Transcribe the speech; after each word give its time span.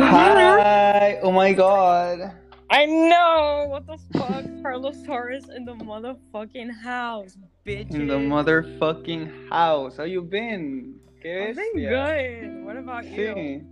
Hi! 0.00 1.18
Oh 1.22 1.30
my 1.30 1.52
god! 1.52 2.32
I 2.70 2.86
know! 2.86 3.66
What 3.68 3.86
the 3.86 3.98
fuck? 4.16 4.44
Carlos 4.62 5.02
Torres 5.04 5.50
in 5.54 5.66
the 5.66 5.74
motherfucking 5.74 6.70
house, 6.82 7.36
bitch. 7.66 7.92
In 7.94 8.06
the 8.06 8.14
motherfucking 8.14 9.50
house. 9.50 9.98
How 9.98 10.04
you 10.04 10.22
been? 10.22 10.94
¿Qué 11.22 11.50
I've 11.50 11.56
been 11.56 11.74
good. 11.74 12.64
What 12.64 12.76
about 12.78 13.04
you? 13.04 13.34
Sí. 13.34 13.64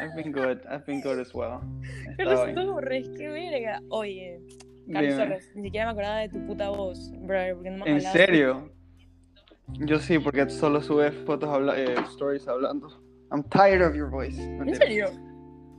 I've 0.00 0.14
been 0.14 0.30
good. 0.30 0.60
I've 0.70 0.86
been 0.86 1.00
good 1.00 1.18
as 1.18 1.34
well. 1.34 1.64
Carlos 2.16 2.46
qué 3.18 3.28
verga. 3.28 3.80
Oye, 3.90 4.38
Carlos. 4.92 5.16
Torres, 5.16 5.50
ni 5.56 5.64
siquiera 5.64 5.86
me 5.86 5.92
acordaba 5.92 6.20
de 6.20 6.28
tu 6.28 6.46
puta 6.46 6.68
voz, 6.68 7.10
brother. 7.26 7.54
Porque 7.54 7.70
no 7.70 7.84
me 7.84 7.90
¿En 7.90 8.00
serio? 8.00 8.70
Yo 9.80 9.98
sí, 9.98 10.18
porque 10.20 10.48
solo 10.48 10.80
sube 10.80 11.10
fotos, 11.26 11.48
habla 11.48 11.76
eh, 11.76 11.96
stories 12.12 12.46
hablando. 12.46 12.88
I'm 13.32 13.42
tired 13.44 13.82
of 13.82 13.96
your 13.96 14.10
voice. 14.10 14.38
¿En 14.38 14.74
serio? 14.76 15.10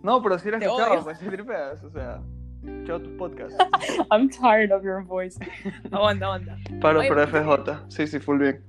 No, 0.03 0.21
pero 0.21 0.37
sí 0.37 0.51
la 0.51 0.57
he 0.57 0.59
escuchado, 0.63 1.03
pues 1.03 1.17
sí 1.17 1.25
tripeas, 1.25 1.83
o 1.83 1.89
sea, 1.89 2.21
escuchado 2.63 3.01
tu 3.01 3.17
podcast. 3.17 3.59
I'm 4.11 4.29
tired 4.29 4.71
of 4.71 4.83
your 4.83 5.01
voice. 5.03 5.39
Aguanta, 5.91 6.25
aguanta. 6.25 6.57
Paro 6.81 6.99
Oye, 6.99 7.07
¿por 7.07 7.27
FJ. 7.27 7.85
Sí, 7.89 8.05
sí, 8.07 8.19
full 8.19 8.37
bien. 8.39 8.61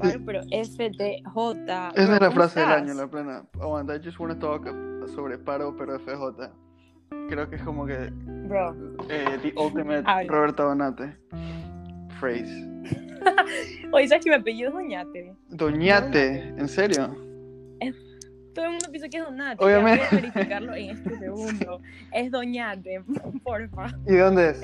Paro, 0.00 0.20
pero 0.24 0.40
FDJ. 0.44 1.68
Esa 1.68 1.92
es 1.94 2.08
la 2.08 2.18
¿cómo 2.18 2.30
frase 2.32 2.60
del 2.60 2.70
año, 2.70 2.94
la 2.94 3.06
plena. 3.06 3.44
Aguanta, 3.60 3.94
I 3.94 4.00
just 4.02 4.18
wanna 4.18 4.38
talk 4.38 4.66
sobre 5.14 5.36
paro 5.38 5.76
pero 5.76 5.98
FJ. 5.98 6.50
Creo 7.28 7.48
que 7.48 7.56
es 7.56 7.62
como 7.62 7.86
que 7.86 8.10
Bro. 8.48 8.74
eh, 9.10 9.38
the 9.42 9.52
ultimate 9.56 10.02
Ay. 10.06 10.26
Roberto 10.26 10.64
Donate 10.64 11.16
phrase. 12.18 12.66
Oye, 13.92 14.08
¿sabes 14.08 14.24
que 14.24 14.30
mi 14.30 14.36
apellido 14.36 14.70
es 14.70 14.74
Doñate? 14.74 15.34
Doñate, 15.50 16.48
¿en 16.56 16.68
serio? 16.68 17.14
Todo 18.54 18.66
el 18.66 18.70
mundo 18.72 18.86
piensa 18.90 19.08
que 19.08 19.16
es 19.18 19.24
Donate. 19.24 19.64
Obviamente. 19.64 20.04
Voy 20.10 20.18
a 20.18 20.22
verificarlo 20.22 20.74
en 20.74 20.90
este 20.90 21.18
segundo. 21.18 21.80
Es 22.12 22.30
Doñate, 22.30 23.02
porfa. 23.44 23.86
¿Y 24.06 24.14
dónde 24.16 24.50
es? 24.50 24.60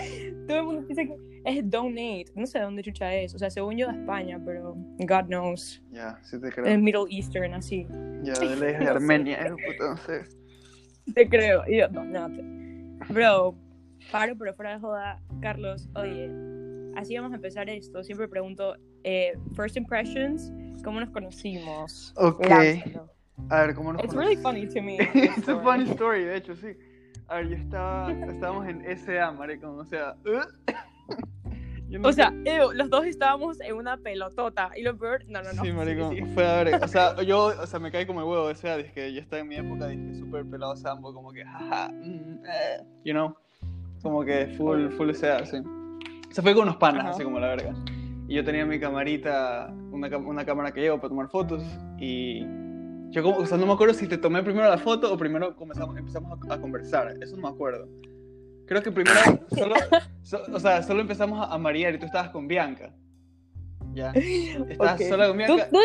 Todo 0.46 0.58
el 0.58 0.64
mundo 0.64 0.86
piensa 0.86 1.02
que 1.04 1.16
es 1.44 1.70
Donate. 1.70 2.26
No 2.34 2.46
sé 2.46 2.58
de 2.58 2.64
dónde 2.64 2.82
chucha 2.82 3.12
es. 3.14 3.34
O 3.34 3.38
sea, 3.38 3.50
según 3.50 3.76
yo 3.76 3.88
de 3.88 3.98
España, 3.98 4.40
pero 4.44 4.74
God 4.98 5.26
knows. 5.26 5.82
Ya, 5.90 6.18
sí 6.22 6.40
te 6.40 6.48
Es 6.48 6.54
creo. 6.54 6.78
Middle 6.78 7.06
Eastern, 7.10 7.54
así. 7.54 7.86
Ya, 8.22 8.32
de 8.40 8.56
leyes 8.56 8.60
de 8.60 8.78
sé. 8.78 8.88
Armenia, 8.88 9.48
no 9.48 9.96
sé. 9.96 10.24
Te 11.14 11.28
creo. 11.28 11.64
Y 11.66 11.78
yo, 11.78 11.88
Doñate. 11.88 12.42
Bro, 13.08 13.56
paro, 14.12 14.36
pero 14.38 14.54
fuera 14.54 14.74
de 14.74 14.80
joda. 14.80 15.20
Carlos, 15.40 15.88
oye, 15.96 16.30
así 16.96 17.16
vamos 17.16 17.32
a 17.32 17.36
empezar 17.36 17.68
esto. 17.68 18.04
Siempre 18.04 18.28
pregunto, 18.28 18.76
eh, 19.02 19.32
first 19.56 19.76
impressions, 19.76 20.52
¿cómo 20.84 21.00
nos 21.00 21.10
conocimos? 21.10 22.12
Ok. 22.16 22.46
Lánzalo. 22.46 23.19
A 23.48 23.62
ver, 23.62 23.74
¿cómo 23.74 23.92
nos 23.92 24.04
It's 24.04 24.14
really 24.14 24.36
funny 24.36 24.66
to 24.68 24.82
me. 24.82 24.96
It's 25.14 25.48
a 25.48 25.58
funny 25.60 25.84
story, 25.90 26.24
de 26.24 26.36
hecho, 26.36 26.54
sí. 26.56 26.68
A 27.28 27.36
ver, 27.36 27.48
yo 27.48 27.56
estaba, 27.56 28.10
estábamos 28.12 28.66
en 28.68 28.84
SA, 28.98 29.32
maricón, 29.32 29.78
o 29.78 29.84
sea... 29.84 30.14
no 31.88 32.08
O 32.08 32.12
sé- 32.12 32.16
sea, 32.16 32.32
ew, 32.44 32.72
los 32.72 32.90
dos 32.90 33.04
estábamos 33.06 33.60
en 33.60 33.74
una 33.76 33.96
pelotota. 33.96 34.70
Y 34.76 34.82
lo 34.82 34.96
peor, 34.96 35.24
no, 35.28 35.42
no, 35.42 35.52
no. 35.52 35.62
Sí, 35.62 35.72
maricón, 35.72 36.14
sí. 36.14 36.22
fue 36.34 36.46
a 36.46 36.62
ver, 36.64 36.82
o 36.82 36.88
sea, 36.88 37.20
yo, 37.26 37.46
o 37.46 37.66
sea, 37.66 37.80
me 37.80 37.90
cae 37.90 38.06
como 38.06 38.20
el 38.20 38.26
huevo, 38.26 38.44
o 38.44 38.54
sea, 38.54 38.76
dije 38.76 38.92
que 38.92 39.12
yo 39.12 39.20
estaba 39.20 39.40
en 39.42 39.48
mi 39.48 39.56
época, 39.56 39.86
dije, 39.86 40.14
súper 40.14 40.44
pelado 40.46 40.76
sambo, 40.76 41.12
como 41.14 41.32
que, 41.32 41.44
jaja, 41.44 41.88
mm, 41.92 42.44
eh, 42.46 42.84
you 43.04 43.12
know, 43.12 43.34
como 44.02 44.24
que 44.24 44.46
full, 44.56 44.88
full 44.90 45.12
sea, 45.12 45.44
sí. 45.46 45.58
Se 46.30 46.42
fue 46.42 46.54
con 46.54 46.62
unos 46.64 46.76
panas, 46.76 47.00
Ajá. 47.02 47.10
así 47.10 47.24
como 47.24 47.40
la 47.40 47.48
verga. 47.48 47.74
Y 48.28 48.34
yo 48.36 48.44
tenía 48.44 48.64
mi 48.64 48.78
camarita, 48.78 49.72
una, 49.90 50.16
una 50.18 50.44
cámara 50.44 50.70
que 50.72 50.80
llevo 50.80 50.98
para 50.98 51.08
tomar 51.08 51.28
fotos, 51.28 51.64
y 51.98 52.44
yo 53.10 53.22
como, 53.22 53.38
o 53.38 53.46
sea, 53.46 53.58
no 53.58 53.66
me 53.66 53.72
acuerdo 53.72 53.94
si 53.94 54.06
te 54.06 54.18
tomé 54.18 54.42
primero 54.42 54.68
la 54.68 54.78
foto 54.78 55.12
o 55.12 55.16
primero 55.18 55.54
comenzamos, 55.56 55.96
empezamos 55.96 56.38
a, 56.48 56.54
a 56.54 56.60
conversar, 56.60 57.16
eso 57.22 57.36
no 57.36 57.42
me 57.42 57.48
acuerdo. 57.48 57.88
Creo 58.66 58.82
que 58.82 58.92
primero, 58.92 59.18
solo, 59.56 59.74
so- 60.22 60.42
o 60.52 60.60
sea, 60.60 60.82
solo 60.82 61.00
empezamos 61.00 61.40
a, 61.40 61.52
a 61.52 61.58
marear 61.58 61.94
y 61.94 61.98
tú 61.98 62.06
estabas 62.06 62.30
con 62.30 62.46
Bianca. 62.46 62.92
Ya. 63.94 64.12
Estabas 64.68 65.00
Ok. 65.00 65.06
sola 65.08 65.26
con 65.28 65.36
Tú, 65.38 65.44
Bianca. 65.54 65.68
tú, 65.70 65.78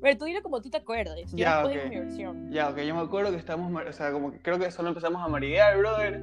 pero 0.00 0.18
tú 0.18 0.24
dile 0.26 0.40
como 0.42 0.60
tú 0.60 0.70
te 0.70 0.76
acuerdes. 0.76 1.32
Yo 1.32 1.36
Ya, 1.38 1.62
después 1.64 1.74
digo 1.74 1.84
ok. 1.86 1.90
mi 1.90 1.98
versión. 2.00 2.52
Ya, 2.52 2.68
ok, 2.70 2.78
yo 2.82 2.94
me 2.94 3.00
acuerdo 3.00 3.30
que 3.32 3.36
estábamos, 3.38 3.82
o 3.88 3.92
sea, 3.92 4.12
como 4.12 4.30
que 4.30 4.38
creo 4.40 4.58
que 4.60 4.70
solo 4.70 4.90
empezamos 4.90 5.20
a 5.20 5.26
maridear, 5.26 5.76
brother. 5.78 6.22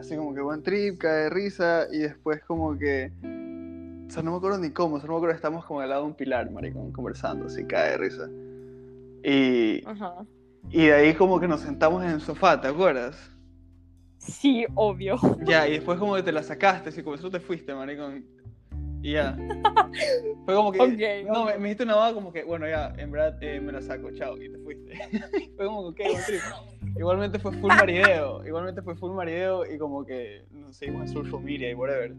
Así 0.00 0.16
como 0.16 0.34
que 0.34 0.40
buen 0.40 0.62
trip, 0.62 0.96
cae 0.98 1.24
de 1.24 1.30
risa, 1.30 1.86
y 1.92 1.98
después 1.98 2.40
como 2.44 2.78
que... 2.78 3.12
O 4.06 4.10
sea, 4.10 4.22
no 4.22 4.30
me 4.30 4.36
acuerdo 4.38 4.56
ni 4.58 4.70
cómo, 4.70 4.98
solo 5.00 5.12
me 5.12 5.16
acuerdo 5.18 5.34
que 5.34 5.36
estábamos 5.36 5.66
como 5.66 5.80
al 5.80 5.90
lado 5.90 6.02
de 6.02 6.08
un 6.08 6.14
pilar, 6.14 6.50
maricón, 6.50 6.92
conversando, 6.92 7.46
así, 7.46 7.64
cae 7.64 7.90
de 7.90 7.96
risa. 7.98 8.28
Y, 9.28 9.84
Ajá. 9.84 10.24
y 10.70 10.86
de 10.86 10.94
ahí 10.94 11.14
como 11.14 11.38
que 11.38 11.46
nos 11.46 11.60
sentamos 11.60 12.02
en 12.02 12.12
el 12.12 12.20
sofá, 12.22 12.58
¿te 12.58 12.68
acuerdas? 12.68 13.30
Sí, 14.16 14.64
obvio. 14.74 15.16
Ya, 15.44 15.68
y 15.68 15.72
después 15.72 15.98
como 15.98 16.14
que 16.14 16.22
te 16.22 16.32
la 16.32 16.42
sacaste, 16.42 16.88
así 16.88 17.02
como 17.02 17.16
eso 17.16 17.30
te 17.30 17.38
fuiste, 17.38 17.74
maricón. 17.74 18.24
Y 19.02 19.12
ya. 19.12 19.36
Fue 20.46 20.54
como 20.54 20.72
que... 20.72 20.80
Ok, 20.80 21.26
no, 21.30 21.42
ok. 21.42 21.58
me, 21.58 21.74
me 21.74 21.82
una 21.82 21.96
vaga 21.96 22.14
como 22.14 22.32
que, 22.32 22.42
bueno, 22.42 22.66
ya, 22.66 22.94
en 22.96 23.10
verdad 23.10 23.36
eh, 23.42 23.60
me 23.60 23.70
la 23.70 23.82
saco, 23.82 24.10
chao, 24.12 24.40
y 24.40 24.50
te 24.50 24.58
fuiste. 24.58 24.92
fue 25.56 25.66
como 25.66 25.94
que, 25.94 26.04
ok, 26.04 26.10
buen 26.10 26.24
trip. 26.24 26.40
Igualmente 26.96 27.38
fue 27.38 27.52
full 27.52 27.68
marideo, 27.68 28.46
igualmente 28.46 28.80
fue 28.80 28.96
full 28.96 29.12
marideo 29.12 29.70
y 29.70 29.76
como 29.76 30.06
que 30.06 30.46
nos 30.50 30.74
seguimos 30.74 31.02
en 31.02 31.08
social 31.08 31.42
media 31.42 31.70
y 31.70 31.74
whatever. 31.74 32.14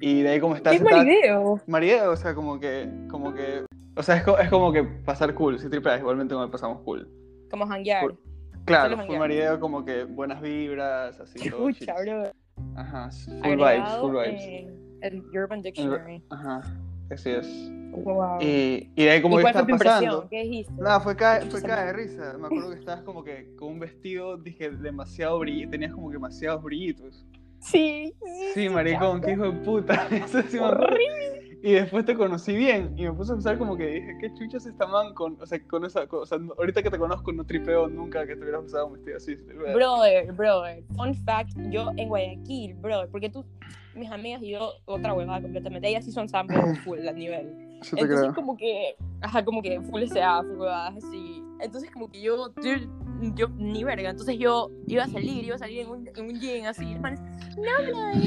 Y 0.00 0.22
de 0.22 0.30
ahí 0.30 0.40
como 0.40 0.56
estás... 0.56 0.76
¿Qué 0.76 0.82
marideo? 0.82 1.60
Marideo, 1.68 2.10
o 2.10 2.16
sea, 2.16 2.34
como 2.34 2.58
que, 2.58 2.90
como 3.08 3.32
que... 3.32 3.64
O 3.96 4.02
sea, 4.02 4.16
es, 4.16 4.22
co- 4.22 4.38
es 4.38 4.48
como 4.48 4.72
que 4.72 4.82
pasar 4.84 5.34
cool, 5.34 5.58
si 5.58 5.68
tripeas, 5.68 6.00
igualmente 6.00 6.34
como 6.34 6.50
pasamos 6.50 6.80
cool. 6.82 7.08
Como 7.50 7.64
hanguear. 7.64 8.14
Claro, 8.64 8.96
janguear. 8.96 9.18
marideo 9.20 9.58
como 9.60 9.84
que 9.84 10.04
buenas 10.04 10.40
vibras, 10.40 11.18
así 11.18 11.50
todo 11.50 11.70
Chucha, 11.70 11.96
chill. 11.96 12.04
bro. 12.14 12.32
Ajá, 12.76 13.10
full 13.10 13.56
vibes, 13.56 13.90
full 14.00 14.12
vibes. 14.12 14.44
en 14.44 14.94
el 15.02 15.24
Urban 15.36 15.62
Dictionary. 15.62 16.22
Ajá, 16.30 16.60
así 17.10 17.30
es. 17.30 17.46
Wow. 17.92 18.38
Y, 18.40 18.92
y 18.94 19.04
de 19.04 19.10
ahí 19.10 19.22
como 19.22 19.40
¿Y 19.40 19.44
que 19.44 19.52
fue 19.52 19.60
impresión? 19.62 19.78
pasando. 20.04 20.28
¿Qué 20.28 20.42
dijiste? 20.42 20.72
Nada, 20.74 21.00
fue 21.00 21.16
cae, 21.16 21.40
fue 21.46 21.60
cae 21.60 21.86
de 21.86 21.92
risa. 21.92 22.36
Me 22.38 22.46
acuerdo 22.46 22.70
que 22.70 22.76
estabas 22.78 23.02
como 23.02 23.24
que 23.24 23.56
con 23.56 23.68
un 23.72 23.80
vestido, 23.80 24.36
dije, 24.36 24.70
demasiado 24.70 25.38
brillito, 25.40 25.70
tenías 25.72 25.92
como 25.92 26.08
que 26.08 26.14
demasiados 26.14 26.62
brillitos. 26.62 27.26
Sí. 27.58 28.14
Sí, 28.54 28.68
maricón, 28.68 29.20
qué 29.20 29.32
hijo 29.32 29.42
de 29.50 29.52
puta. 29.64 30.06
Eso 30.10 30.42
sí. 30.42 30.58
Horrible. 30.58 31.39
Y 31.62 31.72
después 31.72 32.06
te 32.06 32.14
conocí 32.14 32.56
bien 32.56 32.94
y 32.96 33.02
me 33.04 33.12
puse 33.12 33.32
a 33.32 33.34
pensar 33.34 33.58
como 33.58 33.76
que 33.76 33.86
dije, 33.86 34.16
¿qué 34.18 34.32
chuchas 34.32 34.64
esta 34.64 34.86
man 34.86 35.12
con, 35.12 35.36
o 35.40 35.46
sea, 35.46 35.60
con 35.66 35.84
esa 35.84 36.06
cosa? 36.06 36.36
O 36.36 36.38
sea, 36.38 36.54
ahorita 36.58 36.82
que 36.82 36.90
te 36.90 36.98
conozco 36.98 37.32
no 37.32 37.44
tripeo 37.44 37.86
nunca 37.88 38.26
que 38.26 38.34
te 38.34 38.42
hubieras 38.42 38.64
usado 38.64 38.86
un 38.86 38.94
vestido 38.94 39.16
así. 39.18 39.34
Brother, 39.74 40.32
brother. 40.32 40.82
Fun 40.96 41.14
fact, 41.14 41.50
yo 41.70 41.90
en 41.96 42.08
Guayaquil, 42.08 42.74
brother, 42.74 43.10
porque 43.10 43.28
tú, 43.28 43.44
mis 43.94 44.10
amigas 44.10 44.42
y 44.42 44.50
yo, 44.52 44.72
otra 44.86 45.12
huevada 45.12 45.42
completamente. 45.42 45.88
Ellas 45.88 46.04
sí 46.06 46.12
son 46.12 46.28
sambo 46.30 46.54
full 46.84 47.06
a 47.06 47.12
nivel. 47.12 47.54
Eso 47.82 47.96
te 47.96 48.02
Entonces 48.02 48.20
creo. 48.20 48.34
como 48.34 48.56
que, 48.56 48.94
ajá, 49.20 49.44
como 49.44 49.60
que 49.62 49.80
full 49.82 50.04
SA, 50.04 50.42
full 50.42 50.60
huevadas 50.60 50.96
así. 50.96 51.42
Entonces 51.60 51.90
como 51.90 52.10
que 52.10 52.22
yo, 52.22 52.54
yo, 52.62 52.72
yo, 53.34 53.48
ni 53.56 53.84
verga. 53.84 54.10
Entonces 54.10 54.38
yo 54.38 54.70
iba 54.86 55.04
a 55.04 55.08
salir, 55.08 55.44
iba 55.44 55.54
a 55.56 55.58
salir 55.58 55.80
en 55.80 55.88
un, 55.90 56.08
en 56.08 56.24
un 56.24 56.40
gym 56.40 56.64
así. 56.66 56.84
y 56.84 56.94
no, 56.94 57.00
brother, 57.02 58.22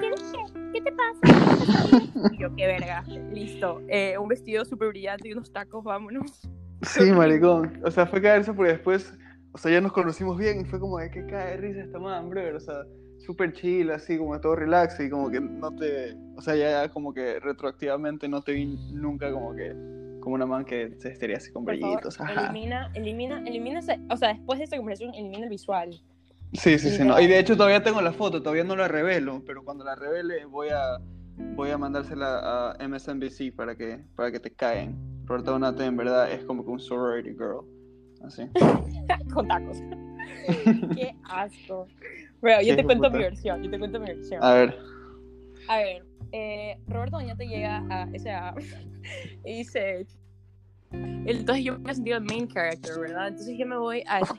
¿tienes 0.00 0.32
que- 0.32 0.72
¿qué 0.72 0.80
te 0.82 0.92
pasa? 0.92 2.32
Y 2.32 2.38
yo, 2.38 2.54
qué 2.54 2.66
verga, 2.66 3.04
listo. 3.32 3.82
Eh, 3.88 4.16
un 4.18 4.28
vestido 4.28 4.64
súper 4.64 4.88
brillante 4.88 5.28
y 5.28 5.32
unos 5.32 5.52
tacos, 5.52 5.82
vámonos. 5.84 6.48
Sí, 6.82 7.10
maricón. 7.12 7.80
O 7.84 7.90
sea, 7.90 8.06
fue 8.06 8.20
caer 8.20 8.42
eso 8.42 8.54
porque 8.54 8.72
después, 8.72 9.12
o 9.52 9.58
sea, 9.58 9.72
ya 9.72 9.80
nos 9.80 9.92
conocimos 9.92 10.36
bien 10.36 10.60
y 10.60 10.64
fue 10.64 10.78
como 10.78 10.98
de 10.98 11.10
que 11.10 11.26
cae 11.26 11.56
risa 11.56 11.80
esta 11.80 11.98
man, 11.98 12.28
brother. 12.28 12.54
O 12.56 12.60
sea, 12.60 12.84
súper 13.18 13.52
chill, 13.54 13.90
así 13.90 14.18
como 14.18 14.38
todo 14.40 14.54
relax 14.56 15.00
y 15.00 15.08
como 15.08 15.30
que 15.30 15.40
no 15.40 15.74
te, 15.74 16.14
o 16.36 16.42
sea, 16.42 16.54
ya 16.54 16.88
como 16.90 17.12
que 17.14 17.40
retroactivamente 17.40 18.28
no 18.28 18.42
te 18.42 18.52
vi 18.52 18.66
nunca 18.92 19.32
como 19.32 19.54
que, 19.54 19.74
como 20.26 20.34
una 20.34 20.46
man 20.46 20.64
que 20.64 20.92
se 20.98 21.10
estaría 21.10 21.36
así 21.36 21.52
con 21.52 21.64
Por 21.64 21.76
brillitos. 21.76 22.18
Elimina, 22.18 22.90
elimina, 22.94 23.44
elimina, 23.46 23.78
o 24.10 24.16
sea, 24.16 24.30
después 24.30 24.58
de 24.58 24.64
esta 24.64 24.76
conversación, 24.76 25.14
elimina 25.14 25.44
el 25.44 25.50
visual. 25.50 26.02
Sí, 26.52 26.80
sí, 26.80 26.90
sí, 26.90 27.04
no. 27.04 27.20
Y 27.20 27.28
de 27.28 27.38
hecho 27.38 27.56
todavía 27.56 27.84
tengo 27.84 28.00
la 28.00 28.12
foto, 28.12 28.42
todavía 28.42 28.64
no 28.64 28.74
la 28.74 28.88
revelo, 28.88 29.44
pero 29.46 29.62
cuando 29.62 29.84
la 29.84 29.94
revele 29.94 30.44
voy 30.46 30.70
a, 30.70 30.98
voy 31.54 31.70
a 31.70 31.78
mandársela 31.78 32.72
a 32.72 32.88
MSNBC 32.88 33.54
para 33.54 33.76
que, 33.76 34.00
para 34.16 34.32
que 34.32 34.40
te 34.40 34.50
caen. 34.50 34.96
Roberta 35.26 35.52
Donate 35.52 35.84
en 35.84 35.96
verdad 35.96 36.32
es 36.32 36.44
como 36.44 36.64
que 36.64 36.72
un 36.72 36.80
sorority 36.80 37.30
girl. 37.30 37.60
Así. 38.24 38.50
Con 39.32 39.46
tacos. 39.46 39.78
Qué 40.96 41.14
asco. 41.22 41.86
Bro, 42.40 42.62
yo 42.62 42.74
te 42.74 42.82
cuento 42.82 43.04
puta. 43.04 43.16
mi 43.16 43.22
versión, 43.22 43.62
yo 43.62 43.70
te 43.70 43.78
cuento 43.78 44.00
mi 44.00 44.06
versión. 44.06 44.42
A 44.42 44.54
ver. 44.54 44.76
A 45.68 45.78
ver, 45.78 46.04
eh, 46.32 46.78
Roberto 46.88 47.16
Doñate 47.18 47.46
llega 47.46 47.84
a 47.90 48.08
esa 48.12 48.54
y 49.44 49.58
dice. 49.58 50.06
Entonces 50.92 51.64
yo 51.64 51.78
me 51.80 51.90
he 51.90 51.94
sentido 51.94 52.18
el 52.18 52.24
main 52.24 52.46
character, 52.46 52.98
¿verdad? 53.00 53.28
Entonces 53.28 53.56
yo 53.58 53.66
me 53.66 53.76
voy 53.76 54.04
a 54.06 54.20
esa 54.20 54.34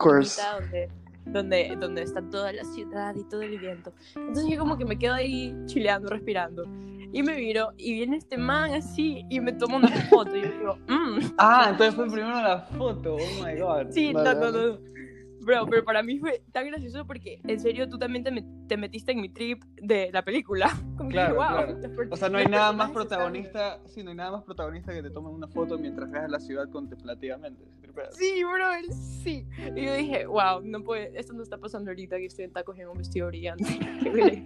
donde, 0.60 0.90
donde, 1.26 1.76
donde 1.80 2.02
está 2.04 2.22
toda 2.30 2.54
la 2.54 2.64
ciudad 2.64 3.14
y 3.16 3.24
todo 3.26 3.42
el 3.42 3.60
viento. 3.60 3.92
Entonces 4.16 4.46
yo 4.50 4.58
como 4.58 4.78
que 4.78 4.86
me 4.86 4.98
quedo 4.98 5.14
ahí 5.16 5.54
chileando, 5.66 6.10
respirando. 6.10 6.64
Y 7.12 7.22
me 7.24 7.36
miro 7.36 7.72
y 7.78 7.94
viene 7.94 8.18
este 8.18 8.38
man 8.38 8.74
así 8.74 9.26
y 9.30 9.40
me 9.42 9.52
toma 9.54 9.78
una 9.78 9.90
foto. 10.10 10.36
Y 10.36 10.42
yo 10.42 10.52
digo, 10.52 10.78
mmm, 10.88 11.20
Ah, 11.38 11.68
entonces 11.72 11.96
fue 11.96 12.06
primero 12.08 12.42
la 12.42 12.60
foto. 12.62 13.16
Oh 13.16 13.44
my 13.46 13.60
god. 13.60 13.92
sí, 13.92 14.14
Vale, 14.14 14.30
no, 14.30 14.36
no, 14.36 14.52
vale. 14.52 14.68
no. 14.74 14.98
Bro, 15.48 15.66
pero 15.68 15.86
para 15.86 16.04
mí 16.04 16.20
fue 16.20 16.44
tan 16.52 16.68
gracioso 16.68 17.08
porque, 17.08 17.40
en 17.48 17.58
serio, 17.62 17.88
tú 17.88 17.98
también 17.98 18.22
te, 18.26 18.32
met- 18.32 18.68
te 18.68 18.76
metiste 18.76 19.14
en 19.14 19.22
mi 19.22 19.30
trip 19.30 19.64
de 19.82 20.10
la 20.12 20.22
película. 20.22 20.70
Como 20.98 21.10
que, 21.10 21.14
Claro, 21.14 21.36
wow. 21.36 21.80
claro. 21.80 22.08
O 22.12 22.18
sea, 22.18 22.28
no 22.28 22.38
hay 22.38 22.48
nada 22.48 22.74
más 22.74 22.92
protagonista, 22.92 23.80
sí, 23.86 24.04
no 24.04 24.10
hay 24.10 24.18
nada 24.18 24.32
más 24.32 24.44
protagonista 24.44 24.94
que 24.94 25.02
te 25.02 25.10
tomen 25.10 25.34
una 25.34 25.48
foto 25.48 25.78
mientras 25.78 26.12
veas 26.12 26.30
la 26.30 26.40
ciudad 26.42 26.70
contemplativamente. 26.70 27.64
¿sí 28.12 28.44
bro, 28.44 28.94
sí. 28.94 29.48
Y 29.76 29.86
yo 29.86 29.94
dije, 29.96 30.26
wow, 30.28 30.60
no 30.64 30.84
puede, 30.84 31.18
esto 31.18 31.32
no 31.34 31.42
está 31.44 31.58
pasando 31.58 31.92
ahorita 31.92 32.18
que 32.18 32.26
estoy 32.26 32.44
en 32.46 32.52
tacos 32.52 32.78
en 32.78 32.90
un 32.90 32.98
vestido 32.98 33.28
brillante. 33.28 33.64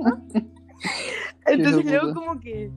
Entonces 1.48 1.86
luego 1.86 2.14
como 2.14 2.40
que 2.40 2.72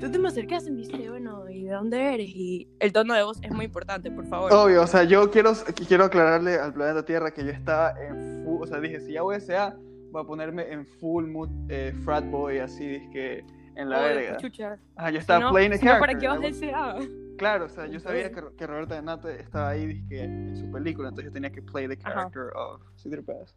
tú 0.00 0.10
te 0.10 0.18
me 0.18 0.28
acercas 0.28 0.66
y 0.66 0.70
me 0.70 0.78
dices, 0.78 1.08
bueno, 1.08 1.48
¿y 1.50 1.64
de 1.64 1.72
dónde 1.72 2.14
eres? 2.14 2.28
Y 2.28 2.68
el 2.80 2.92
tono 2.92 3.14
de 3.14 3.22
voz 3.22 3.38
es 3.42 3.50
muy 3.52 3.66
importante, 3.66 4.10
por 4.10 4.26
favor. 4.26 4.52
Obvio, 4.52 4.82
o 4.82 4.86
sea, 4.86 5.04
yo 5.04 5.30
quiero, 5.30 5.52
quiero 5.86 6.04
aclararle 6.04 6.54
al 6.58 6.72
planeta 6.72 7.04
Tierra 7.04 7.30
que 7.30 7.44
yo 7.44 7.50
estaba 7.50 7.94
en 8.02 8.44
full, 8.44 8.62
o 8.62 8.66
sea, 8.66 8.80
dije, 8.80 9.00
si 9.00 9.12
ya 9.12 9.22
voy 9.22 9.36
a 9.36 9.40
SA, 9.40 9.76
voy 10.10 10.22
a 10.22 10.26
ponerme 10.26 10.72
en 10.72 10.86
full 10.86 11.26
mood 11.26 11.48
eh, 11.68 11.92
frat 12.04 12.24
boy, 12.30 12.58
así, 12.58 12.86
dizque, 12.86 13.44
en 13.76 13.88
la 13.88 13.98
Obvio, 14.00 14.14
verga. 14.16 14.36
chucha. 14.38 14.78
Ah, 14.96 15.10
yo 15.10 15.18
estaba 15.18 15.38
Si 15.40 15.44
no- 15.44 15.52
playing 15.52 15.72
a 15.72 15.76
si 15.78 15.84
no, 15.84 15.90
¿para 15.98 16.18
character, 16.18 16.20
qué 16.20 16.26
vas 16.28 16.40
¿no? 16.40 17.29
Claro, 17.40 17.64
o 17.64 17.68
sea, 17.70 17.86
yo 17.86 17.98
sabía 18.00 18.30
que, 18.30 18.42
que 18.54 18.66
Roberta 18.66 18.96
Benate 18.96 19.40
estaba 19.40 19.70
ahí, 19.70 19.86
dizque, 19.86 20.24
en 20.24 20.54
su 20.54 20.70
película, 20.70 21.08
entonces 21.08 21.30
yo 21.30 21.32
tenía 21.32 21.48
que 21.50 21.62
play 21.62 21.88
the 21.88 21.96
Ajá. 22.04 22.12
character 22.30 22.52
of, 22.54 22.82
¿sí 22.96 23.08
te 23.08 23.18
acuerdas? 23.18 23.54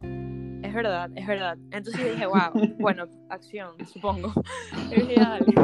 Es 0.62 0.72
verdad, 0.72 1.10
es 1.14 1.26
verdad. 1.26 1.58
Entonces 1.70 2.00
yo 2.02 2.08
dije, 2.08 2.24
wow, 2.24 2.50
bueno, 2.80 3.04
acción, 3.28 3.86
supongo. 3.86 4.32
Y 4.90 4.94
dije, 5.00 5.16
dale. 5.16 5.54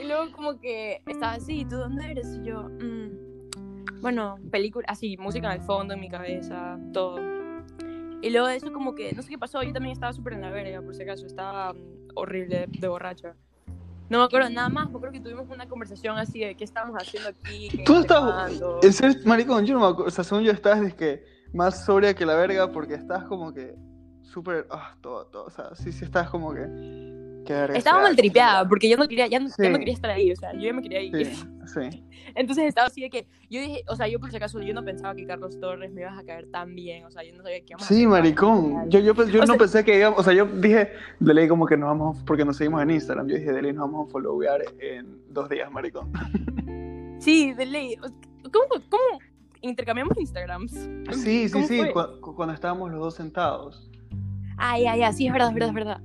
Y 0.00 0.06
luego 0.06 0.30
como 0.30 0.60
que 0.60 1.02
estaba 1.04 1.32
así, 1.32 1.64
¿tú 1.64 1.74
dónde 1.78 2.08
eres? 2.12 2.28
Y 2.40 2.44
yo, 2.46 2.68
"Mm, 2.80 4.00
bueno, 4.02 4.38
película, 4.52 4.84
así, 4.88 5.16
música 5.16 5.52
en 5.52 5.60
el 5.60 5.66
fondo, 5.66 5.94
en 5.94 6.00
mi 6.00 6.08
cabeza, 6.08 6.78
todo. 6.92 7.18
Y 8.22 8.30
luego 8.30 8.46
de 8.46 8.54
eso 8.54 8.72
como 8.72 8.94
que, 8.94 9.12
no 9.14 9.22
sé 9.22 9.30
qué 9.30 9.38
pasó, 9.38 9.64
yo 9.64 9.72
también 9.72 9.94
estaba 9.94 10.12
súper 10.12 10.34
en 10.34 10.42
la 10.42 10.50
verga, 10.52 10.80
por 10.80 10.94
si 10.94 11.02
acaso, 11.02 11.26
estaba 11.26 11.72
mm, 11.72 12.10
horrible 12.14 12.68
de 12.68 12.86
borracha. 12.86 13.34
No 14.08 14.18
me 14.18 14.24
acuerdo 14.24 14.48
nada 14.50 14.68
más, 14.68 14.88
me 14.88 14.96
acuerdo 14.96 15.12
que 15.12 15.20
tuvimos 15.20 15.48
una 15.48 15.68
conversación 15.68 16.16
así 16.16 16.40
de 16.40 16.54
qué 16.54 16.64
estábamos 16.64 16.96
haciendo 17.00 17.28
aquí. 17.28 17.68
qué 17.68 17.84
Tú 17.84 17.96
estabas, 17.96 18.52
en 18.82 18.92
serio, 18.92 19.20
maricón, 19.24 19.66
yo 19.66 19.74
no 19.74 19.80
me 19.80 19.86
acuerdo, 19.86 20.08
o 20.08 20.10
sea, 20.10 20.22
según 20.22 20.44
yo 20.44 20.52
estabas, 20.52 20.80
dizque, 20.80 21.24
más 21.52 21.84
sobria 21.84 22.14
que 22.14 22.24
la 22.24 22.36
verga, 22.36 22.70
porque 22.70 22.94
estás 22.94 23.24
como 23.24 23.52
que, 23.52 23.74
súper, 24.22 24.66
ah, 24.70 24.94
todo, 25.00 25.26
todo, 25.26 25.46
o 25.46 25.50
sea, 25.50 25.74
sí, 25.74 25.92
sí 25.92 26.04
estás 26.04 26.30
como 26.30 26.54
que. 26.54 26.66
Estaba 27.74 28.02
mal 28.02 28.16
tripeada, 28.16 28.68
porque 28.68 28.88
yo 28.88 28.96
no 28.96 29.06
quería, 29.08 29.26
ya 29.26 29.38
no, 29.40 29.48
ya 29.48 29.68
no 29.70 29.74
Sí. 29.74 29.78
quería 29.80 29.94
estar 29.94 30.10
ahí, 30.10 30.30
o 30.32 30.36
sea, 30.36 30.52
yo 30.54 30.60
ya 30.60 30.72
me 30.72 30.82
quería 30.82 31.02
ir. 31.02 31.26
Sí, 31.26 31.44
sí. 31.66 32.02
Entonces 32.34 32.64
estaba 32.66 32.88
así 32.88 33.00
de 33.00 33.08
que, 33.10 33.26
yo 33.48 33.60
dije, 33.60 33.82
o 33.88 33.96
sea, 33.96 34.08
yo 34.08 34.18
por 34.20 34.30
si 34.30 34.36
acaso, 34.36 34.60
yo 34.60 34.74
no 34.74 34.84
pensaba 34.84 35.14
que 35.14 35.24
Carlos 35.26 35.58
Torres 35.60 35.92
me 35.92 36.02
ibas 36.02 36.18
a 36.18 36.24
caer 36.24 36.46
tan 36.50 36.74
bien, 36.74 37.04
o 37.04 37.10
sea, 37.10 37.22
yo 37.24 37.34
no 37.34 37.42
sabía 37.42 37.60
que 37.60 37.66
íbamos 37.70 37.84
a 37.84 37.88
Sí, 37.88 37.94
hacer 37.94 38.08
maricón. 38.08 38.90
Yo, 38.90 38.98
yo, 39.00 39.14
yo 39.14 39.40
no 39.40 39.46
sea- 39.46 39.56
pensé 39.56 39.84
que 39.84 39.98
íbamos, 39.98 40.18
o 40.18 40.22
sea, 40.22 40.32
yo 40.34 40.44
dije, 40.46 40.90
de 41.20 41.34
ley 41.34 41.48
como 41.48 41.66
que 41.66 41.76
nos 41.76 41.88
vamos, 41.88 42.22
porque 42.24 42.44
nos 42.44 42.56
seguimos 42.56 42.82
en 42.82 42.90
Instagram, 42.90 43.26
yo 43.28 43.36
dije, 43.36 43.52
de 43.52 43.62
ley 43.62 43.72
nos 43.72 43.90
vamos 43.90 44.08
a 44.08 44.12
followear 44.12 44.60
en 44.80 45.18
dos 45.32 45.48
días, 45.48 45.70
maricón. 45.70 46.12
Sí, 47.18 47.54
de 47.54 47.66
ley. 47.66 47.96
¿Cómo, 47.96 48.66
cómo 48.90 49.02
intercambiamos 49.62 50.16
Instagrams? 50.18 50.72
Sí, 51.12 51.48
sí, 51.48 51.50
¿Cómo 51.50 51.66
sí, 51.66 51.80
cu- 51.92 52.20
cu- 52.20 52.34
cuando 52.36 52.54
estábamos 52.54 52.90
los 52.90 53.00
dos 53.00 53.14
sentados. 53.14 53.90
Ay, 54.58 54.86
ay, 54.86 55.02
ay, 55.02 55.12
sí, 55.12 55.26
es 55.26 55.32
verdad, 55.32 55.48
es 55.48 55.54
verdad, 55.54 55.68
es 55.70 55.74
verdad. 55.74 56.00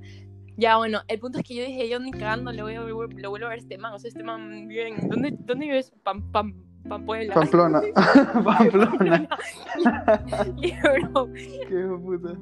Ya, 0.56 0.76
bueno, 0.76 1.00
el 1.08 1.18
punto 1.18 1.38
es 1.38 1.44
que 1.44 1.54
yo 1.54 1.64
dije, 1.64 1.88
yo 1.88 1.98
ni 1.98 2.10
cagando 2.10 2.52
le 2.52 2.62
voy 2.62 2.74
a, 2.74 2.80
lo 2.82 2.94
vuelvo 3.30 3.46
a 3.46 3.50
ver 3.50 3.58
a 3.58 3.62
este 3.62 3.78
man, 3.78 3.94
o 3.94 3.98
sea, 3.98 4.08
este 4.08 4.22
man 4.22 4.68
vive 4.68 4.88
en... 4.88 5.08
¿Dónde, 5.08 5.34
dónde 5.40 5.66
vives? 5.66 5.92
Pam, 6.02 6.30
pam, 6.30 6.54
Pampuela. 6.88 7.32
Pamplona. 7.34 7.80
Pamplona. 8.44 9.28
y 10.56 10.72
bro, 10.80 11.32
Qué 11.32 11.88
puta. 12.02 12.36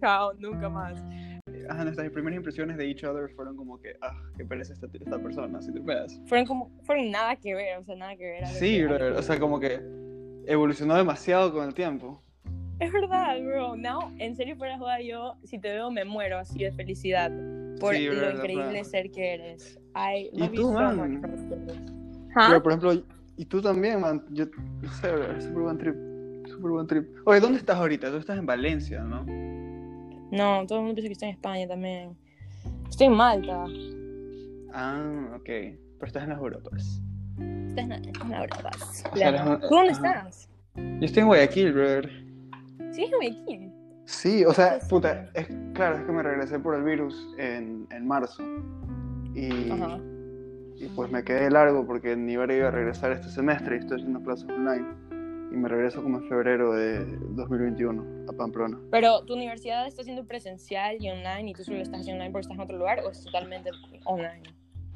chao, 0.00 0.32
nunca 0.38 0.68
más. 0.68 1.02
Ajá, 1.68 1.84
nuestras 1.84 2.10
primeras 2.10 2.36
impresiones 2.38 2.76
de 2.76 2.86
each 2.90 3.04
other 3.04 3.30
fueron 3.34 3.56
como 3.56 3.80
que, 3.80 3.94
ah, 4.02 4.12
qué 4.36 4.44
pereza 4.44 4.72
esta, 4.72 4.86
esta 4.92 5.18
persona, 5.18 5.60
si 5.62 5.72
te 5.72 5.80
pegas. 5.80 6.20
Fueron 6.26 6.46
como, 6.46 6.70
fueron 6.82 7.10
nada 7.10 7.36
que 7.36 7.54
ver, 7.54 7.78
o 7.78 7.84
sea, 7.84 7.94
nada 7.96 8.16
que 8.16 8.24
ver. 8.24 8.46
Sí, 8.46 8.78
que- 8.78 8.86
o 8.86 9.22
sea, 9.22 9.38
como 9.38 9.60
que 9.60 9.80
evolucionó 10.46 10.94
demasiado 10.96 11.52
con 11.52 11.66
el 11.66 11.74
tiempo. 11.74 12.22
Es 12.80 12.92
verdad, 12.92 13.36
bro. 13.44 13.76
No, 13.76 14.12
en 14.18 14.36
serio, 14.36 14.56
fuera 14.56 14.78
joda, 14.78 15.00
yo, 15.00 15.34
si 15.44 15.58
te 15.58 15.68
veo, 15.68 15.90
me 15.90 16.04
muero 16.04 16.38
así 16.38 16.58
de 16.62 16.70
felicidad 16.72 17.30
por 17.80 17.94
Sí, 17.94 18.06
lo 18.06 18.30
increíble 18.30 18.64
verdad. 18.72 18.84
ser 18.84 19.10
que 19.10 19.34
eres. 19.34 19.78
I 19.94 20.30
¿Y 20.32 20.38
love 20.38 20.52
tú, 20.52 20.62
you 20.62 20.68
so 20.68 20.72
man? 20.74 21.22
this. 21.22 21.76
¿Ah? 22.36 22.46
Pero, 22.48 22.62
por 22.62 22.72
ejemplo, 22.72 23.02
y 23.36 23.44
tú 23.46 23.60
también, 23.60 24.00
man, 24.00 24.24
yo, 24.30 24.46
no 24.82 24.92
sé, 24.92 25.08
súper 25.40 25.62
buen 25.62 25.78
trip, 25.78 25.94
súper 26.46 26.70
buen 26.70 26.86
trip. 26.86 27.08
Oye, 27.24 27.40
¿dónde 27.40 27.58
estás 27.58 27.76
ahorita? 27.76 28.10
Tú 28.10 28.16
estás 28.18 28.38
en 28.38 28.46
Valencia, 28.46 29.02
¿no? 29.02 29.24
No, 30.30 30.66
todo 30.66 30.78
el 30.80 30.84
mundo 30.86 30.94
piensa 31.02 31.08
que 31.08 31.12
estoy 31.12 31.28
en 31.30 31.34
España 31.34 31.66
también. 31.68 32.16
Estoy 32.88 33.06
en 33.08 33.12
Malta. 33.14 33.64
Ah, 34.72 35.32
ok, 35.36 35.44
pero 35.44 36.06
estás 36.06 36.22
en 36.24 36.28
las 36.30 36.38
Europas. 36.38 37.00
Estás 37.68 37.84
en, 37.84 37.92
en 37.92 38.30
la 38.30 38.38
Europa. 38.40 38.70
sea, 39.16 39.28
eres 39.30 39.40
un- 39.40 39.60
¿Tú 39.60 39.68
dónde 39.68 39.92
ajá. 39.92 40.06
estás? 40.20 40.48
Yo 40.76 41.04
estoy 41.06 41.20
en 41.22 41.26
Guayaquil, 41.26 41.72
brother. 41.72 42.27
Sí, 42.98 43.04
es 43.04 43.12
en 43.12 43.16
Guayaquil. 43.18 43.72
Sí, 44.06 44.44
o 44.44 44.52
sea, 44.52 44.80
Sí. 44.80 44.86
puta, 44.90 45.30
es, 45.34 45.46
claro, 45.74 45.98
es 45.98 46.02
que 46.02 46.10
me 46.10 46.20
regresé 46.22 46.58
por 46.58 46.74
el 46.74 46.82
virus 46.82 47.14
en, 47.38 47.86
en 47.92 48.06
marzo. 48.08 48.42
Y, 49.34 49.70
Ajá. 49.70 50.00
y 50.76 50.86
pues 50.96 51.08
me 51.08 51.22
quedé 51.22 51.48
largo 51.48 51.86
porque 51.86 52.16
ni 52.16 52.36
verga 52.36 52.56
iba 52.56 52.68
a 52.68 52.70
regresar 52.72 53.12
este 53.12 53.28
semestre 53.28 53.76
y 53.76 53.78
estoy 53.78 53.98
haciendo 54.00 54.20
clases 54.22 54.48
online. 54.48 54.84
Y 55.52 55.56
me 55.56 55.68
regreso 55.68 56.02
como 56.02 56.18
en 56.18 56.28
febrero 56.28 56.72
de 56.72 57.04
2021 57.36 58.04
a 58.28 58.32
Pamplona. 58.32 58.78
Pero 58.90 59.24
tu 59.24 59.34
universidad 59.34 59.86
está 59.86 60.02
siendo 60.02 60.24
presencial 60.26 60.96
y 61.00 61.08
online 61.08 61.50
y 61.50 61.54
tú 61.54 61.62
solo 61.62 61.78
estás 61.78 62.00
haciendo 62.00 62.22
online 62.22 62.32
porque 62.32 62.42
estás 62.46 62.56
en 62.56 62.62
otro 62.64 62.78
lugar 62.78 62.98
o 63.06 63.10
es 63.10 63.22
totalmente 63.22 63.70
online. 64.06 64.42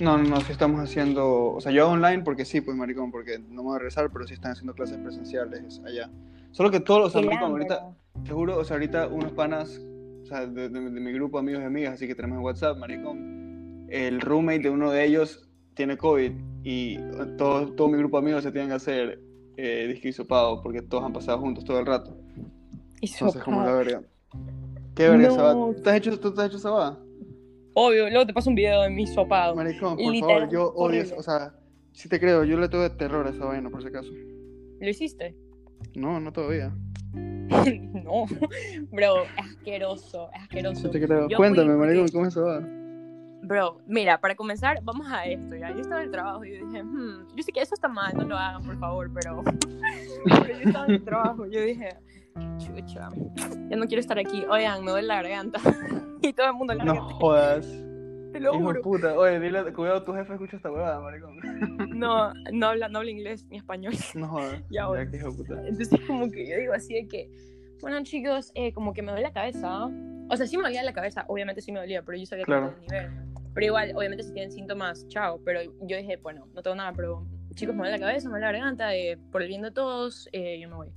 No, 0.01 0.19
no, 0.19 0.25
no, 0.25 0.41
sí 0.41 0.51
estamos 0.51 0.81
haciendo, 0.81 1.53
o 1.53 1.61
sea, 1.61 1.71
yo 1.71 1.89
online 1.89 2.25
porque 2.25 2.45
sí, 2.45 2.61
pues 2.61 2.77
maricón, 2.77 3.13
porque 3.13 3.39
no 3.39 3.63
me 3.63 3.69
voy 3.69 3.77
a 3.77 3.79
regresar, 3.79 4.11
pero 4.13 4.27
sí 4.27 4.35
están 4.35 4.51
haciendo 4.53 4.75
clases 4.75 4.99
presenciales 4.99 5.81
allá. 5.87 6.11
Solo 6.53 6.71
que 6.71 6.81
todos 6.81 7.01
los 7.01 7.17
amigos 7.17 7.37
ahorita, 7.39 7.95
juro, 8.31 8.59
o 8.59 8.65
sea, 8.65 8.77
ahorita 8.77 9.09
unos 9.09 9.33
panas, 9.33 9.81
o 10.23 10.27
sea, 10.27 10.47
de, 10.47 10.69
de- 10.69 10.91
de 10.91 11.01
mi 11.01 11.13
grupo 11.13 11.39
amigos 11.39 11.63
y 11.63 11.67
amigas, 11.67 11.95
así 11.95 12.07
que 12.07 12.15
tenemos 12.15 12.39
en 12.39 12.45
WhatsApp, 12.45 12.77
maricón, 12.79 13.87
el 13.91 14.21
roommate 14.21 14.61
de 14.61 14.71
uno 14.71 14.91
de 14.91 15.05
ellos 15.05 15.49
tiene 15.75 15.97
COVID 15.97 16.33
y 16.65 16.99
todo, 17.39 17.73
todo 17.73 17.89
mi 17.89 17.99
grupo 17.99 18.19
de 18.19 18.23
amigos 18.25 18.43
se 18.45 18.53
tienen 18.53 18.69
que 18.69 18.77
hacer 18.77 19.21
eh, 19.57 19.87
disque 19.89 20.09
hisopado 20.09 20.63
porque 20.63 20.83
todos 20.83 21.05
han 21.05 21.13
pasado 21.13 21.39
juntos 21.39 21.65
todo 21.65 21.79
el 21.81 21.87
rato. 21.87 22.17
Entonces, 23.01 23.43
como 23.43 23.65
la 23.65 23.73
verga. 23.73 24.03
¿Qué 24.95 25.09
verga, 25.09 25.29
No. 25.29 25.35
Sabá? 25.35 25.55
¿Tú 25.55 25.83
te 25.83 25.91
has 25.91 25.97
hecho, 25.97 26.21
tú 26.21 26.35
te 26.35 26.41
has 26.43 26.47
hecho 26.49 26.59
Sabá? 26.59 26.99
Obvio, 27.75 28.09
luego 28.11 28.27
te 28.27 28.35
paso 28.35 28.51
un 28.51 28.57
video 28.57 28.83
de 28.83 28.91
mi 28.91 29.07
sopado. 29.07 29.57
Maricón, 29.57 29.97
por 29.97 30.13
Literal, 30.13 30.41
favor, 30.41 30.53
yo 30.53 30.73
odio, 30.75 31.01
eso, 31.03 31.17
o 31.17 31.23
sea, 31.23 31.55
sí 31.93 32.09
te 32.09 32.21
creo, 32.21 32.45
yo 32.45 32.59
le 32.59 32.69
tengo 32.69 32.91
terror 32.93 33.27
a 33.27 33.31
esa 33.31 33.47
vaina, 33.47 33.71
por 33.71 33.81
si 33.83 33.89
acaso. 33.89 34.11
¿Lo 34.81 34.89
hiciste? 34.89 35.35
No, 35.95 36.21
no 36.21 36.33
todavía. 36.33 36.73
no, 37.13 38.27
bro, 38.91 39.23
es 39.25 39.45
asqueroso, 39.51 40.31
es 40.35 40.43
asqueroso. 40.43 40.91
Te 40.91 41.35
Cuéntame, 41.37 41.77
maricón, 41.77 42.09
¿cómo 42.09 42.27
eso 42.27 42.45
va? 42.45 42.61
Bro, 43.45 43.81
mira, 43.87 44.21
para 44.21 44.37
comenzar, 44.37 44.79
vamos 44.83 45.07
a 45.11 45.27
esto, 45.27 45.57
¿ya? 45.57 45.73
Yo 45.73 45.81
estaba 45.81 46.01
en 46.01 46.07
el 46.07 46.13
trabajo 46.13 46.45
y 46.45 46.59
yo 46.59 46.67
dije, 46.67 46.83
hmm, 46.83 47.27
yo 47.35 47.43
sé 47.43 47.53
que 47.53 47.61
eso 47.61 47.75
está 47.75 47.89
mal, 47.89 48.15
no 48.17 48.25
lo 48.25 48.37
hagan, 48.37 48.63
por 48.63 48.79
favor, 48.79 49.11
pero... 49.13 49.43
pero 50.25 50.47
yo 50.61 50.69
estaba 50.69 50.87
en 50.87 50.93
el 50.93 51.05
trabajo, 51.05 51.47
yo 51.47 51.61
dije, 51.61 51.89
chucha, 52.59 53.09
ya 53.69 53.77
no 53.77 53.87
quiero 53.87 54.01
estar 54.01 54.19
aquí, 54.19 54.45
oigan, 54.49 54.85
me 54.85 54.93
duele 54.93 55.09
la 55.09 55.17
garganta. 55.17 55.61
y 56.23 56.33
todo 56.33 56.47
el 56.47 56.55
mundo 56.55 56.75
la 56.75 56.85
No 56.85 57.01
jodas. 57.01 57.67
Te 58.33 58.41
lo 58.41 58.51
Hijo 58.55 58.59
de 58.59 58.65
juro. 58.65 58.83
puta. 58.83 59.19
Oye, 59.19 59.39
dile, 59.41 59.73
cuidado, 59.73 60.03
tu 60.03 60.13
jefe 60.15 60.33
escucha 60.33 60.57
esta 60.57 60.71
huevada, 60.71 61.01
maricón. 61.01 61.37
No, 61.99 62.33
no 62.53 62.67
habla, 62.69 62.89
no 62.89 62.99
habla 62.99 63.11
inglés 63.11 63.47
ni 63.51 63.57
español. 63.59 63.93
No. 64.15 64.37
Ya, 64.71 64.87
bueno. 64.89 65.11
que 65.11 65.17
hijo 65.19 65.37
puta. 65.37 65.55
Entonces 65.67 66.01
como 66.07 66.31
que 66.31 66.47
yo 66.49 66.57
digo 66.59 66.73
así 66.73 66.95
de 66.95 67.07
que, 67.09 67.31
bueno 67.81 68.03
chicos, 68.03 68.51
eh, 68.55 68.73
como 68.73 68.93
que 68.93 69.03
me 69.03 69.13
duele 69.13 69.27
la 69.29 69.33
cabeza. 69.33 69.87
O 70.31 70.37
sea, 70.37 70.47
sí 70.47 70.57
me 70.57 70.63
dolía 70.65 70.83
la 70.83 70.93
cabeza, 70.93 71.25
obviamente 71.29 71.61
sí 71.61 71.73
me 71.73 71.81
dolía, 71.81 72.03
pero 72.03 72.17
yo 72.17 72.25
sabía 72.27 72.45
Claro. 72.45 72.75
que 72.89 72.95
era 72.97 73.05
el 73.07 73.11
nivel. 73.13 73.29
Pero 73.55 73.67
igual, 73.67 73.93
obviamente 73.95 74.23
si 74.25 74.33
tienen 74.33 74.51
síntomas, 74.51 75.07
chao. 75.09 75.39
Pero 75.45 75.61
yo 75.63 75.97
dije, 75.97 76.17
bueno, 76.17 76.47
no 76.55 76.63
tengo 76.63 76.75
nada, 76.77 76.93
pero 76.95 77.27
chicos, 77.55 77.75
me 77.75 77.83
duele 77.83 77.99
la 77.99 78.07
cabeza, 78.07 78.29
me 78.29 78.33
duele 78.39 78.47
la 78.47 78.53
garganta, 78.53 78.95
eh, 78.97 79.19
por 79.31 79.43
el 79.43 79.49
bien 79.49 79.61
de 79.61 79.71
todos, 79.73 80.27
eh, 80.33 80.59
yo 80.59 80.71
me 80.71 80.77
voy. 80.77 80.89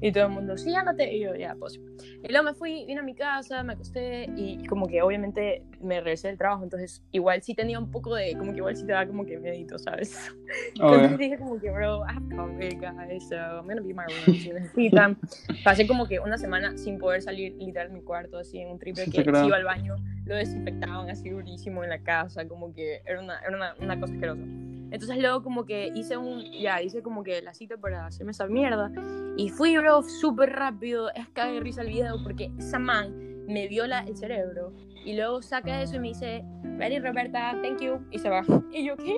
Y 0.00 0.12
todo 0.12 0.26
el 0.26 0.30
mundo, 0.30 0.56
sí, 0.56 0.74
ándate. 0.74 1.12
Y 1.12 1.20
yo, 1.20 1.34
ya, 1.34 1.56
pues. 1.58 1.80
Y 2.22 2.28
luego 2.28 2.44
me 2.44 2.54
fui, 2.54 2.84
vine 2.86 3.00
a 3.00 3.02
mi 3.02 3.14
casa, 3.14 3.62
me 3.62 3.72
acosté 3.72 4.28
y 4.36 4.64
como 4.66 4.86
que 4.86 5.02
obviamente 5.02 5.62
me 5.80 6.00
regresé 6.00 6.28
del 6.28 6.38
trabajo, 6.38 6.64
entonces 6.64 7.02
igual 7.12 7.42
sí 7.42 7.54
tenía 7.54 7.78
un 7.78 7.90
poco 7.90 8.14
de, 8.14 8.36
como 8.36 8.52
que 8.52 8.58
igual 8.58 8.76
sí 8.76 8.84
te 8.84 8.92
da 8.92 9.06
como 9.06 9.24
que 9.24 9.38
medito, 9.38 9.78
¿sabes? 9.78 10.16
Entonces 10.74 11.18
dije 11.18 11.38
como 11.38 11.58
que, 11.60 11.70
bro, 11.70 12.04
I 12.04 12.16
have 12.16 12.36
COVID, 12.36 12.80
guys, 12.80 13.28
so 13.28 13.36
I'm 13.36 13.66
gonna 13.66 13.80
be 13.80 13.94
my 13.94 14.04
room 14.26 14.36
si 14.36 14.50
necesitan. 14.50 15.16
Pasé 15.64 15.86
como 15.86 16.06
que 16.06 16.18
una 16.20 16.38
semana 16.38 16.76
sin 16.76 16.98
poder 16.98 17.22
salir 17.22 17.54
literal 17.58 17.88
de 17.88 17.94
mi 17.94 18.02
cuarto, 18.02 18.38
así 18.38 18.58
en 18.58 18.70
un 18.70 18.78
triple 18.78 19.04
que 19.04 19.22
si 19.22 19.28
iba 19.28 19.56
al 19.56 19.64
baño, 19.64 19.96
lo 20.24 20.34
desinfectaban 20.36 21.08
así 21.10 21.30
durísimo 21.30 21.84
en 21.84 21.90
la 21.90 22.00
casa, 22.00 22.46
como 22.46 22.72
que 22.72 23.02
era 23.06 23.20
una, 23.20 23.38
era 23.40 23.56
una, 23.56 23.74
una 23.80 24.00
cosa 24.00 24.12
asquerosa. 24.14 24.42
Entonces 24.90 25.18
luego 25.18 25.42
como 25.42 25.64
que 25.64 25.92
hice 25.94 26.16
un, 26.16 26.42
ya, 26.52 26.82
hice 26.82 27.02
como 27.02 27.22
que 27.22 27.42
la 27.42 27.54
cita 27.54 27.76
para 27.76 28.06
hacerme 28.06 28.32
esa 28.32 28.46
mierda. 28.46 28.90
Y 29.36 29.50
fui, 29.50 29.76
bro, 29.76 30.02
súper 30.02 30.50
rápido. 30.50 31.10
Es 31.14 31.28
caga 31.28 31.52
de 31.52 31.60
risa 31.60 31.82
el 31.82 31.88
video 31.88 32.22
porque 32.22 32.50
esa 32.58 32.78
man 32.78 33.44
me 33.46 33.68
viola 33.68 34.00
el 34.00 34.16
cerebro. 34.16 34.72
Y 35.04 35.14
luego 35.14 35.42
saca 35.42 35.82
eso 35.82 35.96
y 35.96 36.00
me 36.00 36.08
dice, 36.08 36.44
Ready, 36.78 36.98
Roberta, 36.98 37.58
thank 37.62 37.80
you. 37.80 37.98
Y 38.10 38.18
se 38.18 38.28
va. 38.28 38.44
Y 38.72 38.84
yo, 38.84 38.96
¿qué? 38.96 39.16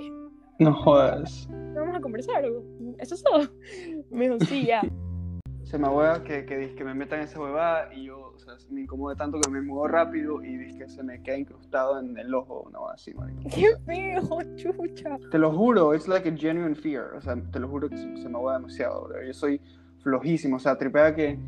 No 0.58 0.74
jodas. 0.74 1.48
Vamos 1.74 1.96
a 1.96 2.00
conversar. 2.00 2.44
Eso 2.98 3.14
es 3.14 3.22
todo. 3.22 3.48
Me 4.10 4.28
dijo, 4.28 4.38
sí, 4.44 4.66
ya. 4.66 4.82
Se 5.70 5.78
me 5.78 5.86
hueva 5.88 6.24
que, 6.24 6.44
que, 6.46 6.74
que 6.74 6.84
me 6.84 6.94
metan 6.94 7.20
esa 7.20 7.38
huevada 7.38 7.94
y 7.94 8.06
yo, 8.06 8.32
o 8.34 8.38
sea, 8.40 8.54
me 8.70 8.80
incomode 8.80 9.14
tanto 9.14 9.40
que 9.40 9.48
me 9.50 9.62
muevo 9.62 9.86
rápido 9.86 10.44
y 10.44 10.76
que 10.76 10.88
se 10.88 11.00
me 11.04 11.22
queda 11.22 11.38
incrustado 11.38 12.00
en 12.00 12.18
el 12.18 12.34
ojo, 12.34 12.68
no 12.72 12.88
así, 12.88 13.14
marico. 13.14 13.42
Qué 13.54 13.76
feo, 13.86 14.20
chucha. 14.56 15.16
Te 15.30 15.38
lo 15.38 15.52
juro, 15.52 15.94
it's 15.94 16.08
like 16.08 16.28
a 16.28 16.36
genuine 16.36 16.74
fear. 16.74 17.14
O 17.14 17.20
sea, 17.20 17.36
te 17.52 17.60
lo 17.60 17.68
juro 17.68 17.88
que 17.88 17.96
se, 17.96 18.16
se 18.16 18.28
me 18.28 18.38
hueva 18.38 18.54
demasiado, 18.54 19.04
bro. 19.04 19.24
Yo 19.24 19.32
soy 19.32 19.60
flojísimo, 20.02 20.56
o 20.56 20.58
sea, 20.58 20.76
tripea 20.76 21.14
que. 21.14 21.38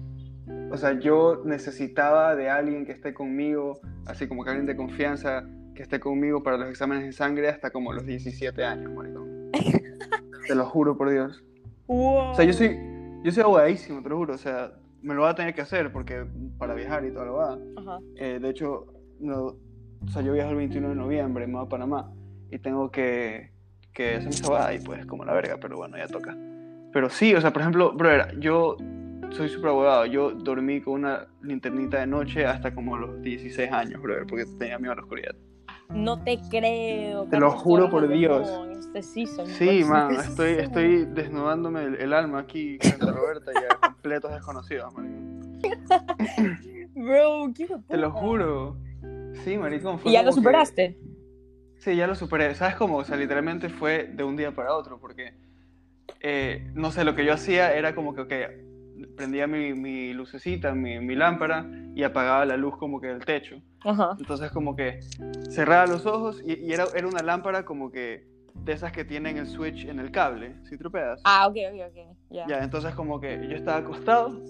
O 0.70 0.76
sea, 0.76 0.96
yo 1.00 1.42
necesitaba 1.44 2.36
de 2.36 2.48
alguien 2.48 2.86
que 2.86 2.92
esté 2.92 3.12
conmigo, 3.12 3.80
así 4.06 4.28
como 4.28 4.44
que 4.44 4.50
alguien 4.50 4.66
de 4.66 4.76
confianza 4.76 5.44
que 5.74 5.82
esté 5.82 5.98
conmigo 5.98 6.44
para 6.44 6.58
los 6.58 6.68
exámenes 6.68 7.06
de 7.06 7.12
sangre 7.12 7.48
hasta 7.48 7.70
como 7.70 7.92
los 7.92 8.06
17 8.06 8.62
años, 8.62 8.92
maricón. 8.92 9.50
te 10.46 10.54
lo 10.54 10.64
juro 10.66 10.96
por 10.96 11.10
Dios. 11.10 11.42
Wow. 11.88 12.30
O 12.30 12.34
sea, 12.34 12.44
yo 12.44 12.52
soy, 12.52 12.78
yo 13.22 13.32
soy 13.32 13.42
abogadísimo, 13.42 14.02
te 14.02 14.08
lo 14.08 14.16
juro. 14.16 14.34
O 14.34 14.38
sea, 14.38 14.72
me 15.02 15.14
lo 15.14 15.22
voy 15.22 15.30
a 15.30 15.34
tener 15.34 15.54
que 15.54 15.60
hacer 15.60 15.92
porque 15.92 16.24
para 16.58 16.74
viajar 16.74 17.04
y 17.04 17.12
todo 17.12 17.24
lo 17.24 17.34
va. 17.34 17.58
Ajá. 17.76 17.98
Eh, 18.16 18.38
de 18.40 18.48
hecho, 18.50 18.86
no, 19.20 19.56
o 20.04 20.08
sea, 20.08 20.22
yo 20.22 20.32
viajo 20.32 20.50
el 20.50 20.56
21 20.56 20.90
de 20.90 20.94
noviembre, 20.94 21.46
me 21.46 21.54
voy 21.54 21.66
a 21.66 21.68
Panamá 21.68 22.12
y 22.50 22.58
tengo 22.58 22.90
que, 22.90 23.52
que 23.92 24.16
hacer 24.16 24.28
esa 24.28 24.48
boda 24.48 24.74
y 24.74 24.80
pues 24.80 25.06
como 25.06 25.24
la 25.24 25.32
verga, 25.32 25.56
pero 25.60 25.76
bueno, 25.76 25.96
ya 25.96 26.06
toca. 26.06 26.36
Pero 26.92 27.08
sí, 27.08 27.34
o 27.34 27.40
sea, 27.40 27.52
por 27.52 27.62
ejemplo, 27.62 27.92
brother, 27.92 28.38
yo 28.38 28.76
soy 29.30 29.48
súper 29.48 29.70
abogado. 29.70 30.06
Yo 30.06 30.32
dormí 30.32 30.80
con 30.80 30.94
una 30.94 31.26
linternita 31.42 32.00
de 32.00 32.06
noche 32.06 32.44
hasta 32.44 32.74
como 32.74 32.96
los 32.96 33.22
16 33.22 33.72
años, 33.72 34.02
brother, 34.02 34.26
porque 34.26 34.44
tenía 34.58 34.78
miedo 34.78 34.92
a 34.92 34.96
la 34.96 35.02
oscuridad. 35.02 35.34
No 35.94 36.22
te 36.22 36.38
creo. 36.50 37.24
Te 37.26 37.38
lo 37.38 37.50
juro 37.50 37.90
por 37.90 38.08
Dios. 38.08 38.48
Este 38.78 39.02
season, 39.02 39.46
Sí, 39.46 39.64
pues, 39.66 39.86
man, 39.86 40.10
este 40.12 40.24
estoy, 40.28 40.48
season. 40.54 40.64
estoy 40.64 41.04
desnudándome 41.06 41.84
el, 41.84 41.94
el 41.96 42.12
alma 42.12 42.40
aquí 42.40 42.78
frente 42.80 43.04
a 43.08 43.12
Roberta 43.12 43.50
y 43.54 43.56
a 43.58 43.78
completos 43.88 44.32
desconocidos, 44.32 44.92
maricón. 44.94 45.58
Bro, 46.94 47.52
qué 47.56 47.68
Te 47.88 47.96
lo 47.96 48.10
juro. 48.10 48.76
Sí, 49.44 49.56
maricón. 49.56 49.98
fue 49.98 50.10
¿Y 50.10 50.14
ya 50.14 50.22
lo 50.22 50.30
que- 50.30 50.34
superaste? 50.36 50.98
Sí, 51.78 51.96
ya 51.96 52.06
lo 52.06 52.14
superé. 52.14 52.54
¿Sabes 52.54 52.76
cómo? 52.76 52.98
O 52.98 53.04
sea, 53.04 53.16
literalmente 53.16 53.68
fue 53.68 54.04
de 54.04 54.22
un 54.24 54.36
día 54.36 54.52
para 54.54 54.74
otro, 54.74 55.00
porque, 55.00 55.34
eh, 56.20 56.70
no 56.74 56.90
sé, 56.92 57.02
lo 57.04 57.14
que 57.16 57.24
yo 57.24 57.32
hacía 57.32 57.74
era 57.74 57.94
como 57.94 58.14
que, 58.14 58.20
ok, 58.20 58.32
prendía 59.16 59.46
mi, 59.46 59.72
mi 59.74 60.12
lucecita, 60.12 60.74
mi, 60.74 60.98
mi 61.00 61.14
lámpara, 61.14 61.66
y 61.94 62.02
apagaba 62.02 62.44
la 62.44 62.56
luz 62.56 62.76
como 62.76 63.00
que 63.00 63.08
del 63.08 63.24
techo. 63.24 63.56
Ajá. 63.84 64.16
Entonces 64.18 64.50
como 64.50 64.76
que 64.76 65.00
cerraba 65.50 65.86
los 65.86 66.06
ojos 66.06 66.42
y, 66.44 66.54
y 66.54 66.72
era, 66.72 66.86
era 66.94 67.06
una 67.06 67.22
lámpara 67.22 67.64
como 67.64 67.90
que 67.90 68.26
de 68.54 68.72
esas 68.72 68.92
que 68.92 69.04
tienen 69.04 69.38
el 69.38 69.46
switch 69.46 69.86
en 69.86 69.98
el 69.98 70.10
cable, 70.10 70.54
si 70.64 70.76
tropeas. 70.76 71.20
Ah, 71.24 71.46
ok, 71.48 71.56
ok, 71.72 71.80
ok. 71.88 72.16
Ya. 72.30 72.46
Ya, 72.46 72.58
entonces 72.62 72.94
como 72.94 73.20
que 73.20 73.48
yo 73.48 73.56
estaba 73.56 73.78
acostado 73.78 74.40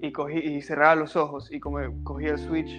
y, 0.00 0.12
cogí, 0.12 0.38
y 0.38 0.62
cerraba 0.62 0.94
los 0.94 1.16
ojos 1.16 1.50
y 1.52 1.60
como 1.60 1.78
cogía 2.02 2.32
el 2.32 2.38
switch 2.38 2.70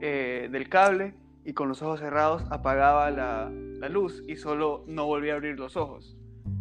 eh, 0.00 0.48
del 0.50 0.68
cable 0.68 1.14
y 1.44 1.52
con 1.52 1.68
los 1.68 1.82
ojos 1.82 2.00
cerrados 2.00 2.42
apagaba 2.50 3.10
la, 3.10 3.50
la 3.50 3.88
luz 3.88 4.22
y 4.26 4.36
solo 4.36 4.84
no 4.86 5.06
volvía 5.06 5.34
a 5.34 5.36
abrir 5.36 5.58
los 5.58 5.76
ojos. 5.76 6.16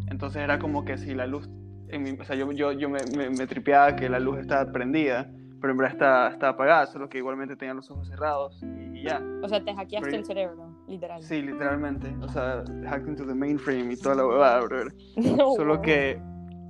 Entonces 0.09 0.43
era 0.43 0.59
como 0.59 0.85
que 0.85 0.97
si 0.97 1.15
la 1.15 1.25
luz, 1.25 1.49
en 1.93 2.03
mi- 2.03 2.11
o 2.11 2.23
sea, 2.23 2.35
yo, 2.35 2.51
yo, 2.51 2.71
yo 2.71 2.89
me, 2.89 2.99
me, 3.17 3.29
me 3.29 3.47
tripeaba 3.47 3.95
que 3.95 4.09
la 4.09 4.19
luz 4.19 4.39
estaba 4.39 4.71
prendida, 4.71 5.29
pero 5.61 5.71
en 5.71 5.77
verdad 5.77 5.93
estaba, 5.93 6.29
estaba 6.29 6.51
apagada, 6.53 6.85
solo 6.87 7.07
que 7.09 7.17
igualmente 7.19 7.55
tenía 7.55 7.73
los 7.73 7.89
ojos 7.91 8.07
cerrados 8.07 8.61
y, 8.63 8.99
y 8.99 9.03
ya. 9.03 9.21
O 9.41 9.47
sea, 9.47 9.63
te 9.63 9.73
hackeaste 9.73 10.09
Pero- 10.09 10.17
el 10.19 10.25
cerebro, 10.25 10.77
literal. 10.87 11.21
Sí, 11.23 11.41
literalmente. 11.41 12.13
O 12.21 12.27
sea, 12.27 12.63
hacked 12.89 13.07
into 13.07 13.25
the 13.25 13.33
mainframe 13.33 13.93
y 13.93 13.97
toda 13.97 14.15
la 14.15 14.25
huevada, 14.27 14.61
brother. 14.61 14.93
No, 15.37 15.53
Solo 15.55 15.75
wow. 15.75 15.81
que, 15.81 16.19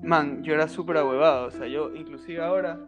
man, 0.03 0.43
yo 0.43 0.53
era 0.53 0.67
súper 0.67 0.97
ahuevado. 0.97 1.47
O 1.47 1.51
sea, 1.51 1.67
yo 1.67 1.93
inclusive 1.95 2.41
ahora 2.43 2.79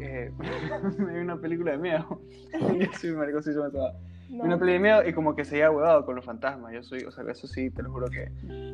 eh, 0.00 0.30
me 0.98 1.12
vi 1.14 1.20
una 1.20 1.36
película 1.40 1.72
de 1.72 1.78
miedo. 1.78 2.20
yo 2.78 2.92
soy 2.98 3.10
marico, 3.12 3.42
sí, 3.42 3.52
soy 3.52 3.68
esa- 3.68 3.92
No. 4.28 4.44
Una 4.44 4.58
película 4.58 4.72
de 4.72 4.78
miedo 4.80 5.08
y 5.08 5.12
como 5.12 5.36
que 5.36 5.44
seguía 5.44 5.66
ahuevado 5.66 6.04
con 6.04 6.16
los 6.16 6.24
fantasmas. 6.24 6.72
Yo 6.72 6.82
soy, 6.82 7.04
o 7.04 7.10
sea, 7.12 7.24
eso 7.30 7.46
sí, 7.46 7.70
te 7.70 7.82
lo 7.82 7.90
juro 7.92 8.08
que 8.08 8.30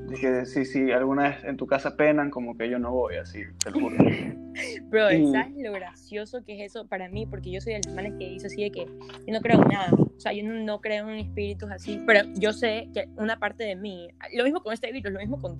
dije, 0.09 0.47
sí, 0.47 0.65
sí, 0.65 0.91
alguna 0.93 1.25
vez 1.25 1.45
en 1.45 1.57
tu 1.57 1.67
casa 1.67 1.95
penan, 1.97 2.31
como 2.31 2.57
que 2.57 2.71
yo 2.71 2.79
no 2.79 2.91
voy, 2.93 3.17
así, 3.17 3.41
te 3.63 3.71
lo 3.71 3.81
juro. 3.81 3.97
Bro, 4.91 5.13
Y- 5.13 5.31
¿sabes 5.31 5.53
lo 5.59 5.73
gracioso 5.73 6.43
que 6.45 6.55
es 6.65 6.71
eso 6.71 6.87
para 6.87 7.09
mí? 7.09 7.27
Porque 7.27 7.51
yo 7.51 7.61
soy 7.61 7.75
de 7.75 7.81
los 7.85 7.95
manes 7.95 8.13
que 8.19 8.29
dice 8.29 8.47
así 8.47 8.63
de 8.63 8.71
que 8.71 8.87
yo 8.87 9.33
no 9.33 9.41
creo 9.41 9.61
en 9.63 9.69
nada. 9.69 9.91
O 9.93 10.21
sea, 10.21 10.33
yo 10.33 10.45
no, 10.45 10.55
no 10.55 10.81
creo 10.81 11.09
en 11.11 11.19
espíritus 11.19 11.71
así. 11.71 12.03
Pero 12.07 12.21
yo 12.35 12.53
sé 12.53 12.89
que 12.95 13.09
una 13.17 13.39
parte 13.39 13.65
de 13.65 13.77
mí, 13.77 14.09
lo 14.35 14.45
mismo 14.45 14.63
con 14.63 14.73
este 14.73 14.91
virus, 14.93 15.13
lo 15.13 15.21
mismo 15.21 15.41
con. 15.41 15.59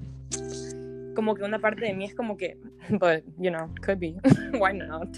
Como 1.15 1.35
que 1.35 1.43
una 1.45 1.59
parte 1.59 1.85
de 1.85 1.93
mí 1.93 2.07
es 2.07 2.15
como 2.15 2.39
que, 2.39 2.57
but, 2.91 3.23
you 3.39 3.51
know, 3.51 3.69
could 3.85 3.99
be. 3.99 4.15
Why 4.59 4.73
not? 4.79 5.09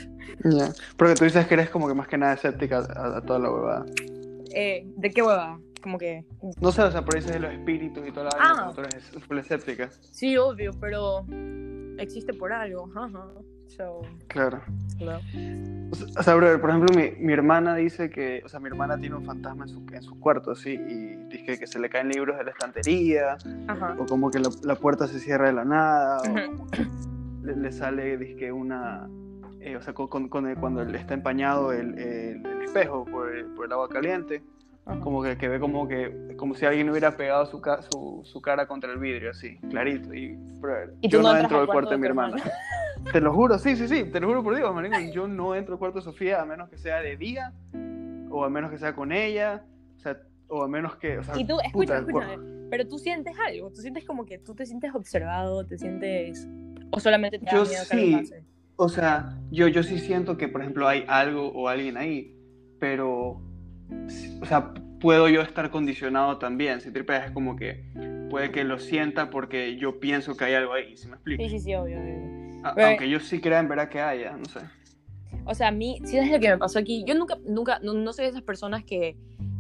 Ya. 0.43 0.73
Porque 0.97 1.15
tú 1.15 1.25
dices 1.25 1.47
que 1.47 1.55
eres 1.55 1.71
como 1.71 1.87
que 1.87 1.95
más 1.95 2.09
que 2.09 2.19
nada 2.19 2.35
escéptica 2.35 2.79
a, 2.79 3.19
a 3.19 3.21
toda 3.21 3.39
la 3.39 3.51
huevada. 3.53 3.87
Eh, 4.55 4.87
¿De 4.97 5.11
qué 5.11 5.23
hueva? 5.23 5.59
Como 5.83 5.99
que. 5.99 6.25
No 6.61 6.73
sé, 6.73 6.83
o 6.83 6.91
sea, 6.91 7.05
por 7.05 7.17
eso 7.17 7.29
de 7.31 7.41
los 7.41 7.53
espíritus 7.53 8.07
y 8.09 8.13
toda 8.13 8.25
la 8.27 8.31
Ah. 8.39 8.49
vaina, 8.49 8.61
como 8.63 8.75
tú 8.75 8.81
eres 8.83 9.11
full 9.27 9.39
escéptica. 9.39 9.91
Sí, 10.01 10.37
obvio, 10.37 10.71
pero 10.81 11.27
existe 11.99 12.33
por 12.33 12.53
algo. 12.53 12.89
Ajá. 12.97 13.29
So, 13.67 14.03
Claro. 14.29 14.63
no. 15.01 15.19
O 16.17 16.23
sea, 16.23 16.35
brother, 16.35 16.61
por 16.61 16.71
ejemplo, 16.71 16.95
mi, 16.97 17.11
mi 17.25 17.33
hermana 17.33 17.75
dice 17.75 18.09
que, 18.11 18.43
o 18.45 18.49
sea, 18.49 18.61
mi 18.61 18.69
hermana 18.69 18.99
tiene 18.99 19.17
un 19.17 19.25
fantasma 19.25 19.65
en 19.65 19.69
su, 19.71 19.85
en 19.93 20.03
su 20.03 20.19
cuarto, 20.21 20.53
así, 20.53 20.75
y 20.75 21.17
dice 21.29 21.59
que 21.59 21.67
se 21.67 21.79
le 21.81 21.89
caen 21.89 22.09
libros 22.09 22.37
de 22.39 22.45
la 22.45 22.51
estantería, 22.51 23.37
Ajá. 23.67 23.97
o 23.99 24.07
como 24.07 24.31
que 24.31 24.39
la, 24.39 24.51
la 24.63 24.75
puerta 24.77 25.07
se 25.09 25.19
cierra 25.19 25.47
de 25.49 25.55
la 25.55 25.65
nada, 25.65 26.19
o 26.21 26.23
como 26.57 26.71
que 26.71 26.87
le, 27.43 27.57
le 27.57 27.73
sale, 27.73 28.17
dizque, 28.19 28.53
una, 28.53 29.09
eh, 29.65 29.77
o 29.77 29.83
sea, 29.83 29.93
con, 29.95 30.29
con- 30.29 30.47
el- 30.49 30.57
cuando 30.57 30.83
está 30.83 31.15
empañado 31.15 31.73
el, 31.73 31.99
el- 31.99 32.47
el 32.47 32.63
espejo 32.63 33.05
por 33.05 33.35
el, 33.35 33.47
por 33.47 33.73
agua 33.73 33.89
caliente, 33.89 34.43
Ajá. 34.87 35.01
como 35.01 35.23
que, 35.23 35.37
que 35.39 35.49
ve 35.49 35.59
como 35.59 35.89
que, 35.89 36.35
como 36.37 36.55
si 36.55 36.67
alguien 36.67 36.91
hubiera 36.91 37.17
pegado 37.17 37.47
su, 37.47 37.61
ca- 37.61 37.81
su, 37.83 38.21
su 38.25 38.41
cara 38.43 38.67
contra 38.67 38.93
el 38.93 38.99
vidrio, 38.99 39.31
así, 39.31 39.57
clarito, 39.71 40.13
y, 40.15 40.37
brother, 40.61 40.95
Y 41.01 41.09
yo 41.09 41.23
no 41.23 41.37
entro 41.37 41.61
al 41.61 41.67
cuarto 41.67 41.73
cuarto 41.73 41.91
de 41.91 41.97
de 41.97 42.01
mi 42.01 42.07
hermana. 42.07 42.37
hermana. 42.37 42.53
Te 43.13 43.21
lo 43.21 43.33
juro, 43.35 43.59
sí, 43.59 43.77
sí, 43.77 43.89
sí, 43.89 44.05
te 44.05 44.21
lo 44.21 44.29
juro 44.29 44.43
por 44.43 44.55
Dios, 44.57 44.75
marico. 44.75 44.97
Yo 45.13 45.27
no 45.29 45.55
entro 45.55 45.75
al 45.75 45.79
cuarto 45.79 45.99
de 45.99 46.05
Sofía 46.05 46.43
a 46.43 46.45
menos 46.45 46.69
que 46.69 46.77
sea 46.79 47.01
de 47.01 47.17
día, 47.17 47.53
o 48.31 48.45
a 48.45 48.51
menos 48.51 48.71
que 48.71 48.79
sea 48.79 48.95
con 48.95 49.13
ella, 49.13 49.65
o 49.97 49.99
sea, 50.01 50.19
o 50.49 50.63
a 50.63 50.69
menos 50.69 50.97
que, 50.97 51.19
o 51.19 51.23
sea, 51.23 51.39
Y 51.39 51.47
tú, 51.47 51.59
escucha, 51.65 51.99
escúchame, 51.99 52.39
pero 52.71 52.87
tú 52.87 52.99
sientes 52.99 53.35
algo, 53.49 53.71
tú 53.71 53.77
sientes 53.81 54.05
como 54.05 54.27
que 54.27 54.39
tú 54.39 54.55
te 54.55 54.67
sientes 54.67 54.95
observado, 54.95 55.65
te 55.67 55.79
sientes... 55.79 56.47
O 56.91 57.01
solamente 57.01 57.39
te 57.39 57.47
da 57.47 57.53
Yo 57.53 57.65
miedo 57.65 57.83
que 57.91 57.97
sí. 57.97 58.15
algo 58.15 58.19
pase. 58.19 58.45
O 58.77 58.89
sea, 58.89 59.39
yo, 59.51 59.69
yo 59.69 59.83
sí 59.83 59.99
siento 59.99 60.37
que, 60.37 60.49
por 60.49 60.61
ejemplo, 60.61 60.89
hay 60.89 61.05
algo 61.07 61.49
o 61.53 61.69
alguien 61.69 61.97
ahí, 61.97 62.35
pero, 62.81 63.41
o 64.41 64.47
sea, 64.47 64.75
puedo 65.01 65.29
yo 65.29 65.43
estar 65.43 65.71
condicionado 65.71 66.39
también. 66.39 66.81
Si 66.81 66.91
tripeas 66.91 67.27
es 67.27 67.31
como 67.31 67.55
que 67.57 67.85
puede 68.31 68.51
que 68.51 68.65
lo 68.65 68.79
sienta 68.79 69.31
porque 69.31 69.77
yo 69.77 70.01
pienso 70.01 70.37
que 70.37 70.45
hay 70.47 70.55
algo 70.55 70.73
ahí, 70.73 70.97
¿sí 70.97 71.07
me 71.07 71.15
explico? 71.15 71.43
Sí, 71.45 71.51
sí, 71.51 71.59
sí, 71.61 71.75
obvio, 71.75 71.99
obvio. 72.01 72.61
A- 72.65 72.75
Pero- 72.75 72.89
Aunque 72.89 73.09
yo 73.09 73.21
sí 73.21 73.41
crea 73.41 73.61
en 73.61 73.69
verdad 73.69 73.89
que 73.89 74.01
haya, 74.01 74.37
no 74.37 74.45
sé. 74.47 74.61
O 75.47 75.55
sea, 75.55 75.69
a 75.69 75.73
mí, 75.73 76.01
si 76.05 76.17
es 76.19 76.31
lo 76.31 76.41
que 76.41 76.49
me 76.49 76.59
pasó 76.59 76.79
aquí, 76.79 77.05
yo 77.07 77.15
nunca, 77.15 77.37
nunca, 77.47 77.79
no, 77.81 77.93
no 77.93 78.13
soy 78.13 78.25
de 78.25 78.31
esas 78.31 78.43
personas 78.43 78.83
que, 78.85 79.17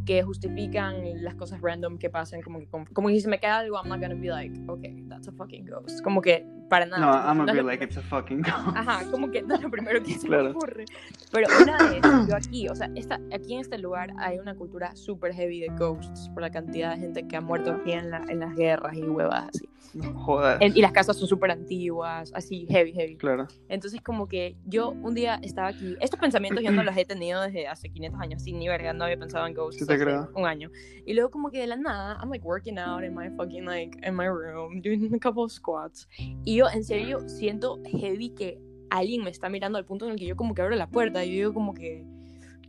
que 0.07 0.23
justifican 0.23 1.23
las 1.23 1.35
cosas 1.35 1.61
random 1.61 1.99
que 1.99 2.09
pasan, 2.11 2.41
como 2.43 2.59
que, 2.59 2.67
como, 2.67 2.87
como 2.93 3.09
que 3.09 3.21
si 3.21 3.29
me 3.29 3.39
queda 3.39 3.59
algo, 3.59 3.77
I'm 3.77 3.89
not 3.89 4.01
gonna 4.01 4.15
be 4.15 4.29
like, 4.29 4.59
okay, 4.67 5.05
that's 5.09 5.29
a 5.29 5.33
fucking 5.33 5.67
ghost. 5.67 6.03
Como 6.03 6.21
que, 6.23 6.47
para 6.69 6.87
nada. 6.87 7.01
No, 7.01 7.13
I'm 7.13 7.39
no 7.39 7.45
gonna 7.47 7.53
be 7.53 7.63
like 7.63 7.85
it's 7.85 7.97
a 7.97 8.03
fucking 8.03 8.43
ghost. 8.43 8.77
Ajá, 8.77 9.05
como 9.11 9.31
que 9.31 9.43
no 9.43 9.55
es 9.55 9.61
lo 9.63 9.71
primero 9.71 10.03
que 10.03 10.15
se 10.19 10.27
Claro. 10.27 10.45
me 10.45 10.51
ocurre. 10.51 10.85
Pero 11.31 11.49
una 11.63 11.77
vez, 11.91 12.01
yo 12.29 12.37
aquí, 12.37 12.69
o 12.69 12.75
sea, 12.75 12.91
esta, 12.95 13.21
aquí 13.33 13.55
en 13.55 13.61
este 13.61 13.79
lugar 13.79 14.13
hay 14.19 14.39
una 14.39 14.55
cultura 14.55 14.95
súper 14.97 15.33
heavy 15.35 15.61
de 15.61 15.69
ghosts 15.79 16.29
por 16.31 16.43
la 16.43 16.51
cantidad 16.51 16.95
de 16.95 17.01
gente 17.01 17.27
que 17.27 17.37
ha 17.37 17.41
muerto 17.41 17.73
aquí 17.73 17.93
en, 17.93 18.11
la, 18.11 18.23
en 18.29 18.41
las 18.41 18.55
guerras 18.55 18.97
y 18.97 19.03
huevas 19.03 19.49
así. 19.49 19.69
No 19.95 20.13
jodas. 20.15 20.59
En- 20.61 20.77
y 20.77 20.81
las 20.81 20.91
casas 20.93 21.17
son 21.17 21.29
súper 21.29 21.53
antiguas, 21.53 22.33
así, 22.35 22.67
heavy, 22.69 22.93
heavy. 22.93 23.17
Claro. 23.17 23.47
Entonces, 23.69 24.01
como 24.01 24.27
que 24.27 24.57
yo 24.65 24.91
un 24.91 25.15
día 25.15 25.39
estaba 25.43 25.69
aquí. 25.69 25.97
Estos 26.01 26.19
pensamientos 26.19 26.65
yo 26.65 26.73
no 26.73 26.83
los 26.83 26.97
he 26.97 27.05
tenido 27.05 27.41
desde 27.43 27.69
hace 27.69 27.89
500 27.91 28.21
años, 28.21 28.43
sin 28.43 28.59
ni 28.59 28.67
verga, 28.69 28.93
no 28.93 29.05
había 29.05 29.17
pensado 29.19 29.47
en 29.47 29.55
ghosts 29.55 29.79
Sí 29.81 29.87
te 29.87 29.95
hace 29.95 30.03
creo. 30.05 30.31
un 30.35 30.47
año. 30.47 30.71
Y 31.07 31.15
luego, 31.15 31.31
como 31.31 31.51
que 31.51 31.61
de 31.61 31.67
la 31.69 31.77
nada, 31.77 32.19
I'm 32.21 32.31
like 32.31 32.45
working 32.45 32.79
out 32.79 33.05
in 33.05 33.15
my 33.15 33.29
fucking, 33.37 33.65
like, 33.67 33.97
in 34.05 34.17
my 34.17 34.27
room, 34.27 34.81
doing 34.83 35.15
a 35.15 35.19
couple 35.19 35.45
of 35.45 35.53
squats. 35.53 36.09
Y 36.45 36.54
yo, 36.55 36.69
en 36.69 36.85
serio, 36.85 37.29
siento 37.29 37.81
heavy 37.85 38.31
que 38.31 38.61
alguien 38.91 39.23
me 39.25 39.31
está 39.31 39.49
mirando 39.49 39.79
al 39.79 39.85
punto 39.85 40.07
en 40.07 40.13
el 40.13 40.19
que 40.19 40.27
yo, 40.27 40.37
como 40.37 40.55
que 40.55 40.63
abro 40.63 40.77
la 40.77 40.89
puerta 40.89 41.25
y 41.25 41.31
yo 41.31 41.35
digo, 41.37 41.55
como 41.55 41.75
que, 41.75 42.05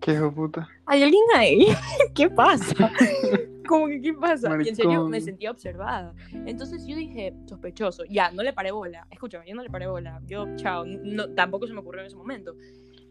Qué 0.01 0.13
hijo 0.13 0.31
puta. 0.33 0.67
¿hay 0.85 1.01
alguien 1.03 1.23
ahí? 1.35 1.67
¿Qué 2.13 2.29
pasa? 2.29 2.75
como 3.67 3.87
que, 3.87 4.01
¿qué 4.01 4.13
pasa? 4.13 4.49
Y 4.63 4.69
en 4.69 4.75
serio 4.75 4.91
me 5.03 5.09
Maricón. 5.09 5.21
sentía 5.21 5.51
observada. 5.51 6.13
Entonces 6.45 6.85
yo 6.85 6.95
dije, 6.95 7.33
sospechoso. 7.47 8.03
Ya, 8.09 8.29
no 8.31 8.43
le 8.43 8.53
paré 8.53 8.71
bola. 8.71 9.07
Escúchame, 9.09 9.47
yo 9.47 9.55
no 9.55 9.63
le 9.63 9.69
paré 9.69 9.87
bola. 9.87 10.21
Yo, 10.27 10.45
chao, 10.57 10.85
no, 10.85 11.29
tampoco 11.29 11.65
se 11.65 11.73
me 11.73 11.79
ocurrió 11.79 12.01
en 12.01 12.07
ese 12.07 12.15
momento. 12.17 12.55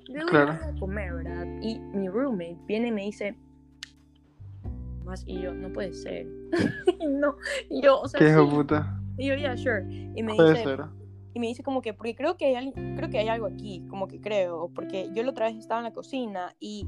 Luego 0.08 0.28
Claro. 0.28 0.52
a 0.52 0.78
comer, 0.78 1.14
¿verdad? 1.14 1.46
Y 1.62 1.78
mi 1.80 2.08
roommate 2.08 2.58
viene 2.66 2.88
y 2.88 2.92
me 2.92 3.02
dice, 3.02 3.34
más, 5.04 5.24
y 5.26 5.40
yo, 5.40 5.52
no 5.54 5.72
puede 5.72 5.92
ser. 5.92 6.26
No, 7.08 7.36
y 7.70 7.82
yo, 7.82 8.00
o 8.00 8.08
sea, 8.08 8.18
Qué 8.18 8.28
hijo 8.30 8.48
sí. 8.48 8.54
puta. 8.56 9.00
Y 9.16 9.26
yo, 9.28 9.34
yeah, 9.36 9.56
sure. 9.56 9.84
Y 10.14 10.22
me 10.22 10.34
Puede 10.34 10.50
dice, 10.50 10.64
ser. 10.64 10.84
y 11.34 11.40
me 11.40 11.46
dice 11.48 11.62
como 11.62 11.80
que, 11.82 11.94
porque 11.94 12.14
creo 12.14 12.36
que, 12.36 12.56
hay, 12.56 12.72
creo 12.72 13.10
que 13.10 13.18
hay 13.18 13.28
algo 13.28 13.46
aquí, 13.46 13.84
como 13.88 14.08
que 14.08 14.20
creo, 14.20 14.70
porque 14.74 15.08
yo 15.14 15.22
la 15.22 15.30
otra 15.30 15.46
vez 15.46 15.56
estaba 15.56 15.80
en 15.80 15.84
la 15.84 15.92
cocina 15.92 16.54
y 16.60 16.86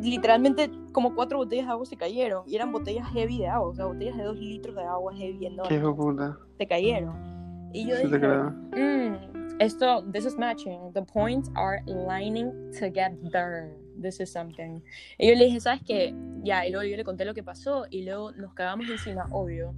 literalmente 0.00 0.70
como 0.92 1.14
cuatro 1.14 1.38
botellas 1.38 1.66
de 1.66 1.72
agua 1.72 1.84
se 1.86 1.96
cayeron 1.96 2.44
y 2.46 2.56
eran 2.56 2.72
botellas 2.72 3.06
heavy 3.12 3.38
de 3.38 3.48
agua, 3.48 3.68
o 3.68 3.74
sea, 3.74 3.86
botellas 3.86 4.16
de 4.16 4.24
dos 4.24 4.38
litros 4.38 4.74
de 4.74 4.82
agua 4.82 5.14
heavy 5.14 5.38
Qué 5.40 5.46
enormes, 5.46 5.78
hijo 5.78 5.96
puta. 5.96 6.38
se 6.58 6.66
cayeron. 6.66 7.70
Y 7.72 7.86
yo 7.86 7.96
Sí 7.96 8.06
dije. 8.06 8.26
"Mm, 8.26 9.16
esto, 9.60 10.02
this 10.12 10.24
is 10.24 10.38
matching, 10.38 10.92
the 10.94 11.02
points 11.02 11.50
are 11.54 11.82
lining 11.86 12.50
together, 12.72 13.76
this 14.00 14.20
is 14.20 14.30
something. 14.32 14.80
Y 15.18 15.28
yo 15.28 15.34
le 15.34 15.44
dije, 15.46 15.60
¿sabes 15.60 15.80
qué? 15.86 16.14
Ya, 16.42 16.66
y 16.66 16.70
luego 16.70 16.88
yo 16.88 16.96
le 16.96 17.04
conté 17.04 17.24
lo 17.24 17.34
que 17.34 17.42
pasó 17.42 17.86
y 17.90 18.04
luego 18.04 18.32
nos 18.32 18.54
cagamos 18.54 18.88
encima, 18.88 19.26
obvio. 19.30 19.74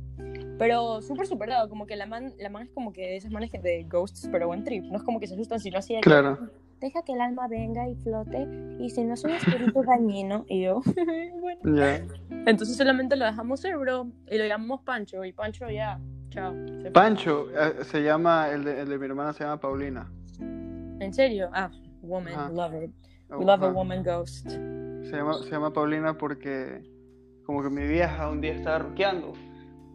Pero 0.58 1.00
súper 1.00 1.26
superado, 1.26 1.68
como 1.68 1.86
que 1.86 1.96
la 1.96 2.06
man, 2.06 2.34
la 2.38 2.50
man 2.50 2.64
es 2.64 2.70
como 2.70 2.92
que 2.92 3.00
de 3.02 3.16
esas 3.16 3.30
manes 3.32 3.50
que 3.50 3.58
de 3.58 3.84
ghosts, 3.84 4.28
pero 4.30 4.46
buen 4.46 4.62
trip. 4.64 4.84
No 4.84 4.98
es 4.98 5.02
como 5.02 5.18
que 5.20 5.26
se 5.26 5.34
asustan, 5.34 5.58
sino 5.60 5.78
así 5.78 5.94
de 5.94 6.00
que, 6.00 6.10
Claro. 6.10 6.38
deja 6.80 7.02
que 7.02 7.12
el 7.12 7.20
alma 7.22 7.48
venga 7.48 7.88
y 7.88 7.94
flote, 7.96 8.46
y 8.78 8.90
si 8.90 9.02
no 9.04 9.14
es 9.14 9.24
un 9.24 9.30
espíritu 9.32 9.82
dañino, 9.82 10.44
y 10.48 10.62
yo, 10.62 10.82
bueno. 11.40 11.60
Ya. 11.76 12.04
Entonces 12.46 12.76
solamente 12.76 13.16
lo 13.16 13.24
dejamos 13.24 13.60
ser, 13.60 13.78
bro, 13.78 14.08
y 14.30 14.36
lo 14.36 14.44
llamamos 14.46 14.82
Pancho, 14.82 15.24
y 15.24 15.32
Pancho 15.32 15.68
ya, 15.70 15.98
chao. 16.28 16.54
se. 16.82 16.90
Pancho, 16.90 17.48
eh, 17.50 17.82
se 17.84 18.02
llama, 18.02 18.50
el 18.50 18.64
de, 18.64 18.80
el 18.82 18.88
de 18.90 18.98
mi 18.98 19.06
hermana 19.06 19.32
se 19.32 19.44
llama 19.44 19.58
Paulina. 19.60 20.10
¿En 20.38 21.14
serio? 21.14 21.48
Ah, 21.54 21.70
woman, 22.02 22.34
Ajá. 22.34 22.50
love 22.50 22.82
it. 22.84 22.90
We 23.30 23.44
love 23.44 23.62
a 23.62 23.68
woman 23.68 24.02
ghost. 24.02 24.48
Se 24.48 25.16
llama, 25.16 25.34
se 25.38 25.50
llama 25.50 25.72
Paulina 25.72 26.16
porque 26.16 26.82
como 27.44 27.62
que 27.62 27.70
mi 27.70 27.86
vieja 27.86 28.28
un 28.28 28.40
día 28.40 28.52
estaba 28.52 28.78
roqueando 28.78 29.32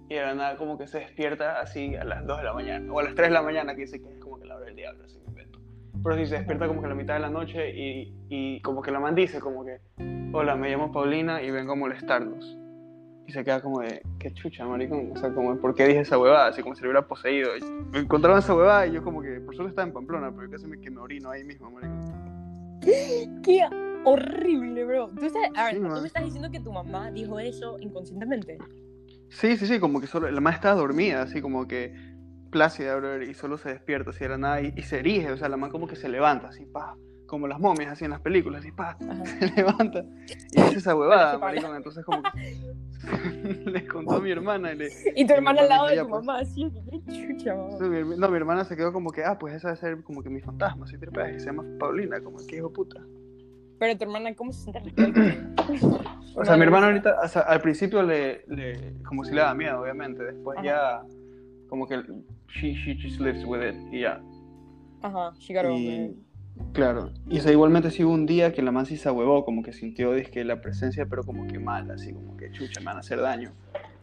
y 0.09 0.15
de 0.15 0.21
la 0.21 0.35
nada 0.35 0.57
como 0.57 0.77
que 0.77 0.87
se 0.87 0.99
despierta 0.99 1.59
así 1.59 1.95
a 1.95 2.03
las 2.03 2.25
2 2.25 2.37
de 2.37 2.43
la 2.43 2.53
mañana 2.53 2.93
o 2.93 2.99
a 2.99 3.03
las 3.03 3.15
3 3.15 3.29
de 3.29 3.33
la 3.33 3.41
mañana 3.41 3.75
que 3.75 3.81
dice 3.81 4.01
que 4.01 4.09
es 4.09 4.19
como 4.19 4.39
que 4.39 4.45
la 4.45 4.55
hora 4.55 4.65
del 4.65 4.75
diablo, 4.75 5.03
así 5.05 5.17
me 5.19 5.29
invento. 5.29 5.59
Pero 6.03 6.15
sí 6.17 6.25
se 6.25 6.35
despierta 6.35 6.67
como 6.67 6.81
que 6.81 6.87
a 6.87 6.89
la 6.89 6.95
mitad 6.95 7.15
de 7.15 7.21
la 7.21 7.29
noche 7.29 7.69
y, 7.75 8.13
y 8.29 8.61
como 8.61 8.81
que 8.81 8.91
la 8.91 8.99
man 8.99 9.15
dice 9.15 9.39
como 9.39 9.63
que 9.65 9.79
hola, 10.35 10.55
me 10.55 10.69
llamo 10.69 10.91
Paulina 10.91 11.41
y 11.41 11.51
vengo 11.51 11.73
a 11.73 11.75
molestarlos. 11.75 12.57
Y 13.27 13.31
se 13.31 13.43
queda 13.43 13.61
como 13.61 13.79
de, 13.79 14.01
qué 14.19 14.31
chucha, 14.33 14.65
maricón. 14.65 15.11
O 15.15 15.17
sea, 15.17 15.33
como, 15.33 15.55
¿por 15.57 15.73
qué 15.73 15.87
dije 15.87 16.01
esa 16.01 16.19
huevada? 16.19 16.47
Así 16.47 16.61
como 16.61 16.75
si 16.75 16.81
le 16.81 16.89
hubiera 16.89 17.07
poseído. 17.07 17.57
Y 17.57 17.63
me 17.91 17.99
encontraron 17.99 18.37
esa 18.37 18.53
huevada 18.53 18.85
y 18.85 18.93
yo 18.93 19.03
como 19.03 19.21
que, 19.21 19.39
por 19.39 19.55
suerte 19.55 19.69
estaba 19.69 19.87
en 19.87 19.93
Pamplona, 19.93 20.31
pero 20.35 20.49
casi 20.51 20.67
me, 20.67 20.79
que 20.79 20.91
me 20.91 20.99
orino 20.99 21.31
ahí 21.31 21.43
mismo, 21.43 21.71
maricón. 21.71 22.14
¡Qué 22.85 23.61
horrible, 24.03 24.85
bro! 24.85 25.09
¿Tú, 25.09 25.25
a 25.55 25.65
ver, 25.65 25.75
Sí, 25.75 25.81
¿tú 25.81 26.01
me 26.01 26.07
estás 26.07 26.23
diciendo 26.23 26.51
que 26.51 26.59
tu 26.59 26.71
mamá 26.71 27.11
dijo 27.11 27.39
eso 27.39 27.77
inconscientemente? 27.79 28.57
Sí, 29.29 29.57
sí, 29.57 29.65
sí, 29.65 29.79
como 29.79 29.99
que 29.99 30.07
solo, 30.07 30.29
la 30.29 30.41
madre 30.41 30.55
estaba 30.57 30.75
dormida, 30.75 31.23
así 31.23 31.41
como 31.41 31.67
que 31.67 31.93
plácida, 32.51 32.95
brother, 32.95 33.23
y 33.23 33.33
solo 33.33 33.57
se 33.57 33.69
despierta, 33.69 34.11
así 34.11 34.19
de 34.19 34.29
la 34.29 34.37
nada, 34.37 34.61
y, 34.61 34.73
y 34.77 34.83
se 34.83 34.99
erige, 34.99 35.31
o 35.31 35.37
sea, 35.37 35.49
la 35.49 35.57
madre 35.57 35.73
como 35.73 35.87
que 35.87 35.95
se 35.95 36.07
levanta, 36.07 36.49
así, 36.49 36.65
pa, 36.65 36.95
como 37.27 37.47
las 37.47 37.59
momias, 37.59 37.91
así 37.91 38.05
en 38.05 38.11
las 38.11 38.21
películas, 38.21 38.61
así, 38.61 38.71
pa, 38.71 38.97
Ajá. 39.09 39.25
se 39.39 39.47
levanta, 39.55 40.05
y 40.51 40.61
dice 40.61 40.77
esa 40.77 40.95
huevada, 40.95 41.37
maricón, 41.39 41.75
entonces 41.75 42.05
como 42.05 42.21
que 42.23 42.29
le 43.65 43.87
contó 43.87 44.15
a 44.15 44.19
mi 44.19 44.31
hermana, 44.31 44.73
y 44.73 44.77
le, 44.77 44.89
Y 45.15 45.25
tu 45.25 45.33
hermana 45.33 45.61
al 45.61 45.69
lado 45.69 45.87
de 45.87 45.97
tu 45.97 46.09
mamá, 46.09 46.39
así, 46.39 46.71
chucha, 47.07 47.55
no, 47.55 48.29
mi 48.29 48.37
hermana 48.37 48.65
se 48.65 48.75
quedó 48.75 48.91
como 48.93 49.11
que, 49.11 49.23
ah, 49.23 49.37
pues 49.37 49.55
esa 49.55 49.69
debe 49.69 49.79
ser 49.79 50.03
como 50.03 50.23
que 50.23 50.29
mi 50.29 50.41
fantasma, 50.41 50.85
así 50.85 50.97
tripeas, 50.97 51.35
y 51.35 51.39
se 51.39 51.47
llama 51.47 51.63
Paulina, 51.79 52.21
como 52.21 52.37
que 52.45 52.57
hijo 52.57 52.71
puta. 52.71 53.01
Pero 53.79 53.97
tu 53.97 54.03
hermana, 54.05 54.33
¿cómo 54.35 54.51
se 54.53 54.63
siente 54.63 54.79
respecto? 54.79 55.99
O 56.35 56.45
sea, 56.45 56.57
mi 56.57 56.63
hermana 56.63 56.87
ahorita, 56.87 57.17
o 57.23 57.27
sea, 57.27 57.41
al 57.43 57.61
principio 57.61 58.03
le, 58.03 58.43
le, 58.47 58.93
como 59.03 59.23
si 59.23 59.33
le 59.33 59.41
daba 59.41 59.53
miedo, 59.53 59.81
obviamente, 59.81 60.23
después 60.23 60.57
Ajá. 60.57 60.65
ya, 60.65 61.01
como 61.69 61.87
que, 61.87 62.01
she, 62.47 62.73
she 62.73 62.95
just 63.01 63.19
lives 63.19 63.43
with 63.45 63.61
it, 63.61 63.75
y 63.91 64.01
ya. 64.01 64.21
Ajá, 65.01 65.33
she 65.39 65.53
got 65.53 65.65
Y. 65.65 66.15
claro, 66.73 67.11
y 67.29 67.39
o 67.39 67.41
sea, 67.41 67.51
igualmente 67.51 67.91
sí 67.91 68.03
hubo 68.03 68.13
un 68.13 68.25
día 68.25 68.53
que 68.53 68.61
la 68.61 68.71
man 68.71 68.85
sí 68.85 68.97
se 68.97 69.09
huevó, 69.09 69.45
como 69.45 69.63
que 69.63 69.73
sintió 69.73 70.13
dizque, 70.13 70.43
la 70.43 70.61
presencia, 70.61 71.05
pero 71.05 71.23
como 71.23 71.47
que 71.47 71.59
mal, 71.59 71.89
así 71.91 72.13
como 72.13 72.35
que 72.37 72.51
chucha, 72.51 72.79
me 72.81 72.87
van 72.87 72.97
a 72.97 72.99
hacer 72.99 73.21
daño. 73.21 73.51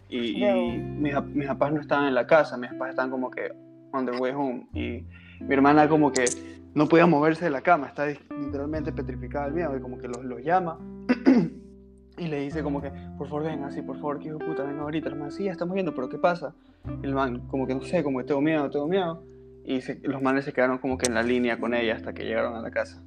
Y, 0.09 0.37
y 0.37 0.41
Veo. 0.41 0.69
mis, 0.73 1.25
mis 1.35 1.47
papás 1.47 1.73
no 1.73 1.81
estaban 1.81 2.07
en 2.07 2.15
la 2.15 2.27
casa, 2.27 2.57
mis 2.57 2.71
papás 2.71 2.91
estaban 2.91 3.11
como 3.11 3.31
que 3.31 3.53
on 3.93 4.07
their 4.07 4.21
way 4.21 4.33
home. 4.33 4.67
Y 4.75 5.05
mi 5.43 5.55
hermana 5.55 5.89
como 5.89 6.13
que 6.13 6.25
no 6.75 6.89
podía 6.89 7.07
moverse 7.07 7.45
de 7.45 7.51
la 7.51 7.63
cama, 7.63 7.89
está 7.89 8.07
literalmente 8.07 8.93
petrificada 8.93 9.47
del 9.47 9.55
miedo, 9.55 9.77
y 9.77 9.81
como 9.81 9.99
que 9.99 10.09
los, 10.09 10.25
los 10.25 10.43
llama. 10.43 10.79
Y 12.19 12.29
le 12.29 12.41
dice 12.41 12.63
como 12.63 12.81
que, 12.81 12.93
por 13.17 13.27
favor 13.27 13.45
ven, 13.45 13.65
así, 13.65 13.81
por 13.81 13.97
favor, 13.97 14.19
que 14.19 14.29
hijo 14.29 14.39
de 14.39 14.45
puta, 14.45 14.63
venga 14.65 14.83
ahorita. 14.83 15.09
El 15.09 15.17
man, 15.17 15.33
sí, 15.33 15.45
ya 15.45 15.53
estamos 15.53 15.75
viendo, 15.75 15.95
pero 15.95 16.09
¿qué 16.09 16.19
pasa? 16.19 16.55
Y 17.03 17.07
el 17.07 17.15
man, 17.15 17.41
como 17.49 17.67
que 17.67 17.75
no 17.75 17.83
sé, 17.83 18.05
como 18.05 18.19
que 18.19 18.25
tengo 18.25 18.41
miedo, 18.41 18.69
tengo 18.71 18.87
miedo. 18.87 19.25
Y 19.65 19.81
se- 19.81 20.01
los 20.03 20.21
manes 20.23 20.45
se 20.45 20.53
quedaron 20.53 20.79
como 20.79 20.99
que 20.99 21.07
en 21.07 21.15
la 21.15 21.23
línea 21.23 21.59
con 21.59 21.75
ella 21.75 21.95
hasta 21.95 22.13
que 22.13 22.25
llegaron 22.25 22.55
a 22.57 22.61
la 22.63 22.71
casa. 22.71 23.03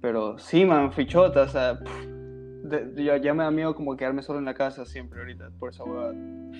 Pero 0.00 0.38
sí, 0.38 0.64
man, 0.64 0.92
fichota, 0.92 1.42
o 1.42 1.48
sea, 1.48 1.78
pff, 1.78 2.06
de- 2.64 3.04
ya, 3.04 3.16
ya 3.16 3.34
me 3.34 3.44
da 3.44 3.50
miedo 3.50 3.74
como 3.74 3.96
quedarme 3.96 4.22
solo 4.22 4.38
en 4.38 4.44
la 4.44 4.54
casa 4.54 4.84
siempre 4.84 5.20
ahorita, 5.20 5.50
por 5.58 5.70
esa 5.70 5.84
huevada. 5.84 6.14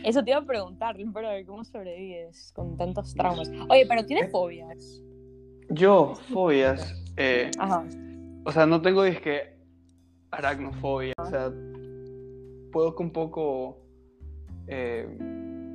Eso 0.05 0.23
te 0.23 0.31
iba 0.31 0.41
a 0.41 0.45
preguntar, 0.45 0.97
pero 1.13 1.29
¿cómo 1.47 1.65
sobrevives 1.65 2.53
con 2.55 2.77
tantos 2.77 3.15
traumas? 3.15 3.51
Oye, 3.69 3.87
pero 3.89 4.05
¿tienes 4.07 4.31
fobias? 4.31 5.03
Yo, 5.71 6.15
fobias, 6.33 6.95
eh, 7.17 7.51
Ajá. 7.59 7.85
o 8.45 8.53
sea, 8.53 8.67
no 8.67 8.81
tengo 8.81 9.03
disque 9.05 9.57
aracnofobia, 10.31 11.15
o 11.19 11.27
sea, 11.27 11.51
puedo 12.73 12.95
con 12.95 13.11
poco 13.11 13.79
eh, 14.67 15.09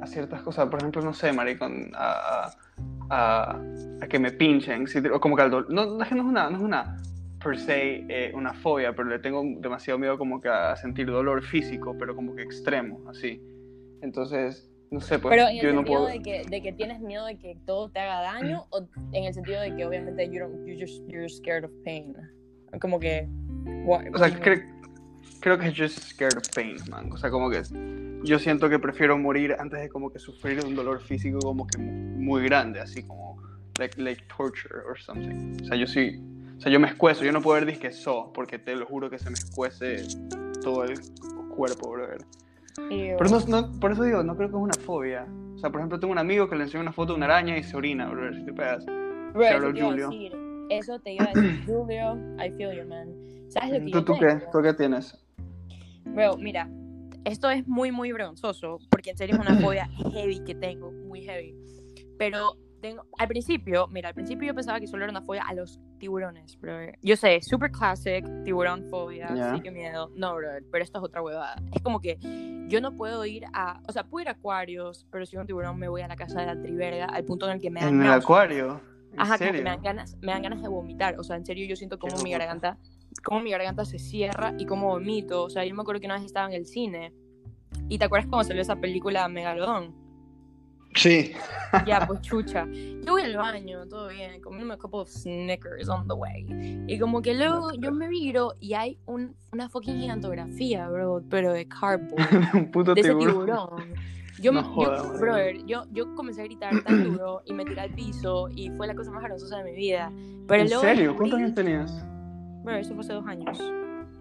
a 0.01 0.07
ciertas 0.07 0.41
cosas, 0.41 0.67
por 0.69 0.79
ejemplo, 0.79 1.01
no 1.01 1.13
sé, 1.13 1.31
maricón, 1.33 1.91
a, 1.95 2.51
a, 3.09 3.59
a 4.01 4.07
que 4.07 4.19
me 4.19 4.31
pinchen, 4.31 4.87
si- 4.87 4.99
o 4.99 5.19
como 5.19 5.35
que 5.35 5.41
al 5.43 5.51
dolor, 5.51 5.71
no, 5.71 5.85
no 5.85 6.03
es 6.03 6.11
no 6.11 6.23
una, 6.25 6.49
no 6.49 6.57
es 6.57 6.63
una 6.63 6.97
per 7.43 7.57
se 7.59 8.05
eh, 8.07 8.31
una 8.33 8.53
fobia, 8.53 8.95
pero 8.95 9.09
le 9.09 9.19
tengo 9.19 9.43
demasiado 9.59 9.99
miedo 9.99 10.17
como 10.17 10.39
que 10.39 10.47
a 10.49 10.75
sentir 10.77 11.07
dolor 11.07 11.43
físico, 11.43 11.95
pero 11.99 12.15
como 12.15 12.35
que 12.35 12.41
extremo, 12.43 13.01
así. 13.09 13.41
Entonces, 14.01 14.69
no 14.91 14.99
sé, 15.01 15.19
pues 15.19 15.33
Pero 15.35 15.49
en 15.49 15.57
el 15.57 15.61
yo 15.63 15.69
no 15.73 15.77
sentido 15.79 15.99
puedo... 16.01 16.13
de, 16.13 16.21
que, 16.21 16.43
de 16.49 16.61
que 16.61 16.71
tienes 16.73 17.01
miedo 17.01 17.25
de 17.25 17.37
que 17.37 17.57
todo 17.65 17.89
te 17.89 17.99
haga 17.99 18.21
daño 18.21 18.65
o 18.69 18.87
en 19.11 19.23
el 19.25 19.33
sentido 19.33 19.59
de 19.61 19.75
que 19.75 19.85
obviamente 19.85 20.29
you 20.29 20.39
don't, 20.39 20.65
you 20.67 20.75
just, 20.79 21.01
you're 21.07 21.27
scared 21.27 21.65
of 21.65 21.71
pain. 21.83 22.15
Como 22.79 22.99
que... 22.99 23.27
what- 23.85 24.05
O 24.13 24.17
sea, 24.17 24.27
cre- 24.29 24.63
creo 25.41 25.57
que 25.57 25.67
es 25.67 25.73
just 25.75 25.99
scared 25.99 26.37
of 26.37 26.43
pain, 26.55 26.77
man. 26.89 27.11
O 27.11 27.17
sea, 27.17 27.29
como 27.29 27.49
que 27.49 27.61
yo 28.23 28.39
siento 28.39 28.69
que 28.69 28.79
prefiero 28.79 29.17
morir 29.17 29.55
antes 29.59 29.79
de 29.81 29.89
como 29.89 30.11
que 30.11 30.19
sufrir 30.19 30.63
un 30.65 30.75
dolor 30.75 31.01
físico 31.01 31.39
como 31.43 31.67
que 31.67 31.77
mu- 31.77 31.91
muy 32.23 32.43
grande, 32.43 32.79
así 32.79 33.03
como 33.03 33.41
like, 33.77 34.01
like 34.01 34.23
torture 34.35 34.79
or 34.87 34.97
something. 34.99 35.57
O 35.61 35.65
sea, 35.65 35.77
yo 35.77 35.87
sí, 35.87 36.21
o 36.57 36.61
sea, 36.61 36.71
yo 36.71 36.79
me 36.79 36.87
escuezo, 36.87 37.23
yo 37.25 37.31
no 37.31 37.41
puedo 37.41 37.55
ver 37.55 37.65
disque 37.65 37.91
so, 37.91 38.31
porque 38.33 38.59
te 38.59 38.75
lo 38.75 38.85
juro 38.85 39.09
que 39.09 39.19
se 39.19 39.29
me 39.29 39.35
escuece 39.35 39.97
todo 40.61 40.83
el 40.85 40.99
cuerpo, 41.55 41.91
brother. 41.91 42.25
Pero 42.89 43.29
no, 43.29 43.39
no- 43.47 43.79
por 43.79 43.91
eso 43.91 44.03
digo, 44.03 44.23
no 44.23 44.35
creo 44.35 44.49
que 44.49 44.55
es 44.55 44.61
una 44.61 44.75
fobia. 44.75 45.25
O 45.55 45.57
sea, 45.59 45.69
por 45.69 45.79
ejemplo, 45.81 45.99
tengo 45.99 46.11
un 46.11 46.17
amigo 46.19 46.49
que 46.49 46.55
le 46.55 46.63
enseñó 46.63 46.81
una 46.81 46.91
foto 46.91 47.13
de 47.13 47.17
una 47.17 47.25
araña 47.25 47.57
y 47.57 47.63
se 47.63 47.75
orina, 47.77 48.09
brother, 48.09 48.35
si 48.35 48.45
te 48.45 48.53
pegas. 48.53 48.85
Bro, 48.85 49.43
eso 49.43 49.73
te 49.73 49.81
Julio. 49.81 50.09
decir. 50.09 50.31
Eso 50.69 50.99
te 50.99 51.13
iba 51.13 51.25
a 51.29 51.33
decir, 51.35 51.63
Julio. 51.65 52.17
I 52.43 52.49
feel 52.51 52.75
you, 52.75 52.87
man. 52.87 53.09
¿Sabes 53.49 53.71
lo 53.71 53.79
que 53.85 53.91
¿Tú, 53.91 53.97
yo 53.99 54.05
tú 54.05 54.13
qué? 54.19 54.25
tengo? 54.27 54.51
¿Tú 54.51 54.61
qué 54.61 54.73
tienes? 54.73 55.17
Bro, 56.05 56.37
mira, 56.37 56.67
esto 57.25 57.49
es 57.49 57.67
muy, 57.67 57.91
muy 57.91 58.11
vergonzoso, 58.11 58.79
porque 58.89 59.11
en 59.11 59.17
serio 59.17 59.35
es 59.35 59.41
una 59.41 59.59
fobia 59.59 59.87
heavy 60.13 60.43
que 60.43 60.55
tengo, 60.55 60.91
muy 60.91 61.21
heavy. 61.23 61.55
Pero 62.17 62.57
tengo, 62.81 63.05
al 63.17 63.27
principio, 63.27 63.87
mira, 63.87 64.09
al 64.09 64.13
principio 64.15 64.47
yo 64.47 64.53
pensaba 64.55 64.79
que 64.79 64.87
solo 64.87 65.03
era 65.03 65.11
una 65.11 65.21
fobia 65.21 65.43
a 65.43 65.53
los 65.53 65.79
tiburones, 65.99 66.59
bro. 66.59 66.73
Yo 67.01 67.15
sé, 67.15 67.41
super 67.41 67.71
classic, 67.71 68.25
tiburón 68.43 68.89
fobia, 68.89 69.29
sí 69.55 69.61
que 69.61 69.71
miedo. 69.71 70.11
No, 70.15 70.35
bro, 70.35 70.49
pero 70.71 70.83
esto 70.83 70.99
es 70.99 71.03
otra 71.05 71.21
huevada. 71.21 71.55
Es 71.73 71.81
como 71.81 72.01
que 72.01 72.17
yo 72.67 72.81
no 72.81 72.95
puedo 72.95 73.25
ir 73.25 73.45
a, 73.53 73.81
o 73.87 73.91
sea, 73.91 74.03
puedo 74.03 74.23
ir 74.23 74.27
a 74.27 74.31
acuarios, 74.33 75.07
pero 75.11 75.25
si 75.25 75.37
un 75.37 75.45
tiburón 75.45 75.77
me 75.79 75.87
voy 75.87 76.01
a 76.01 76.07
la 76.07 76.15
casa 76.15 76.41
de 76.41 76.47
la 76.47 76.61
triverga, 76.61 77.05
al 77.05 77.23
punto 77.23 77.45
en 77.45 77.53
el 77.53 77.61
que 77.61 77.69
me 77.69 77.79
dan 77.79 77.95
En 77.95 78.03
el 78.03 78.11
acuario. 78.11 78.81
¿En 79.13 79.19
Ajá, 79.19 79.37
como 79.37 79.51
que 79.51 79.57
serio? 79.57 79.63
me 79.63 79.69
dan 79.69 79.81
ganas, 79.83 80.17
me 80.21 80.31
dan 80.31 80.41
ganas 80.41 80.61
de 80.61 80.67
vomitar. 80.67 81.19
O 81.19 81.23
sea, 81.23 81.35
en 81.37 81.45
serio, 81.45 81.67
yo 81.67 81.75
siento 81.75 81.99
como 81.99 82.17
mi 82.23 82.31
garganta, 82.31 82.77
como 83.23 83.39
mi 83.41 83.51
garganta 83.51 83.85
se 83.85 83.99
cierra 83.99 84.53
y 84.57 84.65
como 84.65 84.87
vomito. 84.87 85.43
O 85.43 85.49
sea, 85.49 85.65
yo 85.65 85.73
me 85.75 85.81
acuerdo 85.81 85.99
que 86.01 86.07
una 86.07 86.15
vez 86.15 86.25
estaba 86.25 86.47
en 86.47 86.53
el 86.53 86.65
cine. 86.65 87.13
¿Y 87.89 87.97
te 87.97 88.05
acuerdas 88.05 88.27
cuando 88.29 88.47
salió 88.47 88.61
esa 88.61 88.75
película 88.77 89.27
Megalodón? 89.27 89.93
Sí. 90.95 91.31
Ya, 91.87 92.05
pues 92.05 92.21
chucha. 92.21 92.67
Yo 92.71 93.13
voy 93.13 93.23
al 93.23 93.35
baño, 93.35 93.87
todo 93.87 94.07
bien, 94.09 94.39
comiéndome 94.41 94.75
a 94.75 94.77
couple 94.77 94.99
of 94.99 95.09
Snickers 95.09 95.89
on 95.89 96.07
the 96.07 96.13
way. 96.13 96.45
Y 96.87 96.99
como 96.99 97.19
que 97.23 97.33
luego 97.33 97.71
yo 97.73 97.91
me 97.91 98.07
miro 98.07 98.53
y 98.59 98.75
hay 98.75 98.99
un, 99.07 99.35
una 99.51 99.69
fucking 99.69 99.99
gigantografía, 99.99 100.87
bro, 100.87 101.23
pero 101.31 101.51
de 101.51 101.67
cardboard. 101.67 102.19
un 102.53 102.69
puto 102.71 102.93
de 102.93 103.01
ese 103.01 103.09
tiburón. 103.15 103.45
tiburón. 103.47 103.93
Yo, 104.39 104.51
No 104.51 104.61
me- 104.61 104.67
yo- 104.67 104.73
jodas, 104.75 105.19
brother, 105.19 105.65
yo, 105.65 105.83
yo 105.91 106.13
comencé 106.13 106.41
a 106.41 106.43
gritar 106.43 106.79
tan 106.83 107.03
duro 107.05 107.41
y 107.45 107.53
me 107.53 107.65
tiré 107.65 107.81
al 107.81 107.89
piso 107.95 108.47
y 108.55 108.69
fue 108.69 108.85
la 108.85 108.93
cosa 108.93 109.09
más 109.09 109.23
vergonzosa 109.23 109.57
de 109.57 109.71
mi 109.71 109.75
vida. 109.75 110.11
Pero 110.47 110.61
¿En 110.61 110.67
luego 110.69 110.83
serio? 110.83 111.15
¿Cuántos 111.15 111.39
años 111.39 111.55
tenías? 111.55 112.05
Bro, 112.63 112.75
eso 112.77 112.93
fue 112.93 113.01
hace 113.03 113.13
dos 113.13 113.27
años. 113.27 113.59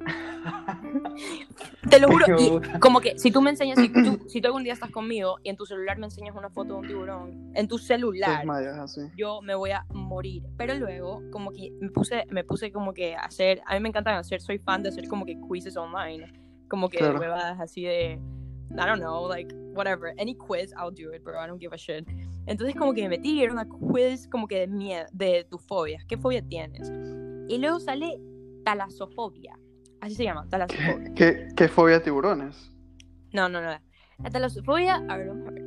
Te 1.90 2.00
lo 2.00 2.08
juro. 2.08 2.26
Y 2.38 2.78
como 2.80 3.00
que 3.00 3.18
si 3.18 3.30
tú 3.30 3.40
me 3.40 3.50
enseñas, 3.50 3.78
si 3.78 3.88
tú, 3.88 4.20
si 4.28 4.40
tú 4.40 4.48
algún 4.48 4.64
día 4.64 4.72
estás 4.72 4.90
conmigo 4.90 5.36
y 5.42 5.50
en 5.50 5.56
tu 5.56 5.66
celular 5.66 5.98
me 5.98 6.06
enseñas 6.06 6.34
una 6.34 6.50
foto 6.50 6.74
de 6.74 6.80
un 6.80 6.86
tiburón, 6.86 7.52
en 7.54 7.68
tu 7.68 7.78
celular, 7.78 8.44
así. 8.80 9.02
yo 9.16 9.40
me 9.42 9.54
voy 9.54 9.70
a 9.70 9.84
morir. 9.90 10.42
Pero 10.56 10.74
luego, 10.74 11.22
como 11.30 11.52
que 11.52 11.70
me 11.80 11.90
puse, 11.90 12.26
me 12.30 12.44
puse 12.44 12.72
como 12.72 12.92
que 12.92 13.14
a 13.14 13.20
hacer, 13.20 13.62
a 13.66 13.74
mí 13.74 13.80
me 13.80 13.88
encantan 13.88 14.16
hacer, 14.16 14.40
soy 14.40 14.58
fan 14.58 14.82
de 14.82 14.88
hacer 14.88 15.08
como 15.08 15.24
que 15.24 15.38
quizzes 15.48 15.76
online, 15.76 16.32
como 16.68 16.88
que 16.88 16.98
Claro. 16.98 17.18
huevadas 17.18 17.60
así 17.60 17.84
de, 17.84 18.18
I 18.72 18.86
don't 18.86 19.00
know, 19.00 19.28
like, 19.28 19.54
whatever, 19.74 20.14
any 20.18 20.34
quiz, 20.34 20.72
I'll 20.72 20.90
do 20.92 21.14
it, 21.14 21.22
bro, 21.22 21.34
I 21.42 21.46
don't 21.46 21.60
give 21.60 21.74
a 21.74 21.78
shit. 21.78 22.08
Entonces 22.46 22.74
como 22.74 22.92
que 22.92 23.02
me 23.02 23.10
metí, 23.10 23.38
y 23.38 23.42
era 23.44 23.52
una 23.52 23.68
quiz 23.68 24.26
como 24.28 24.48
que 24.48 24.60
de 24.60 24.66
miedo, 24.66 25.06
de 25.12 25.46
tu 25.48 25.58
fobia, 25.58 26.02
¿qué 26.08 26.16
fobia 26.16 26.42
tienes? 26.42 26.90
Y 27.48 27.58
luego 27.58 27.78
sale 27.78 28.18
talasofobia, 28.64 29.58
así 30.00 30.14
se 30.14 30.24
llama, 30.24 30.46
talasofobia. 30.48 31.12
¿Qué, 31.14 31.14
qué, 31.14 31.48
qué 31.56 31.68
fobia 31.68 31.96
a 31.96 32.02
tiburones? 32.02 32.70
No, 33.32 33.48
no, 33.48 33.60
no. 33.62 33.68
La 34.22 34.30
talasofobia, 34.30 34.96
a 35.08 35.16
ver, 35.16 35.28
vamos 35.28 35.48
a 35.48 35.50
ver. 35.50 35.62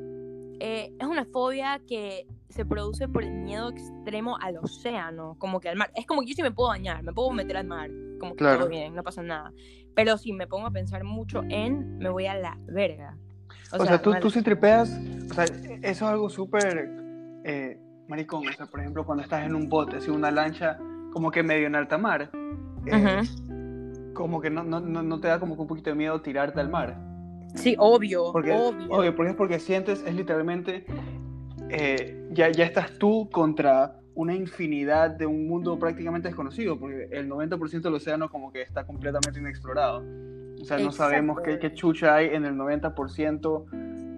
Eh, 0.61 0.93
es 0.97 1.05
una 1.07 1.25
fobia 1.25 1.81
que 1.87 2.25
se 2.49 2.65
produce 2.65 3.07
por 3.09 3.23
el 3.23 3.33
miedo 3.33 3.69
extremo 3.69 4.37
al 4.39 4.57
océano, 4.57 5.35
como 5.39 5.59
que 5.59 5.67
al 5.69 5.75
mar. 5.75 5.91
Es 5.95 6.05
como 6.05 6.21
que 6.21 6.27
yo 6.27 6.33
sí 6.35 6.41
me 6.43 6.51
puedo 6.51 6.69
bañar, 6.69 7.03
me 7.03 7.11
puedo 7.11 7.31
meter 7.31 7.57
al 7.57 7.67
mar, 7.67 7.89
como 8.19 8.31
que 8.33 8.37
Claro. 8.37 8.59
todo 8.59 8.69
bien, 8.69 8.95
no 8.95 9.03
pasa 9.03 9.21
nada. 9.21 9.51
Pero 9.95 10.17
si 10.17 10.31
me 10.31 10.47
pongo 10.47 10.67
a 10.67 10.71
pensar 10.71 11.03
mucho 11.03 11.41
en, 11.49 11.97
me 11.97 12.09
voy 12.09 12.27
a 12.27 12.35
la 12.35 12.57
verga. 12.67 13.17
O, 13.73 13.83
sea, 13.83 14.01
tú, 14.01 14.11
mal- 14.11 14.21
tú 14.21 14.29
si 14.29 14.41
tripeas, 14.41 14.89
o 15.29 15.33
sea, 15.33 15.43
eso 15.45 15.79
es 15.81 16.01
algo 16.01 16.29
súper 16.29 16.89
eh, 17.43 17.77
maricón. 18.07 18.47
O 18.47 18.53
sea, 18.53 18.67
por 18.67 18.79
ejemplo, 18.79 19.05
cuando 19.05 19.23
estás 19.23 19.45
en 19.45 19.55
un 19.55 19.67
bote, 19.67 19.97
así 19.97 20.09
una 20.09 20.31
lancha, 20.31 20.77
como 21.11 21.31
que 21.31 21.43
medio 21.43 21.67
en 21.67 21.75
alta 21.75 21.97
mar, 21.97 22.29
eh, 22.85 22.95
Ujú. 22.95 24.13
como 24.13 24.41
que 24.41 24.49
no, 24.49 24.63
no, 24.63 24.79
no, 24.79 25.19
te 25.19 25.27
da 25.27 25.39
como 25.39 25.55
que 25.55 25.61
un 25.61 25.67
poquito 25.67 25.89
de 25.89 25.95
miedo 25.95 26.21
tirarte 26.21 26.59
al 26.59 26.69
mar. 26.69 26.97
Sí, 27.55 27.75
obvio, 27.79 28.31
Porque, 28.33 28.51
obvio. 28.51 28.87
obvio, 28.89 29.15
porque 29.15 29.31
es 29.31 29.37
porque 29.37 29.59
sientes, 29.59 30.03
es 30.05 30.13
literalmente, 30.13 30.85
eh, 31.69 32.27
ya, 32.31 32.49
ya 32.49 32.65
estás 32.65 32.97
tú 32.97 33.29
contra 33.31 33.99
una 34.13 34.33
infinidad 34.33 35.09
de 35.11 35.25
un 35.25 35.47
mundo 35.47 35.77
prácticamente 35.77 36.27
desconocido, 36.27 36.79
porque 36.79 37.09
el 37.11 37.29
90% 37.29 37.81
del 37.81 37.93
océano 37.95 38.29
como 38.29 38.51
que 38.51 38.61
está 38.61 38.85
completamente 38.85 39.39
inexplorado. 39.39 40.03
O 40.61 40.65
sea, 40.65 40.79
no 40.79 40.91
sabemos 40.91 41.41
qué, 41.41 41.59
qué 41.59 41.73
chucha 41.73 42.15
hay 42.15 42.27
en 42.27 42.45
el 42.45 42.55
90% 42.55 43.65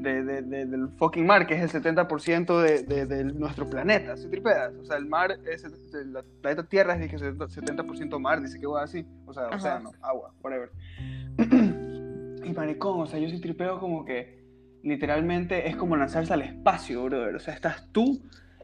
de, 0.02 0.24
de- 0.24 0.42
de- 0.42 0.66
del 0.66 0.90
fucking 0.98 1.26
mar, 1.26 1.46
que 1.48 1.56
es 1.56 1.62
el 1.62 1.82
70% 1.84 2.62
de, 2.62 2.84
nuestro 3.26 3.70
planeta, 3.70 4.16
¿sí 4.18 4.28
tripeas? 4.30 4.74
O 4.76 4.86
sea, 4.86 4.98
el 4.98 5.06
mar, 5.06 5.38
es 5.52 5.64
el, 5.64 5.74
el 5.74 6.24
planeta 6.42 6.64
Tierra 6.64 6.94
es 6.96 7.02
dije, 7.02 7.18
70% 7.18 8.20
mar, 8.20 8.42
dice 8.42 8.60
que 8.60 8.68
va 8.68 8.84
así, 8.84 9.06
o 9.26 9.34
sea, 9.34 9.48
Ajá. 9.48 9.56
océano, 9.56 9.92
agua, 10.02 10.34
whatever. 10.44 10.72
y 12.44 12.52
maricón, 12.54 13.02
o 13.02 13.06
sea, 13.08 13.20
yo 13.20 13.30
sí 13.30 13.40
tripeo 13.40 13.80
como 13.80 14.06
que 14.06 14.38
literalmente 14.84 15.68
es 15.68 15.76
como 15.76 15.98
lanzarse 15.98 16.34
al 16.34 16.42
espacio, 16.44 17.04
brother. 17.04 17.36
O 17.36 17.40
sea, 17.40 17.54
estás 17.54 17.88
tú 17.92 18.22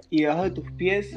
y 0.10 0.22
debajo 0.22 0.43
de 0.43 0.52
tus 0.52 0.72
pies, 0.74 1.13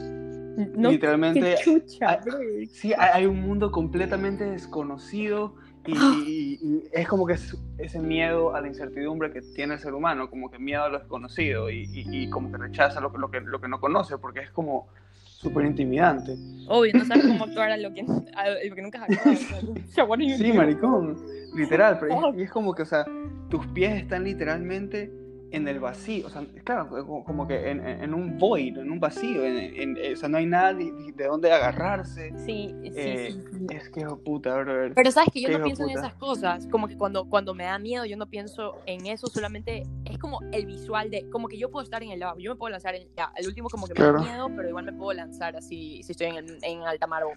no, 0.75 0.91
literalmente, 0.91 1.55
chucha, 1.63 2.19
hay- 2.25 2.67
sí, 2.67 2.93
hay 2.97 3.27
un 3.27 3.41
mundo 3.43 3.71
completamente 3.71 4.45
desconocido 4.45 5.55
y, 6.27 6.29
y- 6.31 6.59
y 6.63 6.83
es 6.93 7.07
como 7.09 7.27
que 7.27 7.35
es 7.35 7.57
ese 7.79 7.99
miedo 8.01 8.55
a 8.55 8.61
la 8.61 8.69
incertidumbre 8.69 9.31
que 9.33 9.43
tiene 9.43 9.75
el 9.75 9.81
ser 9.81 9.95
humano, 9.95 10.29
como 10.31 10.51
que 10.51 10.59
miedo 10.59 10.83
a 10.85 10.89
lo 10.89 10.99
desconocido 10.99 11.71
y, 11.71 12.29
como 12.31 12.51
que 12.51 12.59
rechaza 12.59 13.01
lo, 13.01 13.13
que- 13.13 13.19
lo, 13.19 13.31
que, 13.31 13.41
lo 13.41 13.61
que 13.61 13.69
no 13.69 13.81
conoce, 13.81 14.19
porque 14.19 14.41
es 14.41 14.51
como 14.51 14.87
súper 15.25 15.67
intimidante. 15.67 16.37
Obvio, 16.69 16.93
no 16.95 17.05
sabes 17.05 17.27
cómo 17.27 17.45
actuar 17.45 17.71
a 17.71 17.77
lo 17.77 17.93
que, 17.93 18.01
a 18.35 18.67
lo 18.69 18.75
que 18.75 18.83
nunca 18.83 19.03
has 19.05 19.11
actuado. 19.11 19.75
Sí, 20.39 20.53
maricón, 20.59 21.17
literal, 21.55 21.99
pero 22.01 22.13
y 22.37 22.43
es 22.43 22.51
como 22.51 22.75
que, 22.75 22.83
o 22.83 22.87
sea, 22.87 23.05
tus 23.51 23.67
pies 23.69 23.95
están 24.03 24.25
literalmente 24.25 25.11
en 25.53 25.69
el 25.69 25.79
vacío, 25.79 26.27
o 26.27 26.31
sea, 26.31 26.45
claro, 26.65 26.89
como- 27.25 27.47
que 27.47 27.71
en, 27.71 27.79
en- 27.87 28.03
en 28.03 28.15
un 28.15 28.37
void, 28.39 28.79
en 28.79 28.91
un 28.91 28.99
vacío, 28.99 29.45
en, 29.45 29.97
en- 29.97 30.13
o 30.13 30.17
sea, 30.17 30.29
no 30.29 30.39
hay 30.39 30.47
nada 30.47 30.75
de, 30.75 30.93
de 31.15 31.25
dónde 31.27 31.53
agarrarse. 31.53 32.31
Sí, 32.45 32.75
sí, 32.83 32.93
Eh, 32.97 33.31
sí, 33.33 33.45
sí. 33.59 33.67
Es 33.71 33.89
que, 33.91 34.05
de 34.05 34.17
puta, 34.17 34.57
brother. 34.57 34.93
Pero 34.95 35.11
sabes 35.13 35.31
que 35.33 35.41
yo 35.41 35.49
no 35.57 35.63
pienso 35.65 35.83
en 35.85 35.91
puta. 35.91 36.01
esas 36.01 36.15
cosas, 36.15 36.67
como 36.67 36.89
que 36.89 36.97
cuando, 36.97 37.25
cuando 37.29 37.55
me 37.55 37.65
da 37.65 37.79
miedo 37.79 38.05
yo 38.05 38.17
no 38.17 38.27
pienso 38.27 38.81
en 38.87 39.07
eso, 39.07 39.29
solamente 39.29 39.85
es 40.05 40.19
como 40.19 40.41
el 40.53 40.67
visual 40.67 41.11
de, 41.11 41.29
como 41.31 41.47
que 41.49 41.59
yo 41.59 41.71
puedo 41.71 41.85
estar 41.85 42.03
en 42.03 42.11
el 42.11 42.23
agua, 42.23 42.37
yo 42.43 42.51
me 42.51 42.57
puedo 42.57 42.71
lanzar 42.73 42.95
en, 42.97 43.07
ya, 43.17 43.33
el 43.37 43.47
último 43.47 43.69
como 43.69 43.87
que 43.87 43.93
me 43.95 44.01
Claro. 44.01 44.19
da 44.19 44.25
miedo, 44.25 44.51
pero 44.57 44.69
igual 44.69 44.85
me 44.85 44.93
puedo 44.93 45.13
lanzar 45.13 45.57
así 45.57 46.03
si 46.03 46.13
estoy 46.13 46.27
en, 46.29 46.59
en 46.63 46.83
alta 46.83 47.07
mar 47.07 47.23
o. 47.25 47.33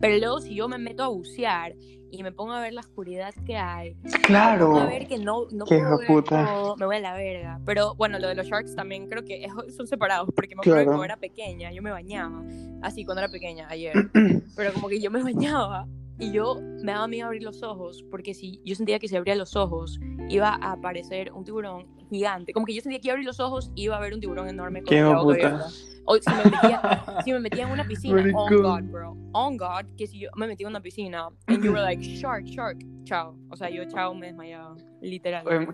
Pero 0.00 0.16
luego 0.18 0.40
si 0.40 0.54
yo 0.54 0.68
me 0.68 0.78
meto 0.78 1.04
a 1.04 1.08
bucear 1.08 1.74
y 2.10 2.22
me 2.22 2.32
pongo 2.32 2.52
a 2.52 2.60
ver 2.60 2.72
la 2.72 2.80
oscuridad 2.80 3.34
que 3.46 3.56
hay, 3.56 3.94
me 4.02 4.10
Claro. 4.26 4.66
pongo 4.66 4.80
a 4.80 4.86
ver 4.86 5.06
que 5.06 5.18
no, 5.18 5.46
no 5.52 5.64
Qué 5.66 5.78
puedo 5.78 5.98
ver 5.98 6.06
puta. 6.06 6.46
todo, 6.46 6.76
me 6.76 6.86
voy 6.86 6.96
a 6.96 7.00
la 7.00 7.14
verga. 7.14 7.60
Pero 7.66 7.94
bueno, 7.94 8.18
lo 8.18 8.28
de 8.28 8.34
los 8.34 8.46
sharks 8.46 8.74
también 8.74 9.08
creo 9.08 9.24
que 9.24 9.44
es- 9.44 9.76
son 9.76 9.86
separados, 9.86 10.28
porque 10.34 10.54
me 10.54 10.60
acuerdo 10.60 10.76
que 10.78 10.84
Claro. 10.84 10.90
cuando 10.90 11.04
era 11.04 11.16
pequeña, 11.16 11.72
yo 11.72 11.82
me 11.82 11.90
bañaba, 11.90 12.42
así 12.82 13.04
cuando 13.04 13.22
era 13.22 13.30
pequeña, 13.30 13.66
ayer, 13.68 13.94
pero 14.56 14.72
como 14.72 14.88
que 14.88 15.00
yo 15.00 15.10
me 15.10 15.22
bañaba 15.34 15.86
y 16.18 16.32
yo 16.32 16.56
me 16.82 16.92
daba 16.92 17.06
miedo 17.08 17.26
abrir 17.26 17.42
los 17.42 17.62
ojos, 17.62 18.04
porque 18.10 18.34
si 18.34 18.60
yo 18.64 18.74
sentía 18.74 18.98
que 18.98 19.06
si 19.08 19.16
abría 19.16 19.36
los 19.36 19.54
ojos 19.56 20.00
iba 20.28 20.48
a 20.60 20.72
aparecer 20.72 21.32
un 21.32 21.44
tiburón 21.44 21.86
gigante, 22.08 22.52
como 22.52 22.66
que 22.66 22.74
yo 22.74 22.80
sentía 22.80 23.00
que 23.00 23.10
abrir 23.10 23.26
los 23.26 23.40
ojos 23.40 23.70
y 23.74 23.84
iba 23.84 23.94
a 23.94 23.98
haber 23.98 24.14
un 24.14 24.20
tiburón 24.20 24.48
enorme 24.48 24.82
con 24.82 24.88
Qué 24.88 25.04
puta. 25.04 25.66
O 26.10 26.16
si 26.16 26.30
me 26.30 26.44
metía, 26.44 27.04
si 27.24 27.32
me 27.32 27.40
metía 27.40 27.64
en 27.64 27.70
una 27.70 27.86
piscina, 27.86 28.16
on 28.16 28.22
Maricón. 28.24 28.62
God, 28.62 28.82
bro, 28.90 29.16
on 29.32 29.56
God, 29.58 29.84
que 29.98 30.06
si 30.06 30.20
yo 30.20 30.30
me 30.36 30.46
metía 30.46 30.66
en 30.66 30.70
una 30.70 30.80
piscina 30.80 31.28
and 31.48 31.62
you 31.62 31.70
were 31.70 31.82
like, 31.82 32.02
shark, 32.02 32.46
shark, 32.46 32.78
chao. 33.04 33.36
O 33.50 33.56
sea, 33.56 33.68
yo 33.68 33.84
chao 33.90 34.14
me 34.14 34.28
desmayaba, 34.28 34.74
literal. 35.02 35.46
Oye, 35.46 35.68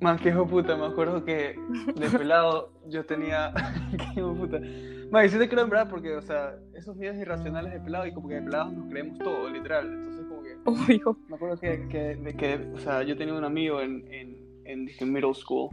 man, 0.00 0.18
qué 0.18 0.28
hijo 0.28 0.46
puta, 0.46 0.76
me 0.76 0.84
acuerdo 0.84 1.24
que 1.24 1.58
de 1.94 2.10
pelado 2.10 2.70
yo 2.86 3.04
tenía. 3.06 3.52
qué 4.14 4.20
hijo 4.20 4.34
puta. 4.34 4.60
Man, 5.10 5.24
y 5.24 5.28
sí 5.30 5.38
te 5.38 5.48
creo 5.48 5.64
en 5.64 5.70
verdad, 5.70 5.88
porque, 5.88 6.14
o 6.14 6.22
sea, 6.22 6.54
esos 6.74 6.94
miedos 6.96 7.16
irracionales 7.16 7.72
de 7.72 7.80
pelado 7.80 8.06
y 8.06 8.12
como 8.12 8.28
que 8.28 8.34
de 8.34 8.42
pelados 8.42 8.72
nos 8.74 8.88
creemos 8.88 9.18
todo, 9.18 9.48
literal. 9.48 9.86
Entonces, 9.86 10.26
como 10.26 10.42
que. 10.42 10.56
Obvio. 10.66 11.18
Me 11.28 11.36
acuerdo 11.36 11.56
que, 11.58 11.88
que, 11.88 12.16
de 12.16 12.36
que, 12.36 12.70
o 12.74 12.78
sea, 12.78 13.02
yo 13.02 13.16
tenía 13.16 13.32
un 13.32 13.44
amigo 13.44 13.80
en, 13.80 14.06
en, 14.12 14.47
en, 14.68 15.12
middle 15.12 15.34
school, 15.34 15.70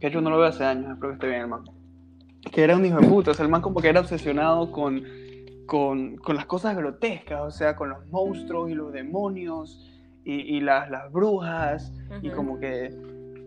que 0.00 0.10
yo 0.10 0.20
no 0.20 0.30
lo 0.30 0.38
veo 0.38 0.46
hace 0.46 0.64
años, 0.64 0.92
espero 0.92 1.08
que 1.10 1.14
esté 1.14 1.26
bien, 1.28 1.40
hermano. 1.42 1.64
Que 2.52 2.62
era 2.62 2.76
un 2.76 2.84
hijo 2.84 2.98
de 3.00 3.06
puta, 3.06 3.30
o 3.30 3.34
sea, 3.34 3.44
el 3.44 3.50
man 3.50 3.62
como 3.62 3.80
que 3.80 3.88
era 3.88 4.00
obsesionado 4.00 4.70
con, 4.70 5.02
con, 5.66 6.16
con 6.16 6.36
las 6.36 6.46
cosas 6.46 6.76
grotescas, 6.76 7.40
o 7.40 7.50
sea, 7.50 7.74
con 7.74 7.88
los 7.88 8.06
monstruos 8.08 8.70
y 8.70 8.74
los 8.74 8.92
demonios 8.92 9.90
y, 10.24 10.56
y 10.56 10.60
las, 10.60 10.90
las 10.90 11.10
brujas, 11.10 11.92
y 12.20 12.28
Ujú. 12.28 12.36
como 12.36 12.60
que 12.60 12.94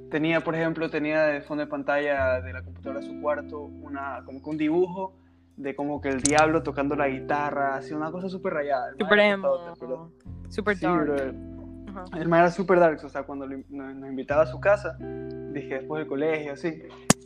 tenía, 0.10 0.42
por 0.42 0.56
ejemplo, 0.56 0.90
tenía 0.90 1.24
de 1.24 1.42
fondo 1.42 1.64
de 1.64 1.70
pantalla 1.70 2.42
de 2.42 2.54
la 2.54 2.64
computadora 2.64 3.02
de 3.02 3.06
su 3.08 3.22
cuarto 3.22 3.62
una, 3.62 4.24
como 4.26 4.42
que 4.42 4.50
un 4.50 4.58
dibujo 4.58 5.14
de 5.58 5.76
como 5.76 6.02
que 6.02 6.10
el 6.10 6.22
diablo 6.22 6.62
tocando 6.64 6.96
la 6.96 7.08
guitarra, 7.08 7.76
así 7.76 7.94
una 7.94 8.12
cosa 8.12 8.30
súper 8.30 8.54
rayada. 8.54 8.90
el 8.90 8.96
man 8.96 9.00
Super 9.00 9.20
emo, 9.20 10.12
super 10.50 10.78
Sí, 10.78 10.86
dark. 10.86 11.34
Ajá. 11.98 12.18
El 12.20 12.28
man 12.28 12.42
era 12.42 12.52
super 12.52 12.80
dark, 12.80 13.00
o 13.04 13.10
sea, 13.10 13.24
cuando 13.24 13.46
lo- 13.48 13.58
nos, 13.70 13.96
nos 13.96 14.10
invitaba 14.10 14.44
a 14.44 14.48
su 14.48 14.60
casa, 14.60 14.98
dije 15.00 15.76
después 15.76 16.00
del 16.02 16.08
colegio, 16.08 16.54
así, 16.54 16.82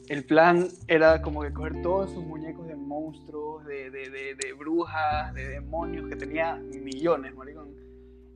el 0.09 0.25
plan 0.25 0.67
era 0.87 1.21
como 1.21 1.41
que 1.41 1.53
coger 1.53 1.81
todos 1.81 2.11
sus 2.11 2.23
muñecos 2.25 2.67
de 2.67 2.75
monstruos, 2.75 3.65
de, 3.65 3.89
de, 3.91 4.09
de, 4.09 4.35
de 4.35 4.53
brujas, 4.57 5.33
de 5.33 5.47
demonios, 5.47 6.07
que 6.09 6.15
tenía 6.15 6.55
millones, 6.55 7.35
maricón, 7.35 7.69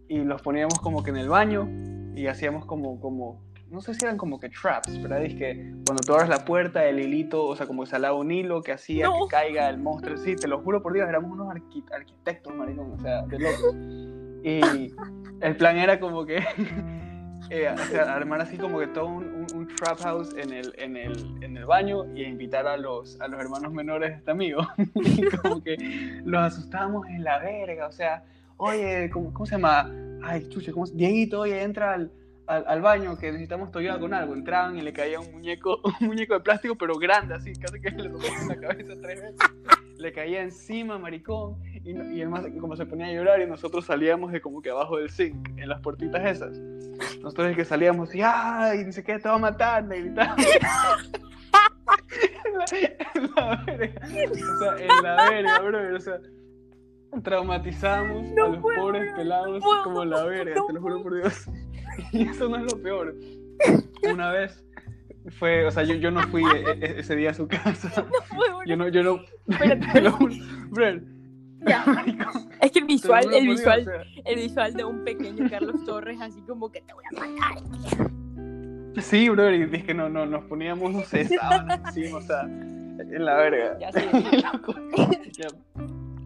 y 0.07 0.19
los 0.23 0.41
poníamos 0.41 0.79
como 0.79 1.03
que 1.03 1.09
en 1.11 1.17
el 1.17 1.29
baño 1.29 1.67
y 2.15 2.27
hacíamos 2.27 2.65
como, 2.65 2.99
como 2.99 3.43
no 3.69 3.81
sé 3.81 3.93
si 3.95 4.05
eran 4.05 4.15
como 4.15 4.39
que 4.39 4.47
traps, 4.49 5.01
¿verdad? 5.01 5.23
Es 5.23 5.33
que 5.33 5.73
cuando 5.85 6.01
tú 6.05 6.13
abres 6.13 6.29
la 6.29 6.45
puerta, 6.45 6.85
el 6.85 6.99
hilito, 6.99 7.45
o 7.45 7.55
sea, 7.55 7.65
como 7.65 7.83
que 7.83 7.89
salaba 7.89 8.15
un 8.15 8.31
hilo 8.31 8.61
que 8.61 8.71
hacía 8.71 9.07
No. 9.07 9.25
que 9.25 9.31
caiga 9.31 9.67
el 9.69 9.79
monstruo, 9.79 10.15
sí, 10.17 10.35
te 10.35 10.47
lo 10.47 10.61
juro 10.61 10.81
por 10.83 10.93
Dios, 10.93 11.09
éramos 11.09 11.31
unos 11.31 11.47
arqui- 11.47 11.83
arquitectos, 11.91 12.55
maricón, 12.55 12.91
o 12.93 12.99
sea, 12.99 13.23
de 13.23 13.39
locos. 13.39 13.75
Y 14.47 14.93
el 15.41 15.55
plan 15.57 15.77
era 15.77 15.99
como 15.99 16.23
que 16.25 16.37
eh, 17.49 17.69
o 17.73 17.77
sea, 17.77 18.13
armar 18.15 18.41
así 18.41 18.57
como 18.57 18.79
que 18.79 18.87
todo 18.87 19.05
un, 19.07 19.25
un- 19.25 19.47
un 19.55 19.67
trap 19.75 19.99
house 20.01 20.35
en 20.37 20.51
el, 20.53 20.73
en, 20.77 20.97
el, 20.97 21.37
en 21.41 21.57
el 21.57 21.65
baño 21.65 22.05
y 22.15 22.23
invitar 22.23 22.67
a 22.67 22.77
los, 22.77 23.19
a 23.21 23.27
los 23.27 23.39
hermanos 23.39 23.71
menores 23.73 24.11
de 24.11 24.15
este 24.17 24.31
amigo. 24.31 24.61
y 24.95 25.25
como 25.37 25.61
que 25.63 25.75
los 26.25 26.41
asustábamos 26.41 27.07
en 27.07 27.23
la 27.23 27.39
verga, 27.39 27.87
o 27.87 27.91
sea, 27.91 28.23
oye, 28.57 29.09
¿cómo, 29.11 29.33
cómo 29.33 29.45
se 29.45 29.53
llama? 29.55 29.91
Ay, 30.23 30.47
chuche, 30.49 30.71
¿cómo 30.71 30.85
se- 30.85 30.95
Dieguito, 30.95 31.39
oye, 31.41 31.61
entra 31.63 31.93
al, 31.93 32.11
al, 32.47 32.65
al 32.67 32.81
baño 32.81 33.17
que 33.17 33.27
necesitamos 33.27 33.71
todavía 33.71 33.97
con 33.99 34.13
algo. 34.13 34.33
Entraban 34.35 34.77
y 34.77 34.81
le 34.81 34.93
caía 34.93 35.19
un 35.19 35.31
muñeco, 35.31 35.79
un 36.01 36.07
muñeco 36.07 36.33
de 36.35 36.39
plástico, 36.41 36.75
pero 36.75 36.95
grande, 36.99 37.33
así, 37.35 37.53
casi 37.53 37.79
que 37.81 37.89
le 37.91 38.09
rompían 38.09 38.47
la 38.47 38.55
cabeza 38.57 38.93
tres 39.01 39.21
veces. 39.21 39.39
Le 39.97 40.11
caía 40.11 40.41
encima, 40.41 40.97
maricón, 40.99 41.55
y, 41.85 41.93
no- 41.93 42.11
y 42.11 42.21
el 42.21 42.29
más 42.29 42.45
como 42.59 42.75
se 42.75 42.85
ponía 42.85 43.05
a 43.07 43.13
llorar 43.13 43.41
y 43.41 43.47
nosotros 43.47 43.85
salíamos 43.85 44.31
de 44.31 44.41
como 44.41 44.61
que 44.61 44.69
abajo 44.71 44.97
del 44.97 45.09
zinc, 45.09 45.47
en 45.57 45.69
las 45.69 45.79
puertitas 45.81 46.25
esas. 46.25 46.57
Nosotros 47.21 47.49
es 47.51 47.55
que 47.55 47.65
salíamos 47.65 48.13
y 48.15 48.21
¡ay! 48.23 48.83
Dice 48.83 49.03
que 49.03 49.19
te 49.19 49.29
va 49.29 49.35
a 49.35 49.39
matar, 49.39 49.83
le 49.85 50.01
gritaban. 50.01 50.35
en, 52.45 52.57
la, 52.57 52.65
en 53.15 53.31
la 53.35 53.63
verga. 53.65 54.01
O 54.31 54.59
sea, 54.59 54.77
en 54.79 55.03
la 55.03 55.29
verga, 55.29 55.59
bro. 55.59 55.95
O 55.95 55.99
sea, 55.99 56.19
traumatizamos 57.23 58.23
No 58.31 58.45
a 58.45 58.47
los 58.49 58.57
puedo, 58.59 58.77
pobres 58.81 59.09
no 59.11 59.17
pelados 59.17 59.63
puedo, 59.63 59.83
como 59.83 60.05
la 60.05 60.23
verga, 60.25 60.55
no 60.55 60.65
te 60.65 60.73
lo 60.73 60.81
juro 60.81 61.03
por 61.03 61.15
Dios. 61.15 61.45
Y 62.11 62.27
eso 62.27 62.49
no 62.49 62.57
es 62.57 62.73
lo 62.73 62.81
peor. 62.81 63.15
Una 64.11 64.29
vez 64.31 64.61
fue, 65.39 65.65
o 65.65 65.71
sea, 65.71 65.83
yo, 65.83 65.95
yo 65.95 66.11
no 66.11 66.21
fui 66.27 66.43
e- 66.43 66.71
e- 66.85 66.99
ese 66.99 67.15
día 67.15 67.29
a 67.29 67.33
su 67.33 67.47
casa. 67.47 68.05
Yo 68.65 68.75
no, 68.75 68.89
yo 68.89 69.01
no. 69.01 69.21
Espérate, 69.47 69.87
te 69.93 70.01
lo 70.01 70.11
juro. 70.11 70.33
Bro, 70.71 70.99
Ya. 71.65 71.83
Es 72.61 72.71
que 72.71 72.79
el 72.79 72.85
visual, 72.85 73.25
el 73.33 73.47
visual, 73.47 73.81
o 73.81 73.83
sea, 73.83 74.03
el 74.25 74.35
visual 74.35 74.73
de 74.73 74.83
un 74.85 75.03
pequeño 75.03 75.49
Carlos 75.49 75.83
Torres 75.85 76.19
así 76.21 76.41
como 76.41 76.71
que 76.71 76.81
te 76.81 76.93
voy 76.93 77.03
a 77.11 77.19
matar. 77.19 79.01
Sí, 79.01 79.27
bro, 79.29 79.51
y 79.53 79.65
dije 79.65 79.83
que 79.87 79.93
no, 79.93 80.09
no, 80.09 80.25
nos 80.25 80.45
poníamos, 80.45 80.91
no 80.93 81.01
sé, 81.01 81.25
sábanas 81.27 81.81
encima, 81.95 82.17
o 82.17 82.21
sea, 82.21 82.41
en 82.43 83.25
la 83.25 83.35
verga. 83.35 83.77
Ya 83.79 83.91
sí. 83.91 83.99
Loco. 84.53 84.75
Ya. 85.37 85.47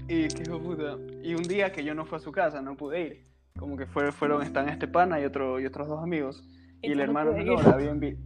Y 0.07 0.27
qué 0.27 0.43
hijo 0.43 0.59
de 0.59 0.63
puta. 0.63 0.97
Y 1.23 1.33
un 1.33 1.41
día 1.43 1.71
que 1.71 1.83
yo 1.83 1.95
no 1.95 2.05
fui 2.05 2.17
a 2.17 2.19
su 2.21 2.31
casa, 2.31 2.61
no 2.61 2.77
pude 2.77 3.01
ir. 3.01 3.25
Como 3.57 3.75
que 3.75 3.87
fue- 3.87 4.11
fueron, 4.11 4.43
están 4.43 4.69
este 4.69 4.87
pana 4.87 5.19
y, 5.19 5.25
otro, 5.25 5.59
y 5.59 5.65
otros 5.65 5.87
dos 5.87 6.01
amigos. 6.03 6.43
Y 6.83 6.91
el 6.91 6.99
hermano 6.99 7.31
menor 7.33 7.67
había 7.67 7.91
envi- 7.91 8.17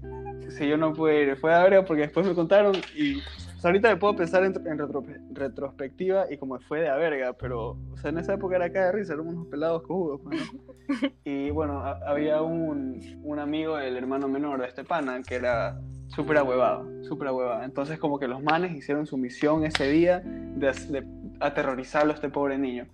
Sí, 0.50 0.68
yo 0.68 0.76
no 0.78 0.92
pude 0.94 1.24
ir. 1.24 1.36
Fue 1.38 1.54
a 1.56 1.64
verga 1.64 1.86
porque 1.86 2.02
después 2.04 2.28
me 2.28 2.36
contaron 2.36 2.76
y 2.98 3.22
sea, 3.64 3.70
ahorita 3.70 3.90
me 3.90 3.98
puedo 3.98 4.16
pensar 4.16 4.44
en, 4.44 4.54
en 4.68 4.78
retro- 4.78 5.04
retrospectiva 5.32 6.26
y 6.32 6.38
como 6.38 6.60
fue 6.60 6.82
de 6.82 6.90
a 6.90 6.96
verga, 6.96 7.34
pero 7.34 7.78
o 7.92 7.98
sea, 7.98 8.10
en 8.12 8.18
esa 8.20 8.34
época 8.34 8.56
era 8.58 8.66
acá 8.66 8.86
de 8.88 8.92
risa, 8.92 9.14
éramos 9.14 9.34
unos 9.34 9.48
pelados 9.48 9.82
cojudos. 9.84 10.22
pues. 10.24 10.42
Y 11.26 11.50
bueno, 11.52 11.80
a- 11.80 12.00
había 12.06 12.42
un, 12.42 13.00
un 13.24 13.40
amigo 13.40 13.78
del 13.78 13.96
hermano 13.98 14.28
menor 14.28 14.60
de 14.62 14.68
este 14.68 14.84
pana 14.84 15.22
que 15.24 15.36
era 15.36 15.80
súper 16.08 16.38
ahuevado, 16.38 16.86
súper 17.04 17.30
ahuevado. 17.30 17.64
Entonces 17.64 17.98
como 18.00 18.20
que 18.20 18.28
los 18.28 18.44
manes 18.44 18.76
hicieron 18.76 19.06
su 19.08 19.18
misión 19.18 19.64
ese 19.66 19.90
día 19.90 20.20
de, 20.20 20.72
de 20.90 21.04
aterrorizarlo 21.40 22.12
a 22.12 22.16
este 22.16 22.30
pobre 22.30 22.58
niño. 22.58 22.86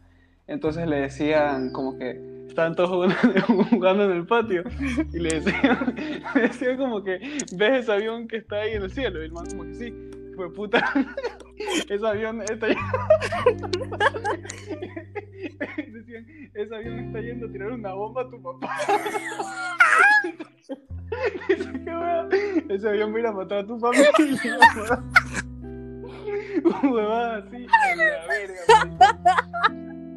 Entonces 0.47 0.88
le 0.88 0.97
decían 1.01 1.71
como 1.71 1.97
que 1.97 2.45
estaban 2.47 2.75
todos 2.75 2.89
jugando, 2.89 3.15
jugando 3.71 4.03
en 4.05 4.12
el 4.12 4.25
patio 4.25 4.63
y 5.13 5.19
le 5.19 5.39
decían, 5.39 5.95
le 6.36 6.41
decían 6.41 6.77
como 6.77 7.03
que 7.03 7.19
ves 7.51 7.82
ese 7.84 7.91
avión 7.91 8.27
que 8.27 8.38
está 8.38 8.58
ahí 8.58 8.73
en 8.73 8.84
el 8.84 8.91
cielo 8.91 9.21
y 9.21 9.25
el 9.25 9.32
man 9.32 9.45
como 9.49 9.63
que 9.63 9.73
sí, 9.75 9.93
fue 10.39 10.54
puta, 10.54 10.82
ese 11.89 12.08
avión 12.08 12.41
está 12.43 12.67
decían, 15.91 16.25
ese 16.54 16.75
avión 16.75 16.99
está 16.99 17.19
yendo 17.19 17.47
a 17.47 17.52
tirar 17.52 17.73
una 17.73 17.93
bomba 17.93 18.21
a 18.21 18.30
tu 18.30 18.41
papá. 18.41 18.69
Ese 22.69 22.88
avión 22.88 23.13
va 23.13 23.30
a 23.30 23.34
matar 23.34 23.58
a 23.60 23.65
tu 23.67 23.78
familia. 23.80 24.10
Huevada 26.89 27.38
así. 27.38 27.67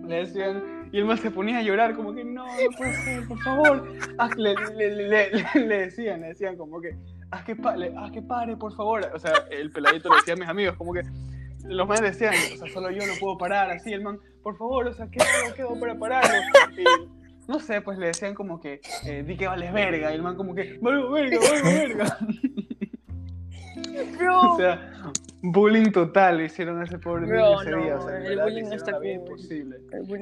Le 0.07 0.15
decían, 0.15 0.63
y 0.93 0.99
el 0.99 1.05
man 1.07 1.19
se 1.19 1.31
ponía 1.33 1.59
a 1.59 1.63
llorar, 1.63 1.97
como 1.97 2.15
que 2.15 2.23
no, 2.23 2.45
no 2.47 2.53
puede 2.77 2.93
ser, 2.93 3.27
por 3.27 3.39
favor. 3.41 3.89
Le, 4.37 4.55
le, 4.77 4.91
le, 4.95 5.09
le- 5.09 5.67
le 5.67 5.79
decían, 5.79 6.21
le 6.21 6.29
decían 6.29 6.57
como 6.57 6.81
que, 6.81 6.91
haz 7.33 7.45
que, 7.45 7.57
pa- 7.57 7.77
le- 7.77 7.97
haz 7.97 8.13
que 8.13 8.23
pare, 8.23 8.57
por 8.57 8.75
favor. 8.77 9.11
O 9.15 9.19
sea, 9.19 9.33
el 9.51 9.71
peladito 9.73 10.09
le 10.11 10.17
decía 10.17 10.35
a 10.35 10.37
mis 10.37 10.49
amigos, 10.49 10.77
como 10.77 10.93
que 10.93 11.03
los 11.65 11.87
manes 11.89 12.19
decían, 12.19 12.35
o 12.55 12.57
sea, 12.57 12.73
solo 12.73 12.91
yo 12.91 13.07
no 13.07 13.13
puedo 13.19 13.37
parar, 13.39 13.71
así 13.71 13.93
el 13.93 14.03
man, 14.03 14.19
por 14.43 14.57
favor, 14.57 14.87
o 14.87 14.93
sea, 14.93 15.09
¿qué 15.11 15.19
hago, 15.21 15.55
qué 15.55 15.63
hago 15.63 15.81
para 15.81 15.99
pararlo? 15.99 16.37
Y, 16.77 16.85
no 17.49 17.59
sé, 17.59 17.81
pues 17.81 17.99
le 17.99 18.07
decían 18.07 18.35
como 18.35 18.61
que, 18.61 18.81
eh, 19.07 19.25
di 19.27 19.37
que 19.37 19.47
vales 19.47 19.73
verga, 19.73 20.13
y 20.13 20.15
el 20.15 20.23
man 20.23 20.37
como 20.37 20.55
que, 20.55 20.79
valgo 20.81 21.11
verga, 21.11 21.39
valgo 21.41 21.65
verga. 21.69 22.19
Bro, 24.19 24.53
O 24.53 24.57
sea, 24.57 24.93
bullying 25.43 25.91
total 25.93 26.39
le 26.39 26.45
hicieron 26.47 26.81
a 26.81 26.85
ese 26.85 26.99
pobre 26.99 27.27
niño 27.27 27.61
ese 27.61 27.71
no, 27.71 27.83
día. 27.83 27.97
O 27.99 28.09
sea, 28.09 28.17
en 28.19 28.27
el 28.27 28.41
bullying 28.41 28.65
no 28.65 28.75
está 28.75 28.93
cool. 28.93 29.07
imposible. 29.07 29.77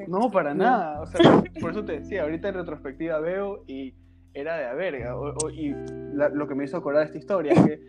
No, 0.09 0.31
para 0.31 0.55
no. 0.55 0.65
nada. 0.65 1.01
O 1.01 1.07
sea, 1.07 1.43
por 1.61 1.71
eso 1.71 1.85
te 1.85 2.01
decía, 2.01 2.23
ahorita 2.23 2.49
en 2.49 2.55
retrospectiva 2.55 3.21
veo 3.21 3.65
y 3.67 3.95
era 4.35 4.57
de 4.57 4.67
a 4.67 4.75
verga. 4.75 5.17
O- 5.17 5.35
o- 5.45 5.51
y 5.51 5.75
la- 6.15 6.29
lo 6.29 6.47
que 6.49 6.55
me 6.55 6.65
hizo 6.65 6.77
acordar 6.77 7.01
de 7.03 7.07
esta 7.07 7.19
historia 7.19 7.53
es 7.53 7.61
que 7.63 7.81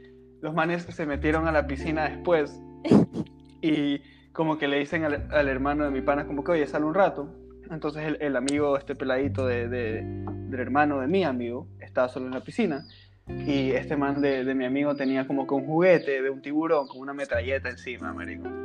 los 0.42 0.54
manes 0.54 0.84
se 0.84 1.06
metieron 1.06 1.48
a 1.48 1.52
la 1.52 1.68
piscina 1.68 2.10
después 2.10 2.60
y 3.62 4.02
como 4.34 4.58
que 4.58 4.68
le 4.68 4.80
dicen 4.80 5.04
al, 5.04 5.28
al 5.32 5.48
hermano 5.50 5.84
de 5.86 5.92
mi 5.92 6.02
pana 6.02 6.26
como 6.26 6.44
que, 6.44 6.52
oye, 6.54 6.68
sale 6.68 6.86
un 6.86 6.94
rato. 6.94 7.36
Entonces 7.70 8.04
el, 8.06 8.18
el 8.22 8.36
amigo, 8.36 8.78
este 8.78 8.96
peladito 8.96 9.46
de, 9.48 9.68
de- 9.70 10.02
del 10.04 10.60
hermano 10.60 11.00
de 11.00 11.08
mi 11.08 11.24
amigo, 11.24 11.68
estaba 11.80 12.10
solo 12.10 12.26
en 12.28 12.34
la 12.34 12.42
piscina. 12.42 12.86
Y 13.28 13.72
este 13.72 13.96
man 13.96 14.20
de, 14.22 14.44
de 14.44 14.56
mi 14.56 14.66
amigo 14.66 14.96
tenía 14.96 15.26
como 15.26 15.48
que 15.48 15.54
un 15.54 15.66
juguete 15.66 16.22
de 16.22 16.30
un 16.30 16.42
tiburón 16.42 16.88
con 16.88 17.00
una 17.00 17.14
metralleta 17.14 17.70
encima, 17.70 18.14
marico. 18.14 18.48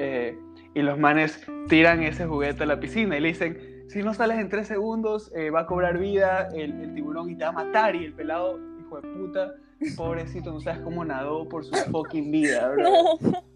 Eh, 0.00 0.38
y 0.74 0.82
los 0.82 0.96
manes 0.96 1.44
tiran 1.68 2.02
ese 2.04 2.24
juguete 2.26 2.62
a 2.62 2.66
la 2.66 2.78
piscina 2.78 3.16
y 3.16 3.20
le 3.20 3.28
dicen, 3.28 3.58
si 3.88 4.02
no 4.02 4.14
sales 4.14 4.38
en 4.38 4.48
tres 4.48 4.68
segundos, 4.68 5.32
eh, 5.34 5.50
va 5.50 5.60
a 5.60 5.66
cobrar 5.66 5.98
vida 5.98 6.48
el, 6.54 6.80
el 6.80 6.94
tiburón 6.94 7.30
y 7.30 7.36
te 7.36 7.44
va 7.44 7.50
a 7.50 7.52
matar. 7.52 7.96
Y 7.96 8.04
el 8.04 8.12
pelado, 8.12 8.58
hijo 8.80 9.00
de 9.00 9.08
puta, 9.08 9.54
pobrecito, 9.96 10.52
no 10.52 10.60
sabes 10.60 10.80
cómo 10.80 11.04
nadó 11.04 11.48
por 11.48 11.64
su 11.64 11.74
fucking 11.90 12.30
vida, 12.30 12.68
bro. 12.70 12.84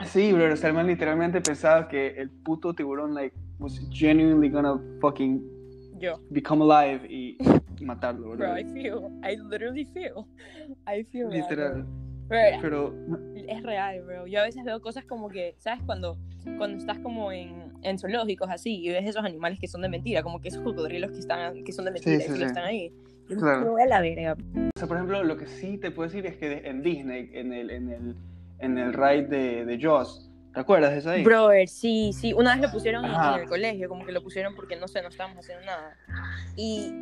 No. 0.00 0.06
Sí, 0.06 0.32
bro, 0.32 0.50
o 0.50 0.56
sea, 0.56 0.70
el 0.70 0.76
man 0.76 0.86
literalmente 0.86 1.42
pensaba 1.42 1.86
que 1.86 2.08
el 2.08 2.30
puto 2.30 2.72
tiburón, 2.72 3.14
like, 3.14 3.36
was 3.58 3.78
genuinely 3.90 4.48
gonna 4.48 4.80
fucking 4.98 5.42
Yo, 5.98 6.18
become 6.30 6.64
alive 6.64 7.06
y 7.06 7.36
matarlo, 7.84 8.30
bro. 8.30 8.36
bro, 8.38 8.58
I 8.58 8.64
feel, 8.72 9.10
I 9.22 9.36
literally 9.36 9.84
feel, 9.84 10.26
I 10.86 11.04
feel 11.04 11.28
that, 11.28 11.36
Literal. 11.36 11.82
bro. 12.28 12.60
Pero, 12.62 12.94
es 13.46 13.62
real, 13.62 14.02
bro. 14.06 14.26
Yo 14.26 14.40
a 14.40 14.44
veces 14.44 14.64
veo 14.64 14.80
cosas 14.80 15.04
como 15.04 15.28
que, 15.28 15.54
¿sabes? 15.58 15.82
Cuando, 15.84 16.16
cuando 16.56 16.78
estás 16.78 16.98
como 17.00 17.30
en, 17.30 17.69
en 17.82 17.98
zoológicos 17.98 18.48
así 18.50 18.82
y 18.84 18.88
ves 18.90 19.06
esos 19.08 19.24
animales 19.24 19.58
que 19.58 19.68
son 19.68 19.80
de 19.82 19.88
mentira, 19.88 20.22
como 20.22 20.40
que 20.40 20.48
esos 20.48 20.62
cocodrilos 20.62 21.10
que, 21.12 21.18
están, 21.18 21.64
que 21.64 21.72
son 21.72 21.84
de 21.86 21.90
mentira 21.92 22.16
Sí, 22.18 22.22
y 22.22 22.26
sí, 22.26 22.32
que 22.32 22.38
sí. 22.38 22.44
están 22.44 22.64
ahí. 22.64 22.92
Yo 23.28 23.36
Claro. 23.38 23.70
voy 23.72 23.82
a 23.82 23.86
la 23.86 24.00
verga. 24.00 24.32
o 24.34 24.78
sea, 24.78 24.88
por 24.88 24.96
ejemplo, 24.96 25.22
lo 25.24 25.36
que 25.36 25.46
sí 25.46 25.78
te 25.78 25.90
puedo 25.90 26.08
decir 26.08 26.26
es 26.26 26.36
que 26.36 26.62
en 26.68 26.82
Disney, 26.82 27.30
en 27.32 27.52
el, 27.52 27.70
en 27.70 27.88
el, 27.90 28.16
en 28.58 28.78
el 28.78 28.92
ride 28.92 29.22
de, 29.28 29.64
de 29.64 29.78
Jaws, 29.80 30.28
¿te 30.52 30.60
acuerdas 30.60 30.90
de 30.92 30.98
eso 30.98 31.10
ahí? 31.10 31.22
Brother, 31.22 31.68
sí, 31.68 32.12
sí. 32.12 32.32
Una 32.32 32.54
vez 32.54 32.62
lo 32.62 32.72
pusieron 32.72 33.04
en, 33.04 33.12
Ajá. 33.12 33.36
en 33.36 33.42
el 33.42 33.48
colegio, 33.48 33.88
como 33.88 34.04
que 34.04 34.10
lo 34.12 34.22
pusieron 34.22 34.54
porque 34.56 34.74
no 34.76 34.88
sé, 34.88 35.00
no 35.00 35.08
estábamos 35.08 35.38
haciendo 35.38 35.64
nada. 35.64 35.96
Y 36.56 36.92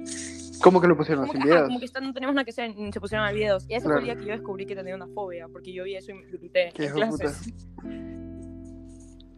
¿Cómo 0.62 0.80
que 0.80 0.88
lo 0.88 0.96
pusieron 0.96 1.22
como 1.26 1.32
sin 1.32 1.42
que, 1.42 1.48
ajá, 1.48 1.54
videos? 1.60 1.68
como 1.68 1.78
que 1.78 1.84
está- 1.86 2.00
no 2.00 2.12
teníamos 2.12 2.34
nada 2.34 2.44
que 2.44 2.50
hacer, 2.50 2.74
ni 2.76 2.92
se 2.92 3.00
pusieron 3.00 3.26
a 3.26 3.32
videos. 3.32 3.64
Y 3.68 3.74
ese 3.74 3.84
fue 3.84 3.92
Claro. 3.92 3.98
el 4.00 4.04
día 4.04 4.16
que 4.16 4.24
yo 4.26 4.32
descubrí 4.32 4.66
que 4.66 4.74
tenía 4.76 4.94
una 4.96 5.06
fobia, 5.08 5.48
porque 5.48 5.72
yo 5.72 5.84
vi 5.84 5.94
eso 5.94 6.10
y 6.10 6.14
me 6.14 6.26
grité 6.26 6.72
Qué 6.74 6.86
en 6.86 6.94
de 6.94 7.06
puta. 7.06 7.22
clases. 7.24 7.54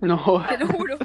No, 0.00 0.44
Te 0.48 0.58
lo 0.58 0.66
juro. 0.68 0.96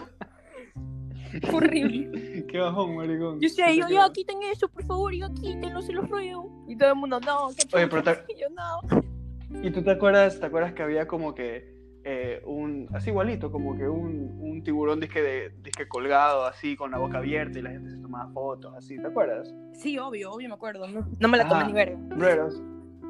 Horrible. 1.54 2.46
qué 2.48 2.58
bajón, 2.60 2.96
maricón. 2.96 3.36
Yo 3.40 3.48
decía, 3.50 3.68
¿Qué 3.68 3.74
te 3.74 3.80
yo, 3.82 3.90
ya 3.90 4.10
quiten 4.14 4.38
eso, 4.44 4.68
por 4.70 4.84
favor, 4.86 5.14
ya 5.14 5.30
quítenlo, 5.34 5.82
se 5.82 5.94
los 5.94 6.10
ruego. 6.10 6.66
Y 6.68 6.78
todo 6.78 6.90
el 6.90 6.96
mundo, 6.96 7.20
no, 7.20 7.50
qué 7.58 7.76
Oye, 7.76 7.88
pero 7.88 8.02
chucha". 8.02 8.26
te- 8.26 8.36
yo, 8.40 8.48
no. 8.50 9.62
¿Y 9.64 9.72
tú 9.72 9.84
te 9.84 9.92
acuerdas, 9.92 10.40
te 10.40 10.46
acuerdas 10.46 10.74
que 10.74 10.84
había 10.84 11.08
como 11.08 11.34
que 11.34 11.74
eh, 12.04 12.42
un, 12.46 12.88
así 12.94 13.10
igualito, 13.10 13.52
como 13.52 13.76
que 13.78 13.88
un, 13.88 14.38
un 14.42 14.64
tiburón 14.64 15.00
disque, 15.00 15.22
de, 15.22 15.50
disque 15.62 15.88
colgado 15.88 16.46
así 16.46 16.76
con 16.76 16.92
la 16.92 16.98
boca 17.00 17.18
abierta 17.20 17.58
y 17.58 17.62
la 17.64 17.72
gente 17.72 17.90
se 17.90 17.98
tomaba 17.98 18.32
fotos 18.32 18.74
así, 18.76 18.98
¿te 19.00 19.08
acuerdas? 19.08 19.52
Sí, 19.74 19.98
obvio, 19.98 20.32
obvio, 20.32 20.50
me 20.50 20.56
acuerdo. 20.56 20.88
No, 20.88 21.08
no 21.20 21.28
me 21.28 21.38
la 21.38 21.48
tomé 21.48 21.62
Ah. 21.64 21.68
ni 21.68 21.74
verga. 21.74 21.98
Breros. 22.16 22.62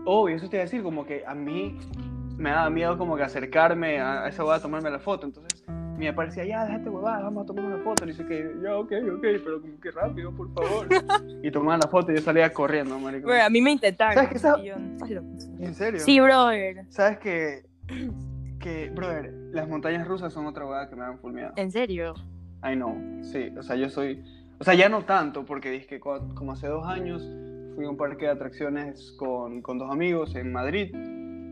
Obvio, 0.05 0.35
eso 0.35 0.47
te 0.49 0.57
iba 0.57 0.61
a 0.61 0.65
decir, 0.65 0.81
como 0.83 1.05
que 1.05 1.23
a 1.25 1.33
mí 1.33 1.77
me 2.37 2.51
daba 2.51 2.69
miedo 2.69 2.97
como 2.97 3.15
que 3.17 3.23
acercarme 3.23 3.99
a, 3.99 4.27
esa 4.27 4.45
hueá 4.45 4.57
a 4.57 4.61
tomarme 4.61 4.91
la 4.91 4.99
foto, 4.99 5.25
entonces 5.25 5.65
mi 5.97 6.07
papá 6.07 6.25
decía, 6.25 6.45
ya, 6.45 6.65
déjate 6.65 6.89
huevada, 6.89 7.23
vamos 7.23 7.43
a 7.43 7.45
tomar 7.47 7.65
una 7.65 7.77
foto, 7.83 8.03
y 8.03 8.07
dice 8.09 8.25
que, 8.25 8.55
ya, 8.61 8.75
ok, 8.77 8.91
ok, 9.15 9.21
pero 9.21 9.61
como 9.61 9.79
que 9.79 9.91
rápido, 9.91 10.31
por 10.31 10.51
favor. 10.53 10.87
y 11.43 11.51
tomaban 11.51 11.79
la 11.79 11.87
foto 11.87 12.11
y 12.11 12.15
yo 12.15 12.21
salía 12.21 12.51
corriendo, 12.51 12.99
marico. 12.99 13.27
Bro, 13.27 13.41
a 13.43 13.49
mí 13.49 13.61
me 13.61 13.71
intentaron. 13.71 14.15
¿Sabes 14.15 14.29
qué 14.31 14.39
sa- 14.39 14.59
y 14.59 14.65
yo, 14.65 14.75
"Estás 14.75 15.09
loco". 15.11 15.27
¿En 15.59 15.73
serio? 15.73 15.99
Sí, 16.01 16.19
brother. 16.19 16.85
¿Sabes 16.89 17.17
que, 17.19 17.63
que, 18.59 18.89
brother, 18.89 19.31
las 19.51 19.67
montañas 19.69 20.07
rusas 20.07 20.33
son 20.33 20.45
otra 20.47 20.65
hueá 20.65 20.89
que 20.89 20.95
me 20.95 21.01
dan 21.03 21.17
full 21.19 21.33
miedo? 21.33 21.51
En 21.55 21.71
serio. 21.71 22.13
I 22.63 22.73
know, 22.75 22.95
sí, 23.21 23.53
o 23.57 23.63
sea, 23.63 23.75
yo 23.75 23.89
soy, 23.89 24.23
o 24.59 24.63
sea, 24.63 24.73
ya 24.73 24.89
no 24.89 25.03
tanto, 25.05 25.45
porque 25.45 25.69
dije 25.69 25.85
que 25.87 25.99
como 25.99 26.51
hace 26.51 26.67
dos 26.67 26.85
años 26.87 27.21
fui 27.75 27.85
a 27.85 27.89
un 27.89 27.97
parque 27.97 28.25
de 28.25 28.31
atracciones 28.31 29.11
con, 29.19 29.61
con 29.61 29.77
dos 29.77 29.91
amigos 29.91 30.35
en 30.35 30.51
Madrid 30.51 30.95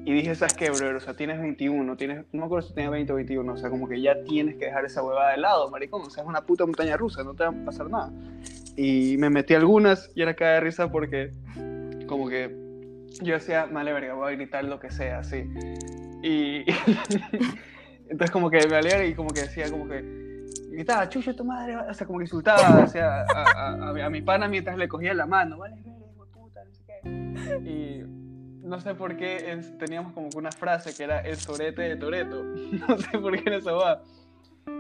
Y 0.05 0.11
dije, 0.11 0.35
¿sabes 0.35 0.53
qué, 0.53 0.69
bro? 0.69 0.97
O 0.97 0.99
sea, 0.99 1.13
tienes 1.13 1.39
21, 1.39 1.95
tienes, 1.95 2.25
no 2.33 2.41
me 2.41 2.45
acuerdo 2.45 2.67
si 2.67 2.73
tenía 2.73 2.89
20 2.89 3.13
o 3.13 3.15
21, 3.15 3.53
o 3.53 3.57
sea, 3.57 3.69
como 3.69 3.87
que 3.87 4.01
ya 4.01 4.21
tienes 4.23 4.57
que 4.57 4.65
dejar 4.65 4.83
esa 4.83 5.01
huevada 5.01 5.31
de 5.31 5.37
lado, 5.37 5.69
maricón. 5.69 6.01
O 6.01 6.09
sea, 6.09 6.23
es 6.23 6.29
una 6.29 6.41
puta 6.41 6.65
montaña 6.65 6.97
rusa, 6.97 7.23
no 7.23 7.33
te 7.33 7.43
va 7.43 7.49
a 7.51 7.65
pasar 7.65 7.89
nada. 7.89 8.11
Y 8.75 9.15
me 9.17 9.29
metí 9.29 9.53
algunas 9.53 10.11
y 10.13 10.21
era 10.21 10.33
cada 10.33 10.55
de 10.55 10.59
risa 10.59 10.91
porque, 10.91 11.31
como 12.05 12.27
que 12.27 12.53
yo 13.21 13.33
decía, 13.33 13.65
vale, 13.71 13.93
verga, 13.93 14.13
voy 14.15 14.33
a 14.33 14.35
gritar 14.35 14.65
lo 14.65 14.77
que 14.77 14.91
sea, 14.91 15.19
así. 15.19 15.49
Y 16.21 16.65
entonces, 18.09 18.31
como 18.31 18.49
que 18.49 18.57
me 18.57 18.73
valía 18.73 19.05
y 19.05 19.13
como 19.13 19.29
que 19.29 19.41
decía, 19.41 19.71
como 19.71 19.87
que 19.87 20.03
gritaba, 20.69 21.07
chucha 21.07 21.33
tu 21.33 21.45
madre, 21.45 21.77
o 21.77 21.93
sea, 21.93 22.05
como 22.05 22.19
que 22.19 22.25
insultaba 22.25 22.59
a, 22.59 22.83
a, 22.83 23.89
a, 23.89 24.05
a 24.05 24.09
mi 24.09 24.21
pana 24.21 24.49
mientras 24.49 24.77
le 24.77 24.89
cogía 24.89 25.13
la 25.13 25.27
mano, 25.27 25.59
vale, 25.59 25.75
verga, 25.75 26.25
puta, 26.33 26.61
no 26.65 26.73
sé 26.73 26.83
qué. 26.85 27.69
Y 27.69 28.12
no 28.63 28.80
sé 28.80 28.95
por 28.95 29.15
qué 29.17 29.52
es- 29.52 29.78
teníamos 29.78 30.13
como 30.13 30.30
que 30.30 30.38
una 30.38 30.52
frase 30.52 30.93
que 30.95 31.04
era 31.04 31.19
el 31.21 31.36
sorete 31.38 31.82
de 31.84 31.95
Toreto. 31.95 32.43
No 32.88 32.97
sé 32.97 33.17
por 33.19 33.34
qué 33.38 33.43
era 33.49 33.58
esa 33.58 33.71
va. 33.73 34.02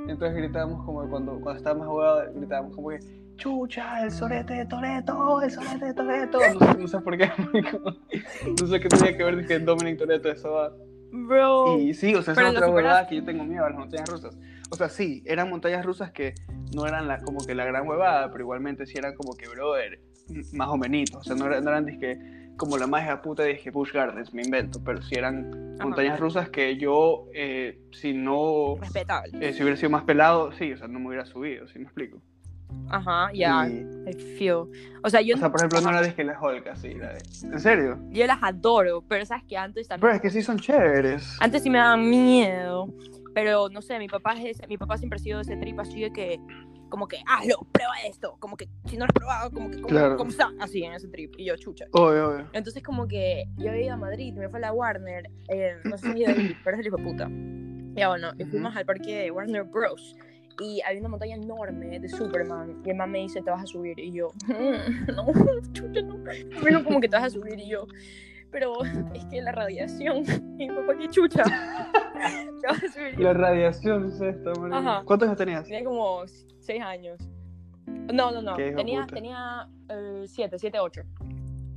Entonces 0.07 0.35
gritábamos 0.35 0.85
como 0.85 1.03
que 1.03 1.09
cuando, 1.09 1.33
cuando 1.41 1.57
estábamos 1.57 1.87
jugados, 1.87 2.33
gritábamos 2.35 2.75
como 2.75 2.89
que 2.89 2.99
chucha, 3.35 4.03
el 4.03 4.11
sorete 4.11 4.53
de 4.53 4.65
Toreto, 4.65 5.41
el 5.41 5.51
sorete 5.51 5.85
de 5.85 5.93
Toreto. 5.93 6.39
No 6.53 6.59
sé, 6.71 6.79
no 6.79 6.87
sé 6.87 6.99
por 6.99 7.17
qué. 7.17 7.29
no 8.61 8.67
sé 8.67 8.79
qué 8.79 8.87
tenía 8.89 9.17
que 9.17 9.23
ver 9.23 9.37
dije 9.37 9.59
Dominic 9.59 9.97
Toreto 9.97 10.29
esa 10.31 10.49
va. 10.49 10.71
Bro. 11.11 11.77
Y 11.79 11.93
sí, 11.93 12.15
o 12.15 12.21
sea, 12.21 12.33
es 12.33 12.39
otra 12.39 12.69
huevada 12.69 13.07
que 13.07 13.17
yo 13.17 13.23
tengo 13.23 13.43
miedo 13.43 13.65
a 13.65 13.69
las 13.69 13.77
montañas 13.77 14.09
rusas. 14.09 14.35
O 14.71 14.75
sea, 14.75 14.89
sí, 14.89 15.23
eran 15.27 15.49
montañas 15.49 15.85
rusas 15.85 16.11
que 16.11 16.33
no 16.75 16.87
eran 16.87 17.07
la, 17.07 17.19
como 17.21 17.45
que 17.45 17.53
la 17.53 17.65
gran 17.65 17.87
huevada, 17.87 18.31
pero 18.31 18.43
igualmente 18.43 18.85
sí 18.87 18.97
eran 18.97 19.13
como 19.13 19.33
que, 19.35 19.47
brother, 19.47 19.99
más 20.53 20.69
o 20.69 20.77
menos. 20.77 21.13
O 21.13 21.23
sea, 21.23 21.35
no, 21.35 21.45
eran- 21.45 21.63
no 21.63 21.69
eran 21.69 21.85
dizque, 21.85 22.17
como 22.57 22.77
la 22.77 22.87
magia 22.87 23.21
puta 23.21 23.43
dije 23.43 23.71
Bush 23.71 23.91
Gardens, 23.91 24.33
me 24.33 24.43
invento, 24.43 24.81
pero 24.83 25.01
sí 25.01 25.15
eran 25.15 25.75
Ajá. 25.75 25.85
montañas 25.85 26.19
rusas 26.19 26.49
que 26.49 26.77
yo, 26.77 27.25
eh, 27.33 27.79
si 27.91 28.13
no, 28.13 28.75
Respetable. 28.79 29.31
eh, 29.41 29.53
si 29.53 29.61
hubiera 29.63 29.75
sido 29.77 29.89
más 29.89 30.03
pelado, 30.03 30.51
sí, 30.53 30.71
o 30.73 30.77
sea, 30.77 30.87
no 30.87 30.99
me 30.99 31.07
hubiera 31.07 31.25
subido, 31.25 31.67
¿sí 31.67 31.79
me 31.79 31.85
explico? 31.85 32.21
Ajá, 32.89 33.29
ya. 33.33 33.67
I 33.67 34.13
feel. 34.37 34.65
O 35.03 35.09
sea, 35.09 35.21
yo, 35.21 35.35
o 35.35 35.37
sea, 35.37 35.51
por 35.51 35.59
ejemplo, 35.61 35.81
no 35.81 35.91
la 35.91 36.01
dije 36.01 36.23
la 36.23 36.39
Hulk, 36.39 36.67
así, 36.67 36.93
la 36.93 37.13
de- 37.13 37.21
¿En 37.51 37.59
serio? 37.59 37.99
yo 38.09 38.25
las 38.27 38.39
adoro, 38.41 39.03
pero 39.07 39.25
sabes 39.25 39.43
que 39.47 39.57
antes 39.57 39.87
también. 39.87 40.01
Pero 40.01 40.15
es 40.15 40.21
que 40.21 40.29
sí 40.29 40.41
son 40.41 40.57
chéveres. 40.59 41.37
Antes 41.39 41.63
sí 41.63 41.69
me 41.69 41.77
daban 41.79 42.07
miedo, 42.09 42.87
pero 43.33 43.69
no 43.69 43.81
sé, 43.81 43.99
mi 43.99 44.07
papá, 44.07 44.33
es 44.33 44.57
ese- 44.57 44.67
mi 44.67 44.77
papá 44.77 44.97
siempre 44.97 45.17
ha 45.17 45.19
sido 45.19 45.39
ese 45.41 45.55
trip 45.57 45.79
así 45.79 46.01
de 46.01 46.11
que, 46.11 46.39
como 46.89 47.07
que, 47.07 47.17
hazlo, 47.25 47.57
prueba 47.71 47.93
esto, 48.07 48.35
como 48.39 48.55
que 48.55 48.69
si 48.85 48.97
no 48.97 49.05
lo 49.05 49.09
has 49.09 49.13
probado, 49.13 49.51
como 49.51 49.69
que, 49.71 49.77
¿cómo, 49.77 49.87
Claro. 49.87 50.15
cómo 50.17 50.29
está? 50.29 50.51
Así, 50.59 50.83
en 50.83 50.93
ese 50.93 51.07
trip, 51.07 51.33
y 51.37 51.45
yo, 51.45 51.55
chucha. 51.57 51.85
Obvio, 51.91 52.29
obvio. 52.29 52.49
Entonces 52.53 52.83
como 52.83 53.07
que 53.07 53.45
yo 53.57 53.71
había 53.71 53.85
ido 53.85 53.93
a 53.93 53.97
Madrid, 53.97 54.33
me 54.33 54.47
fue 54.49 54.59
a 54.59 54.61
la 54.61 54.73
Warner, 54.73 55.29
eh, 55.49 55.75
no 55.85 55.97
sé 55.97 56.13
si 56.13 56.23
ahí, 56.25 56.55
pero 56.63 56.75
es 56.77 56.81
el 56.81 56.87
hijo 56.87 56.97
de 56.97 57.03
puta. 57.03 57.29
Ya 57.95 58.09
bueno, 58.09 58.31
y 58.37 58.43
fuimos 58.45 58.75
al 58.75 58.85
parque 58.85 59.15
de 59.23 59.31
Warner 59.31 59.63
Bros. 59.63 60.15
Y 60.59 60.81
había 60.85 60.99
una 60.99 61.09
montaña 61.09 61.35
enorme 61.35 61.99
de 61.99 62.07
Superman. 62.09 62.81
Y 62.85 62.89
el 62.91 62.95
man 62.95 63.09
me 63.11 63.19
dice, 63.19 63.41
te 63.41 63.49
vas 63.49 63.63
a 63.63 63.65
subir. 63.65 63.97
Y 63.99 64.11
yo, 64.11 64.29
"Mm, 64.45 65.07
no, 65.15 65.25
chucha, 65.73 66.01
no. 66.03 66.17
Bueno, 66.61 66.83
como 66.83 66.99
que 67.01 67.07
te 67.09 67.15
vas 67.15 67.25
a 67.25 67.29
subir. 67.31 67.59
Y 67.59 67.69
yo, 67.69 67.87
pero 68.51 68.73
es 69.15 69.25
que 69.25 69.41
la 69.41 69.51
radiación. 69.51 70.23
Y 70.59 70.67
mi 70.67 70.75
papá, 70.75 70.95
qué 70.95 71.07
chucha. 71.09 71.43
La 73.17 73.33
radiación 73.33 74.07
es 74.07 74.21
esta. 74.21 74.51
¿Cuántos 75.05 75.27
años 75.27 75.37
tenías? 75.37 75.63
Tenía 75.65 75.83
como 75.83 76.23
seis 76.59 76.81
años. 76.81 77.19
No, 78.13 78.31
no, 78.31 78.41
no. 78.41 78.55
Tenía, 78.55 79.05
tenía 79.07 79.67
eh, 79.89 80.23
siete, 80.27 80.57
siete, 80.59 80.79
ocho. 80.79 81.01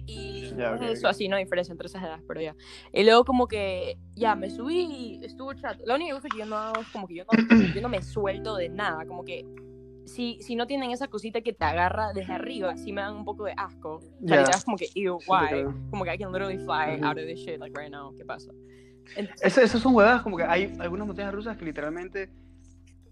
Y 0.06 0.54
Ya, 0.56 0.74
ok, 0.74 0.82
eso 0.82 1.09
ok. 1.09 1.11
así, 1.11 1.28
no 1.28 1.37
hay 1.37 1.44
diferencia 1.44 1.72
entre 1.72 1.87
esas 1.87 2.02
edades, 2.02 2.22
pero 2.28 2.40
ya. 2.40 2.54
Y 2.92 3.02
luego 3.04 3.24
como 3.24 3.48
que 3.48 3.98
ya 4.14 4.37
me 4.37 4.50
subí 4.50 5.18
y 5.20 5.24
estuvo 5.24 5.52
chato. 5.54 5.82
La 5.85 5.96
única 5.96 6.14
cosa 6.14 6.28
que 6.28 6.38
yo 6.38 6.46
no 6.46 6.56
hago 6.56 6.82
es 6.82 6.88
como 6.88 7.06
que 7.09 7.14
yo 7.16 7.24
no, 7.24 7.37
yo 7.74 7.80
no 7.80 7.88
me 7.88 8.02
suelto 8.02 8.56
de 8.56 8.68
nada, 8.68 9.04
como 9.06 9.24
que 9.24 9.44
si, 10.04 10.38
si 10.40 10.54
no 10.54 10.68
tienen 10.68 10.92
esa 10.92 11.09
cosita 11.09 11.40
que 11.40 11.52
te 11.52 11.64
agarra 11.64 12.12
desde 12.12 12.32
arriba, 12.32 12.76
sí 12.76 12.92
me 12.92 13.00
dan 13.00 13.16
un 13.16 13.24
poco 13.24 13.44
de 13.44 13.54
asco. 13.56 14.00
O 14.22 14.28
sea, 14.28 14.61
como 14.64 14.76
que, 14.76 14.87
ew, 14.94 15.18
Sí 15.20 15.26
why? 15.28 15.48
creo. 15.48 15.74
Como 15.90 16.04
que 16.04 16.14
I 16.14 16.18
can 16.18 16.30
literally 16.32 16.59
fly 16.59 16.96
Ujú. 16.98 17.04
out 17.04 17.18
of 17.18 17.24
this 17.26 17.40
shit, 17.40 17.59
like 17.59 17.76
right 17.76 17.90
now, 17.90 18.14
¿qué 18.16 18.24
pasa? 18.24 18.52
Entonces, 19.16 19.47
Eso- 19.47 19.61
Esas 19.61 19.81
son 19.81 19.95
huevadas, 19.95 20.23
como 20.23 20.37
que 20.37 20.45
hay 20.45 20.73
algunas 20.79 21.07
montañas 21.07 21.33
rusas 21.35 21.57
que 21.57 21.64
literalmente 21.64 22.29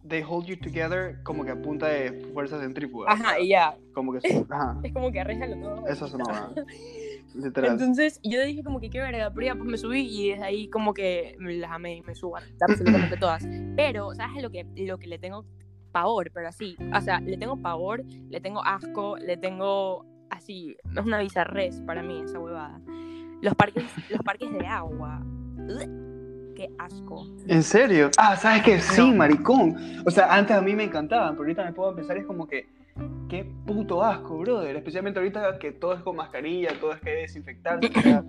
they 0.07 0.23
hold 0.27 0.45
you 0.47 0.57
together 0.59 1.23
como 1.23 1.45
que 1.45 1.51
a 1.53 1.57
punta 1.57 1.87
de 1.89 2.13
fuerzas 2.35 2.61
centrífugas. 2.61 3.19
ajá, 3.19 3.39
y 3.41 3.49
ya, 3.49 3.75
Como 3.95 4.13
que 4.13 4.21
son- 4.45 4.47
ajá. 4.53 4.79
es 4.83 4.93
como 4.93 5.11
que 5.13 5.21
arréglalo 5.21 5.57
todo. 5.57 5.87
Esas 5.89 6.11
son 6.11 6.21
huevadas. 6.23 6.53
Literal. 7.35 7.73
Entonces 7.73 8.21
yo 8.23 8.41
dije 8.45 8.63
como 8.63 8.79
que 8.81 8.91
qué 8.91 9.01
verga, 9.01 9.33
pero 9.35 9.47
ya 9.47 9.55
pues 9.57 9.69
me 9.69 9.77
subí 9.77 10.01
y 10.03 10.31
desde 10.31 10.45
ahí 10.45 10.69
como 10.69 10.95
que 10.95 11.35
me 11.41 11.55
las 11.55 11.71
amé 11.73 11.97
y 11.97 12.03
me 12.03 12.15
subo 12.15 12.37
absolutamente 12.61 13.17
todas. 13.17 13.45
Pero, 13.75 14.15
¿sabes 14.15 14.41
lo 14.43 14.51
que, 14.51 14.65
lo 14.77 14.99
que 14.99 15.09
le 15.09 15.19
tengo 15.19 15.45
pavor? 15.91 16.31
Pero 16.33 16.47
así, 16.49 16.77
o 16.95 17.01
sea, 17.01 17.19
le 17.21 17.37
tengo 17.37 17.57
pavor, 17.61 18.05
le 18.31 18.41
tengo 18.41 18.63
asco, 18.65 19.17
le 19.17 19.37
tengo 19.37 20.07
así, 20.31 20.77
es 20.97 21.05
una 21.05 21.19
bizarrez 21.19 21.81
para 21.81 22.03
mí 22.05 22.21
esa 22.25 22.39
huevada. 22.39 22.81
Los 23.41 23.55
parques, 23.57 23.85
los 24.11 24.21
parques 24.23 24.53
de 24.53 24.67
agua. 24.67 25.21
Qué 26.55 26.69
asco. 26.79 27.27
¿En 27.49 27.63
serio? 27.63 28.11
Ah, 28.17 28.37
¿sabes 28.37 28.63
qué? 28.63 28.81
Sí, 28.81 29.11
No. 29.11 29.17
maricón. 29.17 29.77
O 30.07 30.11
sea, 30.11 30.33
antes 30.33 30.57
a 30.57 30.61
mí 30.61 30.75
me 30.75 30.85
encantaban, 30.85 31.31
pero 31.31 31.43
ahorita 31.43 31.65
me 31.65 31.73
puedo 31.73 31.95
pensar 31.95 32.17
es 32.17 32.27
como 32.27 32.47
que 32.47 32.69
qué 33.29 33.45
puto 33.67 34.05
asco, 34.05 34.39
brother. 34.39 34.77
Especialmente 34.77 35.19
ahorita 35.19 35.59
que 35.59 35.73
todo 35.73 35.95
es 35.95 36.01
con 36.03 36.17
mascarilla, 36.17 36.71
todo 36.81 36.93
es 36.93 37.01
que 37.01 37.11
sea, 38.03 38.23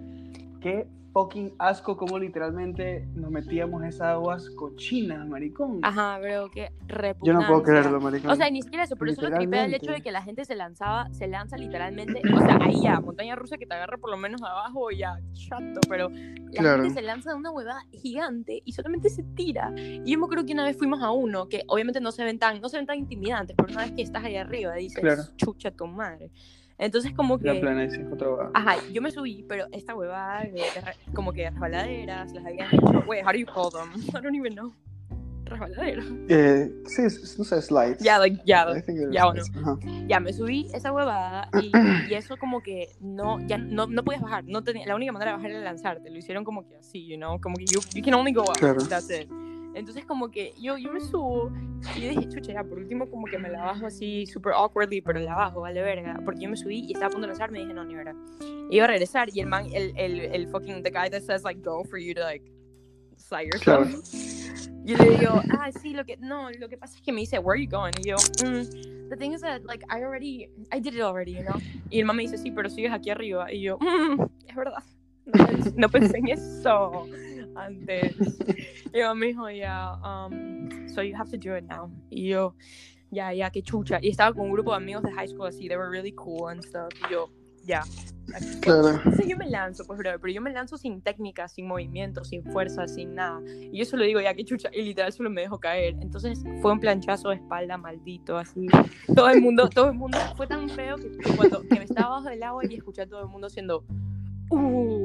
qué 0.61 0.87
fucking 1.15 1.53
asco 1.59 1.95
como 1.95 2.19
literalmente 2.19 3.07
nos 3.15 3.31
metíamos 3.31 3.81
esas 3.85 4.01
aguas 4.09 4.49
cochinas, 4.49 5.25
maricón. 5.25 5.79
Ajá, 5.81 6.19
bro, 6.19 6.51
qué 6.51 6.71
Yo 6.81 6.87
repugnancia. 6.97 7.33
no 7.47 7.47
puedo 7.47 7.63
creerlo, 7.63 8.01
maricón. 8.01 8.31
O 8.31 8.35
sea, 8.35 8.49
ni 8.49 8.61
siquiera 8.61 8.83
eso, 8.83 8.97
pero 8.97 9.11
eso 9.13 9.21
lo 9.21 9.31
tripea 9.33 9.63
el 9.63 9.73
hecho 9.75 9.91
de 9.93 10.01
que 10.01 10.11
la 10.11 10.21
gente 10.21 10.43
se 10.43 10.55
lanzaba, 10.55 11.07
se 11.13 11.27
lanza 11.29 11.55
literalmente, 11.55 12.21
o 12.35 12.39
sea, 12.41 12.57
ahí 12.61 12.81
ya, 12.83 12.99
montaña 12.99 13.33
rusa 13.37 13.55
que 13.57 13.65
te 13.65 13.73
agarra 13.73 13.97
por 13.97 14.09
lo 14.11 14.17
menos 14.17 14.41
abajo 14.43 14.91
y 14.91 14.97
ya, 14.97 15.17
chato, 15.31 15.79
pero 15.87 16.09
la 16.09 16.51
Claro. 16.61 16.83
gente 16.83 16.99
se 16.99 17.01
lanza 17.01 17.29
de 17.29 17.37
una 17.37 17.49
huevada 17.51 17.79
gigante 17.93 18.61
y 18.65 18.73
solamente 18.73 19.09
se 19.09 19.23
tira. 19.23 19.71
Y 19.77 20.11
yo 20.11 20.19
me 20.19 20.25
acuerdo 20.25 20.45
que 20.45 20.51
una 20.51 20.65
vez 20.65 20.77
fuimos 20.77 21.01
a 21.01 21.11
uno 21.11 21.47
que 21.47 21.63
obviamente 21.69 22.01
no 22.01 22.11
se 22.11 22.25
ven 22.25 22.39
tan, 22.39 22.59
no 22.59 22.67
se 22.67 22.75
ven 22.75 22.85
tan 22.87 22.97
intimidantes, 22.99 23.55
pero 23.55 23.71
una 23.71 23.83
vez 23.83 23.93
que 23.93 24.01
estás 24.01 24.25
ahí 24.25 24.35
arriba 24.35 24.73
dices, 24.73 24.99
Claro. 24.99 25.21
chucha 25.37 25.71
tu 25.71 25.87
madre. 25.87 26.29
Entonces 26.77 27.13
como 27.13 27.39
que... 27.39 27.47
La 27.53 27.59
plana 27.59 27.83
dice 27.83 28.05
otra. 28.11 28.27
Ajá, 28.53 28.75
yo 28.91 29.01
me 29.01 29.09
subí, 29.11 29.45
pero 29.47 29.65
esta 29.71 29.95
huevada 29.95 30.41
de, 30.43 30.51
de 30.51 31.13
como 31.13 31.31
que 31.31 31.49
resbaladeras, 31.49 32.33
las 32.33 32.45
habían 32.45 32.67
hecho, 32.73 33.03
wait, 33.07 33.23
how 33.25 33.31
do 33.31 33.37
you 33.37 33.45
call 33.45 33.71
them? 33.71 33.89
I 34.09 34.21
don't 34.21 34.35
even 34.35 34.53
know. 34.55 34.73
Resbaladeras. 35.45 36.05
Eh, 36.27 36.71
sí, 36.87 37.03
no 37.37 37.43
sé, 37.45 37.61
slides. 37.61 37.99
Ya, 37.99 38.17
like, 38.17 38.41
ya, 38.45 38.65
they're 38.65 39.11
ya, 39.11 39.25
bueno. 39.25 39.43
slides. 39.43 39.63
Ajá. 39.63 39.77
ya 40.07 40.19
me 40.19 40.33
subí 40.33 40.67
esa 40.73 40.91
huevada 40.91 41.49
y, 41.61 41.71
y 42.09 42.13
eso 42.15 42.35
como 42.37 42.61
que 42.61 42.89
no, 42.99 43.39
ya 43.47 43.57
no, 43.59 43.85
no 43.85 44.03
podías 44.03 44.23
bajar, 44.23 44.43
no 44.45 44.63
tenía, 44.63 44.85
la 44.87 44.95
única 44.95 45.11
manera 45.11 45.31
de 45.31 45.37
bajar 45.37 45.51
era 45.51 45.59
lanzarte, 45.61 46.09
lo 46.09 46.17
hicieron 46.17 46.43
como 46.43 46.67
que 46.67 46.77
así, 46.77 47.07
you 47.07 47.15
know, 47.17 47.39
como 47.39 47.55
que 47.57 47.65
you, 47.71 47.79
you 47.93 48.03
can 48.03 48.15
only 48.15 48.33
go 48.33 48.41
up, 48.41 48.57
Claro. 48.57 48.83
that's 48.87 49.09
it. 49.11 49.29
Entonces 49.75 50.05
como 50.05 50.31
que 50.31 50.53
yo, 50.59 50.77
yo 50.77 50.91
me 50.91 51.01
subo 51.01 51.51
y 51.95 52.01
yo 52.01 52.09
dije, 52.09 52.29
chucha, 52.29 52.53
ya, 52.53 52.63
por 52.63 52.77
último 52.77 53.09
como 53.09 53.25
que 53.25 53.37
me 53.37 53.49
la 53.49 53.61
bajo 53.61 53.85
así, 53.85 54.25
super 54.25 54.53
awkwardly, 54.53 55.01
pero 55.01 55.19
la 55.19 55.35
bajo, 55.35 55.61
vale 55.61 55.81
verga, 55.81 56.19
porque 56.23 56.41
yo 56.41 56.49
me 56.49 56.55
subí 56.55 56.79
y 56.79 56.93
estaba 56.93 57.07
a 57.07 57.09
punto 57.09 57.27
de 57.27 57.27
lanzarme 57.27 57.59
y 57.59 57.61
dije, 57.63 57.73
no, 57.73 57.83
ni 57.83 57.93
verga. 57.93 58.15
Iba 58.69 58.85
a 58.85 58.87
regresar 58.87 59.29
y 59.33 59.41
el 59.41 59.47
man, 59.47 59.65
el, 59.73 59.93
el, 59.97 60.19
el 60.21 60.47
fucking, 60.47 60.81
the 60.81 60.89
guy 60.89 61.09
that 61.09 61.21
says 61.23 61.43
like, 61.43 61.61
go 61.61 61.83
for 61.83 61.99
you 61.99 62.13
to 62.13 62.21
like, 62.21 62.43
slide 63.17 63.47
yourself. 63.47 63.87
Yo 64.85 64.97
le 64.97 65.17
digo, 65.17 65.41
ah, 65.59 65.71
sí, 65.71 65.93
lo 65.93 66.05
que, 66.05 66.15
no, 66.17 66.49
lo 66.51 66.69
que 66.69 66.77
pasa 66.77 66.95
es 66.95 67.01
que 67.01 67.11
me 67.11 67.21
dice, 67.21 67.39
where 67.39 67.55
are 67.55 67.61
you 67.61 67.67
going? 67.67 67.91
Y 67.99 68.09
yo, 68.09 68.15
mm, 68.15 69.09
the 69.09 69.17
thing 69.17 69.33
is 69.33 69.41
that, 69.41 69.65
like, 69.65 69.83
I 69.89 70.03
already, 70.03 70.47
I 70.71 70.79
did 70.79 70.93
it 70.93 71.01
already, 71.01 71.31
you 71.31 71.43
know? 71.43 71.59
Y 71.89 71.99
el 71.99 72.05
man 72.05 72.15
me 72.15 72.23
dice, 72.23 72.37
sí, 72.37 72.51
pero 72.51 72.69
sigues 72.69 72.91
aquí 72.93 73.09
arriba. 73.09 73.51
Y 73.51 73.61
yo, 73.61 73.77
mm, 73.79 74.21
es 74.47 74.55
verdad, 74.55 74.83
no, 75.25 75.47
no 75.75 75.89
pensé 75.89 76.17
en 76.19 76.29
eso 76.29 77.07
antes. 77.55 78.15
Y 78.93 78.99
man 78.99 79.17
me 79.17 79.27
dijo, 79.27 79.49
yeah, 79.49 79.93
um, 80.03 80.87
so 80.87 81.01
you 81.01 81.15
have 81.15 81.29
to 81.29 81.37
do 81.37 81.55
it 81.55 81.65
now. 81.65 81.91
Y 82.09 82.29
yo, 82.29 82.55
ya, 83.11 83.33
ya, 83.33 83.49
qué 83.49 83.61
chucha. 83.61 83.99
Y 84.01 84.09
estaba 84.09 84.33
con 84.33 84.45
un 84.45 84.51
grupo 84.51 84.71
de 84.71 84.77
amigos 84.77 85.03
de 85.03 85.11
high 85.11 85.27
school 85.27 85.47
así, 85.47 85.67
they 85.67 85.77
were 85.77 85.89
really 85.89 86.13
cool 86.13 86.49
and 86.49 86.63
stuff. 86.63 86.89
Y 87.07 87.13
yo, 87.13 87.29
ya. 87.65 87.83
Claro. 88.61 88.89
Entonces 88.89 89.27
yo 89.27 89.37
me 89.37 89.49
lanzo, 89.49 89.85
pues, 89.85 89.99
bro, 89.99 90.11
pero 90.19 90.33
yo 90.33 90.41
me 90.41 90.51
lanzo 90.51 90.77
sin 90.77 91.01
técnica, 91.01 91.47
sin 91.47 91.67
movimiento, 91.67 92.23
sin 92.23 92.43
fuerza, 92.43 92.87
sin 92.87 93.15
nada. 93.15 93.39
Y 93.45 93.77
yo 93.77 93.85
solo 93.85 94.03
digo, 94.03 94.19
ya, 94.19 94.33
qué 94.33 94.43
chucha, 94.43 94.69
y 94.73 94.81
literal 94.81 95.11
solo 95.11 95.29
me 95.29 95.41
dejo 95.41 95.59
caer. 95.59 95.95
Entonces 96.01 96.43
fue 96.61 96.71
un 96.71 96.79
planchazo 96.79 97.29
de 97.29 97.35
espalda 97.35 97.77
maldito, 97.77 98.37
así. 98.37 98.67
Todo 99.13 99.29
el 99.29 99.41
mundo, 99.41 99.69
todo 99.69 99.89
el 99.89 99.95
mundo, 99.95 100.17
fue 100.35 100.47
tan 100.47 100.69
feo 100.69 100.95
que 100.97 101.35
cuando 101.35 101.61
que 101.61 101.75
me 101.75 101.85
estaba 101.85 102.15
bajo 102.15 102.29
del 102.29 102.43
agua 102.43 102.63
y 102.67 102.75
escuché 102.75 103.03
a 103.03 103.07
todo 103.07 103.21
el 103.21 103.27
mundo 103.27 103.47
haciendo, 103.47 103.83
uh. 104.49 105.04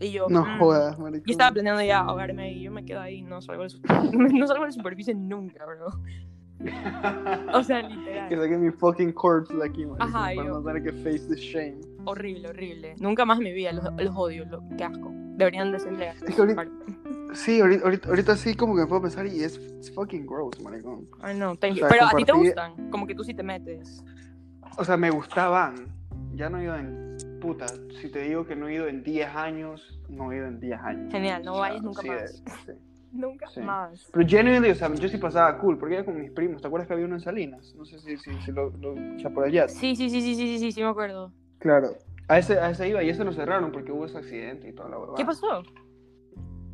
Y 0.00 0.10
yo, 0.12 0.26
No 0.28 0.44
mm. 0.44 0.58
jodas, 0.58 0.98
maricón. 0.98 1.24
Yo 1.26 1.32
estaba 1.32 1.50
planeando 1.52 1.82
ya 1.82 2.00
ahogarme 2.00 2.52
y 2.52 2.62
yo 2.62 2.70
me 2.70 2.84
quedo 2.84 3.00
ahí, 3.00 3.22
no 3.22 3.40
salgo 3.42 3.64
de, 3.64 3.70
su- 3.70 3.80
no 4.12 4.46
salgo 4.46 4.62
de 4.62 4.68
la 4.68 4.72
superficie 4.72 5.14
nunca, 5.14 5.64
bro. 5.66 5.88
O 7.54 7.62
sea, 7.62 7.82
Que 7.86 7.94
literal. 7.94 8.30
saque 8.30 8.58
mi 8.58 8.70
fucking 8.70 9.12
corpse 9.12 9.54
de 9.56 9.64
aquí, 9.64 9.84
Ajá, 9.98 10.12
para 10.20 10.34
yo- 10.34 10.44
no 10.44 10.62
tener 10.62 10.82
que 10.82 10.92
face 10.92 11.26
the 11.28 11.36
shame. 11.36 11.80
Horrible, 12.04 12.48
horrible. 12.48 12.94
Nunca 13.00 13.24
más 13.24 13.38
en 13.38 13.44
mi 13.44 13.52
vida, 13.52 13.72
los, 13.72 13.84
los 13.96 14.16
odio, 14.16 14.44
lo, 14.46 14.62
qué 14.76 14.84
asco. 14.84 15.10
Deberían 15.36 15.70
de 15.72 15.78
ser 15.78 15.92
legales. 15.92 16.22
Es 16.22 16.34
que 16.34 16.40
ahorita- 16.40 16.66
Sí, 17.34 17.60
ahorita, 17.60 17.84
ahorita, 17.84 18.08
ahorita 18.08 18.36
sí 18.36 18.54
como 18.54 18.74
que 18.74 18.80
me 18.80 18.86
puedo 18.86 19.02
pensar 19.02 19.26
y 19.26 19.42
es 19.44 19.60
fucking 19.94 20.26
gross, 20.26 20.60
maricón. 20.62 21.06
Ay, 21.20 21.36
no, 21.38 21.54
thank 21.56 21.74
you. 21.74 21.84
O 21.84 21.88
sea, 21.88 21.88
Pero 21.90 22.06
a 22.06 22.16
ti 22.16 22.24
te 22.24 22.32
gustan, 22.32 22.90
como 22.90 23.06
que 23.06 23.14
tú 23.14 23.22
sí 23.22 23.34
te 23.34 23.42
metes. 23.42 24.02
O 24.78 24.84
sea, 24.84 24.96
me 24.96 25.10
gustaban. 25.10 25.74
Ya 26.34 26.48
no 26.48 26.58
en... 26.58 27.07
Puta, 27.40 27.66
si 28.00 28.10
te 28.10 28.20
digo 28.22 28.44
que 28.46 28.56
no 28.56 28.68
he 28.68 28.74
ido 28.74 28.88
en 28.88 29.02
10 29.02 29.28
años, 29.34 30.00
no 30.08 30.32
he 30.32 30.36
ido 30.36 30.46
en 30.46 30.60
10 30.60 30.80
años. 30.80 31.12
Genial, 31.12 31.42
no 31.44 31.52
O 31.52 31.54
sea, 31.56 31.60
vayas 31.62 31.82
nunca 31.82 32.02
sí, 32.02 32.08
más. 32.08 32.42
sí. 32.66 32.72
Nunca 33.10 33.46
Sí. 33.48 33.60
más. 33.60 34.06
Pero 34.12 34.28
genuinely, 34.28 34.70
o 34.70 34.74
sea, 34.74 34.92
yo 34.94 35.08
sí 35.08 35.16
pasaba 35.16 35.56
cool, 35.58 35.78
porque 35.78 35.94
era 35.94 36.04
con 36.04 36.20
mis 36.20 36.30
primos. 36.30 36.60
¿Te 36.60 36.66
acuerdas 36.66 36.86
que 36.88 36.92
había 36.92 37.06
uno 37.06 37.14
en 37.14 37.22
Salinas? 37.22 37.74
No 37.74 37.86
sé 37.86 37.98
si, 38.00 38.18
si, 38.18 38.30
si 38.42 38.52
lo, 38.52 38.68
lo 38.68 38.94
ya 39.16 39.30
por 39.30 39.44
allá. 39.44 39.66
Sí, 39.66 39.96
sí, 39.96 40.10
sí, 40.10 40.20
sí, 40.20 40.34
sí, 40.34 40.46
sí, 40.46 40.58
sí, 40.58 40.72
sí, 40.72 40.82
me 40.82 40.88
acuerdo. 40.88 41.32
Claro. 41.58 41.92
A 42.28 42.38
ese, 42.38 42.58
a 42.60 42.68
ese 42.68 42.86
iba 42.86 43.02
y 43.02 43.08
ese 43.08 43.24
lo 43.24 43.32
cerraron 43.32 43.72
porque 43.72 43.92
hubo 43.92 44.04
ese 44.04 44.18
accidente 44.18 44.68
y 44.68 44.72
toda 44.74 44.90
la 44.90 44.98
huevada. 44.98 45.16
¿Qué 45.16 45.24
pasó? 45.24 45.62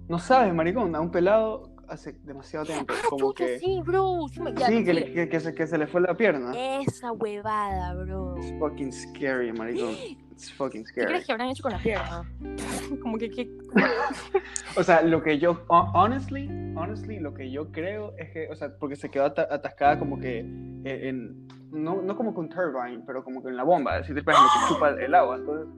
No 0.09 0.19
sabes, 0.19 0.53
maricón, 0.53 0.97
a 0.97 1.01
un 1.01 1.13
pelado 1.13 1.71
hace 1.87 2.15
demasiado 2.25 2.67
tiempo. 2.67 2.93
Ah, 2.97 3.07
como 3.09 3.29
chucha, 3.33 3.47
que... 3.47 3.59
sí, 3.61 3.81
bro. 3.85 4.27
Sí, 4.33 4.41
me- 4.41 4.57
Sí, 4.57 4.85
que, 4.85 5.13
que, 5.13 5.29
que 5.29 5.39
se, 5.41 5.55
que 5.55 5.67
se 5.69 5.79
le 5.79 5.87
fue 5.87 6.01
la 6.01 6.17
pierna. 6.17 6.53
Esa 6.81 7.13
huevada, 7.13 7.95
bro. 7.95 8.35
It's 8.39 8.59
fucking 8.59 8.93
scary, 8.93 9.53
maricón. 9.53 9.95
It's 10.35 10.53
fucking 10.53 10.83
¿Qué 10.85 10.91
scary. 10.91 11.07
crees 11.07 11.27
que 11.27 11.33
habrán 11.33 11.49
hecho 11.49 11.63
con 11.63 11.73
la 11.73 11.79
pierna? 11.79 12.25
Como 13.03 13.17
que, 13.19 13.31
que... 13.31 13.51
O 14.77 14.83
sea, 14.83 15.03
lo 15.03 15.23
que 15.23 15.39
yo, 15.39 15.65
hon- 15.69 15.91
honestly, 15.95 16.49
honestly, 16.77 17.21
lo 17.21 17.33
que 17.35 17.51
yo 17.51 17.71
creo 17.71 18.13
es 18.19 18.31
que, 18.31 18.49
o 18.51 18.57
sea, 18.57 18.77
porque 18.79 18.97
se 18.97 19.09
quedó 19.11 19.27
ata- 19.27 19.47
atascada 19.49 19.99
como 19.99 20.19
que 20.19 20.41
eh, 20.41 21.09
en, 21.09 21.47
no, 21.71 22.03
no 22.03 22.17
como 22.17 22.35
con 22.35 22.49
turbine, 22.49 23.03
pero 23.07 23.23
como 23.23 23.43
que 23.43 23.51
en 23.51 23.57
la 23.57 23.63
bomba, 23.63 23.99
es 23.99 24.09
decir, 24.09 24.25
pues, 24.25 24.37
lo 24.37 24.43
que 24.43 24.69
chupa 24.75 24.91
el 24.91 25.15
agua. 25.15 25.37
Entonces, 25.37 25.69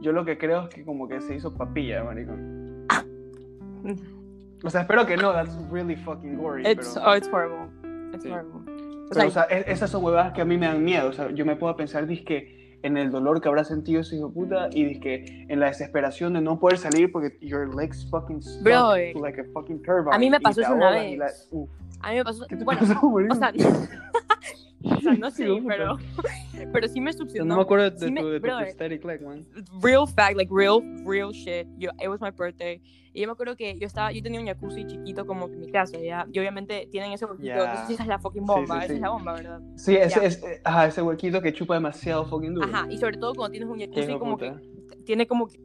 yo 0.00 0.12
lo 0.12 0.24
que 0.24 0.38
creo 0.38 0.62
es 0.64 0.68
que 0.68 0.84
como 0.84 1.08
que 1.08 1.20
se 1.20 1.34
hizo 1.34 1.52
papilla, 1.54 2.04
maricón. 2.04 2.86
O 4.64 4.70
sea, 4.70 4.80
espero 4.80 5.06
que 5.06 5.16
no, 5.16 5.32
that's 5.32 5.56
really 5.70 5.94
fucking 5.94 6.36
gory. 6.36 6.66
It's, 6.66 6.94
pero, 6.94 7.06
oh, 7.10 7.14
it's 7.16 7.28
horrible. 7.32 7.68
It's 8.12 8.24
Sí. 8.24 8.28
horrible. 8.30 8.58
O 8.58 9.08
pero, 9.10 9.14
sea, 9.14 9.26
o 9.26 9.30
sea, 9.30 9.42
es- 9.44 9.68
esas 9.68 9.88
son 9.90 10.02
huevadas 10.02 10.32
que 10.32 10.40
a 10.40 10.44
mí 10.44 10.58
me 10.58 10.66
dan 10.66 10.82
miedo. 10.84 11.08
O 11.08 11.12
sea, 11.12 11.30
yo 11.30 11.46
me 11.46 11.54
puedo 11.54 11.76
pensar, 11.76 12.04
que 12.08 12.57
en 12.82 12.96
el 12.96 13.10
dolor 13.10 13.40
que 13.40 13.48
habrá 13.48 13.64
sentido 13.64 14.00
ese 14.02 14.16
hijo 14.16 14.28
de 14.28 14.34
puta 14.34 14.68
y 14.72 15.00
que 15.00 15.46
en 15.48 15.60
la 15.60 15.66
desesperación 15.66 16.34
de 16.34 16.40
no 16.40 16.58
poder 16.60 16.78
salir 16.78 17.10
porque 17.10 17.36
your 17.40 17.74
legs 17.74 18.06
fucking 18.10 18.40
stuck 18.42 18.62
Bro, 18.62 18.94
eh, 18.96 19.12
like 19.20 19.40
a 19.40 19.44
fucking 19.52 19.82
turbine. 19.82 20.14
a 20.14 20.18
mí 20.18 20.30
me 20.30 20.40
pasó 20.40 20.60
eso 20.60 20.74
una 20.74 20.90
la- 20.92 21.00
vez. 21.00 21.48
a 22.00 22.10
mí 22.10 22.16
me 22.16 22.24
pasó... 22.24 22.46
¿Qué 22.46 22.56
te 22.56 22.64
Bueno, 22.64 22.80
pasó, 22.80 23.00
o 23.30 23.34
sea... 23.34 23.52
o 24.84 25.00
sea, 25.00 25.12
no 25.18 25.30
Sí, 25.30 25.42
sé, 25.44 25.48
puta. 25.48 25.64
pero... 25.68 25.96
Pero 26.72 26.88
sí 26.88 27.00
me 27.00 27.12
no, 27.12 27.18
succionó. 27.18 27.54
me 27.56 27.62
acuerdo 27.62 27.88
de, 27.90 27.98
sí 28.06 28.10
me- 28.10 28.20
tu, 28.20 28.28
de 28.30 28.40
tu 28.40 28.42
brother. 28.42 28.64
prosthetic 28.66 29.04
leg, 29.04 29.22
man. 29.22 29.46
real 29.80 30.06
fact, 30.08 30.36
like 30.36 30.50
real, 30.52 30.80
real 31.06 31.30
shit. 31.32 31.68
Yo, 31.78 31.90
it 32.02 32.08
was 32.08 32.20
my 32.20 32.30
birthday. 32.32 32.82
Y 33.14 33.20
yo 33.20 33.26
me 33.28 33.32
acuerdo 33.32 33.54
que 33.56 33.78
yo 33.78 33.86
estaba, 33.86 34.10
yo 34.10 34.20
tenía 34.22 34.40
un 34.40 34.46
jacuzzi 34.46 34.84
chiquito 34.84 35.24
como 35.24 35.46
en 35.46 35.60
mi 35.60 35.70
casa, 35.70 35.98
¿ya? 36.00 36.26
Y 36.32 36.38
obviamente 36.40 36.88
tienen 36.90 37.12
ese 37.12 37.26
huequito. 37.26 37.54
No 37.64 37.76
sé 37.76 37.86
si 37.86 37.92
esa 37.94 38.02
es 38.02 38.08
la 38.08 38.18
fucking 38.18 38.42
Sí, 38.42 38.46
bomba, 38.46 38.74
sí, 38.74 38.78
esa 38.80 38.86
sí. 38.88 38.94
es 38.94 39.00
la 39.00 39.10
bomba, 39.10 39.32
¿verdad? 39.34 39.60
Sí, 39.76 39.94
ese, 39.96 40.26
es, 40.26 40.42
ajá, 40.64 40.86
ese 40.86 41.00
huequito 41.02 41.40
que 41.40 41.52
chupa 41.52 41.74
demasiado 41.74 42.26
fucking 42.26 42.54
duro. 42.54 42.66
Ajá, 42.66 42.86
y 42.90 42.98
sobre 42.98 43.18
todo 43.18 43.34
cuando 43.34 43.52
tienes 43.52 43.68
un 43.68 43.78
jacuzzi 43.78 44.18
como 44.18 44.36
puta. 44.36 44.60
que 44.90 44.96
tiene 45.04 45.26
como 45.28 45.46
que 45.46 45.60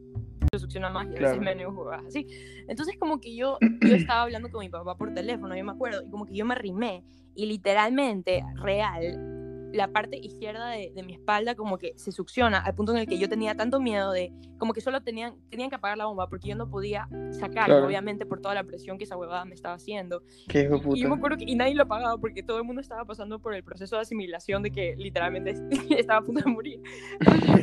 se 0.54 0.60
succiona 0.60 0.90
más 0.90 1.06
y 1.06 1.10
a 1.14 1.18
Claro. 1.18 1.38
veces 1.40 1.56
menos 1.56 1.74
jugadas 1.74 2.04
así. 2.06 2.26
Entonces 2.68 2.96
como 2.98 3.20
que 3.20 3.34
yo, 3.36 3.58
yo 3.60 3.94
estaba 3.94 4.22
hablando 4.22 4.50
con 4.50 4.60
mi 4.60 4.68
papá 4.68 4.96
por 4.96 5.12
teléfono, 5.14 5.56
yo 5.56 5.64
me 5.64 5.72
acuerdo, 5.72 6.02
y 6.02 6.10
como 6.10 6.24
que 6.26 6.34
yo 6.34 6.44
me 6.44 6.54
rimé 6.54 7.04
y 7.34 7.46
literalmente, 7.46 8.42
real, 8.54 9.33
la 9.74 9.88
parte 9.88 10.16
izquierda 10.16 10.68
de, 10.70 10.92
de 10.94 11.02
mi 11.02 11.12
espalda 11.14 11.54
como 11.54 11.78
que 11.78 11.92
se 11.96 12.12
succiona 12.12 12.58
al 12.58 12.74
punto 12.74 12.92
en 12.92 12.98
el 12.98 13.06
que 13.06 13.18
yo 13.18 13.28
tenía 13.28 13.54
tanto 13.56 13.80
miedo 13.80 14.12
de, 14.12 14.32
como 14.58 14.72
que 14.72 14.80
solo 14.80 15.02
tenían, 15.02 15.34
tenían 15.50 15.68
que 15.68 15.76
apagar 15.76 15.98
la 15.98 16.06
bomba 16.06 16.28
porque 16.28 16.48
yo 16.48 16.56
no 16.56 16.70
podía 16.70 17.08
sacarlo, 17.32 17.74
Claro. 17.74 17.86
obviamente 17.86 18.24
por 18.26 18.40
toda 18.40 18.54
la 18.54 18.64
presión 18.64 18.96
que 18.98 19.04
esa 19.04 19.16
huevada 19.16 19.44
me 19.44 19.54
estaba 19.54 19.74
haciendo. 19.74 20.22
Qué 20.48 20.62
hijo 20.62 20.78
de 20.78 20.98
Y 20.98 21.02
yo 21.02 21.08
me 21.08 21.14
puta. 21.14 21.14
acuerdo 21.16 21.36
que 21.38 21.44
y 21.50 21.54
nadie 21.56 21.74
lo 21.74 21.82
apagaba 21.82 22.16
porque 22.18 22.42
todo 22.42 22.58
el 22.58 22.64
mundo 22.64 22.80
estaba 22.80 23.04
pasando 23.04 23.38
por 23.40 23.54
el 23.54 23.62
proceso 23.64 23.96
de 23.96 24.02
asimilación 24.02 24.62
de 24.62 24.70
que 24.70 24.94
literalmente 24.96 25.54
estaba 25.98 26.20
a 26.20 26.22
punto 26.22 26.42
de 26.44 26.50
morir. 26.50 26.80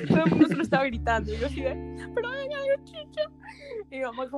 Todo 0.07 0.23
el 0.25 0.29
mundo 0.31 0.47
solo 0.47 0.61
estaba 0.63 0.83
gritando. 0.85 1.33
Y 1.33 1.37
yo 1.37 1.47
así 1.47 1.61
de, 1.61 1.73
pero 2.13 2.29
chicha. 2.83 3.21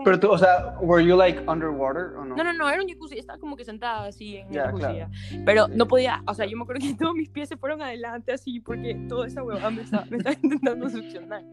Pero 0.03 0.19
tú, 0.19 0.31
o 0.31 0.37
sea, 0.37 0.75
were 0.81 1.05
you 1.05 1.15
like 1.15 1.39
underwater 1.47 2.15
o 2.17 2.25
no? 2.25 2.35
No, 2.35 2.43
no, 2.43 2.53
no, 2.53 2.69
era 2.69 2.81
un 2.81 2.87
jacuzzi, 2.89 3.19
estaba 3.19 3.37
como 3.39 3.55
que 3.55 3.63
sentada 3.63 4.07
así 4.07 4.37
en 4.37 4.47
el 4.47 4.53
Ya, 4.53 4.65
jacuzzi. 4.65 4.83
claro. 4.85 5.11
Pero 5.45 5.67
no 5.67 5.87
podía, 5.87 6.23
o 6.27 6.33
sea, 6.33 6.45
yo 6.47 6.57
me 6.57 6.63
acuerdo 6.63 6.81
que 6.85 6.95
todos 6.95 7.13
mis 7.13 7.29
pies 7.29 7.49
se 7.49 7.57
fueron 7.63 7.81
adelante 7.81 8.33
así 8.33 8.59
porque 8.59 8.93
toda 9.07 9.25
esa 9.25 9.41
huevada 9.41 9.69
me 9.69 9.83
estaba, 9.83 10.03
me 10.09 10.17
estaba 10.17 10.35
intentando 10.43 10.89
succionar. 10.89 11.45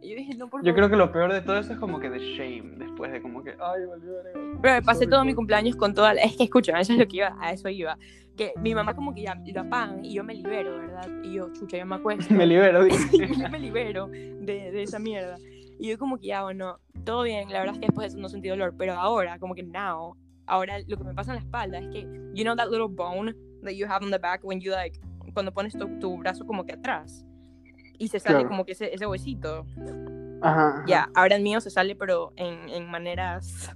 Y 0.00 0.10
yo 0.10 0.16
dije, 0.16 0.34
no, 0.36 0.48
por 0.48 0.60
Yo 0.60 0.66
favor. 0.66 0.76
creo 0.76 0.90
que 0.90 0.96
lo 0.96 1.10
peor 1.10 1.32
de 1.32 1.40
todo 1.40 1.58
eso 1.58 1.72
es 1.72 1.78
como 1.80 1.98
que 1.98 2.08
de 2.08 2.20
shame, 2.20 2.76
después 2.76 3.10
de 3.10 3.20
como 3.20 3.42
que, 3.42 3.50
ay, 3.50 3.84
valió 3.84 4.12
verga. 4.12 4.40
Pero 4.62 4.74
me 4.74 4.82
pasé 4.82 5.08
todo 5.08 5.24
mi 5.24 5.34
cumpleaños 5.34 5.74
con 5.74 5.92
toda 5.92 6.14
la... 6.14 6.22
Es 6.22 6.36
que 6.36 6.44
escucha, 6.44 6.78
eso 6.78 6.92
es 6.92 7.00
lo 7.00 7.08
que 7.08 7.16
iba, 7.16 7.36
a 7.40 7.50
eso 7.50 7.68
iba. 7.68 7.98
Que 8.36 8.52
mi 8.58 8.76
mamá 8.76 8.94
como 8.94 9.12
que 9.12 9.22
ya 9.22 9.34
lo 9.34 9.60
apagan 9.60 10.04
y 10.04 10.14
yo 10.14 10.22
me 10.22 10.34
libero, 10.34 10.78
¿verdad? 10.78 11.08
Y 11.24 11.32
yo, 11.32 11.52
chucha, 11.52 11.78
yo 11.78 11.84
me 11.84 11.96
acuesto. 11.96 12.32
Me 12.32 12.46
libero, 12.46 12.86
y 12.86 12.90
dice. 12.90 13.26
yo 13.36 13.48
me 13.48 13.58
libero 13.58 14.06
de, 14.06 14.70
de 14.70 14.82
esa 14.84 15.00
mierda. 15.00 15.36
Y 15.80 15.88
yo 15.88 15.98
como 15.98 16.16
que 16.18 16.28
ya, 16.28 16.44
bueno, 16.44 16.78
todo 17.04 17.24
bien, 17.24 17.50
la 17.50 17.58
verdad 17.58 17.74
es 17.74 17.80
que 17.80 17.86
después 17.86 18.04
de 18.04 18.08
eso 18.10 18.18
no 18.18 18.28
sentí 18.28 18.48
dolor, 18.48 18.72
pero 18.78 18.92
ahora, 18.92 19.40
como 19.40 19.56
que 19.56 19.64
now, 19.64 20.16
ahora 20.46 20.78
lo 20.86 20.96
que 20.96 21.02
me 21.02 21.12
pasa 21.12 21.32
en 21.32 21.38
la 21.38 21.42
espalda 21.42 21.80
es 21.80 21.88
que, 21.88 22.02
you 22.34 22.44
know 22.44 22.54
that 22.54 22.68
little 22.68 22.86
bone 22.86 23.34
that 23.64 23.72
you 23.72 23.84
have 23.88 24.04
on 24.04 24.12
the 24.12 24.18
back 24.18 24.44
when 24.44 24.60
you 24.60 24.70
like, 24.70 24.96
cuando 25.32 25.52
pones 25.52 25.76
tu, 25.76 25.98
tu 25.98 26.16
brazo 26.18 26.46
como 26.46 26.64
que 26.64 26.72
atrás 26.74 27.24
y 27.98 28.08
se 28.08 28.18
sale 28.20 28.36
Claro. 28.36 28.48
como 28.48 28.64
que 28.64 28.72
ese, 28.72 28.92
ese 28.94 29.06
huesito. 29.06 29.66
Ajá. 30.42 30.84
Ya, 30.86 31.08
ahora 31.14 31.36
el 31.36 31.42
mío 31.42 31.60
se 31.60 31.70
sale, 31.70 31.94
pero 31.96 32.32
en, 32.36 32.68
en 32.68 32.90
maneras 32.90 33.70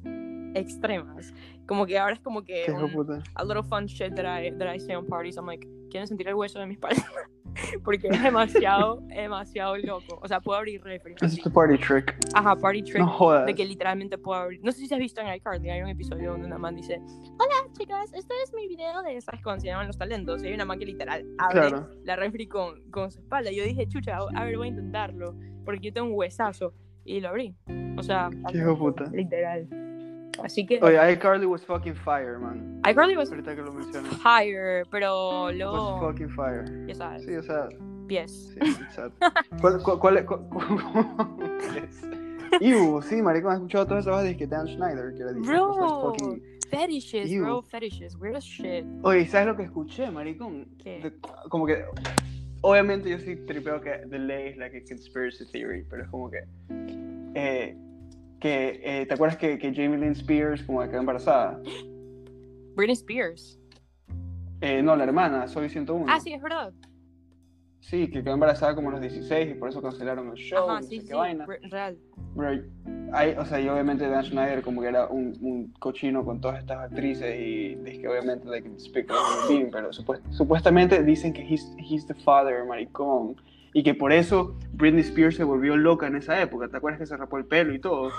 extremas. 0.54 1.32
Como 1.66 1.86
que 1.86 1.98
ahora 1.98 2.14
es 2.14 2.20
como 2.20 2.42
que 2.42 2.66
un- 2.70 3.22
a 3.34 3.44
little 3.44 3.62
fun 3.62 3.86
shit 3.86 4.14
that 4.14 4.24
I, 4.42 4.50
that 4.58 4.74
I 4.74 4.78
say 4.80 4.94
on 4.94 5.06
parties. 5.06 5.36
I'm 5.36 5.46
like, 5.46 5.66
¿quieren 5.90 6.06
sentir 6.06 6.28
el 6.28 6.34
hueso 6.34 6.58
de 6.58 6.66
mi 6.66 6.74
espalda? 6.74 7.04
Porque 7.84 8.08
es 8.08 8.22
demasiado, 8.22 9.00
demasiado 9.08 9.76
loco. 9.76 10.18
O 10.22 10.28
sea, 10.28 10.40
puedo 10.40 10.58
abrir 10.58 10.82
refri. 10.82 11.14
Es 11.20 11.36
tu 11.42 11.52
party 11.52 11.76
trick. 11.78 12.16
Ajá, 12.32 12.54
party 12.56 12.82
trick. 12.82 12.98
No 12.98 13.08
jodas. 13.08 13.44
De 13.46 13.54
que 13.54 13.64
literalmente 13.64 14.16
puedo 14.18 14.40
abrir. 14.40 14.60
No 14.62 14.70
sé 14.72 14.86
si 14.86 14.94
has 14.94 15.00
visto 15.00 15.20
en 15.20 15.34
iCarly, 15.34 15.68
hay 15.68 15.82
un 15.82 15.88
episodio 15.88 16.30
donde 16.32 16.46
una 16.46 16.58
man 16.58 16.76
dice: 16.76 17.00
Hola 17.38 17.72
chicas, 17.76 18.12
este 18.14 18.34
es 18.44 18.54
mi 18.54 18.68
video 18.68 19.02
de 19.02 19.16
esas 19.16 19.42
cuando 19.42 19.60
se 19.60 19.66
llaman 19.66 19.88
los 19.88 19.98
talentos. 19.98 20.42
Y 20.44 20.46
hay 20.46 20.54
una 20.54 20.64
man 20.64 20.78
que 20.78 20.86
literal 20.86 21.26
abre 21.38 21.60
Claro. 21.68 21.88
la 22.04 22.16
refri 22.16 22.46
con, 22.46 22.88
con 22.90 23.10
su 23.10 23.18
espalda. 23.20 23.50
Y 23.50 23.56
yo 23.56 23.64
dije, 23.64 23.86
chucha, 23.88 24.18
a 24.34 24.44
ver, 24.44 24.56
voy 24.56 24.68
a 24.68 24.70
intentarlo. 24.70 25.34
Porque 25.64 25.88
yo 25.88 25.92
tengo 25.92 26.06
un 26.08 26.14
huesazo. 26.14 26.72
Y 27.04 27.20
lo 27.20 27.30
abrí. 27.30 27.56
O 27.98 28.02
sea, 28.02 28.30
Qué 28.52 28.60
puta. 28.78 29.04
literal. 29.12 29.66
Así 30.44 30.64
que 30.66 30.80
Oye, 30.82 30.96
iCarly 31.16 31.46
was 31.46 31.64
fucking 31.64 31.94
fire, 31.94 32.38
man. 32.38 32.80
iCarly 32.84 33.16
was 33.16 33.30
Ahorita 33.30 33.54
que 33.54 33.62
lo 33.62 33.72
mencionas. 33.72 34.12
higher, 34.24 34.84
pero 34.90 35.44
Was 35.44 35.54
luego, 35.54 36.00
fucking 36.00 36.30
fire. 36.30 36.64
ya 36.86 36.94
sabes, 36.94 37.24
Sí, 37.24 37.34
o 37.36 37.42
sea, 37.42 37.68
pies. 38.06 38.54
sí. 38.54 38.60
¿Cuál, 39.60 39.82
cuál, 39.82 39.98
cuál, 39.98 40.24
cuál? 40.24 40.46
Ew, 42.60 43.00
sí, 43.02 43.22
marico, 43.22 43.48
has 43.48 43.56
escuchado 43.56 43.86
todas 43.86 44.04
esas 44.04 44.16
cosas 44.20 44.36
que 44.36 44.46
Dan 44.46 44.66
Schneider, 44.66 45.14
que 45.14 45.22
era 45.22 45.32
Bro. 45.32 45.68
cosas 45.68 45.90
fucking... 46.02 46.42
Fetishes, 46.70 47.28
Ew. 47.30 47.42
bro, 47.42 47.62
fetishes, 47.62 48.14
weird 48.16 48.36
as 48.36 48.44
shit. 48.44 48.84
Oye, 49.02 49.26
¿sabes 49.26 49.48
lo 49.48 49.56
que 49.56 49.64
escuché, 49.64 50.08
maricón? 50.10 50.66
¿Qué? 50.78 51.00
De- 51.02 51.12
como 51.48 51.66
que... 51.66 51.84
Obviamente 52.62 53.08
yo 53.10 53.18
sí 53.18 53.34
tripeo 53.36 53.80
que 53.80 53.90
The 54.08 54.18
Ley 54.18 54.48
es 54.50 54.56
like 54.58 54.76
a 54.76 54.80
conspiracy 54.88 55.46
theory, 55.50 55.84
pero 55.90 56.04
es 56.04 56.08
como 56.10 56.30
que... 56.30 56.44
Eh, 57.34 57.76
que 58.40 58.80
eh, 58.82 59.06
¿Te 59.06 59.14
acuerdas 59.14 59.36
que, 59.38 59.58
que 59.58 59.72
Jamie 59.74 59.98
Lynn 59.98 60.12
Spears 60.12 60.62
como 60.62 60.80
que 60.82 60.88
quedó 60.88 61.00
embarazada? 61.00 61.60
Britney 62.74 62.94
Spears. 62.94 63.58
Eh, 64.62 64.82
no, 64.82 64.96
la 64.96 65.04
hermana, 65.04 65.46
Soy 65.48 65.68
101. 65.68 66.06
Ah, 66.08 66.20
sí, 66.20 66.32
es 66.32 66.42
verdad. 66.42 66.72
Sí, 67.80 68.08
que 68.10 68.22
quedó 68.22 68.34
embarazada 68.34 68.74
como 68.74 68.88
a 68.90 68.92
los 68.92 69.00
16 69.00 69.50
y 69.50 69.54
por 69.54 69.68
eso 69.70 69.80
cancelaron 69.80 70.28
el 70.28 70.34
show, 70.34 70.68
Ajá, 70.68 70.80
no 70.80 70.86
sí, 70.86 70.96
sé 70.96 71.02
sí, 71.02 71.08
qué 71.08 71.14
vaina. 71.14 71.46
re- 71.46 71.60
real. 71.70 71.98
Pero 72.36 72.62
hay, 73.12 73.30
o 73.38 73.44
sea, 73.44 73.60
y 73.60 73.68
obviamente 73.68 74.06
Dan 74.06 74.22
Schneider 74.24 74.62
como 74.62 74.82
que 74.82 74.88
era 74.88 75.06
un, 75.08 75.36
un 75.40 75.72
cochino 75.80 76.24
con 76.24 76.40
todas 76.40 76.58
estas 76.60 76.78
actrices 76.78 77.34
y 77.40 77.74
dice 77.76 78.02
que 78.02 78.08
obviamente 78.08 78.62
can 78.62 78.78
speak 78.78 79.10
of 79.10 79.48
being, 79.48 79.70
pero 79.70 79.90
supuest- 79.92 80.22
supuestamente 80.30 81.02
dicen 81.02 81.32
que 81.32 81.42
he's, 81.42 81.74
he's 81.78 82.06
the 82.06 82.14
father, 82.14 82.64
maricón, 82.66 83.34
y 83.72 83.82
que 83.82 83.94
por 83.94 84.12
eso 84.12 84.58
Britney 84.72 85.02
Spears 85.02 85.36
se 85.36 85.44
volvió 85.44 85.76
loca 85.76 86.06
en 86.06 86.16
esa 86.16 86.40
época. 86.42 86.68
¿Te 86.68 86.76
acuerdas 86.76 86.98
que 87.00 87.06
se 87.06 87.16
rapó 87.16 87.38
el 87.38 87.44
pelo 87.44 87.72
y 87.74 87.78
todo? 87.78 88.10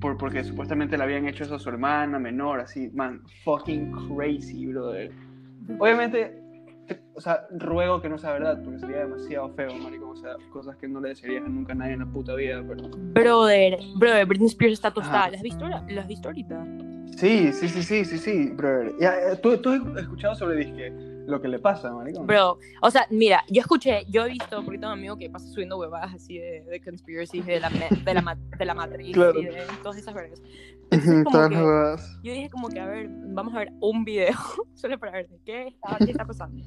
Por, 0.00 0.16
porque 0.16 0.42
supuestamente 0.44 0.96
le 0.96 1.04
habían 1.04 1.26
hecho 1.28 1.44
eso 1.44 1.56
a 1.56 1.58
su 1.58 1.68
hermana 1.68 2.18
menor, 2.18 2.60
así, 2.60 2.90
man, 2.94 3.22
fucking 3.44 3.92
crazy, 4.16 4.66
brother. 4.66 5.10
Obviamente, 5.78 6.38
te- 6.86 7.00
o 7.14 7.20
sea, 7.20 7.46
ruego 7.50 8.00
que 8.00 8.08
no 8.08 8.18
sea 8.18 8.32
verdad, 8.32 8.62
porque 8.62 8.78
sería 8.78 8.98
demasiado 8.98 9.50
feo, 9.50 9.74
maricón, 9.82 10.10
o 10.10 10.16
sea, 10.16 10.36
cosas 10.50 10.76
que 10.76 10.88
no 10.88 11.00
le 11.00 11.10
desearías 11.10 11.44
a 11.44 11.48
nunca 11.48 11.72
a 11.72 11.76
nadie 11.76 11.92
en 11.94 12.00
la 12.00 12.06
puta 12.06 12.34
vida, 12.34 12.62
pero... 12.66 12.88
Brother, 12.88 13.78
brother, 13.96 14.26
Britney 14.26 14.48
Spears 14.48 14.74
está 14.74 14.90
tostada. 14.92 15.28
¿La 15.30 15.36
has 15.36 15.42
visto, 15.42 15.64
ahora? 15.64 15.84
¿La 15.88 16.02
has 16.02 16.08
visto 16.08 16.28
ahorita? 16.28 16.64
Sí, 17.16 17.52
sí, 17.52 17.68
sí, 17.68 17.82
sí, 17.82 18.04
sí, 18.04 18.18
sí, 18.18 18.50
brother. 18.54 18.92
Ya, 19.00 19.14
eh, 19.14 19.36
¿tú, 19.42 19.56
tú 19.58 19.70
has 19.70 20.02
escuchado 20.02 20.34
sobre 20.34 20.56
disque 20.56 20.92
lo 21.26 21.40
que 21.42 21.48
le 21.48 21.58
pasa, 21.58 21.92
maricón. 21.92 22.26
Bro, 22.26 22.58
o 22.82 22.90
sea, 22.90 23.06
mira, 23.10 23.44
yo 23.48 23.60
escuché, 23.60 24.04
yo 24.08 24.26
he 24.26 24.30
visto, 24.30 24.62
porque 24.64 24.78
tengo 24.78 24.92
un 24.92 24.98
amigo 24.98 25.16
que 25.16 25.28
pasa 25.28 25.46
subiendo 25.48 25.76
huevadas 25.78 26.14
así 26.14 26.38
de, 26.38 26.62
de 26.62 26.80
conspiracies, 26.80 27.44
de 27.44 27.60
la, 27.60 27.68
de 27.70 28.14
la, 28.14 28.38
de 28.58 28.64
la 28.64 28.74
matriz 28.74 29.12
Claro. 29.14 29.38
y 29.40 29.44
de 29.44 29.62
todas 29.82 29.98
esas 29.98 30.14
vergas. 30.14 30.40
Entonces, 30.90 31.24
como 31.24 31.48
que- 31.48 32.02
yo 32.22 32.32
dije 32.32 32.50
como 32.50 32.68
que, 32.68 32.80
a 32.80 32.86
ver, 32.86 33.08
vamos 33.10 33.54
a 33.54 33.58
ver 33.58 33.72
un 33.80 34.04
video, 34.04 34.34
solo 34.74 34.98
para 34.98 35.12
ver 35.12 35.28
de 35.28 35.38
qué 35.44 35.68
está, 35.68 35.96
qué 35.98 36.10
está 36.12 36.24
pasando. 36.24 36.64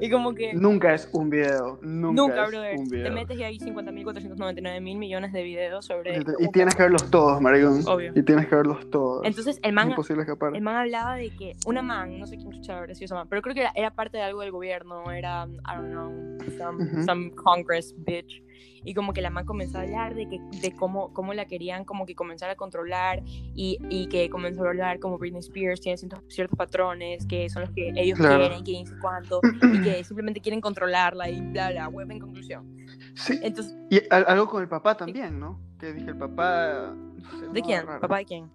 Y 0.00 0.10
como 0.10 0.34
que, 0.34 0.52
Nunca 0.54 0.94
es 0.94 1.08
un 1.12 1.30
video. 1.30 1.78
Nunca, 1.82 2.22
nunca, 2.22 2.44
es 2.44 2.50
brother, 2.50 2.78
un 2.78 2.88
video. 2.88 3.04
te 3.04 3.10
metes 3.10 3.38
y 3.38 3.42
hay 3.44 3.58
50.499 3.58 4.80
mil 4.80 4.98
millones 4.98 5.32
de 5.32 5.42
videos 5.42 5.86
sobre... 5.86 6.18
Y 6.38 6.48
tienes 6.48 6.74
que 6.74 6.82
verlos 6.82 7.10
todos, 7.10 7.40
maricón. 7.40 7.80
Obvio. 7.86 8.12
Y 8.14 8.22
tienes 8.22 8.46
que 8.46 8.54
verlos 8.56 8.90
todos. 8.90 9.24
Entonces, 9.24 9.58
el 9.62 9.72
man, 9.72 9.90
imposible 9.90 10.22
escapar. 10.22 10.54
el 10.54 10.62
man 10.62 10.76
hablaba 10.76 11.16
de 11.16 11.30
que 11.30 11.52
una 11.66 11.82
man, 11.82 12.18
no 12.18 12.26
sé 12.26 12.36
quién 12.36 12.52
escuchaba 12.52 12.86
sido 12.94 13.04
esa 13.06 13.14
man, 13.14 13.28
pero 13.28 13.42
creo 13.42 13.54
que 13.54 13.60
era, 13.62 13.72
era 13.74 13.90
parte 13.94 14.18
de 14.18 14.22
algo 14.22 14.40
del 14.42 14.50
gobierno, 14.50 15.10
era, 15.10 15.46
I 15.46 15.76
don't 15.76 15.90
know, 15.90 16.38
some, 16.58 16.84
Ujú. 16.84 17.04
some 17.04 17.30
Congress 17.34 17.94
bitch. 17.96 18.42
Y 18.84 18.94
como 18.94 19.12
que 19.12 19.20
la 19.22 19.30
man 19.30 19.44
comenzó 19.44 19.78
a 19.78 19.82
hablar 19.82 20.14
de, 20.14 20.28
que, 20.28 20.40
de 20.60 20.72
cómo, 20.72 21.12
cómo 21.12 21.34
la 21.34 21.44
querían 21.46 21.84
como 21.84 22.04
que 22.06 22.14
comenzar 22.14 22.50
a 22.50 22.56
controlar 22.56 23.22
y, 23.26 23.78
y 23.88 24.08
que 24.08 24.28
comenzó 24.30 24.64
a 24.64 24.68
hablar 24.68 24.98
como 24.98 25.18
Britney 25.18 25.40
Spears 25.40 25.80
tiene 25.80 25.96
ciertos, 25.98 26.20
ciertos 26.28 26.56
patrones 26.56 27.26
que 27.26 27.48
son 27.48 27.62
los 27.62 27.70
que 27.70 27.92
ellos 27.96 28.18
Claro. 28.18 28.38
quieren, 28.38 28.64
que 28.64 28.72
dice 28.72 28.94
cuánto, 29.00 29.40
y 29.72 29.80
que 29.82 30.02
simplemente 30.04 30.40
quieren 30.40 30.60
controlarla 30.60 31.28
y 31.30 31.40
bla, 31.40 31.70
bla, 31.70 31.88
web 31.88 32.10
en 32.10 32.18
conclusión. 32.20 32.76
Sí. 33.14 33.38
Entonces, 33.42 33.76
Y 33.90 34.00
al- 34.10 34.24
algo 34.26 34.48
con 34.48 34.62
el 34.62 34.68
papá 34.68 34.96
también, 34.96 35.38
¿no? 35.38 35.60
Que 35.78 35.92
dije, 35.92 36.10
el 36.10 36.16
papá... 36.16 36.94
no 36.94 37.38
sé, 37.40 37.48
¿de 37.52 37.62
quién? 37.62 37.86
¿Papá 37.86 38.18
de 38.18 38.24
quién? 38.24 38.50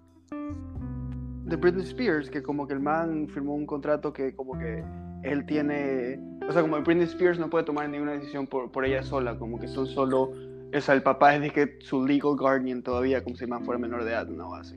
de 1.46 1.56
Britney 1.56 1.84
Spears, 1.86 2.30
que 2.30 2.44
como 2.44 2.68
que 2.68 2.74
el 2.74 2.82
man 2.82 3.28
firmó 3.30 3.56
un 3.56 3.66
contrato 3.66 4.12
que 4.12 4.36
como 4.36 4.58
que 4.60 4.84
él 5.24 5.46
tiene, 5.46 6.20
o 6.48 6.52
sea, 6.52 6.62
como 6.62 6.82
Britney 6.82 7.06
Spears 7.06 7.40
no 7.40 7.50
puede 7.50 7.66
tomar 7.66 7.90
ninguna 7.90 8.14
decisión 8.14 8.48
por, 8.48 8.72
por 8.72 8.86
ella 8.86 9.04
sola, 9.04 9.38
como 9.38 9.60
que 9.60 9.68
son 9.68 9.88
solo, 9.88 10.32
o 10.74 10.82
sea, 10.82 10.96
el 10.96 11.04
papá 11.04 11.36
es 11.36 11.42
de 11.42 11.50
que 11.50 11.78
su 11.80 12.06
legal 12.06 12.36
guardian 12.38 12.84
todavía, 12.84 13.24
como 13.24 13.36
si 13.36 13.46
man 13.46 13.64
fuera 13.66 13.80
menor 13.80 14.04
de 14.04 14.12
edad, 14.12 14.28
no 14.28 14.54
así. 14.56 14.76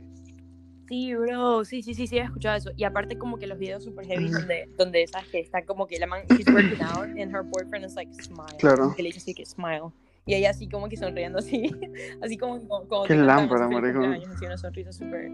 Sí, 0.91 1.14
bro, 1.14 1.64
sí, 1.64 1.84
sí, 1.84 1.95
sí, 1.95 2.09
sí, 2.09 2.18
he 2.18 2.22
escuchado 2.22 2.57
eso. 2.57 2.70
Y 2.76 2.82
aparte 2.82 3.16
como 3.16 3.38
que 3.38 3.47
los 3.47 3.57
videos 3.57 3.84
super 3.84 4.05
heavy 4.05 4.28
donde, 4.28 4.68
donde 4.76 5.07
sabes 5.07 5.28
que 5.28 5.38
está 5.38 5.64
como 5.64 5.86
que 5.86 6.01
la 6.01 6.09
man, 6.09 6.22
she's 6.30 6.49
working 6.49 6.82
out 6.82 7.05
and 7.05 7.32
her 7.32 7.45
boyfriend 7.45 7.86
is 7.86 7.95
like, 7.95 8.12
smile. 8.20 8.57
Claro. 8.59 8.93
Que 8.97 9.05
le 9.05 9.11
dice 9.11 9.18
así 9.18 9.32
que 9.32 9.47
smile. 9.47 9.93
Y 10.26 10.34
ella 10.34 10.51
así 10.51 10.68
como 10.68 10.88
que 10.88 10.97
sonriendo 10.97 11.38
así, 11.38 11.70
así 12.22 12.36
como, 12.36 12.59
como, 12.66 12.88
como 12.88 13.05
Qué 13.05 13.14
lámpara, 13.14 13.68
cumpleaños, 13.68 14.34
así 14.34 14.47
una 14.47 14.59
sonrisa 14.59 14.93
súper, 14.93 15.30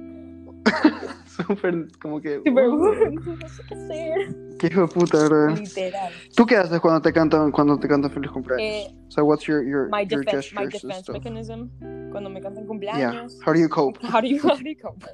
Súper, 1.27 1.87
como 2.01 2.21
que, 2.21 2.39
súper, 2.39 2.69
uh, 2.69 2.77
no 3.13 3.49
sé 3.49 3.63
qué 3.69 3.75
hacer, 3.75 4.35
qué 4.59 4.67
hijo 4.69 4.81
de 4.83 4.89
puta, 4.89 5.19
¿verdad? 5.29 5.57
literal. 5.59 6.13
¿Tú 6.35 6.47
qué 6.47 6.57
haces 6.57 6.81
cuando 6.81 7.03
te 7.03 7.13
cantan, 7.13 7.51
cuando 7.53 7.79
te 7.79 7.87
cantan 7.87 8.11
feliz 8.11 8.31
cumpleaños? 8.31 8.65
Eh, 8.91 8.97
o 9.07 9.11
sea, 9.11 9.23
what's 9.23 9.45
your, 9.45 9.63
your, 9.63 9.89
My 9.91 10.07
your 10.07 10.25
defense, 10.25 10.55
my 10.55 10.67
defense 10.67 11.13
mechanism, 11.13 11.69
cuando 12.11 12.31
me 12.31 12.41
cantan 12.41 12.63
Yeah, 12.65 12.69
cumpleaños. 12.69 13.39
how 13.45 13.53
do 13.53 13.59
you 13.61 13.69
cope? 13.69 13.99
How 14.03 14.21
do 14.23 14.27
you, 14.29 14.39
how 14.43 14.57
do 14.57 14.63
you 14.65 14.77
cope? 14.81 15.05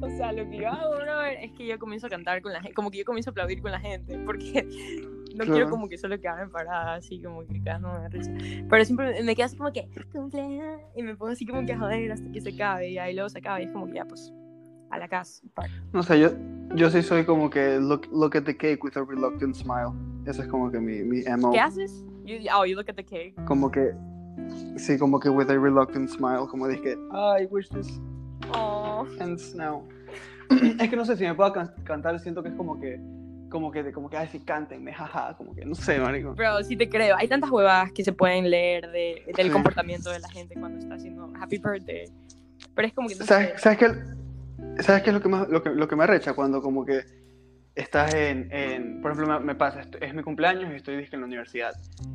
O 0.00 0.08
sea, 0.16 0.32
lo 0.32 0.48
que 0.48 0.56
yo 0.62 0.68
hago, 0.68 0.96
bro, 0.96 1.24
es 1.24 1.52
que 1.52 1.66
yo 1.66 1.78
comienzo 1.78 2.06
a 2.06 2.10
cantar 2.10 2.40
con 2.40 2.54
la 2.54 2.60
gente, 2.62 2.72
como 2.74 2.90
que 2.90 2.96
yo 2.98 3.04
comienzo 3.04 3.28
a 3.28 3.32
aplaudir 3.32 3.60
con 3.60 3.70
la 3.70 3.80
gente, 3.80 4.18
porque 4.24 4.66
no 5.34 5.44
Claro. 5.44 5.52
quiero 5.52 5.70
como 5.70 5.88
que 5.90 5.98
solo 5.98 6.18
quedarme 6.18 6.48
parada, 6.50 6.94
así 6.94 7.20
como 7.22 7.46
que 7.46 7.62
cagándome 7.62 8.00
de 8.00 8.08
risa. 8.08 8.32
Pero 8.70 8.84
siempre 8.86 9.22
me 9.22 9.36
quedo 9.36 9.44
así 9.46 9.56
como 9.58 9.70
que, 9.74 9.88
cumpleaños, 10.10 10.80
y 10.96 11.02
me 11.02 11.14
pongo 11.16 11.32
así 11.32 11.44
como 11.44 11.66
que 11.66 11.74
a 11.74 11.78
joder 11.78 12.10
hasta 12.12 12.32
que 12.32 12.40
se 12.40 12.48
acabe, 12.54 12.88
y 12.88 12.96
ahí 12.98 13.12
luego 13.14 13.28
se 13.28 13.38
acaba, 13.40 13.60
y 13.60 13.64
es 13.66 13.72
como 13.72 13.86
que 13.86 13.92
ya, 13.96 14.06
pues, 14.06 14.32
a 14.90 14.98
la 14.98 15.08
casa. 15.08 15.42
No 15.92 16.02
sé, 16.02 16.20
yo, 16.20 16.30
yo 16.74 16.90
sí 16.90 17.02
soy 17.02 17.24
como 17.24 17.48
que 17.50 17.78
look, 17.78 18.06
look 18.12 18.36
at 18.36 18.44
the 18.44 18.56
cake 18.56 18.82
with 18.84 18.96
a 18.96 19.02
reluctant 19.04 19.54
smile. 19.54 19.92
Ese 20.26 20.42
es 20.42 20.48
como 20.48 20.70
que 20.70 20.78
mi, 20.80 21.02
mi 21.02 21.22
MO. 21.38 21.52
¿Qué 21.52 21.60
haces? 21.60 22.04
You, 22.24 22.36
oh, 22.54 22.64
you 22.64 22.76
look 22.76 22.88
at 22.88 22.96
the 22.96 23.04
cake. 23.04 23.34
Como 23.46 23.70
que, 23.70 23.92
sí, 24.76 24.98
como 24.98 25.18
que 25.18 25.28
with 25.30 25.50
a 25.50 25.58
reluctant 25.58 26.08
smile, 26.10 26.46
como 26.48 26.68
dije, 26.68 26.96
I 27.12 27.46
wish 27.50 27.68
this 27.70 28.00
Oh. 28.54 29.06
ends 29.20 29.54
now. 29.54 29.86
es 30.80 30.88
que 30.90 30.96
no 30.96 31.04
sé 31.04 31.16
si 31.16 31.24
me 31.24 31.34
puedo 31.34 31.52
can- 31.52 31.72
cantar, 31.84 32.18
siento 32.18 32.42
que 32.42 32.48
es 32.48 32.54
como 32.56 32.80
que, 32.80 32.98
como 33.48 33.70
que, 33.70 33.92
como 33.92 34.10
que, 34.10 34.16
ay, 34.16 34.28
sí, 34.32 34.40
cántenme, 34.40 34.92
jaja, 34.92 35.36
como 35.36 35.54
que, 35.54 35.64
no 35.64 35.74
sé, 35.74 35.98
marico. 36.00 36.34
Bro, 36.34 36.62
sí 36.64 36.76
te 36.76 36.88
creo. 36.88 37.16
Hay 37.16 37.28
tantas 37.28 37.50
huevadas 37.50 37.92
que 37.92 38.02
se 38.02 38.12
pueden 38.12 38.50
leer 38.50 38.90
de, 38.90 39.22
del 39.36 39.46
Sí. 39.48 39.52
comportamiento 39.52 40.10
de 40.10 40.20
la 40.20 40.28
gente 40.30 40.54
cuando 40.58 40.78
está 40.78 40.94
haciendo 40.94 41.30
Happy 41.40 41.58
Birthday. 41.58 42.06
Pero 42.74 42.88
es 42.88 42.94
como 42.94 43.08
que 43.08 43.14
no 43.14 43.20
sé. 43.20 43.26
¿Sabes, 43.26 43.60
¿sabes 43.60 43.78
qué, 43.78 43.92
¿Sabes 44.82 45.02
qué 45.02 45.10
es 45.10 45.14
lo 45.14 45.20
que, 45.22 45.28
más, 45.28 45.48
lo, 45.48 45.62
que, 45.62 45.70
lo 45.70 45.86
que 45.88 45.96
me 45.96 46.04
arrecha 46.04 46.32
cuando 46.34 46.60
como 46.62 46.84
que 46.84 47.00
estás 47.74 48.12
en, 48.14 48.48
en 48.52 49.00
por 49.00 49.12
ejemplo, 49.12 49.38
me, 49.40 49.44
me 49.46 49.54
pasa, 49.54 49.80
esto- 49.80 49.98
es 50.00 50.12
mi 50.14 50.22
cumpleaños 50.22 50.72
y 50.72 50.76
estoy 50.76 51.06
en 51.10 51.20
la 51.20 51.26
universidad 51.26 51.72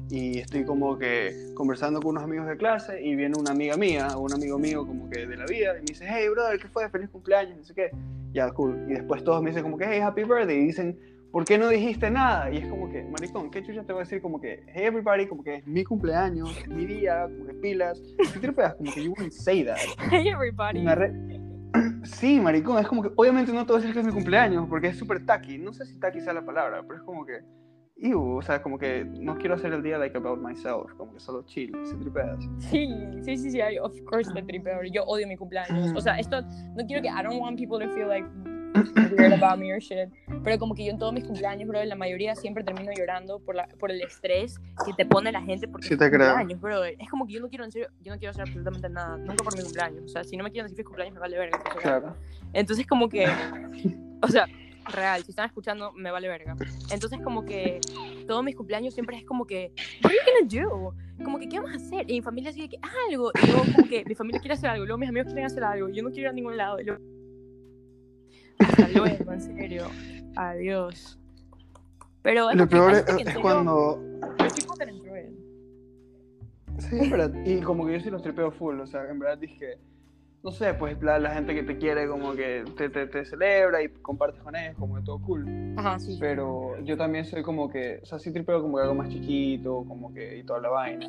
y 0.09 0.39
estoy 0.39 0.63
como 0.65 0.97
que 0.97 1.51
conversando 1.55 1.99
con 2.01 2.11
unos 2.11 2.23
amigos 2.23 2.47
de 2.47 2.57
clase 2.57 3.01
y 3.03 3.15
viene 3.15 3.33
una 3.39 3.51
amiga 3.51 3.75
mía 3.77 4.09
o 4.15 4.21
un 4.21 4.33
amigo 4.33 4.59
mío 4.59 4.85
como 4.85 5.09
que 5.09 5.25
de 5.25 5.37
la 5.37 5.45
vida 5.45 5.71
y 5.77 5.79
me 5.81 5.85
dice, 5.87 6.05
hey, 6.07 6.27
brother, 6.29 6.59
¿qué 6.59 6.67
fue? 6.67 6.87
Feliz 6.89 7.09
cumpleaños, 7.09 7.57
no 7.57 7.63
sé 7.63 7.73
qué. 7.73 7.89
Ya, 8.33 8.51
cool. 8.51 8.85
Y 8.89 8.93
después 8.93 9.23
todos 9.23 9.41
me 9.41 9.49
dicen 9.49 9.63
como 9.63 9.77
que, 9.77 9.85
hey, 9.87 10.01
happy 10.01 10.23
birthday. 10.23 10.57
Y 10.57 10.65
dicen, 10.65 10.99
¿por 11.31 11.45
qué 11.45 11.57
no 11.57 11.69
dijiste 11.69 12.11
nada? 12.11 12.51
Y 12.51 12.57
es 12.57 12.67
como 12.67 12.91
que, 12.91 13.01
maricón, 13.05 13.49
¿qué 13.49 13.63
chucha 13.63 13.83
te 13.83 13.93
voy 13.93 14.01
a 14.01 14.03
decir? 14.03 14.21
Como 14.21 14.41
que, 14.41 14.61
hey, 14.67 14.83
everybody, 14.87 15.25
como 15.25 15.41
que 15.41 15.55
es 15.55 15.65
mi 15.67 15.83
cumpleaños, 15.85 16.49
es 16.57 16.67
mi 16.67 16.85
día, 16.85 17.23
como 17.23 17.45
que 17.47 17.53
pilas. 17.53 17.99
¿Qué 18.33 18.39
te 18.39 18.51
pegas? 18.51 18.75
Como 18.75 18.93
que 18.93 19.03
you 19.03 19.11
wouldn't 19.11 19.31
say 19.31 19.63
that. 19.63 19.77
Hey, 20.11 20.27
everybody. 20.27 20.83
Sí, 22.03 22.39
maricón, 22.39 22.79
es 22.79 22.87
como 22.87 23.01
que 23.03 23.11
obviamente 23.15 23.51
no 23.53 23.65
te 23.65 23.71
voy 23.73 23.77
a 23.77 23.81
decir 23.81 23.93
que 23.93 23.99
es 24.01 24.05
mi 24.05 24.11
cumpleaños 24.11 24.67
porque 24.69 24.87
es 24.87 24.97
súper 24.97 25.25
tacky. 25.25 25.57
No 25.57 25.73
sé 25.73 25.85
si 25.85 25.99
tacky 25.99 26.21
sea 26.21 26.33
la 26.33 26.45
palabra, 26.45 26.81
pero 26.83 26.95
es 26.99 27.03
como 27.03 27.25
que. 27.25 27.39
Ew, 27.97 28.37
o 28.37 28.41
sea, 28.41 28.61
como 28.61 28.77
que 28.77 29.05
no 29.05 29.37
quiero 29.37 29.55
hacer 29.55 29.71
el 29.71 29.81
día 29.81 29.97
like 29.97 30.17
about 30.17 30.37
myself, 30.41 30.91
como 30.97 31.13
que 31.13 31.19
solo 31.21 31.43
chill, 31.45 31.71
si 31.85 31.95
tripeas. 31.95 32.43
Sí, 32.59 32.89
sí, 33.21 33.37
sí, 33.37 33.51
sí, 33.51 33.57
I- 33.59 33.79
of 33.79 33.93
course 34.03 34.29
te 34.33 34.43
tripeo. 34.43 34.81
Yo 34.91 35.03
odio 35.05 35.25
mi 35.27 35.37
cumpleaños. 35.37 35.93
O 35.95 36.01
sea, 36.01 36.19
esto 36.19 36.41
no 36.41 36.85
quiero 36.85 37.01
que 37.01 37.07
I 37.07 37.23
don't 37.23 37.39
want 37.41 37.57
people 37.57 37.79
to 37.85 37.89
feel 37.93 38.09
like 38.09 38.27
weird 38.73 39.33
about 39.33 39.57
me 39.57 39.71
or 39.71 39.79
shit. 39.79 40.09
Pero 40.43 40.59
como 40.59 40.75
que 40.75 40.85
yo 40.85 40.91
en 40.91 40.99
todos 40.99 41.13
mis 41.13 41.23
cumpleaños, 41.23 41.67
bro, 41.67 41.79
en 41.79 41.89
la 41.89 41.95
mayoría 41.95 42.35
siempre 42.35 42.63
termino 42.63 42.91
llorando 42.95 43.39
por, 43.39 43.55
la, 43.55 43.67
por 43.79 43.91
el 43.91 44.01
estrés 44.01 44.59
que 44.85 44.93
te 44.93 45.05
pone 45.05 45.31
la 45.31 45.41
gente 45.41 45.67
porque 45.67 45.87
Sí 45.87 45.97
te 45.97 46.09
cumpleaños, 46.09 46.59
bro. 46.59 46.83
Es 46.83 47.09
como 47.09 47.25
que 47.25 47.33
yo 47.33 47.39
no 47.39 47.49
quiero 47.49 47.65
en 47.65 47.71
serio, 47.71 47.89
yo 48.01 48.13
no 48.13 48.19
quiero 48.19 48.31
hacer 48.31 48.43
absolutamente 48.43 48.89
nada, 48.89 49.17
nunca 49.17 49.43
por 49.43 49.55
mi 49.55 49.63
cumpleaños. 49.63 50.03
O 50.05 50.07
sea, 50.07 50.23
si 50.23 50.37
no 50.37 50.43
me 50.43 50.51
quieren 50.51 50.65
decir 50.65 50.77
feliz 50.77 50.87
cumpleaños 50.87 51.13
me 51.13 51.19
vale 51.19 51.37
verga. 51.37 51.59
Claro. 51.81 52.15
Entonces 52.53 52.85
como 52.87 53.09
que, 53.09 53.27
o 54.21 54.27
sea, 54.27 54.47
real, 54.91 55.23
si 55.23 55.31
están 55.31 55.47
escuchando, 55.47 55.91
me 55.93 56.11
vale 56.11 56.27
verga. 56.27 56.55
Entonces 56.91 57.19
como 57.23 57.45
que 57.45 57.79
todos 58.27 58.43
mis 58.43 58.55
cumpleaños 58.55 58.93
siempre 58.93 59.17
es 59.17 59.25
como 59.25 59.45
que, 59.45 59.71
what 60.03 60.11
are 60.11 60.15
you 60.15 60.59
gonna 60.59 60.67
do? 60.67 60.95
Como 61.23 61.39
que, 61.39 61.47
¿qué 61.47 61.59
vamos 61.59 61.73
a 61.73 61.77
hacer? 61.77 62.09
Y 62.09 62.15
mi 62.15 62.21
familia 62.21 62.51
sigue 62.51 62.69
que, 62.69 62.79
algo. 63.09 63.31
Y 63.41 63.47
luego 63.47 63.63
como 63.73 63.87
que 63.87 64.03
mi 64.05 64.15
familia 64.15 64.39
quiere 64.39 64.53
hacer 64.53 64.69
algo, 64.69 64.85
luego 64.85 64.97
mis 64.97 65.09
amigos 65.09 65.27
quieren 65.27 65.45
hacer 65.45 65.63
algo, 65.63 65.89
yo 65.89 66.03
no 66.03 66.09
quiero 66.09 66.23
ir 66.23 66.27
a 66.27 66.33
ningún 66.33 66.57
lado. 66.57 66.79
Y 66.79 66.85
luego... 66.85 67.14
Hasta 68.59 68.87
luego, 68.89 69.31
en 69.31 69.41
serio. 69.41 69.85
Adiós. 70.35 71.19
Pero 72.21 72.49
es 72.49 72.55
Lo 72.55 72.67
peor 72.67 72.93
es, 72.93 72.99
es 73.07 73.15
serio- 73.15 73.41
cuando. 73.41 74.01
Sí, 76.79 76.97
es 76.99 77.09
verdad. 77.11 77.31
Y 77.45 77.61
como 77.61 77.85
que 77.85 77.93
yo 77.93 77.99
sí 77.99 78.09
los 78.09 78.21
tripeo 78.21 78.51
full, 78.51 78.79
o 78.79 78.87
sea, 78.87 79.09
en 79.09 79.19
verdad 79.19 79.37
dije. 79.37 79.77
No 80.43 80.51
sé, 80.51 80.75
pues 80.75 81.01
la, 81.01 81.17
la 81.17 81.31
gente 81.33 81.55
que 81.55 81.63
te 81.63 81.75
quiere 81.79 82.07
como 82.07 82.33
que 82.35 82.63
te, 82.77 82.87
te, 82.89 83.07
te 83.07 83.25
celebra 83.25 83.81
y 83.81 83.89
compartes 83.89 84.43
con 84.43 84.55
ellos, 84.55 84.75
como 84.77 84.93
que 84.95 85.01
todo 85.01 85.19
cool. 85.19 85.43
Ajá, 85.75 85.97
sí. 85.97 86.17
Pero 86.19 86.79
yo 86.83 86.95
también 86.97 87.25
soy 87.25 87.41
como 87.41 87.67
que, 87.67 87.99
o 88.03 88.05
sea, 88.05 88.19
sí 88.19 88.31
tripeo 88.31 88.61
como 88.61 88.77
que 88.77 88.83
algo 88.83 88.93
más 88.93 89.09
chiquito, 89.09 89.83
como 89.87 90.13
que 90.13 90.37
y 90.37 90.43
toda 90.43 90.59
la 90.59 90.69
vaina. 90.69 91.07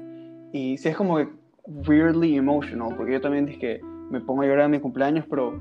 Y 0.55 0.79
sí 0.79 0.89
es 0.89 0.97
como 0.97 1.19
que 1.19 1.29
weirdly 1.67 2.35
emotional, 2.37 2.97
porque 2.97 3.13
yo 3.13 3.21
también 3.21 3.45
dije 3.45 3.59
que 3.59 3.81
me 4.11 4.21
pongo 4.23 4.41
a 4.41 4.47
llorar 4.47 4.65
en 4.67 4.71
mi 4.71 4.81
cumpleaños, 4.81 5.27
pero 5.29 5.61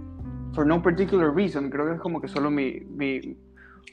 for 0.55 0.65
no 0.65 0.81
particular 0.81 1.33
reason, 1.35 1.69
creo 1.69 1.85
que 1.87 1.93
es 1.95 1.99
como 1.99 2.19
que 2.21 2.27
solo 2.27 2.49
mi, 2.49 2.79
mi 2.89 3.37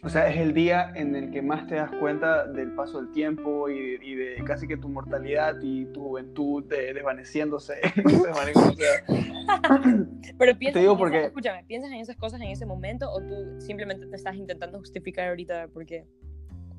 o 0.05 0.09
sea, 0.09 0.29
es 0.29 0.37
el 0.39 0.53
día 0.55 0.91
en 0.97 1.15
el 1.15 1.31
que 1.31 1.43
más 1.43 1.67
te 1.69 1.77
das 1.77 1.91
cuenta 2.01 2.47
del 2.47 2.73
paso 2.75 3.01
del 3.03 3.13
tiempo 3.13 3.69
y 3.69 3.79
de, 3.99 4.05
y 4.05 4.15
de 4.15 4.45
casi 4.45 4.67
que 4.67 4.77
tu 4.77 4.89
mortalidad 4.89 5.57
y 5.63 5.85
tu 5.87 6.01
juventud 6.03 6.65
de- 6.65 6.93
desvaneciéndose. 6.95 7.75
O 8.05 8.73
sea, 8.75 9.05
Pero 10.39 10.59
piensas, 10.59 10.81
digo 10.81 10.93
en 10.95 10.99
porque- 10.99 11.25
escúchame, 11.27 11.65
¿piensas 11.65 11.91
en 11.93 11.99
esas 11.99 12.17
cosas 12.17 12.41
en 12.41 12.49
ese 12.49 12.67
momento 12.67 13.11
o 13.11 13.21
tú 13.21 13.61
simplemente 13.61 14.07
te 14.07 14.17
estás 14.17 14.35
intentando 14.37 14.79
justificar 14.79 15.29
ahorita 15.29 15.69
porque 15.73 16.05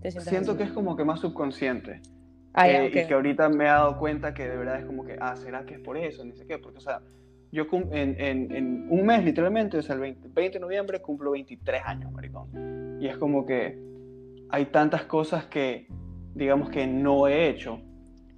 te 0.01 0.11
sientes 0.11 0.29
siento 0.29 0.51
así? 0.51 0.57
que 0.59 0.63
es 0.65 0.71
como 0.71 0.95
que 0.95 1.03
más 1.05 1.19
subconsciente. 1.19 2.01
Ah, 2.53 2.69
Eh, 2.69 2.87
ok. 2.87 2.95
Y 2.95 3.07
que 3.07 3.13
ahorita 3.13 3.49
me 3.49 3.63
he 3.65 3.67
dado 3.67 3.97
cuenta 3.97 4.33
que 4.33 4.47
de 4.47 4.57
verdad 4.57 4.79
es 4.79 4.85
como 4.85 5.03
que, 5.05 5.17
ah, 5.19 5.35
¿será 5.35 5.65
que 5.65 5.75
es 5.75 5.79
por 5.79 5.97
eso? 5.97 6.23
Ni 6.25 6.33
sé 6.35 6.45
qué, 6.45 6.57
porque, 6.57 6.77
o 6.77 6.81
sea, 6.81 7.01
yo 7.53 7.67
en, 7.71 8.19
en, 8.19 8.51
en 8.51 8.87
un 8.89 9.05
mes, 9.05 9.23
literalmente, 9.23 9.77
o 9.77 9.81
sea, 9.83 9.93
el 9.93 10.01
20, 10.01 10.29
20 10.33 10.53
de 10.57 10.59
noviembre 10.59 11.01
cumplo 11.01 11.31
23 11.31 11.83
años, 11.85 12.11
maricón. 12.11 12.97
Y 12.99 13.07
es 13.07 13.15
como 13.17 13.45
que 13.45 13.79
hay 14.49 14.65
tantas 14.65 15.03
cosas 15.03 15.45
que, 15.45 15.87
digamos, 16.33 16.71
que 16.71 16.87
no 16.87 17.27
he 17.27 17.49
hecho. 17.49 17.79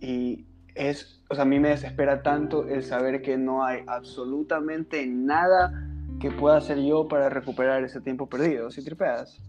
Y 0.02 0.46
es, 0.76 1.24
o 1.30 1.36
sea, 1.36 1.44
a 1.44 1.48
mí 1.48 1.60
me 1.60 1.70
desespera 1.70 2.22
tanto 2.24 2.68
el 2.68 2.84
saber 2.84 3.22
que 3.22 3.38
no 3.38 3.64
hay 3.64 3.84
absolutamente 3.88 5.08
nada 5.08 5.72
que 6.20 6.32
pueda 6.32 6.58
hacer 6.58 6.82
yo 6.82 7.08
para 7.08 7.30
recuperar 7.30 7.86
ese 7.86 8.02
tiempo 8.02 8.28
perdido, 8.28 8.70
si 8.70 8.84
tripeas. 8.84 9.42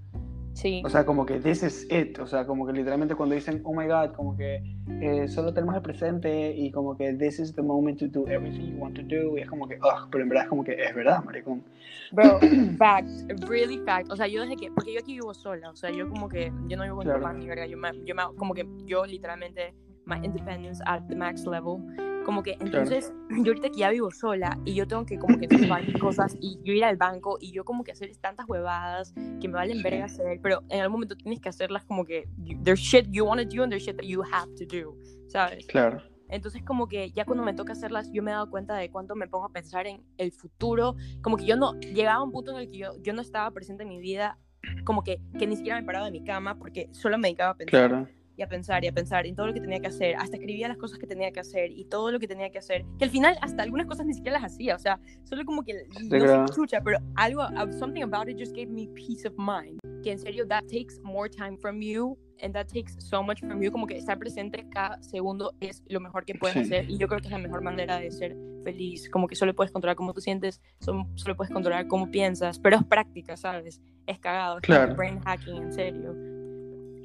Sí. 0.57 0.81
O 0.87 0.89
sea, 0.89 1.05
como 1.05 1.27
que 1.27 1.39
this 1.39 1.63
is 1.63 1.87
it. 1.93 2.19
O 2.19 2.27
sea, 2.27 2.47
como 2.47 2.67
que 2.67 2.73
literalmente 2.73 3.15
cuando 3.15 3.35
dicen, 3.35 3.61
oh 3.65 3.75
my 3.75 3.87
god, 3.87 4.15
como 4.17 4.35
que 4.35 4.63
eh, 5.03 5.29
solo 5.29 5.53
tenemos 5.53 5.75
el 5.77 5.83
presente 5.83 6.51
y 6.57 6.71
como 6.71 6.97
que 6.97 7.13
this 7.13 7.39
is 7.39 7.55
the 7.55 7.61
moment 7.61 7.99
to 7.99 8.09
do 8.09 8.27
everything 8.27 8.73
you 8.73 8.79
want 8.79 8.97
to 8.97 9.03
do. 9.03 9.37
Y 9.37 9.43
es 9.43 9.51
como 9.51 9.69
que, 9.69 9.77
ugh, 9.77 10.09
pero 10.11 10.23
en 10.25 10.31
verdad 10.31 10.45
es 10.45 10.49
como 10.49 10.65
que 10.65 10.73
es 10.73 10.95
verdad, 10.95 11.23
maricón. 11.23 11.63
Bro, 12.11 12.39
fact, 12.79 13.07
really 13.49 13.79
fact. 13.85 14.11
O 14.11 14.17
sea, 14.17 14.27
yo 14.29 14.41
desde 14.41 14.57
que, 14.57 14.71
porque 14.71 14.95
yo 14.95 15.01
aquí 15.01 15.13
vivo 15.13 15.35
sola, 15.35 15.69
o 15.69 15.77
sea, 15.77 15.91
yo 15.91 16.09
como 16.09 16.27
que, 16.27 16.51
yo 16.69 16.79
no 16.79 16.85
vivo 16.85 16.97
con 16.97 17.05
Claro. 17.05 17.21
papá 17.21 17.35
ni 17.35 17.47
verga, 17.47 17.67
yo 17.67 17.77
me, 17.77 17.91
yo 18.07 18.15
me, 18.15 18.23
como 18.39 18.55
que 18.55 18.67
yo 18.87 19.05
literalmente, 19.05 19.75
my 20.07 20.17
independence 20.25 20.81
at 20.87 21.03
the 21.09 21.15
max 21.15 21.45
level. 21.45 21.79
Como 22.25 22.43
que 22.43 22.57
entonces, 22.61 23.13
yo 23.45 23.53
ahorita 23.53 23.71
que 23.71 23.79
ya 23.79 23.91
vivo 23.91 24.11
sola 24.11 24.59
y 24.65 24.75
yo 24.75 24.87
tengo 24.89 25.05
que 25.05 25.19
como 25.19 25.39
que 25.39 25.47
tomar 25.47 25.85
mis 25.87 25.99
cosas 25.99 26.37
y 26.41 26.59
yo 26.65 26.73
ir 26.73 26.85
al 26.85 26.97
banco 26.97 27.39
y 27.41 27.53
yo 27.53 27.65
como 27.65 27.85
que 27.85 27.93
hacer 27.93 28.11
tantas 28.17 28.49
huevadas 28.49 29.13
que 29.41 29.47
me 29.49 29.55
valen 29.55 29.83
verga 29.83 30.07
hacer, 30.07 30.41
pero 30.43 30.63
en 30.71 30.81
algún 30.81 30.95
momento 30.95 31.17
tienes 31.17 31.41
que 31.41 31.49
hacerlas 31.49 31.85
como 31.85 32.05
que 32.05 32.29
you- 32.39 32.61
there's 32.63 32.81
shit 32.81 33.07
you 33.11 33.25
want 33.25 33.41
to 33.41 33.47
do 33.57 33.63
and 33.63 33.71
there's 33.71 33.85
shit 33.85 33.97
that 33.97 34.07
you 34.07 34.23
have 34.33 34.53
to 34.55 34.65
do, 34.65 34.97
¿sabes? 35.29 35.67
Claro. 35.67 36.03
Entonces 36.29 36.63
como 36.65 36.89
que 36.89 37.13
ya 37.13 37.25
cuando 37.25 37.45
me 37.45 37.55
toca 37.55 37.75
hacerlas, 37.75 38.11
yo 38.13 38.21
me 38.25 38.33
he 38.33 38.35
dado 38.35 38.51
cuenta 38.51 38.75
de 38.77 38.91
cuánto 38.91 39.15
me 39.15 39.29
pongo 39.29 39.45
a 39.45 39.53
pensar 39.53 39.87
en 39.87 40.03
el 40.19 40.33
futuro, 40.33 40.97
como 41.23 41.37
que 41.37 41.45
yo 41.45 41.57
no, 41.57 41.75
llegaba 41.79 42.17
a 42.17 42.23
un 42.25 42.33
punto 42.33 42.51
en 42.51 42.57
el 42.59 42.67
que 42.69 42.79
yo, 42.79 42.91
yo 43.01 43.13
no 43.13 43.23
estaba 43.23 43.49
presente 43.53 43.85
en 43.85 43.89
mi 43.91 44.01
vida, 44.01 44.37
como 44.85 45.05
que, 45.05 45.21
que 45.39 45.47
ni 45.47 45.55
siquiera 45.55 45.79
me 45.81 45.87
paraba 45.87 46.07
de 46.07 46.11
mi 46.11 46.25
cama 46.25 46.59
porque 46.59 46.89
solo 46.91 47.19
me 47.19 47.29
dedicaba 47.29 47.51
a 47.51 47.57
pensar 47.57 47.89
Claro. 47.89 48.09
Y 48.37 48.43
a 48.43 48.49
pensar 48.49 48.85
y 48.85 48.89
a 48.89 48.93
pensar 48.93 49.27
en 49.27 49.35
todo 49.35 49.47
lo 49.47 49.55
que 49.55 49.61
tenía 49.61 49.81
que 49.81 49.87
hacer, 49.87 50.15
hasta 50.17 50.37
escribía 50.37 50.69
las 50.69 50.77
cosas 50.77 50.99
que 50.99 51.07
tenía 51.07 51.31
que 51.33 51.41
hacer 51.41 51.71
y 51.71 51.85
todo 51.87 52.11
lo 52.11 52.19
que 52.19 52.29
tenía 52.29 52.51
que 52.51 52.59
hacer, 52.59 52.85
que 52.99 53.05
al 53.05 53.11
final 53.11 53.37
hasta 53.41 53.63
algunas 53.63 53.87
cosas 53.87 54.07
ni 54.07 54.15
siquiera 54.15 54.39
las 54.41 54.53
hacía, 54.53 54.75
o 54.77 54.79
sea, 54.79 55.01
solo 55.25 55.45
como 55.45 55.63
que 55.63 55.87
no 55.89 56.27
sé 56.27 56.55
chucha, 56.55 56.81
pero 56.83 56.99
algo, 57.15 57.43
uh, 57.43 57.73
something 57.79 58.03
about 58.03 58.29
it 58.29 58.39
just 58.39 58.55
gave 58.55 58.67
me 58.69 58.89
peace 58.89 59.27
of 59.27 59.35
mind, 59.39 59.79
que 60.03 60.13
en 60.13 60.19
serio 60.19 60.47
that 60.47 60.63
takes 60.65 61.01
more 61.03 61.29
time 61.31 61.57
from 61.57 61.81
you 61.81 62.17
and 62.43 62.53
that 62.53 62.67
takes 62.67 62.95
so 62.99 63.23
much 63.23 63.41
from 63.41 63.63
you, 63.63 63.73
como 63.73 63.87
que 63.87 63.97
estar 63.97 64.19
presente 64.19 64.67
cada 64.71 65.03
segundo 65.03 65.55
es 65.61 65.83
lo 65.89 66.01
mejor 66.01 66.25
que 66.27 66.35
puedes 66.35 66.55
Sí. 66.55 66.61
hacer 66.61 66.91
y 66.91 66.99
yo 66.99 67.09
creo 67.09 67.21
que 67.21 67.29
es 67.29 67.33
la 67.33 67.39
mejor 67.39 67.63
manera 67.63 67.99
de 67.99 68.11
ser 68.11 68.37
feliz, 68.63 69.09
como 69.09 69.27
que 69.29 69.35
solo 69.37 69.55
puedes 69.55 69.71
controlar 69.73 69.97
cómo 69.97 70.13
tú 70.13 70.21
sientes, 70.21 70.61
son- 70.81 71.17
solo 71.17 71.37
puedes 71.37 71.53
controlar 71.53 71.87
cómo 71.87 72.11
piensas, 72.11 72.59
pero 72.59 72.77
es 72.77 72.85
práctica, 72.85 73.37
¿sabes? 73.37 73.81
Es 74.07 74.19
cagado, 74.19 74.57
es 74.59 74.63
Claro. 74.63 74.95
brain 74.95 75.21
hacking, 75.21 75.57
en 75.63 75.73
serio. 75.73 76.15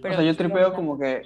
O 0.10 0.14
sea, 0.14 0.22
yo 0.24 0.36
tripeo 0.36 0.74
como 0.74 0.98
que 0.98 1.24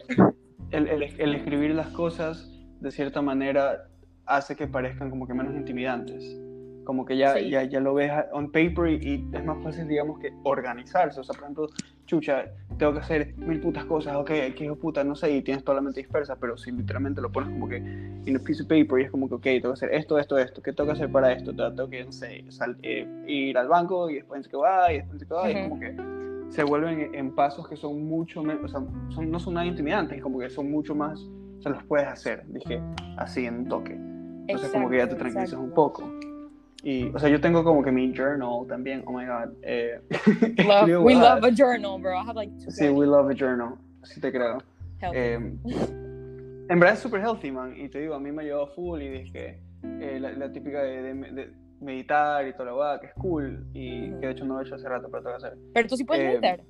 el, 0.71 0.88
el, 0.88 1.03
el 1.03 1.36
escribir 1.36 1.73
las 1.76 1.89
cosas 1.89 2.49
de 2.80 2.91
cierta 2.91 3.21
manera 3.21 3.88
hace 4.26 4.55
que 4.55 4.67
parezcan 4.67 5.09
como 5.09 5.28
que 5.28 5.34
menos 5.34 5.55
intimidantes. 5.55 6.38
Como 6.84 7.03
que 7.03 7.17
ya, 7.17 7.34
Sí. 7.34 7.49
ya, 7.49 7.63
ya 7.63 7.80
lo 7.80 7.95
ves 7.95 8.11
on 8.32 8.51
paper 8.51 8.88
y, 8.89 8.95
y 9.01 9.30
es 9.36 9.43
más 9.43 9.61
fácil, 9.63 9.88
digamos, 9.88 10.19
que 10.19 10.32
organizarse. 10.43 11.19
O 11.19 11.23
sea, 11.23 11.34
por 11.34 11.43
ejemplo, 11.45 11.69
chucha, 12.05 12.45
tengo 12.78 12.93
que 12.93 12.99
hacer 12.99 13.34
mil 13.38 13.59
putas 13.59 13.86
cosas, 13.86 14.15
ok, 14.17 14.28
qué 14.55 14.65
hijo 14.65 14.76
puta, 14.76 15.03
no 15.03 15.15
sé, 15.15 15.32
y 15.32 15.41
tienes 15.41 15.63
toda 15.63 15.78
la 15.78 15.82
mente 15.82 16.01
dispersa, 16.01 16.36
pero 16.39 16.57
si 16.57 16.71
literalmente 16.71 17.21
lo 17.21 17.32
pones 17.32 17.49
como 17.49 17.67
que 17.67 17.78
en 17.78 18.36
a 18.36 18.39
piece 18.39 18.61
of 18.61 18.67
paper 18.69 18.99
y 18.99 19.03
es 19.05 19.09
como 19.11 19.28
que, 19.28 19.34
ok, 19.36 19.41
tengo 19.43 19.69
que 19.69 19.73
hacer 19.73 19.93
esto, 19.95 20.19
esto, 20.19 20.38
esto, 20.38 20.61
¿qué 20.61 20.73
tengo 20.73 20.88
que 20.89 20.93
hacer 20.93 21.11
para 21.11 21.32
esto? 21.32 21.55
Tengo 21.55 21.89
que, 21.89 22.03
no 22.05 22.11
sé, 22.11 22.43
sal- 22.49 22.78
eh, 22.84 23.07
ir 23.28 23.57
al 23.57 23.67
banco 23.67 24.07
y 24.11 24.15
después 24.15 24.47
qué 24.47 24.55
va, 24.57 24.93
y 24.93 24.97
después 24.97 25.13
no 25.13 25.19
sé 25.19 25.26
qué 25.28 25.34
va, 25.34 25.51
y 25.51 25.55
es 25.55 25.63
como 25.63 25.80
que 25.80 25.95
se 26.49 26.63
vuelven 26.63 27.13
en 27.13 27.31
pasos 27.35 27.67
que 27.67 27.75
son 27.75 28.03
mucho 28.05 28.41
menos, 28.43 28.63
o 28.65 28.67
sea, 28.67 28.87
son, 29.09 29.29
no 29.31 29.39
son 29.39 29.55
nada 29.55 29.65
intimidantes, 29.65 30.21
como 30.21 30.39
que 30.39 30.49
son 30.49 30.69
mucho 30.71 30.95
más, 30.95 31.19
o 31.19 31.61
sea, 31.61 31.71
los 31.73 31.83
puedes 31.83 32.07
hacer, 32.07 32.43
dije, 32.47 32.81
así 33.17 33.45
en 33.45 33.55
un 33.59 33.67
toque. 33.67 33.93
Entonces 33.93 34.71
como 34.71 34.89
que 34.89 34.97
ya 34.97 35.07
te 35.07 35.13
Exacto, 35.13 35.23
tranquilizas 35.23 35.59
un 35.59 35.65
exacto. 35.69 35.75
poco. 35.75 36.11
Y, 36.83 37.07
o 37.15 37.17
sea, 37.19 37.29
yo 37.29 37.41
tengo 37.41 37.63
como 37.63 37.81
que 37.83 37.91
mi 37.91 38.13
journal 38.15 38.67
también, 38.67 39.03
oh 39.07 39.11
my 39.11 39.25
god. 39.25 39.53
Eh, 39.63 39.99
Love, 40.67 41.03
we 41.03 41.15
love 41.15 41.43
a 41.43 41.49
journal, 41.51 41.99
bro. 41.99 42.13
I 42.15 42.23
have 42.23 42.35
like 42.35 42.51
two 42.63 42.69
Sí, 42.69 42.89
we 42.89 43.07
love 43.07 43.27
a 43.29 43.33
journal, 43.33 43.75
sí 44.03 44.21
te 44.21 44.31
creo. 44.31 44.59
Eh, 45.13 45.33
en 46.69 46.79
verdad 46.79 46.93
es 46.93 46.99
super 46.99 47.19
healthy, 47.21 47.51
man. 47.51 47.73
Y 47.75 47.89
te 47.89 47.99
digo, 48.01 48.13
a 48.15 48.19
mí 48.19 48.31
me 48.31 48.43
ayudó 48.43 48.67
full 48.67 49.01
y 49.01 49.09
dije, 49.09 49.59
eh, 49.83 50.19
la, 50.19 50.31
la 50.33 50.51
típica 50.51 50.81
de, 50.83 51.01
de- 51.01 51.31
de 51.31 51.51
meditar 51.86 52.47
y 52.47 52.53
toda 52.53 52.65
la 52.65 52.75
hueá, 52.75 52.99
que 52.99 53.07
es 53.07 53.13
cool. 53.13 53.65
Y 53.73 54.11
que 54.19 54.27
de 54.27 54.31
hecho 54.31 54.45
no 54.45 54.55
lo 54.55 54.61
he 54.61 54.63
hecho 54.63 54.75
hace 54.75 54.89
rato, 54.89 55.07
pero 55.09 55.23
tengo 55.23 55.38
que 55.38 55.45
hacer. 55.45 55.57
Pero 55.73 55.88
tú 55.88 55.97
sí 55.97 56.03
puedes 56.03 56.23
eh, 56.23 56.27
meditar. 56.27 56.61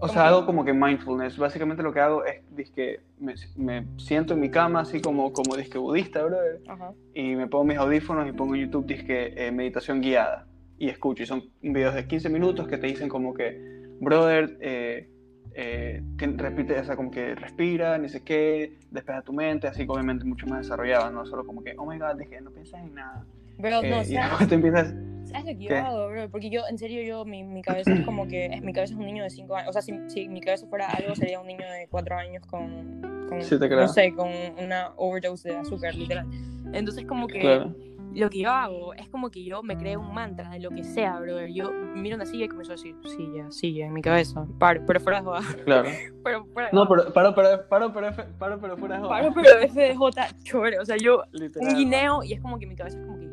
O 0.00 0.02
¿Cómo 0.02 0.12
sea, 0.12 0.22
que? 0.22 0.28
hago 0.28 0.46
como 0.46 0.64
que 0.64 0.72
mindfulness. 0.72 1.38
Básicamente 1.38 1.82
lo 1.82 1.92
que 1.92 2.00
hago 2.00 2.24
es, 2.24 2.70
que 2.70 3.00
me, 3.18 3.34
me 3.56 3.86
siento 3.96 4.34
en 4.34 4.40
mi 4.40 4.50
cama 4.50 4.80
así 4.80 5.00
como, 5.00 5.32
como 5.32 5.56
disque 5.56 5.78
budista, 5.78 6.22
brother. 6.22 6.60
Ajá. 6.68 6.92
Y 7.14 7.34
me 7.34 7.46
pongo 7.48 7.64
mis 7.64 7.78
audífonos 7.78 8.28
y 8.28 8.32
pongo 8.32 8.54
en 8.54 8.62
YouTube 8.62 8.86
disque 8.86 9.34
eh, 9.36 9.50
meditación 9.50 10.00
guiada. 10.00 10.46
Y 10.78 10.88
escucho. 10.88 11.22
Y 11.22 11.26
son 11.26 11.44
videos 11.62 11.94
de 11.94 12.06
15 12.06 12.28
minutos 12.28 12.68
que 12.68 12.78
te 12.78 12.86
dicen 12.86 13.08
como 13.08 13.34
que, 13.34 13.58
brother, 14.00 14.56
eh, 14.60 15.08
eh, 15.60 16.04
que 16.16 16.26
repite, 16.28 16.78
o 16.78 16.84
sea, 16.84 16.94
como 16.94 17.10
que 17.10 17.34
respira, 17.34 17.98
ni 17.98 18.08
sé 18.08 18.22
qué, 18.22 18.78
despeja 18.92 19.22
tu 19.22 19.32
mente, 19.32 19.66
así 19.66 19.84
que 19.84 19.90
obviamente 19.90 20.24
mucho 20.24 20.46
más 20.46 20.60
desarrollado, 20.60 21.10
no 21.10 21.26
solo 21.26 21.44
como 21.44 21.64
que, 21.64 21.74
oh 21.76 21.84
my 21.84 21.98
god, 21.98 22.14
dije, 22.16 22.40
no 22.40 22.52
piensas 22.52 22.80
en 22.80 22.94
nada. 22.94 23.26
Bro, 23.58 23.82
Eh, 23.82 23.90
no, 23.90 24.02
y 24.02 24.04
¿sabes, 24.04 24.08
después 24.30 24.48
te 24.48 24.54
empiezas, 24.54 24.94
¿sabes 25.26 25.44
lo 25.46 25.58
que 25.58 25.64
yo 25.64 25.68
¿Qué? 25.68 25.76
hago, 25.76 26.08
bro? 26.08 26.30
Porque 26.30 26.50
yo, 26.50 26.62
en 26.70 26.78
serio, 26.78 27.02
yo, 27.02 27.24
mi, 27.24 27.42
mi 27.42 27.62
cabeza 27.62 27.92
es 27.92 28.00
como 28.04 28.26
que, 28.28 28.60
mi 28.62 28.72
cabeza 28.72 28.94
es 28.94 28.98
un 29.00 29.06
niño 29.06 29.22
de 29.24 29.30
5 29.30 29.54
años. 29.56 29.68
O 29.68 29.72
sea, 29.72 29.82
si, 29.82 29.92
si 30.08 30.28
mi 30.28 30.40
cabeza 30.40 30.66
fuera 30.68 30.88
algo, 30.88 31.14
sería 31.14 31.40
un 31.40 31.46
niño 31.46 31.66
de 31.70 31.88
4 31.88 32.16
años 32.16 32.46
con, 32.46 33.02
con 33.28 33.42
Sí, 33.42 33.58
te 33.58 33.66
creo. 33.68 33.80
no 33.80 33.88
sé, 33.88 34.12
con 34.14 34.28
una 34.62 34.92
overdose 34.96 35.50
de 35.50 35.56
azúcar, 35.56 35.94
literal. 35.94 36.26
Entonces, 36.72 37.04
como 37.06 37.26
que 37.26 37.40
claro, 37.40 37.74
lo 38.14 38.30
que 38.30 38.40
yo 38.40 38.50
hago 38.50 38.94
es 38.94 39.08
como 39.10 39.30
que 39.30 39.44
yo 39.44 39.62
me 39.62 39.76
creo 39.76 40.00
un 40.00 40.12
mantra 40.14 40.50
de 40.50 40.60
lo 40.60 40.70
que 40.70 40.82
sea, 40.84 41.18
bro. 41.20 41.46
Yo 41.46 41.70
miro 41.94 42.16
una 42.16 42.26
silla 42.26 42.44
y 42.46 42.48
comienzo 42.48 42.72
a 42.72 42.76
decir, 42.76 42.94
silla, 43.04 43.50
silla, 43.50 43.86
en 43.86 43.92
mi 43.92 44.02
cabeza. 44.02 44.46
Paro, 44.58 44.82
pero 44.86 44.98
fuera 45.00 45.18
de 45.20 45.24
joda. 45.26 45.40
claro. 45.64 45.88
Pero 46.24 46.44
fuera 46.52 46.68
de 46.70 46.74
No, 46.76 46.86
pero, 46.88 47.12
paro, 47.12 47.34
pero, 47.34 47.68
paro, 47.68 47.92
pero, 47.92 48.12
paro, 48.38 48.60
pero 48.60 48.76
fuera 48.76 48.96
de 48.96 49.00
joda. 49.00 49.10
Paro, 49.10 49.32
pero 49.34 49.48
FDJ, 49.68 50.42
chévere. 50.42 50.78
O 50.80 50.84
sea, 50.84 50.96
yo, 50.96 51.22
Literal. 51.32 51.68
un 51.68 51.74
guineo 51.76 52.22
y 52.22 52.32
es 52.34 52.40
como 52.40 52.58
que 52.58 52.66
mi 52.66 52.74
cabeza 52.76 52.98
es 52.98 53.06
como 53.06 53.18
que 53.18 53.27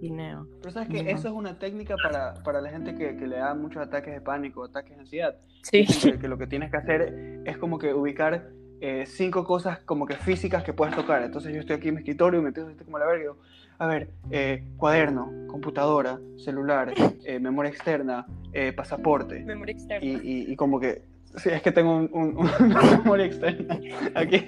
guineo. 0.00 0.46
Pero 0.60 0.72
sabes 0.72 0.88
que 0.88 1.00
Ujú. 1.00 1.08
eso 1.08 1.28
es 1.28 1.34
una 1.34 1.58
técnica 1.58 1.96
para, 2.02 2.34
para 2.42 2.60
la 2.60 2.70
gente 2.70 2.94
que, 2.94 3.16
que 3.16 3.26
le 3.26 3.36
da 3.36 3.54
muchos 3.54 3.82
ataques 3.82 4.14
de 4.14 4.20
pánico, 4.20 4.64
ataques 4.64 4.96
de 4.96 5.00
ansiedad. 5.00 5.36
Sí. 5.62 5.86
Que, 5.86 6.18
que 6.18 6.28
lo 6.28 6.38
que 6.38 6.46
tienes 6.46 6.70
que 6.70 6.76
hacer 6.78 7.42
es 7.44 7.58
como 7.58 7.78
que 7.78 7.92
ubicar 7.92 8.50
eh, 8.80 9.04
cinco 9.06 9.44
cosas 9.44 9.80
como 9.80 10.06
que 10.06 10.16
físicas 10.16 10.64
que 10.64 10.72
puedes 10.72 10.94
tocar. 10.94 11.22
Entonces 11.22 11.52
yo 11.52 11.60
estoy 11.60 11.76
aquí 11.76 11.88
en 11.88 11.94
mi 11.94 12.00
escritorio 12.00 12.40
y 12.40 12.42
me 12.42 12.48
estoy 12.48 12.74
como 12.84 12.98
la 12.98 13.06
verga. 13.06 13.32
A 13.78 13.86
ver, 13.86 14.10
eh, 14.30 14.64
cuaderno, 14.76 15.32
computadora, 15.48 16.18
celular, 16.36 16.92
eh, 17.24 17.38
memoria 17.38 17.70
externa, 17.70 18.26
eh, 18.52 18.72
pasaporte. 18.72 19.40
Memoria 19.40 19.72
externa. 19.72 20.06
Y, 20.06 20.16
y, 20.16 20.52
y 20.52 20.56
como 20.56 20.78
que, 20.80 21.02
sí, 21.36 21.48
es 21.50 21.62
que 21.62 21.72
tengo 21.72 21.96
un, 21.96 22.10
un- 22.12 22.36
una 22.60 22.82
memoria 22.98 23.26
externa 23.26 23.78
aquí. 24.14 24.44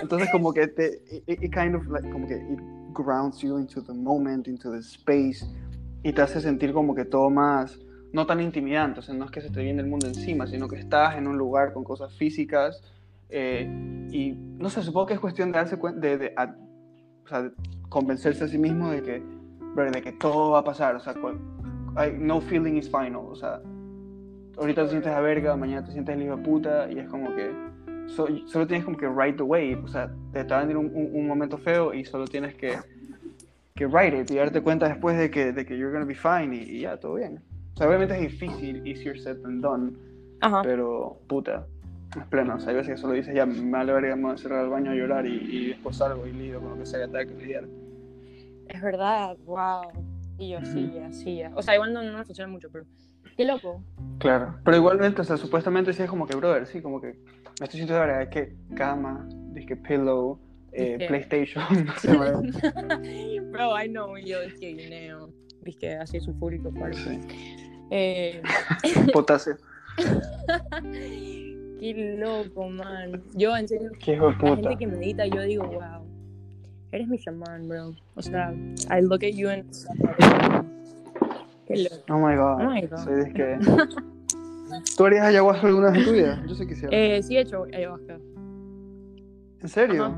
Entonces 0.00 0.28
como 0.32 0.52
que 0.52 0.66
te, 0.68 1.00
it, 1.26 1.42
it 1.42 1.52
kind 1.54 1.74
of 1.74 1.86
like, 1.88 2.08
como 2.10 2.26
que 2.26 2.34
it 2.36 2.58
grounds 2.94 3.38
you 3.40 3.58
into 3.58 3.82
the 3.82 3.92
moment, 3.94 4.48
into 4.48 4.70
the 4.70 4.78
space 4.78 5.44
y 6.02 6.12
te 6.12 6.20
hace 6.22 6.40
sentir 6.40 6.72
como 6.72 6.94
que 6.94 7.04
todo 7.04 7.30
más, 7.30 7.78
no 8.12 8.26
tan 8.26 8.40
intimidante, 8.40 9.00
o 9.00 9.02
sea, 9.02 9.14
no 9.14 9.24
es 9.24 9.30
que 9.30 9.40
se 9.40 9.48
te 9.50 9.62
viene 9.62 9.80
el 9.82 9.88
mundo 9.88 10.06
encima, 10.08 10.46
sino 10.46 10.68
que 10.68 10.76
estás 10.76 11.16
en 11.16 11.26
un 11.26 11.38
lugar 11.38 11.72
con 11.72 11.84
cosas 11.84 12.12
físicas 12.16 12.82
eh, 13.30 13.64
y 14.10 14.32
no 14.32 14.68
sé, 14.68 14.82
supongo 14.82 15.06
que 15.06 15.14
es 15.14 15.20
cuestión 15.20 15.52
de 15.52 15.58
darse 15.58 15.78
cuenta, 15.78 16.00
de, 16.00 16.18
de- 16.18 16.34
o 17.24 17.28
sea, 17.28 17.42
de 17.42 17.52
convencerse 17.88 18.44
a 18.44 18.48
sí 18.48 18.58
mismo 18.58 18.90
de 18.90 19.02
que, 19.02 19.22
de 19.90 20.02
que 20.02 20.12
todo 20.12 20.50
va 20.50 20.58
a 20.58 20.64
pasar, 20.64 20.96
o 20.96 21.00
sea, 21.00 21.14
cual- 21.14 21.40
hay- 21.94 22.16
no 22.18 22.40
feeling 22.42 22.74
is 22.76 22.90
final, 22.90 23.16
o 23.28 23.34
sea, 23.36 23.60
ahorita 24.58 24.84
te 24.84 24.90
sientes 24.90 25.12
a 25.12 25.20
verga, 25.20 25.56
mañana 25.56 25.84
te 25.84 25.92
sientes 25.92 26.14
el 26.16 26.22
hijo 26.22 26.36
de 26.36 26.42
puta 26.42 26.90
y 26.90 26.98
es 26.98 27.08
como 27.08 27.34
que 27.34 27.50
so- 28.08 28.28
solo 28.46 28.66
tienes 28.66 28.84
como 28.84 28.96
que 28.96 29.08
ride 29.08 29.34
the 29.34 29.42
wave, 29.42 29.80
o 29.84 29.88
sea, 29.88 30.10
te, 30.32 30.40
a 30.40 30.60
venir 30.60 30.76
un, 30.76 30.86
un- 30.94 31.10
un 31.14 31.26
momento 31.26 31.58
feo 31.58 31.94
y 31.94 32.04
solo 32.04 32.26
tienes 32.26 32.54
que, 32.54 32.76
que 33.74 33.86
ride 33.86 34.20
it 34.22 34.30
y 34.30 34.36
darte 34.36 34.60
cuenta 34.60 34.88
después 34.88 35.16
de 35.18 35.30
que, 35.30 35.52
de 35.52 35.64
que 35.64 35.76
you're 35.78 35.92
gonna 35.92 36.04
be 36.04 36.14
fine 36.14 36.54
y, 36.54 36.62
y 36.76 36.80
ya, 36.80 36.96
todo 36.98 37.14
bien. 37.14 37.40
O 37.74 37.76
sea, 37.76 37.88
obviamente 37.88 38.14
es 38.14 38.20
difícil, 38.20 38.86
easier 38.86 39.18
said 39.18 39.38
than 39.38 39.60
done, 39.60 39.92
Ajá. 40.40 40.60
pero 40.62 41.18
puta, 41.26 41.66
es 42.18 42.24
pleno. 42.26 42.56
O 42.56 42.60
sea, 42.60 42.70
hay 42.70 42.76
veces 42.76 42.94
que 42.96 43.00
solo 43.00 43.14
dices, 43.14 43.34
ya, 43.34 43.46
me 43.46 43.70
vale 43.70 43.92
verga, 43.94 44.14
me 44.16 44.22
voy 44.22 44.30
a 44.32 44.34
encerrar 44.34 44.58
al 44.64 44.68
baño 44.68 44.90
a 44.90 44.94
llorar 44.94 45.26
y, 45.26 45.36
y 45.36 45.66
después 45.68 45.96
salgo 45.96 46.26
y 46.26 46.32
lidio 46.32 46.60
con 46.60 46.70
lo 46.70 46.78
que 46.78 46.84
sea 46.86 47.00
que 47.00 47.06
tenga 47.06 47.24
que 47.24 47.34
lidiar. 47.42 47.64
Es 48.68 48.82
verdad, 48.82 49.36
wow. 49.46 49.90
Y 50.38 50.50
yo, 50.50 50.58
sí, 50.64 50.92
ya, 50.94 51.10
sí, 51.12 51.36
ya. 51.36 51.50
O 51.54 51.62
sea, 51.62 51.74
igual 51.74 51.92
no, 51.94 52.02
no 52.02 52.18
me 52.18 52.24
funciona 52.24 52.50
mucho, 52.50 52.68
pero 52.70 52.84
qué 53.36 53.44
loco. 53.44 53.82
Claro. 54.18 54.56
Pero 54.64 54.76
igualmente, 54.76 55.20
o 55.20 55.24
sea, 55.24 55.36
supuestamente 55.36 55.92
sí 55.92 56.02
es 56.02 56.10
como 56.10 56.26
que, 56.26 56.36
brother, 56.36 56.66
sí, 56.66 56.80
como 56.80 57.00
que 57.00 57.08
me 57.60 57.64
estoy 57.66 57.80
sintiendo 57.80 58.00
verga, 58.00 58.22
es 58.22 58.28
que 58.28 58.54
cama, 58.74 59.26
disque 59.52 59.76
pillow, 59.76 60.38
eh, 60.72 61.04
PlayStation, 61.06 61.64
no 61.86 61.94
sé. 61.98 62.08
Bro, 63.50 63.80
I 63.82 63.88
know, 63.88 64.16
yo 64.16 64.40
es 64.40 64.54
que 64.54 64.74
guineo. 64.74 65.30
Viste, 65.62 65.94
así 65.96 66.18
sulfúrico, 66.20 66.70
claro. 66.70 66.94
Sí. 66.94 67.20
Eh, 67.90 68.42
Potasio. 69.12 69.56
qué 71.78 72.16
loco, 72.18 72.68
man. 72.68 73.22
Yo, 73.34 73.56
en 73.56 73.68
serio, 73.68 73.90
Qué 73.98 74.16
la 74.16 74.36
puta. 74.38 74.56
gente 74.70 74.76
que 74.78 74.86
medita, 74.86 75.26
yo 75.26 75.42
digo, 75.42 75.66
wow. 75.66 76.02
Eres 76.90 77.08
mi 77.08 77.18
chamán, 77.18 77.68
bro. 77.68 77.94
O 78.16 78.22
sea, 78.22 78.52
I 78.90 79.00
look 79.02 79.24
at 79.24 79.32
you 79.32 79.48
and... 79.48 79.64
Oh 82.08 82.18
my 82.18 82.34
god. 82.36 82.60
Oh 82.60 82.70
my 82.70 82.80
God. 82.86 82.98
Soy 82.98 83.24
disque. 83.24 83.58
¿Tú 84.96 85.04
harías 85.06 85.26
ayahuasca 85.26 85.66
alguna 85.66 85.90
vez 85.90 85.98
en 86.00 86.04
tu 86.06 86.12
vida? 86.12 86.42
Yo 86.46 86.54
sí 86.54 86.66
quisiera. 86.66 86.96
Eh, 86.96 87.22
sí 87.22 87.36
he 87.36 87.40
hecho 87.40 87.64
ayahuasca. 87.72 88.18
¿En 89.60 89.68
serio? 89.68 90.04
ajá. 90.06 90.14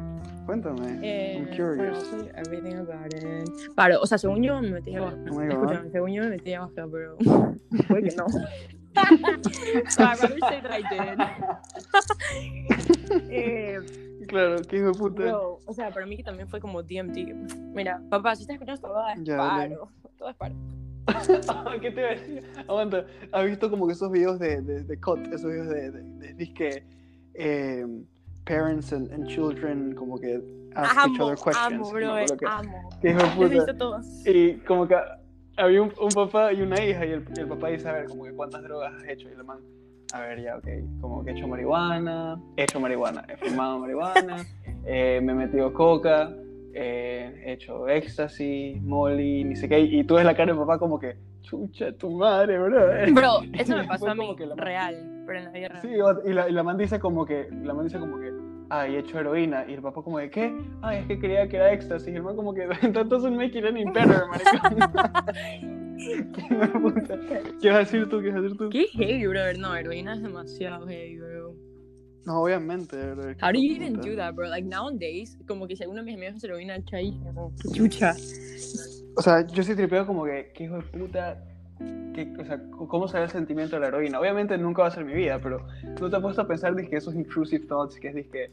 Cuéntame. 0.47 0.99
Eh, 1.03 1.37
I'm 1.39 1.47
curious. 1.57 2.13
everything 2.37 2.75
about 2.77 3.13
it. 3.15 3.49
Claro, 3.75 4.01
o 4.03 4.07
sea, 4.07 4.19
según 4.19 4.43
yo 4.43 4.61
me 4.61 4.71
metí 4.73 4.91
ayahuasca. 4.91 5.31
Oh 5.31 5.35
my 5.41 5.47
God. 5.47 5.53
Escúchame, 5.53 5.91
según 5.91 6.13
yo 6.13 6.23
me 6.23 6.29
metí 6.31 6.51
ayahuasca, 6.51 6.87
pero 6.91 7.17
puede 7.89 8.11
que 8.11 8.17
no. 8.17 8.29
so 8.29 10.03
I'd 10.03 10.21
rather 10.21 10.39
say 10.41 10.61
that 10.63 10.71
I 10.71 10.83
did. 10.91 11.19
eh, 13.31 13.81
Claro, 14.29 14.57
qué 14.69 14.77
hijo 14.79 14.87
de 14.87 14.93
puta. 14.95 15.23
bro, 15.23 15.59
o 15.67 15.75
sea, 15.75 15.91
para 15.91 16.07
mí 16.07 16.17
que 16.17 16.23
también 16.23 16.49
fue 16.49 16.61
como 16.61 16.83
DMT. 16.83 17.17
Mira, 17.75 18.01
papá, 18.11 18.35
si 18.37 18.43
estás 18.43 18.55
escuchando 18.55 18.75
esto, 18.75 18.89
todo 18.89 19.09
es 19.09 19.23
Ya, 19.25 19.37
paro. 19.37 19.89
Todo 20.17 20.29
es 20.31 20.37
paro. 20.37 20.55
¿Qué 21.81 21.91
te 21.91 22.01
iba 22.01 22.09
a 22.09 22.13
decir? 22.13 22.43
Aguanta, 22.69 23.05
¿has 23.33 23.45
visto 23.47 23.71
como 23.71 23.87
que 23.87 23.93
esos 23.93 24.11
videos 24.11 24.39
de, 24.39 24.61
de, 24.63 24.85
de 24.85 25.01
COT, 25.01 25.27
esos 25.33 25.51
videos 25.51 25.69
de, 25.69 25.91
de, 25.91 26.03
de, 26.03 26.35
disque, 26.35 26.85
eh, 27.35 27.87
parents 28.45 28.93
and, 28.93 29.11
and 29.13 29.27
children 29.27 29.95
como 29.95 30.19
que 30.19 30.41
ask 30.75 30.97
each 31.07 31.21
Amo, 31.21 31.25
other 31.27 31.37
questions? 31.37 31.57
amo, 31.73 31.85
no 31.85 31.91
bro, 31.93 32.15
acuerdo 32.15 32.37
qué- 32.37 32.47
amo. 32.47 32.91
Los 33.03 33.51
he 33.51 33.55
visto 33.55 33.77
todos. 33.77 34.07
Y 34.27 34.55
como 34.67 34.89
que 34.89 34.97
había 35.57 35.83
un, 35.83 35.93
un 36.01 36.09
papá 36.11 36.53
y 36.53 36.63
una 36.63 36.83
hija 36.85 37.05
y 37.07 37.11
el, 37.11 37.25
y 37.37 37.41
el 37.41 37.49
papá 37.49 37.69
dice, 37.69 37.89
a 37.89 37.93
ver, 37.93 38.07
como 38.07 38.25
que 38.25 38.33
cuántas 38.33 38.63
drogas 38.63 38.95
has 38.95 39.09
hecho 39.09 39.29
y 39.29 39.33
el 39.33 39.45
man, 39.45 39.59
a 40.13 40.21
ver, 40.21 40.43
ya, 40.43 40.57
ok, 40.57 40.67
como 41.01 41.25
que 41.25 41.31
he 41.31 41.35
hecho 41.35 41.47
marihuana, 41.49 42.41
he 42.57 42.65
hecho 42.65 42.81
marihuana, 42.81 43.25
he 43.29 43.37
fumado 43.37 43.79
marihuana, 43.79 44.45
eh, 44.87 45.21
me 45.23 45.33
he 45.33 45.35
metido 45.35 45.73
coca, 45.73 46.33
eh, 46.75 47.43
he 47.47 47.53
hecho 47.53 47.89
éxtasis, 47.89 48.83
molly, 48.83 49.45
ni 49.45 49.57
sé 49.57 49.69
qué, 49.69 49.79
y 49.81 50.05
tú 50.05 50.15
ves 50.17 50.25
la 50.25 50.35
cara 50.35 50.53
del 50.53 50.61
papá 50.61 50.79
como 50.79 50.99
que, 50.99 51.17
chucha, 51.43 51.93
tu 51.93 52.11
madre, 52.11 52.59
bro. 52.59 52.87
Bro, 53.15 53.43
eso 53.59 53.77
me 53.77 53.85
pasó 53.89 54.11
a 54.11 54.15
mí 54.15 54.35
que 54.37 54.47
la- 54.47 54.55
real, 54.57 55.23
pero 55.27 55.39
en 55.39 55.45
la 55.45 55.51
vida 55.51 55.69
real. 55.69 55.83
Sí, 55.83 55.89
y 56.29 56.33
la, 56.33 56.49
y 56.49 56.53
la 56.53 56.63
man 56.63 56.77
dice 56.77 56.99
como 56.99 57.25
que, 57.25 57.49
la 57.63 57.75
man 57.75 57.85
dice 57.87 57.99
como 57.99 58.19
que, 58.19 58.33
ay, 58.71 58.97
he 58.97 58.99
hecho 59.01 59.19
heroína, 59.21 59.65
y 59.69 59.75
el 59.75 59.83
papá 59.83 60.03
como 60.03 60.19
de, 60.19 60.31
¿qué? 60.31 60.53
Ay, 60.83 60.99
es 60.99 61.07
que 61.07 61.19
creía 61.19 61.49
que 61.49 61.57
era 61.57 61.73
éxtasis, 61.73 62.09
y 62.13 62.17
el 62.17 62.23
man 62.23 62.37
como 62.37 62.53
que, 62.55 62.67
make 62.67 63.59
it 63.59 63.65
any 63.65 63.85
better, 63.85 64.23
maricón. 64.29 64.77
De. 65.27 65.75
¿Qué 67.61 67.69
vas 67.69 67.77
a 67.77 67.79
decir 67.81 68.09
tú? 68.09 68.21
¿Qué 68.21 68.29
vas 68.29 68.39
a 68.39 68.41
decir 68.41 68.57
tú? 68.59 68.69
Qué 68.71 68.87
heavy, 68.93 69.27
brother. 69.27 69.59
No, 69.59 69.75
heroína 69.75 70.15
es 70.15 70.23
demasiado 70.23 70.87
heavy, 70.87 71.19
bro. 71.19 71.34
No, 72.27 72.41
obviamente, 72.43 72.97
bro. 73.15 73.35
How 73.43 73.53
do 73.53 73.59
you 73.61 73.75
even 73.75 73.95
do 74.01 74.17
that, 74.17 74.35
bro? 74.35 74.49
Like 74.49 74.67
nowadays, 74.67 75.37
como 75.47 75.67
que 75.67 75.77
si 75.77 75.83
alguno 75.83 76.01
de 76.01 76.07
mis 76.07 76.17
amigos 76.17 76.37
hace 76.37 76.47
heroína, 76.47 76.83
chai, 76.85 77.13
qué 77.63 77.69
chucha. 77.71 78.15
O 79.17 79.23
sea, 79.23 79.47
yo 79.47 79.63
sí 79.63 79.75
tripeo 79.77 80.07
como 80.07 80.25
que, 80.25 80.51
qué 80.55 80.65
hijo 80.65 80.77
de 80.77 80.83
puta. 80.83 81.43
que- 82.15 82.33
o 82.41 82.45
sea, 82.45 82.61
¿cómo 82.89 83.09
será 83.09 83.25
el 83.25 83.31
sentimiento 83.31 83.75
de 83.77 83.81
la 83.81 83.89
heroína? 83.89 84.21
Obviamente 84.21 84.57
nunca 84.57 84.83
va 84.83 84.89
a 84.89 84.91
ser 84.93 85.05
mi 85.05 85.13
vida, 85.15 85.41
pero 85.43 85.67
no 86.01 86.09
te 86.09 86.15
has 86.17 86.23
puesto 86.23 86.43
a 86.43 86.47
pensar 86.47 86.75
que 86.77 86.97
esos 86.97 87.15
intrusive 87.17 87.67
thoughts, 87.67 87.99
que 87.99 88.09
es 88.09 88.15
dizque, 88.15 88.53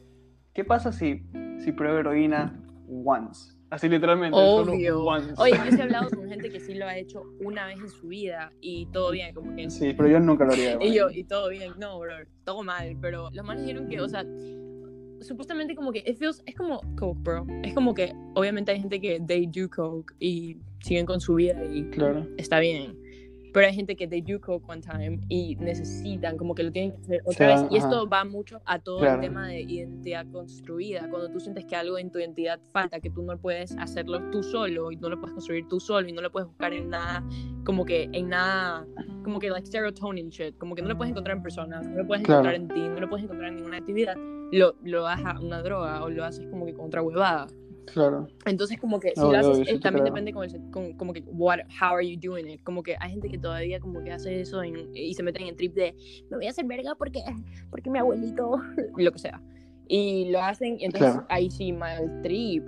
¿qué 0.54 0.64
pasa 0.66 0.92
si, 0.92 1.24
si 1.64 1.72
pruebo 1.72 2.00
heroína 2.00 2.60
once? 3.06 3.54
Así 3.72 3.88
literalmente, 3.88 4.38
Obvio. 4.38 4.96
solo. 4.96 5.34
Oye, 5.38 5.54
yo 5.66 5.72
sí 5.72 5.80
he 5.80 5.82
hablado 5.82 6.10
con 6.10 6.28
gente 6.28 6.50
que 6.52 6.60
sí 6.60 6.74
lo 6.76 6.86
ha 6.86 6.98
hecho 6.98 7.24
una 7.40 7.66
vez 7.68 7.80
en 7.80 7.90
su 7.90 8.08
vida 8.10 8.52
y 8.60 8.86
todo 8.88 9.12
bien, 9.12 9.34
como 9.34 9.56
que. 9.56 9.70
Sí, 9.70 9.94
pero 9.96 10.10
yo 10.10 10.20
nunca 10.20 10.44
lo 10.46 10.52
haría. 10.52 10.78
Y 10.82 10.94
yo, 10.94 11.10
y 11.10 11.24
todo 11.24 11.48
bien, 11.50 11.72
no, 11.80 11.98
bro, 11.98 12.14
todo 12.44 12.64
mal, 12.64 12.98
pero 13.02 13.30
los 13.32 13.46
manes 13.46 13.66
dijeron 13.66 13.88
que, 13.88 14.02
o 14.02 14.10
sea, 14.10 14.26
supuestamente 15.22 15.74
como 15.76 15.92
que, 15.94 16.00
it 16.06 16.18
feels, 16.18 16.44
es 16.46 16.54
como 16.56 16.82
coke, 16.98 17.20
bro. 17.22 17.48
Es 17.64 17.74
como 17.74 17.94
que, 17.94 18.14
obviamente 18.36 18.72
hay 18.72 18.82
gente 18.82 19.00
que 19.00 19.22
they 19.26 19.48
do 19.48 19.70
coke 19.70 20.14
y 20.20 20.58
siguen 20.84 21.06
con 21.06 21.22
su 21.22 21.36
vida 21.36 21.64
y 21.72 21.84
Claro. 21.92 22.28
está 22.38 22.60
bien. 22.60 23.01
Pero 23.54 23.68
hay 23.68 23.74
gente 23.74 23.96
que 23.98 24.08
they 24.08 24.22
do 24.22 24.40
coke 24.40 24.64
one 24.70 24.82
time 24.82 25.20
y 25.28 25.56
necesitan, 25.58 26.38
como 26.38 26.56
que 26.56 26.64
lo 26.64 26.72
tienen 26.72 26.92
que 26.94 26.98
hacer 27.02 27.22
otra 27.26 27.48
vez. 27.48 27.66
Y 27.70 27.78
esto 27.78 28.08
va 28.08 28.24
mucho 28.24 28.62
a 28.66 28.80
todo 28.80 29.00
Claro. 29.00 29.16
el 29.16 29.22
tema 29.22 29.48
de 29.48 29.62
identidad 29.62 30.26
construida. 30.32 31.10
Cuando 31.10 31.30
tú 31.30 31.40
sientes 31.40 31.66
que 31.66 31.76
algo 31.76 31.98
en 31.98 32.12
tu 32.12 32.20
identidad 32.20 32.60
falta, 32.72 33.00
que 33.02 33.10
tú 33.10 33.22
no 33.24 33.38
puedes 33.38 33.76
hacerlo 33.78 34.22
tú 34.32 34.42
solo 34.42 34.92
y 34.92 34.96
no 34.96 35.10
lo 35.10 35.20
puedes 35.20 35.34
construir 35.34 35.68
tú 35.68 35.80
solo 35.82 36.08
y 36.08 36.14
no 36.14 36.22
lo 36.22 36.32
puedes 36.32 36.48
buscar 36.48 36.72
en 36.74 36.90
nada, 36.90 37.24
como 37.66 37.84
que 37.84 38.10
en 38.14 38.30
nada, 38.30 38.86
como 39.24 39.40
que 39.40 39.50
like 39.50 39.68
serotonin 39.68 40.30
shit, 40.30 40.58
como 40.58 40.74
que 40.74 40.82
no 40.82 40.88
lo 40.88 40.98
puedes 40.98 41.12
encontrar 41.12 41.36
en 41.36 41.44
personas, 41.44 41.86
no 41.88 41.98
lo 41.98 42.08
puedes 42.08 42.24
Claro. 42.24 42.42
encontrar 42.50 42.56
en 42.56 42.68
ti, 42.70 42.90
no 42.94 43.00
lo 43.02 43.10
puedes 43.10 43.26
encontrar 43.26 43.50
en 43.50 43.56
ninguna 43.58 43.78
actividad. 43.78 44.16
Lo, 44.54 44.76
lo 44.84 45.04
das 45.04 45.22
a 45.26 45.40
una 45.40 45.62
droga 45.62 46.04
o 46.04 46.10
lo 46.10 46.24
haces 46.26 46.46
como 46.48 46.66
que 46.66 46.74
con 46.74 46.86
otra 46.88 47.02
huevada. 47.02 47.48
Claro. 47.86 48.28
Entonces, 48.46 48.80
como 48.80 49.00
que 49.00 49.12
si 49.16 49.22
lo 49.22 49.32
haces, 49.38 49.68
eh, 49.68 49.80
también 49.80 50.06
depende 50.06 50.32
como, 50.32 50.44
el, 50.44 50.52
con- 50.72 50.94
como 50.94 51.14
que, 51.14 51.22
what, 51.28 51.60
how 51.82 51.96
are 51.96 52.08
you 52.08 52.18
doing 52.20 52.48
it? 52.48 52.64
Como 52.64 52.84
que 52.84 52.96
hay 53.00 53.12
gente 53.12 53.28
que 53.28 53.38
todavía 53.38 53.80
como 53.80 54.04
que 54.04 54.12
hace 54.12 54.40
eso 54.42 54.62
en- 54.64 54.96
y 54.96 55.14
se 55.14 55.24
meten 55.24 55.44
en 55.44 55.50
el 55.50 55.56
trip 55.56 55.74
de, 55.74 55.96
me 56.30 56.38
voy 56.38 56.48
a 56.48 56.52
hacer 56.52 56.66
verga 56.66 56.96
porque, 56.96 57.22
porque 57.70 57.90
mi 57.90 57.98
abuelito, 58.00 58.60
lo 58.98 59.12
que 59.12 59.20
sea. 59.20 59.42
Y 59.88 60.32
lo 60.32 60.42
hacen, 60.42 60.80
y 60.80 60.86
entonces 60.86 61.12
Claro. 61.12 61.26
ahí 61.30 61.50
sí, 61.52 61.74
mal 61.74 62.22
trip. 62.22 62.64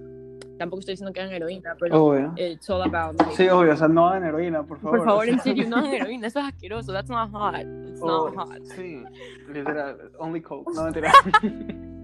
Tampoco 0.57 0.81
estoy 0.81 0.93
diciendo 0.93 1.13
que 1.13 1.21
hagan 1.21 1.33
heroína, 1.33 1.75
pero 1.79 2.03
Obvio. 2.05 2.33
it's 2.37 2.69
all 2.69 2.81
about, 2.83 3.19
like, 3.19 3.35
Sí, 3.35 3.47
obvio, 3.49 3.73
o 3.73 3.75
sea, 3.75 3.87
no 3.87 4.07
hagan 4.07 4.23
heroína, 4.25 4.63
por 4.63 4.79
favor. 4.79 4.97
por 4.99 5.07
favor, 5.07 5.25
o 5.27 5.31
en 5.31 5.39
serio, 5.39 5.67
no 5.69 5.77
hagan 5.77 5.93
heroína, 5.93 6.27
eso 6.27 6.39
es 6.39 6.45
asqueroso, 6.45 6.91
that's 6.91 7.09
not 7.09 7.31
hot, 7.31 7.55
it's 7.87 7.99
Oh, 8.01 8.29
not 8.29 8.35
hot. 8.49 8.61
Sí, 8.75 9.03
literal, 9.51 9.97
only 10.19 10.41
coke, 10.41 10.67
no 10.75 10.83
mentira. 10.83 11.11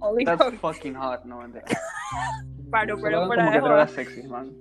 Only 0.00 0.24
That's 0.24 0.42
coke. 0.42 0.54
fucking 0.60 0.94
hot, 0.94 1.24
no 1.24 1.38
mentira. 1.40 1.64
Paro, 2.70 2.96
pero 3.00 3.26
fuera 3.26 3.50
de 3.50 3.60
joda. 3.60 3.88
sexy, 3.88 4.22
man. 4.24 4.52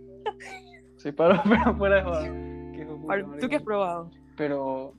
Sí, 0.98 1.12
paro, 1.12 1.42
pero 1.50 1.76
fuera 1.76 1.96
de 1.98 2.02
joda. 2.04 2.24
Qué 2.74 2.88
Paro, 3.08 3.32
¿Tú 3.40 3.48
qué 3.50 3.56
has 3.56 3.64
probado? 3.64 4.12
Pero 4.38 4.94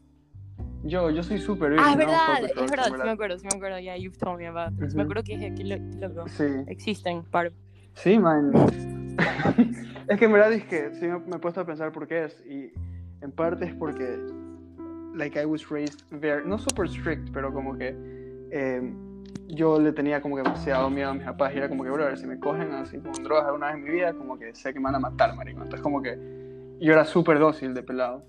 yo, 0.85 1.11
yo 1.11 1.23
soy 1.23 1.39
súper 1.39 1.77
Ah, 1.79 1.93
es 1.93 1.97
verdad, 1.97 2.45
es 2.45 2.71
verdad, 2.71 2.85
sí 2.87 2.93
me 3.03 3.11
acuerdo, 3.11 3.39
sí 3.39 3.47
me 3.51 3.57
acuerdo, 3.57 3.79
yeah, 3.81 3.97
you've 3.97 4.17
told 4.19 4.39
me 4.39 4.47
about 4.47 4.77
this. 4.79 4.95
Me 4.95 5.03
Ujú. 5.03 5.13
acuerdo 5.13 5.23
que, 5.25 5.55
que, 5.55 5.65
lo- 5.65 6.25
que. 6.25 6.31
Sí, 6.31 6.45
Existen, 6.69 7.23
paro. 7.25 7.51
sí, 7.95 8.19
man. 8.19 8.53
es 10.09 10.19
que 10.19 10.25
en 10.25 10.33
verdad 10.33 10.53
es 10.53 10.65
que 10.65 10.95
sí 10.95 11.07
me, 11.07 11.19
me 11.21 11.37
he 11.37 11.39
puesto 11.39 11.61
a 11.61 11.65
pensar 11.67 11.93
por 11.93 12.07
qué 12.09 12.25
es. 12.25 12.43
Y 12.47 12.73
en 13.21 13.31
parte 13.33 13.67
es 13.67 13.75
porque, 13.75 14.19
like, 15.15 15.41
I 15.41 15.45
was 15.45 15.69
raised 15.71 16.01
very, 16.11 16.47
no 16.47 16.59
super 16.59 16.89
strict, 16.89 17.31
pero 17.33 17.53
como 17.53 17.77
que 17.77 17.95
eh, 18.51 18.81
yo 19.49 19.79
le 19.81 19.93
tenía 19.93 20.21
como 20.21 20.37
que 20.37 20.43
demasiado 20.43 20.89
miedo 20.91 21.11
a 21.11 21.15
mis 21.15 21.25
papás. 21.25 21.53
Y 21.55 21.59
era 21.59 21.69
como 21.69 21.85
que, 21.85 21.91
bro, 21.91 22.17
si 22.17 22.27
me 22.27 22.39
cogen 22.41 22.73
así 22.73 22.99
con 22.99 23.13
drogas 23.23 23.45
alguna 23.47 23.67
vez 23.69 23.77
en 23.77 23.85
mi 23.85 23.91
vida, 23.91 24.13
como 24.15 24.39
que 24.39 24.55
sé 24.55 24.73
que 24.73 24.81
me 24.81 24.85
van 24.85 24.95
a 24.97 24.99
matar, 25.01 25.35
marico. 25.35 25.59
Entonces, 25.63 25.81
como 25.83 26.01
que 26.03 26.17
yo 26.81 26.93
era 26.93 27.05
súper 27.05 27.39
dócil 27.39 27.75
de 27.75 27.83
pelado. 27.83 28.23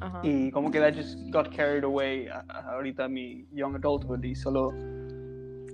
Ajá. 0.00 0.20
Y 0.24 0.50
como 0.50 0.70
que 0.70 0.80
that 0.80 0.94
just 0.94 1.18
got 1.32 1.54
carried 1.54 1.84
away 1.84 2.26
a- 2.28 2.44
a- 2.48 2.72
ahorita 2.74 3.08
mi 3.08 3.46
young 3.52 3.76
adulthood 3.76 4.22
y 4.24 4.34
solo 4.34 4.72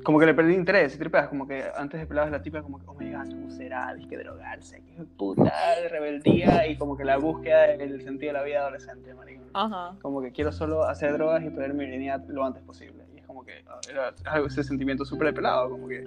como 0.04 0.18
que 0.18 0.26
le 0.26 0.32
perdí 0.34 0.54
interés 0.54 0.94
y 0.94 0.98
tripeas 0.98 1.28
como 1.28 1.46
que 1.46 1.62
antes 1.76 2.00
de 2.00 2.06
pelabas 2.06 2.30
la 2.30 2.40
tipa 2.42 2.62
como 2.62 2.78
que 2.78 2.84
oh 2.86 2.94
my 2.94 3.12
god 3.12 3.28
cómo 3.28 3.50
será 3.50 3.94
que 4.08 4.16
drogarse 4.18 4.82
que 4.82 5.04
puta 5.18 5.52
de 5.82 5.88
rebeldía 5.90 6.66
y 6.66 6.76
como 6.76 6.96
que 6.96 7.04
la 7.04 7.18
búsqueda 7.18 7.76
del 7.76 8.00
sentido 8.02 8.32
de 8.32 8.38
la 8.38 8.44
vida 8.44 8.60
adolescente 8.60 9.12
marico. 9.14 9.44
Ajá. 9.52 9.96
como 10.00 10.20
que 10.22 10.32
quiero 10.32 10.52
solo 10.52 10.84
hacer 10.84 11.12
drogas 11.12 11.42
y 11.44 11.50
perder 11.50 11.74
mi 11.74 11.84
virginidad 11.84 12.22
lo 12.28 12.44
antes 12.44 12.62
posible 12.62 13.04
como 13.30 13.44
que 13.44 13.64
ah, 13.68 13.80
era 13.88 14.12
ese 14.46 14.64
sentimiento 14.64 15.04
súper 15.04 15.32
pelado 15.32 15.70
como 15.70 15.86
que 15.88 16.04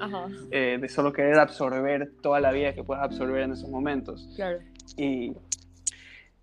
eh, 0.52 0.78
de 0.80 0.90
solo 0.90 1.12
querer 1.14 1.40
absorber 1.40 2.12
toda 2.22 2.40
la 2.42 2.52
vida 2.52 2.74
que 2.74 2.84
puedes 2.84 3.02
absorber 3.04 3.44
en 3.44 3.54
esos 3.54 3.70
momentos 3.70 4.30
Claro. 4.36 4.60
y, 4.98 5.34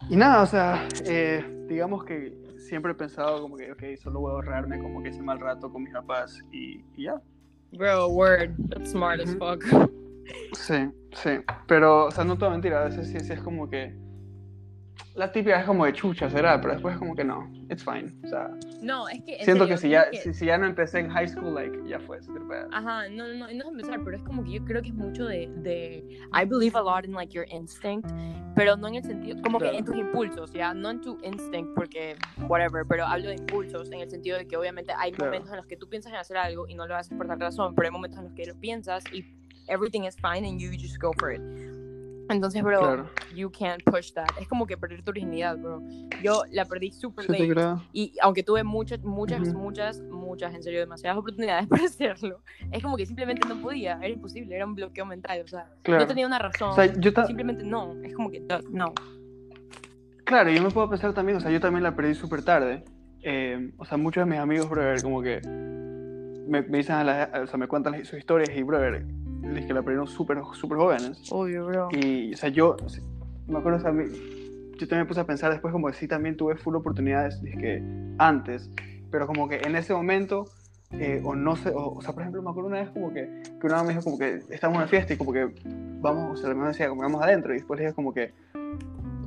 y 0.09 0.17
nada, 0.17 0.43
o 0.43 0.47
sea, 0.47 0.89
eh, 1.05 1.45
digamos 1.69 2.05
que 2.05 2.35
siempre 2.59 2.93
he 2.93 2.95
pensado 2.95 3.43
como 3.43 3.57
que, 3.57 3.71
ok, 3.73 3.83
solo 4.03 4.21
voy 4.21 4.31
a 4.31 4.35
ahorrarme 4.37 4.79
como 4.79 5.03
que 5.03 5.11
ese 5.11 5.21
mal 5.23 5.39
rato 5.39 5.71
con 5.71 5.83
mis 5.83 5.93
papás 5.93 6.41
y, 6.51 6.83
y 6.97 7.05
ya. 7.05 7.21
Bro, 7.73 8.09
word. 8.09 8.51
That's 8.71 8.91
smart 8.93 9.21
as 9.21 9.35
fuck. 9.37 9.63
Sí, 10.57 10.91
sí. 11.13 11.31
Pero, 11.67 12.07
o 12.07 12.11
sea, 12.11 12.25
no 12.25 12.35
te 12.35 12.41
voy 12.41 12.49
a 12.49 12.53
mentir, 12.53 12.73
a 12.73 12.85
veces 12.85 13.09
sí, 13.09 13.21
sí 13.21 13.33
es 13.33 13.41
como 13.43 13.69
que... 13.69 13.95
La 15.17 15.31
típica 15.33 15.59
es 15.61 15.67
como 15.67 15.85
de 15.85 15.93
chucha, 15.93 16.31
será, 16.31 16.61
pero 16.61 16.75
después 16.75 16.97
como 16.97 17.17
que 17.17 17.25
no, 17.25 17.51
it's 17.69 17.83
fine. 17.85 18.15
O 18.25 18.29
sea, 18.29 18.49
No, 18.81 19.09
es 19.09 19.21
que. 19.25 19.37
en 19.39 19.45
siento 19.45 19.65
serio, 19.65 19.67
que 19.75 19.77
si 19.77 19.89
ya, 19.89 20.03
es 20.03 20.11
que- 20.11 20.33
si, 20.33 20.39
si 20.39 20.47
ya 20.47 20.57
no 20.57 20.67
empecé 20.67 21.01
en 21.01 21.11
high 21.11 21.27
school, 21.29 21.53
like, 21.55 21.77
ya 21.89 21.99
fue. 22.01 22.19
Ajá, 22.73 23.09
no, 23.09 23.27
no, 23.29 23.35
no, 23.35 23.47
no 23.53 23.61
es 23.61 23.65
empezar, 23.67 24.01
pero 24.05 24.17
es 24.17 24.23
como 24.23 24.45
que 24.45 24.53
yo 24.53 24.65
creo 24.65 24.81
que 24.83 24.89
es 24.89 24.95
mucho 24.95 25.27
de, 25.27 25.49
de, 25.57 26.05
I 26.33 26.45
believe 26.47 26.79
a 26.79 26.83
lot 26.83 27.05
in 27.05 27.13
like 27.13 27.33
your 27.35 27.45
instinct, 27.51 28.09
pero 28.55 28.77
no 28.77 28.87
en 28.89 28.95
el 28.97 29.03
sentido, 29.03 29.41
como 29.43 29.59
Claro. 29.59 29.73
que 29.73 29.79
en 29.79 29.85
tus 29.85 29.97
impulsos, 29.97 30.53
ya, 30.53 30.73
no 30.75 30.91
en 30.91 31.01
tu 31.01 31.19
instinct, 31.25 31.75
porque 31.75 32.15
whatever, 32.49 32.85
pero 32.89 33.05
hablo 33.05 33.29
de 33.31 33.35
impulsos 33.35 33.91
en 33.91 34.01
el 34.01 34.11
sentido 34.11 34.39
de 34.39 34.47
que 34.47 34.57
obviamente 34.57 34.93
hay 34.97 35.11
Claro. 35.13 35.33
momentos 35.33 35.51
en 35.51 35.57
los 35.57 35.67
que 35.67 35.77
tú 35.77 35.89
piensas 35.89 36.13
en 36.13 36.19
hacer 36.19 36.37
algo 36.37 36.69
y 36.69 36.75
no 36.77 36.87
lo 36.87 36.95
haces 36.97 37.17
por 37.17 37.27
tal 37.27 37.41
razón, 37.41 37.75
pero 37.75 37.87
hay 37.89 37.93
momentos 37.93 38.19
en 38.21 38.27
los 38.27 38.35
que 38.35 38.47
lo 38.47 38.55
piensas 38.55 39.03
y 39.13 39.25
everything 39.67 40.03
is 40.05 40.17
fine 40.17 40.47
and 40.49 40.61
you 40.61 40.71
just 40.73 40.99
go 41.01 41.13
for 41.19 41.33
it. 41.33 41.41
Entonces, 42.31 42.63
bro, 42.63 42.79
Claro. 42.81 43.11
you 43.35 43.51
can't 43.51 43.83
push 43.85 44.13
that. 44.13 44.27
Es 44.41 44.47
como 44.49 44.67
que 44.67 44.77
perder 44.77 45.03
tu 45.03 45.11
originalidad, 45.11 45.59
bro. 45.59 45.83
Yo 46.23 46.43
la 46.53 46.65
perdí 46.65 46.91
súper 46.93 47.29
late. 47.31 47.79
Y 47.93 48.13
aunque 48.23 48.43
tuve 48.43 48.63
muchas, 48.63 49.03
muchas, 49.03 49.41
Ujú. 49.49 49.59
muchas, 49.59 50.03
muchas, 50.11 50.55
en 50.55 50.63
serio, 50.63 50.81
demasiadas 50.81 51.19
oportunidades 51.19 51.67
para 51.69 51.85
hacerlo, 51.85 52.43
es 52.71 52.83
como 52.83 52.97
que 52.97 53.07
simplemente 53.07 53.47
no 53.49 53.61
podía, 53.61 53.95
era 54.01 54.09
imposible, 54.09 54.55
era 54.55 54.65
un 54.67 54.75
bloqueo 54.75 55.05
mental, 55.07 55.43
o 55.45 55.49
sea, 55.49 55.69
Claro. 55.83 56.03
no 56.03 56.07
tenía 56.09 56.27
una 56.27 56.39
razón, 56.39 56.71
O 56.71 56.75
sea, 56.75 56.87
yo 56.87 57.11
simplemente 57.27 57.65
no, 57.65 57.95
es 58.03 58.15
como 58.15 58.31
que 58.31 58.41
no, 58.41 58.59
no. 58.71 58.95
Claro, 60.25 60.51
yo 60.51 60.63
me 60.63 60.71
puedo 60.71 60.89
pensar 60.89 61.13
también, 61.13 61.39
o 61.39 61.41
sea, 61.41 61.51
yo 61.51 61.61
también 61.61 61.83
la 61.83 61.95
perdí 61.97 62.15
súper 62.15 62.43
tarde. 62.45 62.85
eh, 63.23 63.73
o 63.77 63.85
sea, 63.85 63.99
muchos 63.99 64.25
de 64.25 64.31
mis 64.31 64.39
amigos, 64.39 64.71
brother, 64.71 65.03
como 65.03 65.21
que 65.21 65.41
me, 65.45 66.63
me 66.63 66.79
dicen, 66.79 66.95
a 66.97 67.05
la- 67.05 67.31
o 67.43 67.47
sea, 67.47 67.59
me 67.59 67.69
cuentan 67.69 68.03
sus 68.05 68.19
historias 68.19 68.57
y, 68.57 68.63
brother, 68.63 69.05
es 69.43 69.67
que 69.67 69.73
la 69.73 69.81
aprendieron 69.81 70.07
súper, 70.07 70.39
súper 70.53 70.79
jóvenes. 70.79 71.23
Obvio, 71.31 71.67
bro. 71.67 71.89
Y, 71.93 72.35
o 72.35 72.37
sea, 72.37 72.49
yo, 72.51 72.77
me 73.47 73.59
acuerdo, 73.59 73.79
o 73.79 73.81
sea, 73.81 73.93
yo 73.93 74.89
también 74.89 75.01
me 75.01 75.07
puse 75.07 75.21
a 75.21 75.25
pensar 75.25 75.51
después 75.51 75.73
como 75.73 75.89
que 75.89 75.95
sí, 75.95 76.09
también 76.09 76.37
tuve 76.37 76.57
full 76.57 76.75
oportunidades 76.75 77.41
que 77.43 77.83
antes, 78.19 78.71
pero 79.11 79.27
como 79.27 79.49
que 79.49 79.57
en 79.57 79.77
ese 79.77 79.93
momento, 79.93 80.47
eh, 80.93 81.21
o 81.25 81.35
no 81.35 81.57
sé, 81.57 81.71
o, 81.71 81.95
o 81.95 82.01
sea, 82.01 82.13
por 82.13 82.23
ejemplo, 82.23 82.43
me 82.43 82.51
acuerdo 82.51 82.69
una 82.69 82.81
vez 82.81 82.91
como 82.91 83.13
que, 83.13 83.43
que 83.61 83.67
una 83.67 83.77
vez 83.77 83.85
me 83.85 83.89
dijo 83.91 84.05
como 84.05 84.19
que 84.19 84.41
estamos 84.51 84.77
en 84.77 84.83
una 84.83 84.89
fiesta 84.89 85.15
y 85.15 85.17
como 85.17 85.33
que 85.33 85.51
vamos, 86.01 86.39
o 86.39 86.43
sea, 86.43 86.55
me 86.55 86.67
decía 86.69 86.89
como 86.89 87.03
vamos 87.03 87.23
adentro 87.23 87.53
y 87.53 87.59
después 87.59 87.79
le 87.79 87.87
dije 87.87 87.95
como 87.95 88.13
que, 88.13 88.33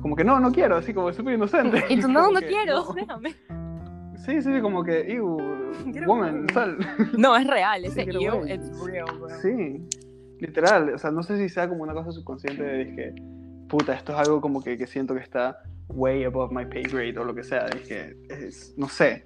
como 0.02 0.16
que 0.16 0.24
no, 0.24 0.40
no 0.40 0.52
quiero, 0.52 0.76
así 0.76 0.92
como 0.92 1.12
súper 1.12 1.34
inocente. 1.34 1.84
Y 1.88 2.00
tú, 2.00 2.08
no, 2.12 2.30
no 2.30 2.40
que, 2.40 2.46
quiero, 2.46 2.84
no. 2.84 2.92
déjame. 2.92 3.34
Sí, 4.24 4.40
sí, 4.40 4.60
como 4.60 4.82
que, 4.82 5.00
ew, 5.12 5.38
woman, 6.06 6.46
sal. 6.52 6.78
No, 7.16 7.36
es 7.36 7.46
real, 7.46 7.84
ese 7.84 8.02
away. 8.02 8.52
it's 8.52 8.70
real, 8.84 9.06
bro. 9.18 9.28
Sí, 9.40 9.86
literal. 10.46 10.90
O 10.94 10.98
sea, 10.98 11.10
no 11.10 11.22
sé 11.22 11.36
si 11.38 11.48
sea 11.48 11.68
como 11.68 11.82
una 11.82 11.92
cosa 11.94 12.12
subconsciente 12.12 12.62
de 12.62 12.94
que, 12.94 13.14
puta, 13.68 13.94
esto 13.94 14.12
es 14.12 14.18
algo 14.18 14.40
como 14.40 14.62
que, 14.62 14.76
que 14.76 14.86
siento 14.86 15.14
que 15.14 15.20
está 15.20 15.62
way 15.88 16.24
above 16.24 16.52
my 16.52 16.64
pay 16.66 16.82
grade 16.84 17.18
o 17.18 17.24
lo 17.24 17.34
que 17.34 17.42
sea. 17.44 17.66
Es 17.66 17.88
que, 17.88 18.16
es, 18.28 18.74
no 18.76 18.88
sé. 18.88 19.24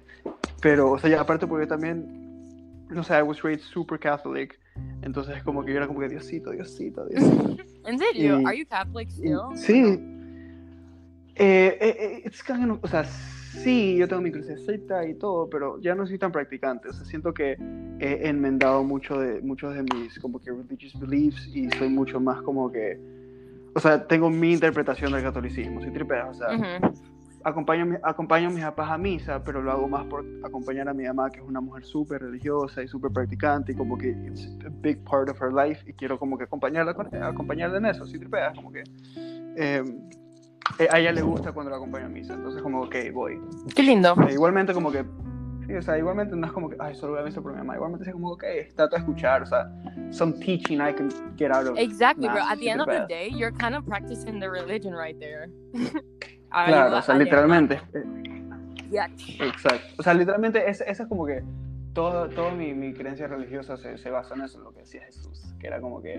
Pero, 0.61 0.91
o 0.91 0.97
sea, 0.99 1.09
ya 1.09 1.21
aparte 1.21 1.47
porque 1.47 1.65
también, 1.67 2.85
no 2.89 3.03
sé, 3.03 3.17
I 3.17 3.21
was 3.21 3.41
raised 3.41 3.63
super 3.63 3.99
Catholic. 3.99 4.59
Entonces 5.01 5.37
es 5.37 5.43
como 5.43 5.63
que 5.63 5.71
yo 5.71 5.77
era 5.77 5.87
como 5.87 5.99
que 5.99 6.07
Diosito, 6.09 6.51
Diosito, 6.51 7.05
Diosito. 7.05 7.57
¿En 7.85 7.97
serio? 7.99 8.39
Y- 8.41 8.45
Are 8.45 8.57
you 8.57 8.65
Catholic 8.67 9.07
Y- 9.09 9.11
still? 9.11 9.39
sí. 9.55 10.05
Eh, 11.35 11.77
eh, 11.79 11.97
eh, 11.99 12.21
it's 12.25 12.43
kind 12.43 12.69
of- 12.71 12.79
o 12.83 12.87
sea, 12.87 13.05
sí, 13.51 13.95
yo 13.97 14.07
tengo 14.07 14.21
mi 14.21 14.31
crucecita 14.31 15.05
y 15.05 15.15
todo, 15.15 15.49
pero 15.49 15.79
ya 15.81 15.95
no 15.95 16.05
soy 16.07 16.17
tan 16.17 16.31
practicante. 16.31 16.89
O 16.89 16.93
sea, 16.93 17.05
siento 17.05 17.33
que 17.33 17.57
he 17.99 18.27
enmendado 18.29 18.83
mucho 18.83 19.19
de, 19.19 19.41
muchos 19.41 19.73
de 19.73 19.83
mis 19.83 20.17
como 20.19 20.39
que 20.39 20.51
religious 20.51 20.97
beliefs 20.99 21.47
y 21.53 21.69
soy 21.71 21.89
mucho 21.89 22.19
más 22.19 22.41
como 22.41 22.71
que... 22.71 22.99
O 23.75 23.79
sea, 23.79 24.07
tengo 24.07 24.29
mi 24.29 24.53
interpretación 24.53 25.11
del 25.11 25.23
catolicismo, 25.23 25.79
soy 25.81 25.91
tripea, 25.91 26.27
o 26.27 26.33
sea, 26.33 26.55
Ujú. 26.55 26.93
acompaño, 27.43 27.83
a 27.83 27.85
mi- 27.85 27.97
acompaño 28.01 28.47
a 28.47 28.51
mis 28.51 28.63
papás 28.63 28.89
a 28.91 28.97
misa, 28.97 29.43
pero 29.43 29.61
lo 29.61 29.71
hago 29.71 29.87
más 29.87 30.05
por 30.05 30.25
acompañar 30.43 30.89
a 30.89 30.93
mi 30.93 31.05
mamá, 31.05 31.29
que 31.29 31.39
es 31.39 31.45
una 31.45 31.61
mujer 31.61 31.85
súper 31.85 32.21
religiosa 32.21 32.81
y 32.81 32.87
súper 32.87 33.11
practicante, 33.11 33.73
y 33.73 33.75
como 33.75 33.97
que 33.97 34.09
it's 34.09 34.49
a 34.65 34.69
big 34.81 34.97
part 35.03 35.29
of 35.29 35.39
her 35.41 35.53
life, 35.53 35.83
y 35.87 35.93
quiero 35.93 36.17
como 36.17 36.37
que 36.37 36.45
acompañarla, 36.45 36.93
con- 36.95 37.13
acompañarla 37.15 37.77
en 37.77 37.85
eso, 37.85 38.05
sí, 38.05 38.17
tripea, 38.17 38.53
como 38.53 38.71
que... 38.71 38.83
eh, 39.55 39.83
a 40.91 40.99
ella 40.99 41.11
le 41.11 41.21
gusta 41.21 41.51
cuando 41.51 41.69
la 41.71 41.77
acompaño 41.77 42.05
a 42.05 42.09
misa, 42.09 42.33
entonces 42.33 42.61
como, 42.61 42.81
ok, 42.81 42.95
voy. 43.13 43.39
Qué 43.75 43.83
lindo. 43.83 44.15
Eh, 44.27 44.33
igualmente 44.33 44.73
como 44.73 44.91
que... 44.91 45.03
sí, 45.67 45.75
o 45.75 45.81
sea, 45.81 45.97
igualmente 45.97 46.35
no 46.35 46.45
es 46.47 46.53
como 46.53 46.69
que, 46.69 46.75
ay, 46.79 46.95
solo 46.95 47.13
voy 47.13 47.21
a 47.21 47.25
misa 47.25 47.41
por 47.41 47.51
mi 47.51 47.57
mamá, 47.57 47.75
igualmente 47.75 48.05
es 48.07 48.13
como, 48.13 48.31
ok, 48.31 48.43
trato 48.75 48.95
de 48.95 48.99
escuchar, 49.01 49.43
o 49.43 49.45
sea, 49.45 49.69
some 50.11 50.33
teaching 50.33 50.77
I 50.79 50.93
can 50.93 51.09
get 51.37 51.51
out 51.51 51.67
of... 51.67 51.77
Exactly, 51.77 52.27
bro. 52.27 52.37
Nah, 52.39 52.51
At 52.51 52.59
the 52.59 52.69
end 52.69 52.81
of 52.81 52.87
the 52.87 53.05
day, 53.07 53.29
you're 53.29 53.55
kind 53.57 53.75
of 53.75 53.85
practicing 53.85 54.39
the 54.39 54.49
religion 54.49 54.93
right 54.93 55.19
there. 55.19 55.49
Claro, 56.51 56.97
o 56.97 57.01
sea, 57.03 57.13
al 57.13 57.19
literalmente. 57.23 57.79
eh. 57.93 58.03
Exacto. 59.39 59.87
O 59.99 60.03
sea, 60.03 60.15
literalmente, 60.15 60.67
esa 60.67 60.83
es 60.83 61.07
como 61.07 61.25
que 61.25 61.43
todo, 61.93 62.29
toda 62.29 62.51
mi, 62.51 62.73
mi 62.73 62.93
creencia 62.93 63.27
religiosa 63.27 63.77
se, 63.77 63.97
se 63.97 64.09
basa 64.09 64.35
en 64.35 64.41
eso, 64.41 64.57
en 64.57 64.63
lo 64.65 64.71
que 64.73 64.81
decía 64.81 65.01
Jesús, 65.03 65.41
que 65.59 65.67
era 65.67 65.81
como 65.81 66.01
que 66.01 66.15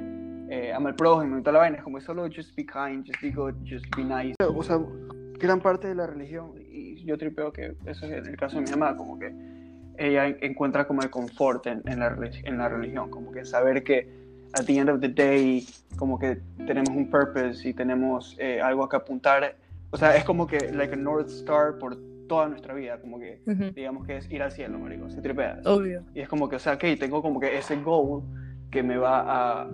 eh, 0.50 0.72
ama 0.72 0.90
al 0.90 0.96
prójimo 0.96 1.38
y 1.38 1.42
toda 1.42 1.52
la 1.54 1.58
vaina, 1.60 1.76
es 1.78 1.82
como 1.82 2.00
solo 2.00 2.24
just 2.24 2.54
be 2.56 2.66
kind, 2.66 3.06
just 3.06 3.20
be 3.22 3.30
good, 3.30 3.54
just 3.68 3.84
be 3.96 4.04
nice. 4.04 4.34
O 4.40 4.62
sea, 4.62 4.78
gran 5.38 5.60
parte 5.60 5.88
de 5.88 5.94
la 5.94 6.06
religión, 6.06 6.52
y 6.70 7.02
yo 7.04 7.16
tripeo 7.16 7.52
que 7.52 7.76
eso 7.86 8.06
es 8.06 8.26
el 8.26 8.36
caso 8.36 8.56
de 8.56 8.62
mi 8.62 8.70
mamá, 8.70 8.96
como 8.96 9.18
que 9.18 9.32
ella 9.96 10.26
en- 10.26 10.38
encuentra 10.40 10.86
como 10.86 11.02
el 11.02 11.10
confort 11.10 11.66
en, 11.66 11.82
en, 11.86 11.98
la, 12.00 12.16
en 12.44 12.58
la 12.58 12.68
religión, 12.68 13.10
como 13.10 13.30
que 13.32 13.44
saber 13.44 13.82
que 13.84 14.08
at 14.54 14.64
the 14.64 14.76
end 14.76 14.90
of 14.90 15.00
the 15.00 15.08
day, 15.08 15.64
como 15.96 16.18
que 16.18 16.40
tenemos 16.66 16.90
un 16.90 17.08
purpose 17.08 17.68
y 17.68 17.72
tenemos 17.72 18.36
eh, 18.38 18.60
algo 18.60 18.84
a 18.84 18.88
que 18.88 18.96
apuntar. 18.96 19.54
O 19.92 19.96
sea, 19.96 20.16
es 20.16 20.24
como 20.24 20.46
que 20.46 20.72
like 20.72 20.94
a 20.94 20.96
North 20.96 21.28
Star 21.28 21.78
por 21.78 21.96
toda 22.30 22.48
nuestra 22.48 22.74
vida, 22.74 23.00
como 23.00 23.18
que 23.18 23.42
Ujú. 23.44 23.72
digamos 23.74 24.06
que 24.06 24.18
es 24.18 24.30
ir 24.30 24.40
al 24.40 24.52
cielo, 24.52 24.78
marico, 24.78 25.10
si 25.10 25.20
tripeas. 25.20 25.66
Obvio. 25.66 26.04
Y 26.14 26.20
es 26.20 26.28
como 26.28 26.48
que, 26.48 26.54
o 26.54 26.58
sea, 26.60 26.74
ok, 26.74 26.84
tengo 26.96 27.22
como 27.22 27.40
que 27.40 27.58
ese 27.58 27.74
goal 27.74 28.22
que 28.70 28.84
me 28.84 28.96
va 28.96 29.24
a 29.62 29.68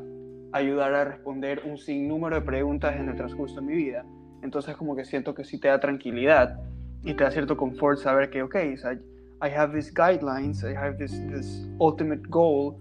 ayudar 0.53 0.95
a 0.95 1.05
responder 1.05 1.61
un 1.67 1.77
sinnúmero 1.77 2.37
de 2.37 2.41
preguntas 2.41 2.97
en 2.97 3.11
el 3.11 3.15
transcurso 3.15 3.57
de 3.57 3.61
mi 3.61 3.75
vida. 3.75 4.07
Entonces 4.43 4.75
como 4.75 4.97
que 4.97 5.05
siento 5.05 5.35
que 5.35 5.45
sí 5.45 5.61
te 5.61 5.69
da 5.69 5.79
tranquilidad 5.79 6.59
y 7.05 7.13
te 7.13 7.25
da 7.25 7.31
cierto 7.31 7.59
confort 7.59 7.99
saber 7.99 8.31
que, 8.31 8.43
ok, 8.43 8.57
o 8.73 8.77
sea, 8.79 8.95
I 8.95 9.55
have 9.55 9.75
these 9.75 9.93
guidelines, 9.95 10.63
I 10.63 10.75
have 10.75 10.97
this, 10.97 11.13
this 11.29 11.69
ultimate 11.79 12.23
goal 12.27 12.77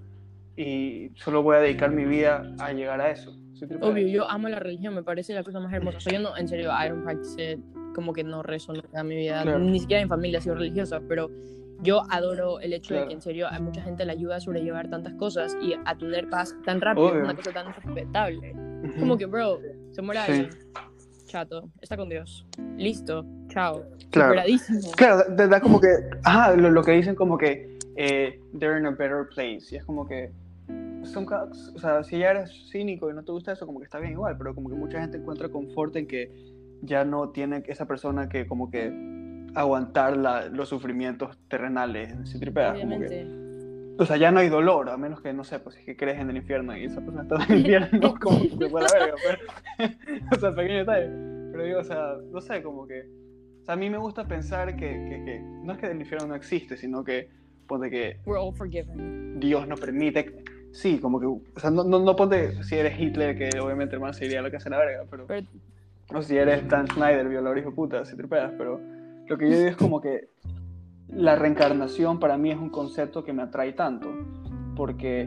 y 0.55 1.11
solo 1.15 1.43
voy 1.43 1.57
a 1.57 1.59
dedicar 1.59 1.91
mi 1.91 2.05
vida 2.05 2.49
a 2.59 2.71
llegar 2.71 3.01
a 3.01 3.11
eso. 3.11 3.35
Obvio, 3.81 4.07
yo 4.07 4.29
amo 4.29 4.47
la 4.47 4.59
religión, 4.59 4.95
me 4.95 5.03
parece 5.03 5.33
la 5.33 5.43
cosa 5.43 5.59
más 5.59 5.73
hermosa. 5.73 5.97
O 5.97 6.01
sea, 6.01 6.13
yo 6.13 6.19
no, 6.19 6.37
en 6.37 6.47
serio, 6.47 6.71
I 6.71 6.87
don't 6.87 7.03
practice 7.03 7.53
it, 7.53 7.59
como 7.95 8.13
que 8.13 8.23
no 8.23 8.43
nunca 8.43 8.99
en 9.01 9.07
mi 9.07 9.15
vida, 9.15 9.41
Claro. 9.41 9.59
ni 9.59 9.79
siquiera 9.79 10.01
en 10.03 10.09
familia 10.09 10.39
he 10.39 10.41
sido 10.41 10.55
religiosa, 10.55 11.01
pero 11.07 11.31
yo 11.81 12.03
adoro 12.09 12.59
el 12.59 12.73
hecho 12.73 12.93
de 12.93 12.99
Claro. 12.99 13.07
que 13.07 13.13
en 13.15 13.21
serio 13.21 13.47
a 13.47 13.59
mucha 13.59 13.81
gente 13.81 14.05
le 14.05 14.11
ayuda 14.11 14.35
a 14.35 14.39
sobrellevar 14.39 14.89
tantas 14.89 15.13
cosas 15.15 15.57
y 15.61 15.73
a 15.85 15.97
tener 15.97 16.29
paz 16.29 16.55
tan 16.65 16.81
rápido, 16.81 17.07
Obvio. 17.07 17.23
una 17.23 17.35
cosa 17.35 17.51
tan 17.53 17.73
respetable. 17.73 18.53
Como 18.99 19.17
que, 19.17 19.25
bro, 19.25 19.59
se 19.91 20.01
muere 20.01 20.19
Sí. 20.25 20.31
alguien, 20.31 20.49
chato, 21.25 21.69
está 21.81 21.97
con 21.97 22.07
Dios, 22.09 22.45
listo, 22.77 23.25
chao, 23.47 23.83
Claro. 24.11 24.41
Claro, 24.95 25.23
da, 25.35 25.47
da 25.47 25.59
como 25.59 25.81
que, 25.81 25.87
ajá, 26.23 26.55
lo, 26.55 26.69
lo 26.69 26.83
que 26.83 26.91
dicen 26.91 27.15
como 27.15 27.37
que 27.37 27.77
eh, 27.97 28.39
they're 28.59 28.77
in 28.79 28.85
a 28.85 28.91
better 28.91 29.27
place. 29.33 29.67
Y 29.71 29.77
es 29.77 29.85
como 29.85 30.05
que, 30.05 30.31
son, 31.03 31.25
o 31.31 31.79
sea, 31.79 32.03
si 32.03 32.19
ya 32.19 32.31
eres 32.31 32.51
cínico 32.71 33.09
y 33.09 33.13
no 33.13 33.23
te 33.23 33.31
gusta 33.31 33.51
eso, 33.53 33.65
como 33.65 33.79
que 33.79 33.85
está 33.85 33.99
bien 33.99 34.13
igual, 34.13 34.37
pero 34.37 34.53
como 34.55 34.69
que 34.69 34.75
mucha 34.75 34.99
gente 35.01 35.17
encuentra 35.17 35.49
confort 35.49 35.95
en 35.95 36.07
que 36.07 36.31
ya 36.85 37.05
no 37.05 37.29
tiene 37.29 37.63
esa 37.67 37.85
persona 37.87 38.29
que 38.29 38.47
como 38.47 38.69
que 38.71 38.91
aguantar 39.55 40.17
la- 40.17 40.47
los 40.47 40.69
sufrimientos 40.69 41.37
terrenales, 41.47 42.13
si 42.29 42.39
tripeas, 42.39 42.79
como 42.79 42.99
que, 42.99 43.45
o 43.97 44.05
sea, 44.05 44.17
ya 44.17 44.31
no 44.31 44.39
hay 44.39 44.49
dolor, 44.49 44.89
a 44.89 44.97
menos 44.97 45.21
que, 45.21 45.31
no 45.33 45.43
sé, 45.43 45.59
pues 45.59 45.77
es 45.77 45.85
que 45.85 45.95
crees 45.95 46.19
en 46.19 46.29
el 46.29 46.37
infierno 46.37 46.75
y 46.75 46.83
esa 46.85 46.99
persona 47.01 47.21
está 47.23 47.35
en 47.45 47.51
el 47.51 47.59
infierno, 47.59 48.15
como 48.21 48.41
que 48.41 48.49
se 48.49 48.69
fue 48.69 48.81
a 48.81 48.83
la 48.83 48.89
verga, 48.99 49.15
pero, 49.77 49.89
o 50.31 50.39
sea, 50.39 50.53
pequeño 50.55 50.79
detalle, 50.79 51.09
pero 51.51 51.63
digo, 51.63 51.79
o 51.79 51.83
sea, 51.83 52.15
no 52.31 52.41
sé, 52.41 52.61
como 52.61 52.85
que, 52.85 53.07
o 53.61 53.65
sea, 53.65 53.73
a 53.75 53.77
mí 53.77 53.89
me 53.89 53.97
gusta 53.97 54.27
pensar 54.27 54.75
que, 54.75 54.87
que, 54.89 55.23
que 55.25 55.39
no 55.63 55.73
es 55.73 55.79
que 55.79 55.87
el 55.87 55.99
infierno 55.99 56.27
no 56.27 56.35
existe, 56.35 56.75
sino 56.77 57.03
que, 57.03 57.29
ponte 57.67 57.89
que 57.89 58.17
We're 58.25 58.39
all 58.39 58.53
forgiven. 58.53 59.39
Dios 59.39 59.67
nos 59.67 59.79
permite, 59.79 60.43
sí, 60.73 60.99
como 60.99 61.19
que, 61.19 61.25
o 61.27 61.41
sea, 61.55 61.71
no, 61.71 61.83
no, 61.85 61.99
no 61.99 62.15
ponte 62.17 62.61
si 62.63 62.75
eres 62.75 62.99
Hitler, 62.99 63.37
que 63.37 63.57
obviamente 63.59 63.95
hermano 63.95 64.13
se 64.13 64.25
iría 64.25 64.39
a 64.39 64.41
lo 64.43 64.51
que 64.51 64.57
hace 64.57 64.69
la 64.69 64.77
verga, 64.79 65.05
pero, 65.09 65.25
Pero- 65.27 65.47
o 66.13 66.21
si 66.21 66.37
eres 66.37 66.67
Dan 66.69 66.87
Schneider, 66.87 67.27
violador 67.27 67.57
hijo 67.57 67.73
puta, 67.73 68.05
si 68.05 68.15
tripeas, 68.15 68.51
pero 68.57 68.79
lo 69.27 69.37
que 69.37 69.49
yo 69.49 69.57
digo 69.57 69.69
es 69.69 69.75
como 69.77 69.99
que 70.01 70.29
la 71.09 71.35
reencarnación 71.35 72.19
para 72.19 72.37
mí 72.37 72.51
es 72.51 72.57
un 72.57 72.69
concepto 72.69 73.23
que 73.23 73.33
me 73.33 73.43
atrae 73.43 73.73
tanto, 73.73 74.09
porque 74.75 75.21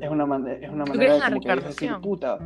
es 0.00 0.10
una, 0.10 0.26
man- 0.26 0.46
es 0.48 0.70
una 0.70 0.84
¿Tú 0.84 0.92
manera 0.94 1.14
de 1.14 1.20
como 1.20 1.40
que 1.40 1.54
decir, 1.56 1.90
puta, 2.02 2.38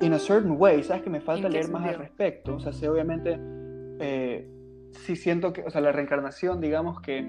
in 0.00 0.12
a 0.12 0.18
certain 0.18 0.56
way, 0.58 0.82
sabes 0.82 1.02
que 1.02 1.10
me 1.10 1.20
falta 1.20 1.46
¿En 1.46 1.52
qué 1.52 1.58
leer 1.58 1.70
más 1.70 1.84
al 1.86 1.94
respecto, 1.98 2.56
o 2.56 2.60
sea, 2.60 2.72
sí, 2.72 2.86
obviamente, 2.86 3.38
eh, 4.00 4.48
sí 4.92 5.16
siento 5.16 5.52
que, 5.52 5.62
o 5.62 5.70
sea, 5.70 5.80
la 5.80 5.92
reencarnación, 5.92 6.60
digamos 6.60 7.00
que 7.00 7.24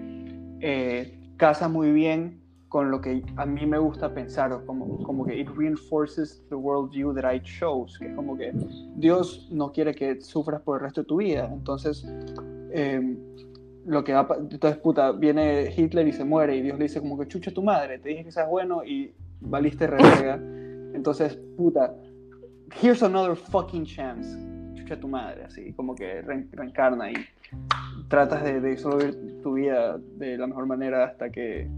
eh, 0.62 1.20
casa 1.38 1.70
muy 1.70 1.92
bien 1.92 2.42
con 2.76 2.92
lo 2.92 3.00
que 3.00 3.24
a 3.38 3.46
mí 3.46 3.66
me 3.66 3.78
gusta 3.78 4.14
pensar, 4.14 4.52
como, 4.66 5.02
como 5.04 5.24
que 5.24 5.40
it 5.40 5.48
reinforces 5.56 6.44
the 6.50 6.56
worldview 6.56 7.14
that 7.14 7.24
I 7.34 7.40
chose, 7.40 7.98
que 7.98 8.10
es 8.10 8.16
como 8.18 8.36
que 8.36 8.52
Dios 8.98 9.48
no 9.50 9.72
quiere 9.72 9.96
que 9.96 10.20
sufras 10.20 10.60
por 10.62 10.76
el 10.76 10.84
resto 10.84 11.00
de 11.00 11.08
tu 11.08 11.16
vida, 11.16 11.50
entonces, 11.54 12.06
eh, 12.74 13.16
lo 13.86 14.04
que 14.04 14.12
va, 14.12 14.28
entonces, 14.52 14.78
puta, 14.82 15.14
viene 15.14 15.74
Hitler 15.74 16.06
y 16.06 16.12
se 16.12 16.26
muere 16.26 16.58
y 16.58 16.62
Dios 16.64 16.78
le 16.78 16.84
dice 16.84 17.00
como 17.00 17.18
que 17.18 17.30
chucha 17.30 17.50
tu 17.54 17.64
madre, 17.64 17.98
te 17.98 18.10
dije 18.10 18.26
que 18.26 18.34
seas 18.34 18.50
bueno 18.50 18.84
y 18.84 19.14
valiste 19.40 19.88
reverga, 19.88 20.36
entonces, 20.94 21.40
puta, 21.56 21.96
here's 22.82 23.02
another 23.02 23.38
fucking 23.38 23.86
chance, 23.86 24.38
chucha 24.76 25.00
tu 25.00 25.08
madre, 25.08 25.46
así, 25.46 25.72
como 25.72 25.96
que 25.96 26.22
re- 26.24 26.50
reencarna 26.52 27.10
y 27.10 27.14
tratas 28.10 28.44
de, 28.44 28.60
de 28.60 28.76
vivir 28.76 29.42
tu 29.42 29.54
vida 29.54 29.98
de 30.18 30.38
la 30.38 30.48
mejor 30.48 30.66
manera 30.66 31.06
hasta 31.06 31.30
que 31.30 31.70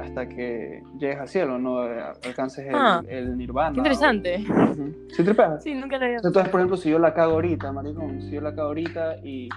hasta 0.00 0.28
que 0.28 0.82
llegues 0.98 1.18
al 1.18 1.28
cielo, 1.28 1.58
no 1.58 1.78
alcances 1.80 2.66
el, 2.66 2.74
Ah, 2.74 3.02
el 3.08 3.36
nirvana. 3.36 3.72
Qué 3.74 3.80
interesante. 3.80 4.44
o- 4.48 4.70
Ujú. 4.72 4.94
¿Sí 5.10 5.24
te 5.24 5.34
pegas? 5.34 5.62
Sí, 5.62 5.74
nunca 5.74 5.98
te 5.98 6.04
había 6.06 6.16
Entonces, 6.16 6.48
por 6.48 6.60
ejemplo, 6.60 6.76
si 6.76 6.90
yo 6.90 6.98
la 6.98 7.12
cago 7.14 7.32
ahorita, 7.32 7.72
maricón, 7.72 8.20
si 8.22 8.32
yo 8.32 8.40
la 8.40 8.54
cago 8.54 8.68
ahorita 8.68 9.16
y, 9.22 9.48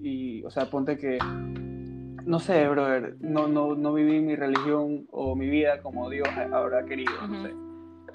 y 0.00 0.42
o 0.44 0.50
sea, 0.50 0.66
ponte 0.70 0.96
que, 0.96 1.18
no 2.24 2.38
sé, 2.40 2.66
brother, 2.68 3.16
no, 3.20 3.46
no, 3.48 3.74
no 3.74 3.92
viví 3.92 4.20
mi 4.20 4.34
religión 4.36 5.06
o 5.10 5.36
mi 5.36 5.48
vida 5.48 5.80
como 5.82 6.08
Dios 6.08 6.28
habrá 6.52 6.84
querido, 6.86 7.12
no 7.28 7.34
Ujú. 7.38 7.46
sé. 7.46 7.54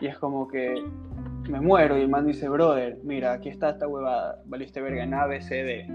Y 0.01 0.07
es 0.07 0.17
como 0.17 0.47
que 0.47 0.73
me 1.49 1.59
muero 1.61 1.97
y 1.97 2.01
el 2.01 2.09
man 2.09 2.25
dice, 2.25 2.47
brother, 2.49 2.97
mira, 3.03 3.33
aquí 3.33 3.49
está 3.49 3.71
esta 3.71 3.87
huevada, 3.87 4.39
valiste 4.45 4.81
verga 4.81 5.03
en 5.03 5.13
A, 5.13 5.25
B, 5.27 5.41
C, 5.41 5.63
D. 5.63 5.85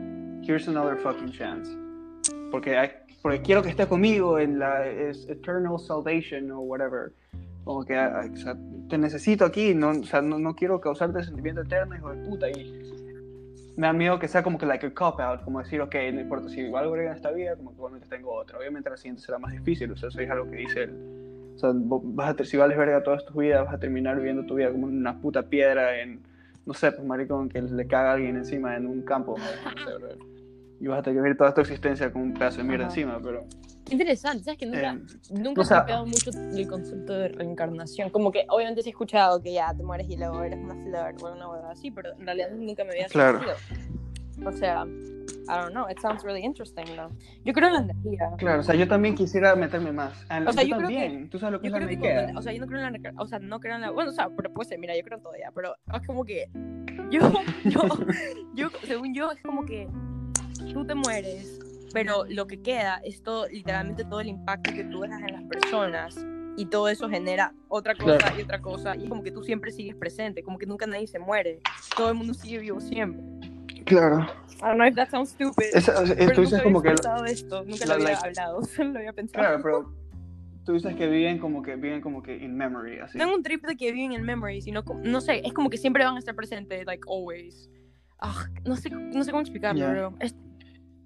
Here's 0.46 0.68
another 0.68 0.96
fucking 0.98 1.30
chance. 1.30 1.70
porque, 2.50 2.76
hay- 2.76 2.90
porque 3.24 3.40
quiero 3.40 3.62
que 3.62 3.70
esté 3.70 3.86
conmigo 3.86 4.38
en 4.38 4.58
la 4.58 4.86
es 4.86 5.26
eternal 5.30 5.78
salvation 5.78 6.50
o 6.50 6.60
whatever. 6.60 7.10
Como 7.64 7.82
que 7.82 7.96
ah, 7.96 8.28
o 8.30 8.36
sea, 8.36 8.54
te 8.90 8.98
necesito 8.98 9.46
aquí, 9.46 9.74
no, 9.74 9.92
o 9.92 10.04
sea, 10.04 10.20
no, 10.20 10.38
no 10.38 10.54
quiero 10.54 10.78
causarte 10.78 11.24
sentimiento 11.24 11.62
eterno, 11.62 11.96
hijo 11.96 12.10
de 12.10 12.22
puta. 12.22 12.50
Y 12.50 12.70
me 13.78 13.86
da 13.86 13.94
miedo 13.94 14.18
que 14.18 14.28
sea 14.28 14.42
como 14.42 14.58
que 14.58 14.66
like 14.66 14.84
a 14.88 14.92
cop 14.92 15.18
out, 15.20 15.40
como 15.42 15.60
decir, 15.60 15.80
ok, 15.80 15.94
no 16.12 16.20
importa 16.20 16.50
si 16.50 16.60
igual 16.60 16.94
en 17.00 17.12
esta 17.12 17.30
vida, 17.30 17.56
como 17.56 17.70
que 17.70 17.76
igualmente 17.76 18.06
tengo 18.10 18.30
otra. 18.30 18.58
Obviamente 18.58 18.90
la 18.90 18.98
siguiente 18.98 19.22
será 19.22 19.38
más 19.38 19.52
difícil, 19.52 19.90
o 19.90 19.96
sea, 19.96 20.10
eso 20.10 20.20
es 20.20 20.30
algo 20.30 20.50
que 20.50 20.56
dice 20.58 20.82
él. 20.82 21.54
O 21.54 21.58
sea, 21.58 21.70
vas 21.72 22.38
a, 22.38 22.44
si 22.44 22.58
vales 22.58 22.76
verga 22.76 23.02
toda 23.02 23.16
tu 23.24 23.40
vida, 23.40 23.62
vas 23.62 23.72
a 23.72 23.78
terminar 23.78 24.16
viviendo 24.16 24.44
tu 24.44 24.56
vida 24.56 24.70
como 24.70 24.86
una 24.86 25.18
puta 25.18 25.44
piedra 25.44 25.98
en, 25.98 26.20
no 26.66 26.74
sé, 26.74 26.92
pues 26.92 27.08
maricón, 27.08 27.48
que 27.48 27.62
le 27.62 27.86
caga 27.86 28.10
a 28.10 28.14
alguien 28.16 28.36
encima 28.36 28.76
en 28.76 28.84
un 28.84 29.00
campo, 29.00 29.34
no 29.38 29.44
sé. 29.82 30.33
Y 30.80 30.86
vas 30.86 30.98
a 30.98 31.02
tener 31.02 31.18
que 31.18 31.22
vivir 31.22 31.36
toda 31.38 31.54
tu 31.54 31.60
existencia 31.60 32.12
con 32.12 32.22
un 32.22 32.34
pedazo 32.34 32.58
de 32.58 32.64
mierda 32.64 32.86
Ajá. 32.86 32.94
encima, 32.94 33.18
pero... 33.22 33.46
Interesante, 33.90 34.44
¿sabes? 34.44 34.58
Que 34.58 34.66
nunca, 34.66 34.92
eh, 34.92 34.98
nunca 35.30 35.60
o 35.60 35.64
sea- 35.64 35.76
he 35.78 35.80
tripeado 35.82 36.06
mucho 36.06 36.30
el 36.56 36.68
concepto 36.68 37.12
de 37.12 37.28
reencarnación. 37.28 38.10
Como 38.10 38.32
que 38.32 38.44
obviamente 38.48 38.82
sí 38.82 38.88
he 38.88 38.92
escuchado 38.92 39.42
que 39.42 39.52
ya 39.52 39.74
te 39.74 39.82
mueres 39.82 40.08
y 40.08 40.16
luego 40.16 40.42
eres 40.42 40.58
una 40.58 40.74
flor 40.74 41.14
o 41.22 41.32
una 41.34 41.48
huevada 41.48 41.72
así, 41.72 41.90
pero 41.90 42.12
en 42.18 42.24
realidad 42.26 42.50
nunca 42.52 42.82
me 42.84 42.90
había 42.92 43.06
Claro. 43.08 43.40
sentido. 43.40 44.48
O 44.48 44.52
sea, 44.52 44.84
I 44.84 45.60
don't 45.60 45.70
know, 45.72 45.86
it 45.90 45.98
sounds 46.00 46.24
really 46.24 46.42
interesting, 46.42 46.84
¿no? 46.96 47.10
Yo 47.44 47.52
creo 47.52 47.68
en 47.68 47.74
la 47.74 47.80
energía. 47.80 48.30
Claro, 48.38 48.60
o 48.60 48.62
sea, 48.64 48.74
yo 48.74 48.88
también 48.88 49.14
quisiera 49.14 49.54
meterme 49.54 49.92
más. 49.92 50.24
Ah, 50.30 50.42
O 50.46 50.52
sea, 50.52 50.62
yo, 50.64 50.70
yo 50.70 50.76
creo 50.78 50.88
también. 50.88 51.28
Tú 51.30 51.38
sabes 51.38 51.52
lo 51.52 51.60
que 51.60 51.68
Yo 51.68 51.76
es 51.76 51.82
la 51.82 51.88
que 51.88 51.98
cuando- 51.98 52.38
o 52.40 52.42
sea, 52.42 52.52
yo 52.54 52.60
no 52.60 52.66
creo 52.66 52.86
en 52.86 53.02
la 53.02 53.12
o 53.22 53.26
sea, 53.26 53.38
no 53.38 53.60
creo 53.60 53.74
en 53.76 53.80
la, 53.82 53.90
bueno, 53.90 54.10
o 54.10 54.14
sea, 54.14 54.28
pero 54.34 54.52
puede 54.52 54.68
ser, 54.70 54.78
mira, 54.78 54.96
yo 54.96 55.02
creo 55.04 55.18
en 55.18 55.22
todo 55.22 55.34
ya, 55.38 55.50
pero 55.54 55.76
es 55.92 56.06
como 56.06 56.24
que 56.24 56.48
yo, 57.10 57.20
yo, 57.64 57.80
yo, 58.54 58.68
según 58.84 59.14
yo, 59.14 59.30
es 59.30 59.42
como 59.42 59.64
que 59.66 59.86
tú 60.72 60.84
te 60.86 60.94
mueres, 60.94 61.58
pero 61.92 62.24
lo 62.28 62.46
que 62.46 62.60
queda 62.60 63.00
es 63.04 63.22
todo, 63.22 63.46
literalmente 63.48 64.04
todo 64.04 64.20
el 64.20 64.28
impacto 64.28 64.72
que 64.72 64.84
tú 64.84 65.00
dejas 65.00 65.20
en 65.22 65.32
las 65.32 65.42
personas 65.44 66.26
y 66.56 66.66
todo 66.66 66.88
eso 66.88 67.08
genera 67.08 67.52
otra 67.68 67.94
cosa 67.94 68.18
Claro. 68.18 68.38
y 68.38 68.42
otra 68.42 68.60
cosa 68.60 68.96
y 68.96 69.04
es 69.04 69.08
como 69.08 69.22
que 69.22 69.30
tú 69.32 69.42
siempre 69.42 69.72
sigues 69.72 69.94
presente, 69.96 70.42
como 70.42 70.58
que 70.58 70.66
nunca 70.66 70.86
nadie 70.86 71.06
se 71.06 71.18
muere, 71.18 71.60
todo 71.96 72.08
el 72.10 72.14
mundo 72.14 72.34
sigue 72.34 72.58
vivo 72.58 72.80
siempre. 72.80 73.22
Claro. 73.84 74.20
I 74.60 74.66
don't 74.68 74.76
know 74.76 74.86
if 74.86 74.94
that 74.94 75.10
sounds 75.10 75.30
stupid. 75.30 75.64
Esa- 75.74 76.00
o 76.00 76.06
sea, 76.06 76.16
pero 76.16 76.32
tú 76.32 76.40
dices 76.42 76.62
como 76.62 76.80
que... 76.80 76.88
pensado 76.90 77.24
esto, 77.26 77.64
nunca 77.64 77.84
la- 77.86 77.96
lo 77.98 78.04
había 78.04 78.14
like- 78.20 78.26
hablado, 78.28 78.62
solo 78.64 78.92
lo 78.92 78.98
había 78.98 79.12
pensado. 79.12 79.44
Claro, 79.44 79.62
pero 79.62 79.94
tú 80.64 80.72
dices 80.72 80.94
que 80.96 81.06
viven 81.08 81.38
como 81.38 81.60
que 81.62 81.76
viven 81.76 82.00
como 82.00 82.22
que 82.22 82.36
in 82.36 82.56
memory, 82.56 83.00
así. 83.00 83.18
Tengo 83.18 83.34
un 83.34 83.42
trip 83.42 83.64
de 83.66 83.76
que 83.76 83.92
viven 83.92 84.12
en 84.12 84.22
memory, 84.22 84.62
sino 84.62 84.82
no 85.02 85.20
sé, 85.20 85.42
es 85.44 85.52
como 85.52 85.68
que 85.70 85.76
siempre 85.76 86.04
van 86.04 86.16
a 86.16 86.18
estar 86.18 86.34
presentes, 86.34 86.86
like 86.86 87.02
always. 87.08 87.68
Ah, 88.20 88.46
no 88.64 88.76
sé, 88.76 88.88
no 88.90 89.22
sé 89.22 89.30
cómo 89.32 89.42
explicarlo, 89.42 89.90
bro. 89.90 90.14
Es- 90.20 90.34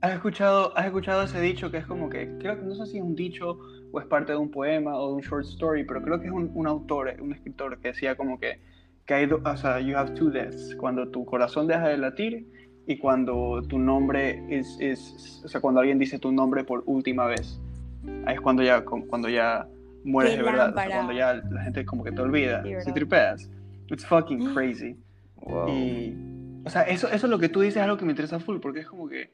¿Has 0.00 0.12
escuchado, 0.14 0.76
¿Has 0.76 0.86
escuchado 0.86 1.22
ese 1.24 1.40
dicho 1.40 1.70
que 1.70 1.78
es 1.78 1.86
como 1.86 2.08
que, 2.08 2.28
creo 2.38 2.56
que 2.56 2.64
no 2.64 2.74
sé 2.74 2.86
si 2.86 2.98
es 2.98 3.02
un 3.04 3.16
dicho 3.16 3.58
o 3.90 4.00
es 4.00 4.06
parte 4.06 4.32
de 4.32 4.38
un 4.38 4.50
poema 4.50 4.96
o 4.96 5.08
de 5.08 5.14
un 5.14 5.20
short 5.22 5.44
story, 5.46 5.84
pero 5.84 6.02
creo 6.02 6.20
que 6.20 6.26
es 6.26 6.32
un, 6.32 6.50
un 6.54 6.66
autor, 6.68 7.12
un 7.20 7.32
escritor 7.32 7.78
que 7.78 7.88
decía 7.88 8.14
como 8.16 8.38
que, 8.38 8.60
que 9.06 9.14
hay, 9.14 9.26
do- 9.26 9.40
o 9.44 9.56
sea, 9.56 9.80
you 9.80 9.96
have 9.96 10.12
two 10.14 10.30
deaths, 10.30 10.76
cuando 10.76 11.08
tu 11.08 11.24
corazón 11.24 11.66
deja 11.66 11.88
de 11.88 11.98
latir 11.98 12.46
y 12.86 12.96
cuando 12.98 13.60
tu 13.68 13.78
nombre 13.78 14.40
es, 14.48 14.76
es 14.80 15.42
o 15.44 15.48
sea, 15.48 15.60
cuando 15.60 15.80
alguien 15.80 15.98
dice 15.98 16.18
tu 16.18 16.30
nombre 16.30 16.62
por 16.64 16.84
última 16.86 17.26
vez. 17.26 17.60
Ahí 18.24 18.34
es 18.34 18.40
cuando 18.40 18.62
ya, 18.62 18.84
cu- 18.84 19.06
cuando 19.08 19.28
ya 19.28 19.66
mueres 20.04 20.32
¡Qué 20.32 20.38
de 20.38 20.42
verdad, 20.44 20.68
o 20.70 20.74
sea, 20.74 20.94
cuando 20.94 21.12
ya 21.12 21.34
la 21.34 21.62
gente 21.64 21.84
como 21.84 22.04
que 22.04 22.12
te 22.12 22.22
olvida, 22.22 22.62
Sí, 22.62 22.70
¿verdad? 22.74 22.94
tripeas. 22.94 23.50
It's 23.90 24.06
fucking 24.06 24.44
crazy. 24.54 24.96
Y, 25.66 26.14
o 26.64 26.70
sea, 26.70 26.82
eso, 26.82 27.08
eso 27.08 27.26
es 27.26 27.30
lo 27.30 27.38
que 27.38 27.48
tú 27.48 27.60
dices 27.62 27.78
es 27.78 27.82
algo 27.82 27.96
que 27.96 28.04
me 28.04 28.12
interesa 28.12 28.38
full, 28.38 28.58
porque 28.58 28.80
es 28.80 28.86
como 28.86 29.08
que, 29.08 29.30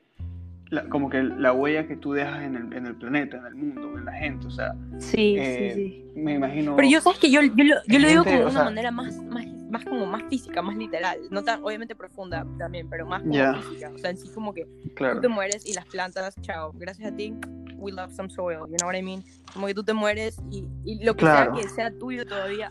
la, 0.71 0.89
como 0.89 1.09
que 1.11 1.23
la 1.23 1.53
huella 1.53 1.87
que 1.87 1.97
tú 1.97 2.13
dejas 2.13 2.43
en 2.43 2.57
el, 2.57 2.73
en 2.73 2.87
el 2.87 2.97
planeta, 2.97 3.37
en 3.39 3.47
el 3.47 3.55
mundo, 3.55 3.99
en 3.99 4.05
la 4.05 4.13
gente, 4.13 4.47
o 4.47 4.51
sea, 4.51 4.75
Sí, 4.99 5.37
eh, 5.39 5.73
sí, 5.75 6.05
sí. 6.15 6.21
me 6.21 6.35
imagino... 6.35 6.75
Pero 6.77 6.89
yo 6.89 7.01
sabes 7.01 7.19
que 7.19 7.31
yo, 7.31 7.43
yo, 7.43 7.65
lo, 7.65 7.75
yo 7.87 7.99
lo 7.99 8.09
digo 8.09 8.25
como 8.25 8.37
de 8.37 8.43
una 8.45 8.51
sea- 8.53 8.65
manera 8.65 8.91
más, 8.91 9.15
más, 9.25 9.47
más 9.71 9.85
como 9.85 10.07
más 10.07 10.23
física, 10.29 10.63
más 10.63 10.77
literal. 10.77 11.19
No 11.31 11.43
tan, 11.43 11.63
obviamente 11.63 11.95
profunda 11.95 12.47
también, 12.59 12.89
pero 12.89 13.07
más 13.07 13.23
como 13.23 13.35
Ya. 13.35 13.55
física. 13.55 13.93
O 13.95 13.99
sea, 13.99 14.11
en 14.11 14.17
sí 14.17 14.29
como 14.33 14.53
que 14.55 14.67
claro, 14.95 15.17
tú 15.17 15.21
te 15.23 15.29
mueres 15.29 15.67
y 15.67 15.75
las 15.75 15.85
plantas, 15.87 16.35
chao, 16.41 16.73
gracias 16.75 17.13
a 17.13 17.17
ti, 17.17 17.35
we 17.77 17.93
love 17.93 18.11
some 18.13 18.31
soil, 18.31 18.61
you 18.71 18.77
know 18.79 18.89
what 18.89 18.95
I 18.97 19.03
mean? 19.03 19.23
Como 19.53 19.67
que 19.67 19.75
tú 19.75 19.85
te 19.85 19.93
mueres 19.93 20.39
y, 20.51 20.65
y 20.85 21.05
lo 21.05 21.15
que 21.15 21.21
Claro. 21.25 21.55
sea 21.55 21.63
que 21.63 21.69
sea 21.69 21.91
tuyo 21.99 22.25
todavía. 22.25 22.69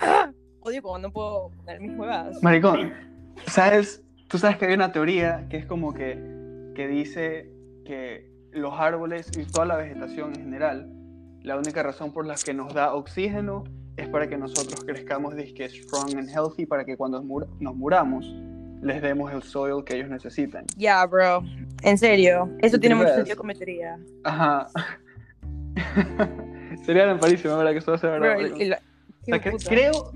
¡Ah! 0.00 0.30
Odio 0.60 0.82
cuando 0.82 1.08
no 1.08 1.12
puedo 1.12 1.50
poner 1.50 1.80
mis 1.80 1.96
huevas. 1.96 2.42
Maricón, 2.42 2.92
¿sabes? 3.46 4.02
Tú 4.28 4.38
sabes 4.38 4.56
que 4.56 4.64
hay 4.66 4.74
una 4.74 4.90
teoría 4.90 5.46
que 5.48 5.58
es 5.58 5.66
como 5.66 5.94
que, 5.94 6.18
que 6.76 6.86
dice 6.86 7.50
que 7.86 8.30
los 8.52 8.74
árboles 8.78 9.30
y 9.36 9.44
toda 9.46 9.64
la 9.66 9.76
vegetación 9.76 10.34
en 10.34 10.42
general, 10.42 10.92
la 11.42 11.56
única 11.56 11.82
razón 11.82 12.12
por 12.12 12.26
la 12.26 12.34
que 12.34 12.52
nos 12.52 12.74
da 12.74 12.92
oxígeno 12.94 13.64
es 13.96 14.08
para 14.08 14.28
que 14.28 14.36
nosotros 14.36 14.84
crezcamos 14.84 15.34
disque 15.34 15.68
strong 15.70 16.16
and 16.18 16.28
healthy, 16.28 16.66
para 16.66 16.84
que 16.84 16.96
cuando 16.98 17.22
mur- 17.22 17.48
nos 17.60 17.74
muramos 17.74 18.26
les 18.82 19.00
demos 19.00 19.32
el 19.32 19.42
soil 19.42 19.82
que 19.84 19.96
ellos 19.96 20.10
necesitan. 20.10 20.66
Ya, 20.76 21.04
bro. 21.06 21.42
En 21.82 21.96
serio. 21.96 22.50
Eso 22.60 22.76
¿Sí 22.76 22.80
tiene 22.80 22.94
mucho 22.94 23.14
sentido 23.14 23.36
con 23.38 23.46
mi 23.46 23.54
teoría. 23.54 23.98
Ajá. 24.22 24.66
Sería 26.84 27.06
lamparísimo, 27.06 27.56
¿verdad? 27.56 27.72
Que 27.72 27.78
eso 27.78 27.96
sea 27.98 28.10
verdad. 28.10 28.28
Bro, 28.28 28.36
maricón. 28.36 28.60
y- 28.60 28.64
y 28.64 28.68
la- 28.68 28.80
O 29.22 29.24
sea, 29.24 29.40
creo, 29.68 30.12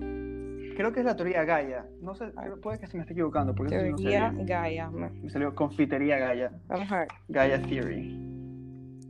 creo 0.81 0.93
que 0.93 1.01
es 1.01 1.07
la 1.07 1.15
teoría 1.15 1.45
Gaia. 1.45 1.85
No 2.01 2.15
sé, 2.15 2.33
puede 2.63 2.79
que 2.79 2.87
se 2.87 2.97
me 2.97 3.03
esté 3.03 3.13
equivocando, 3.13 3.55
porque 3.55 3.77
no 3.77 3.97
Teoría. 3.97 4.33
Gaia. 4.45 4.91
Me- 4.91 5.29
salió 5.29 5.55
confitería 5.55 6.17
Gaia. 6.19 6.51
Vamos 6.69 6.91
a 6.91 7.01
ver. 7.01 7.09
Gaia 7.29 7.61
Theory. 7.61 8.19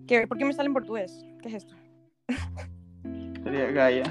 ¿Qué- 0.08 0.26
¿Por 0.26 0.36
qué 0.36 0.44
me 0.44 0.52
sale 0.52 0.66
en 0.66 0.72
portugués? 0.74 1.24
¿Qué 1.40 1.48
es 1.48 1.54
esto? 1.54 1.74
Sería 3.44 3.70
Gaia. 3.70 4.02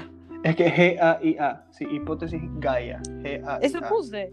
Es 0.42 0.56
que 0.56 0.70
G-A-I-A. 0.70 1.66
Sí, 1.70 1.84
hipótesis 1.90 2.40
Gaia. 2.60 2.98
G-A-I-A. 3.22 3.58
Eso 3.60 3.80
puse. 3.82 4.32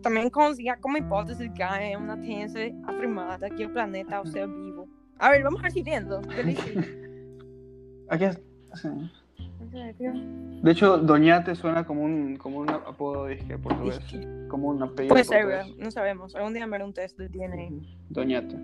Também 0.00 0.30
consiga 0.30 0.76
como 0.80 0.96
hipótese 0.96 1.48
Gaia 1.48 1.94
é 1.94 1.98
uma 1.98 2.16
ciência 2.22 2.72
afirmada 2.86 3.50
que 3.50 3.66
o 3.66 3.70
planeta 3.70 4.14
é 4.14 4.20
o 4.20 4.26
ser 4.26 4.46
vivo. 4.46 4.88
A 5.18 5.30
ver, 5.30 5.42
vamos 5.42 5.60
a. 5.64 5.68
¿Qué 6.34 6.42
dice? 6.44 6.78
Aquí 8.08 8.24
es- 8.24 8.40
sí. 8.74 8.88
De 9.70 10.70
hecho, 10.70 10.98
Doñate 10.98 11.54
suena 11.54 11.84
como 11.84 12.02
un, 12.02 12.36
como 12.36 12.58
un 12.58 12.70
apodo 12.70 13.26
disque 13.26 13.58
portugués. 13.58 14.00
Como 14.48 14.68
un 14.68 14.82
apellido 14.82 15.12
Puede 15.14 15.24
ser, 15.24 15.44
portugués. 15.44 15.78
No 15.78 15.90
sabemos. 15.90 16.34
Algún 16.34 16.54
día 16.54 16.66
me 16.66 16.76
haré 16.76 16.84
un 16.84 16.92
test 16.94 17.18
de 17.18 17.28
DNA. 17.28 17.84
Doñate. 18.08 18.56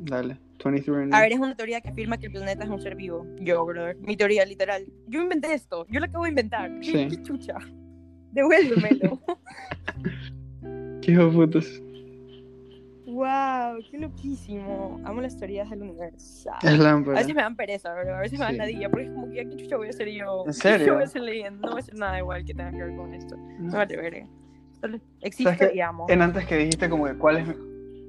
Dale. 0.00 0.38
23 0.64 1.12
A 1.12 1.20
ver, 1.20 1.32
es 1.32 1.38
una 1.38 1.54
teoría 1.54 1.80
que 1.80 1.88
afirma 1.88 2.18
que 2.18 2.26
el 2.26 2.32
planeta 2.32 2.64
es 2.64 2.70
un 2.70 2.80
ser 2.80 2.96
vivo. 2.96 3.26
Yo, 3.40 3.64
brother. 3.64 3.96
Mi 3.98 4.16
teoría, 4.16 4.44
literal. 4.44 4.84
Yo 5.06 5.22
inventé 5.22 5.54
esto. 5.54 5.86
Yo 5.88 6.00
lo 6.00 6.06
acabo 6.06 6.24
de 6.24 6.30
inventar. 6.30 6.80
¿Qué, 6.80 7.08
Sí. 7.08 7.08
qué 7.16 7.22
chucha? 7.22 7.54
Devuélvemelo. 8.32 9.20
Qué 11.00 11.16
putas. 11.32 11.80
Wow, 13.18 13.78
qué 13.90 13.98
loquísimo. 13.98 15.00
Amo 15.04 15.20
las 15.20 15.36
teorías 15.38 15.68
del 15.70 15.82
universo. 15.82 16.50
Es 16.62 16.80
A 16.80 16.96
veces 16.96 17.34
me 17.34 17.42
dan 17.42 17.56
pereza, 17.56 17.92
bro. 17.94 18.14
A 18.16 18.20
veces 18.20 18.38
me 18.38 18.44
dan 18.44 18.54
Sí. 18.54 18.58
ladilla. 18.58 18.88
Porque 18.90 19.06
es 19.06 19.10
como 19.12 19.30
que, 19.30 19.48
¿qué 19.48 19.56
chucha 19.56 19.76
voy 19.76 19.86
a 19.88 19.90
hacer 19.90 20.08
yo? 20.08 20.40
¿En 20.40 20.46
¿Qué 20.46 20.52
serio? 20.52 20.78
chucha 20.78 20.92
voy 20.94 21.02
a 21.02 21.04
hacer 21.06 21.22
leyendo? 21.22 21.60
No 21.66 21.72
voy 21.72 21.80
a 21.80 21.82
hacer 21.82 21.94
nada 21.96 22.18
igual 22.18 22.44
que 22.44 22.54
tenga 22.54 22.70
que 22.70 22.76
ver 22.84 22.96
con 22.96 23.14
esto. 23.14 23.36
No 23.58 23.76
vale 23.76 23.96
verga. 23.96 24.26
Solo 24.80 24.98
Existe 25.20 25.72
y 25.74 25.80
amo. 25.80 26.06
En 26.08 26.22
antes 26.22 26.46
que 26.46 26.56
dijiste 26.56 26.88
como 26.88 27.06
que 27.06 27.14
cuál 27.14 27.38
es 27.38 27.48
mi- 27.48 27.54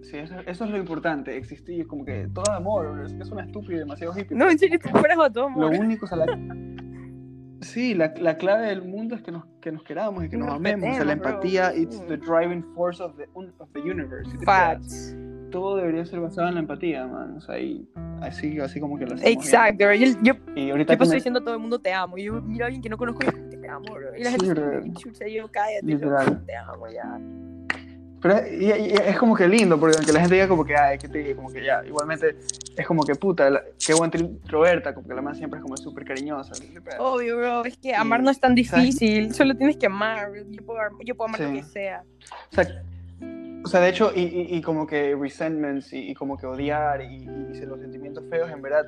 Sí, 0.04 0.18
eso, 0.18 0.36
eso 0.48 0.64
es 0.66 0.72
lo 0.72 0.78
importante, 0.78 1.36
existir, 1.38 1.86
como 1.86 2.06
que 2.06 2.28
todo 2.34 2.50
amor, 2.54 2.92
bro. 2.94 3.06
es 3.06 3.30
una 3.32 3.44
estúpida 3.44 3.76
y 3.76 3.80
demasiado 3.80 4.18
hippie. 4.18 4.36
No, 4.38 4.50
en 4.50 4.58
serio, 4.58 4.80
tú 4.80 4.90
fueras 4.90 5.20
a 5.20 5.30
todo 5.32 5.50
Lo 5.50 5.68
amor. 5.68 5.76
único, 5.80 6.06
o 6.06 6.08
sea, 6.08 6.18
la... 6.20 6.26
Sí, 7.62 7.94
la, 7.94 8.14
la 8.20 8.38
clave 8.38 8.68
del 8.68 8.82
mundo 8.84 9.16
es 9.16 9.22
que 9.22 9.32
nos, 9.32 9.46
que 9.62 9.72
nos 9.72 9.84
queramos 9.84 10.24
y 10.26 10.30
que 10.30 10.38
nos, 10.38 10.48
Nos 10.48 10.56
amemos. 10.58 10.90
O 10.90 10.94
sea, 10.94 11.04
la 11.06 11.14
respetemos, 11.16 11.42
bro. 11.44 11.50
empatía, 11.64 11.76
it's 11.76 12.08
the 12.08 12.18
driving 12.18 12.64
force 12.74 13.02
of 13.04 13.16
the, 13.18 13.26
of 13.34 13.70
the 13.74 13.80
universe. 13.82 14.30
Facts. 14.46 15.16
Todo 15.52 15.78
debería 15.78 16.06
ser 16.06 16.20
basado 16.20 16.48
en 16.48 16.54
la 16.54 16.60
empatía, 16.62 17.08
man. 17.08 17.38
O 17.38 17.42
sea, 17.42 17.60
y 17.60 17.88
así, 18.22 18.60
así 18.60 18.80
como 18.80 18.98
que 19.00 19.06
lo 19.08 19.16
hacemos. 19.16 19.32
Exacto, 19.46 19.84
bro. 19.86 19.96
Yo, 19.96 20.08
yo. 20.22 20.34
Y 20.56 20.70
ahorita 20.70 20.94
yo 20.94 21.00
paso 21.00 21.10
me- 21.10 21.16
diciendo 21.16 21.40
a 21.40 21.44
todo 21.44 21.56
el 21.56 21.60
mundo 21.60 21.80
te 21.80 21.92
amo. 21.92 22.18
Yo 22.18 22.40
miro 22.42 22.66
a 22.66 22.68
alguien 22.68 22.82
que 22.84 22.90
no 22.90 22.98
conozco 22.98 23.22
y 23.24 23.56
te 23.58 23.68
amo, 23.68 23.86
bro. 23.94 24.16
Y 24.16 24.24
la 24.24 24.30
Sí, 24.32 24.38
gente 24.46 24.54
bro. 24.62 24.84
chucha, 24.94 25.28
yo 25.28 25.50
cállate, 25.52 25.86
Literal. 25.86 26.26
loco, 26.28 26.42
te 26.46 26.56
amo 26.56 26.88
ya. 26.90 27.20
Pero 28.22 28.36
es- 28.38 28.52
y- 28.62 28.66
y- 28.66 28.94
es 28.94 29.18
como 29.18 29.36
que 29.36 29.48
lindo, 29.48 29.80
porque 29.80 29.96
aunque 29.98 30.12
la 30.12 30.20
gente 30.20 30.36
diga 30.36 30.48
como 30.48 30.66
que, 30.66 30.76
ay, 30.76 30.98
que 30.98 31.08
te 31.08 31.20
diga, 31.20 31.36
como 31.36 31.50
que 31.52 31.64
ya, 31.64 31.84
igualmente 31.86 32.36
es 32.78 32.86
como 32.88 33.04
que 33.04 33.16
puta, 33.16 33.50
la- 33.50 33.64
qué 33.86 33.94
buen 33.94 34.12
introverta, 34.14 34.94
como 34.94 35.08
que 35.08 35.14
la 35.14 35.22
más 35.22 35.38
siempre 35.38 35.60
es 35.60 35.64
como 35.64 35.78
súper 35.78 36.04
cariñosa. 36.06 36.52
Obvio, 37.00 37.38
bro. 37.38 37.66
Es 37.66 37.78
que 37.78 37.96
amar 37.96 38.20
Sí. 38.20 38.26
no 38.26 38.32
es 38.32 38.40
tan 38.40 38.52
¿Sabes? 38.64 38.86
difícil. 39.00 39.34
Solo 39.34 39.56
tienes 39.56 39.78
que 39.78 39.86
amar. 39.86 40.30
Yo 40.50 40.66
puedo, 40.66 40.80
yo 41.06 41.16
puedo 41.16 41.30
amar 41.30 41.40
lo 41.42 41.50
Sí. 41.52 41.58
que 41.62 41.64
sea. 41.64 42.04
O 42.52 42.56
sea, 42.56 42.84
o 43.64 43.68
sea, 43.68 43.80
de 43.82 43.90
hecho, 43.90 44.12
y, 44.16 44.22
y- 44.22 44.56
y 44.58 44.62
como 44.62 44.86
que 44.88 45.16
resentments 45.16 45.92
y, 45.94 46.12
y 46.12 46.14
como 46.14 46.38
que 46.38 46.46
odiar 46.46 47.02
y, 47.02 47.24
y 47.24 47.60
los 47.66 47.80
sentimientos 47.80 48.24
feos, 48.30 48.50
en 48.52 48.62
verdad, 48.62 48.86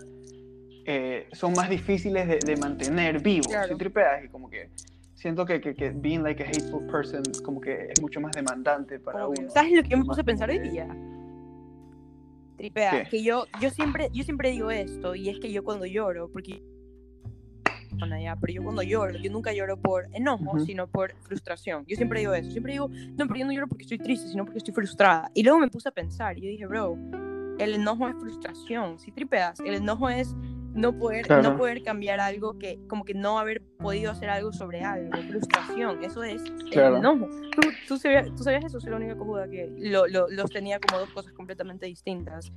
eh, 0.86 1.28
son 1.34 1.54
más 1.54 1.70
difíciles 1.70 2.28
de, 2.28 2.40
de 2.40 2.56
mantener 2.58 3.22
vivos. 3.22 3.48
Claro. 3.48 3.68
Si 3.70 3.76
tripeas 3.78 4.24
y 4.26 4.28
como 4.30 4.50
que 4.50 4.70
siento 5.22 5.46
que, 5.46 5.62
que, 5.62 5.76
que 5.76 5.92
being 5.92 6.24
like 6.24 6.42
a 6.44 6.48
hateful 6.48 6.86
person 6.88 7.22
como 7.46 7.62
que 7.62 7.88
es 7.90 8.02
mucho 8.02 8.20
más 8.20 8.34
demandante 8.34 9.00
para 9.00 9.28
Obvio. 9.28 9.42
uno. 9.42 9.50
¿Sabes 9.52 9.72
lo 9.74 9.84
que 9.84 9.90
yo 9.90 9.98
me 10.00 10.06
puse 10.06 10.22
a 10.22 10.24
pensar 10.24 10.50
hoy 10.50 10.60
día? 10.60 10.88
tripea, 12.58 12.92
¿Qué? 13.04 13.10
que 13.10 13.24
yo, 13.24 13.46
yo 13.60 13.72
siempre, 13.72 14.10
yo 14.14 14.24
siempre 14.24 14.52
digo 14.52 14.70
esto, 14.70 15.16
y 15.16 15.30
es 15.30 15.40
que 15.40 15.52
yo 15.52 15.64
cuando 15.64 15.86
lloro, 15.88 16.30
porque 16.32 16.62
bueno, 17.94 18.20
ya, 18.20 18.36
pero 18.36 18.54
yo 18.54 18.64
cuando 18.64 18.84
lloro, 18.84 19.18
yo 19.18 19.32
nunca 19.32 19.52
lloro 19.52 19.78
por 19.78 20.08
enojo, 20.14 20.56
Ujú. 20.56 20.60
sino 20.66 20.88
por 20.88 21.16
frustración. 21.22 21.86
Yo 21.88 21.96
siempre 21.96 22.20
digo 22.20 22.34
eso, 22.34 22.52
siempre 22.52 22.74
digo, 22.74 22.88
no, 22.90 23.28
pero 23.28 23.36
yo 23.40 23.46
no 23.46 23.52
lloro 23.52 23.68
porque 23.68 23.84
estoy 23.84 23.98
triste, 23.98 24.28
sino 24.28 24.44
porque 24.46 24.60
estoy 24.60 24.74
frustrada. 24.74 25.32
Y 25.34 25.44
luego 25.44 25.60
me 25.60 25.68
puse 25.70 25.90
a 25.90 25.92
pensar, 25.92 26.38
y 26.38 26.42
yo 26.42 26.50
dije, 26.50 26.66
bro, 26.68 26.98
el 27.58 27.74
enojo 27.76 28.08
es 28.08 28.16
frustración, 28.16 29.00
si 29.00 29.12
tripeas, 29.12 29.60
el 29.60 29.74
enojo 29.76 30.10
es 30.10 30.36
no 30.74 30.98
poder, 30.98 31.26
Claro. 31.28 31.44
no 31.44 31.58
poder 31.58 31.84
cambiar 31.84 32.20
algo 32.20 32.58
que, 32.58 32.80
como 32.88 33.04
que 33.06 33.14
no 33.14 33.40
haber 33.40 33.62
podido 33.80 34.12
hacer 34.12 34.30
algo 34.30 34.52
sobre 34.54 34.84
algo, 34.84 35.12
frustración, 35.30 36.04
eso 36.04 36.24
es 36.24 36.42
Claro. 36.72 36.96
el 36.96 37.00
enojo. 37.02 37.28
¿Tú, 37.56 37.62
tú, 37.88 37.98
sabías, 37.98 38.28
tú 38.36 38.44
sabías 38.44 38.66
eso, 38.66 38.80
soy 38.80 38.90
la 38.92 38.98
única 38.98 39.16
cojuda 39.16 39.48
que 39.50 39.72
lo, 39.78 40.08
lo- 40.08 40.30
los 40.30 40.50
tenía 40.50 40.80
como 40.80 41.00
dos 41.00 41.10
cosas 41.12 41.34
completamente 41.34 41.86
distintas. 41.86 42.52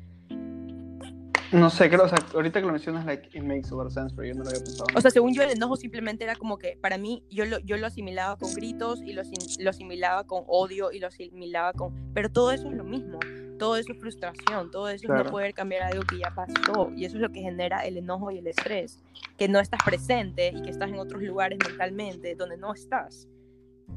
No 1.53 1.71
sé, 1.71 1.89
creo, 1.89 2.05
o 2.05 2.09
sea, 2.09 2.19
ahorita 2.35 2.59
que 2.61 2.67
lo 2.67 2.73
mencionas, 2.73 3.05
like, 3.07 3.29
it 3.37 3.45
makes 3.45 3.69
a 3.71 3.75
lot 3.77 3.87
of 3.87 3.93
sense, 3.93 4.13
pero 4.17 4.27
yo 4.27 4.35
no 4.35 4.43
lo 4.43 4.49
había 4.51 4.61
pensado. 4.65 4.87
O 4.97 5.01
sea, 5.01 5.11
según 5.13 5.35
yo, 5.35 5.43
el 5.43 5.51
enojo 5.51 5.77
simplemente 5.77 6.25
era 6.25 6.35
como 6.35 6.59
que 6.59 6.77
para 6.81 6.99
mí, 6.99 7.23
yo 7.31 7.45
lo, 7.45 7.61
yo 7.61 7.77
lo 7.77 7.87
asimilaba 7.87 8.37
con 8.39 8.53
gritos 8.55 9.01
y 9.03 9.13
lo, 9.13 9.23
lo 9.61 9.71
asimilaba 9.71 10.25
con 10.25 10.43
odio 10.49 10.91
y 10.91 10.99
lo 10.99 11.07
asimilaba 11.07 11.73
con. 11.73 11.95
Pero 12.13 12.29
todo 12.31 12.51
eso 12.51 12.69
es 12.69 12.75
lo 12.77 12.83
mismo. 12.83 13.21
Todo 13.65 13.77
eso 13.79 13.93
es 13.93 13.99
frustración. 13.99 14.71
Todo 14.71 14.89
eso 14.89 14.97
es 14.97 15.03
Claro. 15.07 15.25
no 15.25 15.31
poder 15.31 15.55
cambiar 15.55 15.85
algo 15.85 16.03
que 16.03 16.19
ya 16.19 16.31
pasó. 16.35 16.91
Y 16.95 17.07
eso 17.07 17.17
es 17.17 17.23
lo 17.23 17.33
que 17.33 17.41
genera 17.41 17.87
el 17.87 17.97
enojo 17.97 18.31
y 18.31 18.37
el 18.37 18.47
estrés. 18.47 19.03
Que 19.39 19.49
no 19.49 19.59
estás 19.59 19.83
presente 19.83 20.53
y 20.55 20.61
que 20.61 20.69
estás 20.69 20.91
en 20.91 20.99
otros 20.99 21.23
lugares 21.23 21.59
mentalmente 21.67 22.35
donde 22.35 22.59
no 22.59 22.75
estás. 22.75 23.27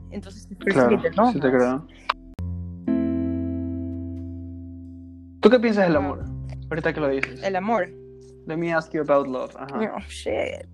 Entonces, 0.09 0.47
que 0.47 0.71
claro, 0.71 1.01
te 1.01 1.11
sí 1.11 1.39
te 1.41 1.51
creo. 1.51 1.85
¿Tú 5.41 5.49
qué 5.49 5.59
piensas 5.59 5.85
del 5.87 5.97
amor? 5.97 6.23
Ahorita 6.69 6.93
que 6.93 7.01
lo 7.01 7.09
dices. 7.09 7.43
El 7.43 7.57
amor. 7.57 7.89
Let 8.45 8.55
me 8.55 8.73
ask 8.73 8.93
you 8.93 9.01
about 9.01 9.27
love. 9.27 9.53
Ajá. 9.57 9.95
Oh, 9.97 9.99
shit. 10.07 10.65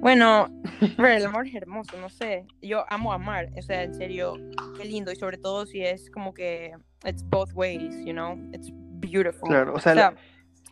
Bueno, 0.00 0.50
pero 0.98 1.08
el 1.08 1.24
amor 1.24 1.46
es 1.46 1.54
hermoso, 1.54 1.96
no 1.98 2.10
sé. 2.10 2.46
Yo 2.60 2.84
amo 2.90 3.14
amar, 3.14 3.48
o 3.56 3.62
sea, 3.62 3.82
en 3.84 3.94
serio, 3.94 4.34
qué 4.76 4.84
lindo. 4.84 5.10
Y 5.10 5.16
sobre 5.16 5.38
todo 5.38 5.64
si 5.64 5.80
es 5.80 6.10
como 6.10 6.34
que 6.34 6.72
it's 7.06 7.22
both 7.22 7.52
ways, 7.54 7.94
you 8.04 8.12
know, 8.12 8.36
it's 8.52 8.70
beautiful. 9.00 9.48
Claro, 9.48 9.74
o 9.74 9.80
sea, 9.80 9.92
O 9.92 9.94
sea, 9.94 10.14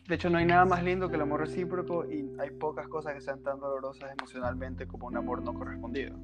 de 0.09 0.14
hecho 0.16 0.28
no 0.30 0.39
hay 0.39 0.45
nada 0.47 0.64
más 0.64 0.82
lindo 0.82 1.09
que 1.09 1.16
el 1.16 1.22
amor 1.22 1.41
recíproco 1.41 2.05
y 2.11 2.28
hay 2.39 2.51
pocas 2.51 2.89
cosas 2.89 3.14
que 3.14 3.20
sean 3.20 3.43
tan 3.43 3.59
dolorosas 3.61 4.11
emocionalmente 4.18 4.87
como 4.87 5.07
un 5.07 5.16
amor 5.16 5.43
no 5.43 5.55
correspondido. 5.55 6.14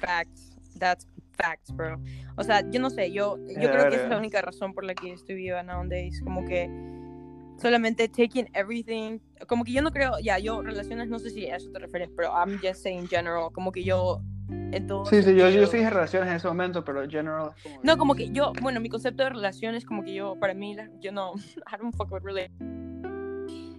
facts, 0.00 0.56
that's 0.78 1.06
facts, 1.32 1.70
bro. 1.74 1.98
O 2.36 2.44
sea, 2.44 2.60
yo 2.70 2.80
no 2.80 2.90
sé, 2.90 3.10
yo, 3.12 3.36
yo 3.38 3.60
Ya, 3.60 3.70
creo 3.70 3.88
que 3.88 3.94
es 3.96 4.02
la 4.02 4.08
verga. 4.08 4.18
única 4.18 4.42
razón 4.42 4.74
por 4.74 4.84
la 4.84 4.94
que 4.94 5.12
estoy 5.12 5.34
viva 5.36 5.62
nowadays, 5.62 6.20
como 6.22 6.44
que 6.44 6.68
solamente 7.58 8.08
taking 8.08 8.48
everything, 8.52 9.18
como 9.48 9.64
que 9.64 9.72
yo 9.72 9.80
no 9.82 9.90
creo, 9.90 10.18
ya, 10.22 10.38
yo 10.38 10.60
relaciones, 10.62 11.08
no 11.08 11.18
sé 11.18 11.30
si 11.30 11.46
a 11.48 11.56
eso 11.56 11.70
te 11.70 11.78
refieres, 11.78 12.10
pero 12.14 12.30
I'm 12.32 12.58
just 12.62 12.82
saying 12.82 13.08
general, 13.08 13.50
como 13.52 13.72
que 13.72 13.82
yo 13.84 14.20
en 14.48 14.86
todo 14.86 15.04
Sí, 15.06 15.22
sí, 15.22 15.30
yo, 15.30 15.36
yo 15.36 15.44
sentido- 15.46 15.66
sí 15.68 15.76
dije 15.78 15.90
relaciones 15.90 16.28
en 16.30 16.36
ese 16.36 16.48
momento, 16.48 16.84
pero 16.84 17.08
general 17.08 17.50
es 17.56 17.62
como... 17.62 17.80
No, 17.82 17.96
como 17.96 18.14
que 18.14 18.30
yo, 18.30 18.52
bueno, 18.62 18.80
mi 18.80 18.88
concepto 18.88 19.24
de 19.24 19.30
relaciones, 19.30 19.84
como 19.84 20.02
que 20.04 20.14
yo, 20.14 20.36
para 20.40 20.54
mí, 20.54 20.76
yo 21.00 21.12
no, 21.12 21.34
I 21.72 21.76
don't 21.78 21.94
fuck 21.96 22.10
with 22.12 22.22
relationships. 22.22 22.62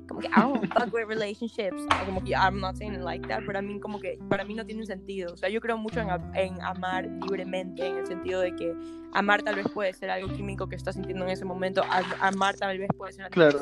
Como 0.07 0.21
que 0.21 0.27
I 0.27 0.41
don't 0.41 0.65
fuck 0.73 0.93
with 0.93 1.05
relationships. 1.07 1.81
Como 2.05 2.23
que 2.23 2.31
I'm 2.31 2.59
not 2.59 2.75
saying 2.77 2.93
it 2.93 3.01
like 3.01 3.27
that, 3.27 3.41
pero 3.45 3.59
a 3.59 3.61
mí 3.61 3.79
como 3.79 3.99
que, 3.99 4.17
para 4.29 4.43
mí 4.45 4.53
no 4.53 4.65
tiene 4.65 4.85
sentido. 4.85 5.33
O 5.33 5.37
sea, 5.37 5.49
yo 5.49 5.59
creo 5.59 5.77
mucho 5.77 5.99
en, 5.99 6.07
en 6.35 6.61
amar 6.61 7.05
libremente, 7.05 7.85
en 7.85 7.97
el 7.97 8.07
sentido 8.07 8.39
de 8.41 8.55
que 8.55 8.73
amar 9.13 9.43
tal 9.43 9.55
vez 9.55 9.67
puede 9.73 9.93
ser 9.93 10.09
algo 10.09 10.31
químico 10.33 10.67
que 10.67 10.75
estás 10.75 10.95
sintiendo 10.95 11.25
en 11.25 11.31
ese 11.31 11.43
momento, 11.45 11.83
amar 12.21 12.55
tal 12.55 12.77
vez 12.77 12.89
puede 12.97 13.11
ser 13.13 13.23
una 13.23 13.29
Claro. 13.29 13.59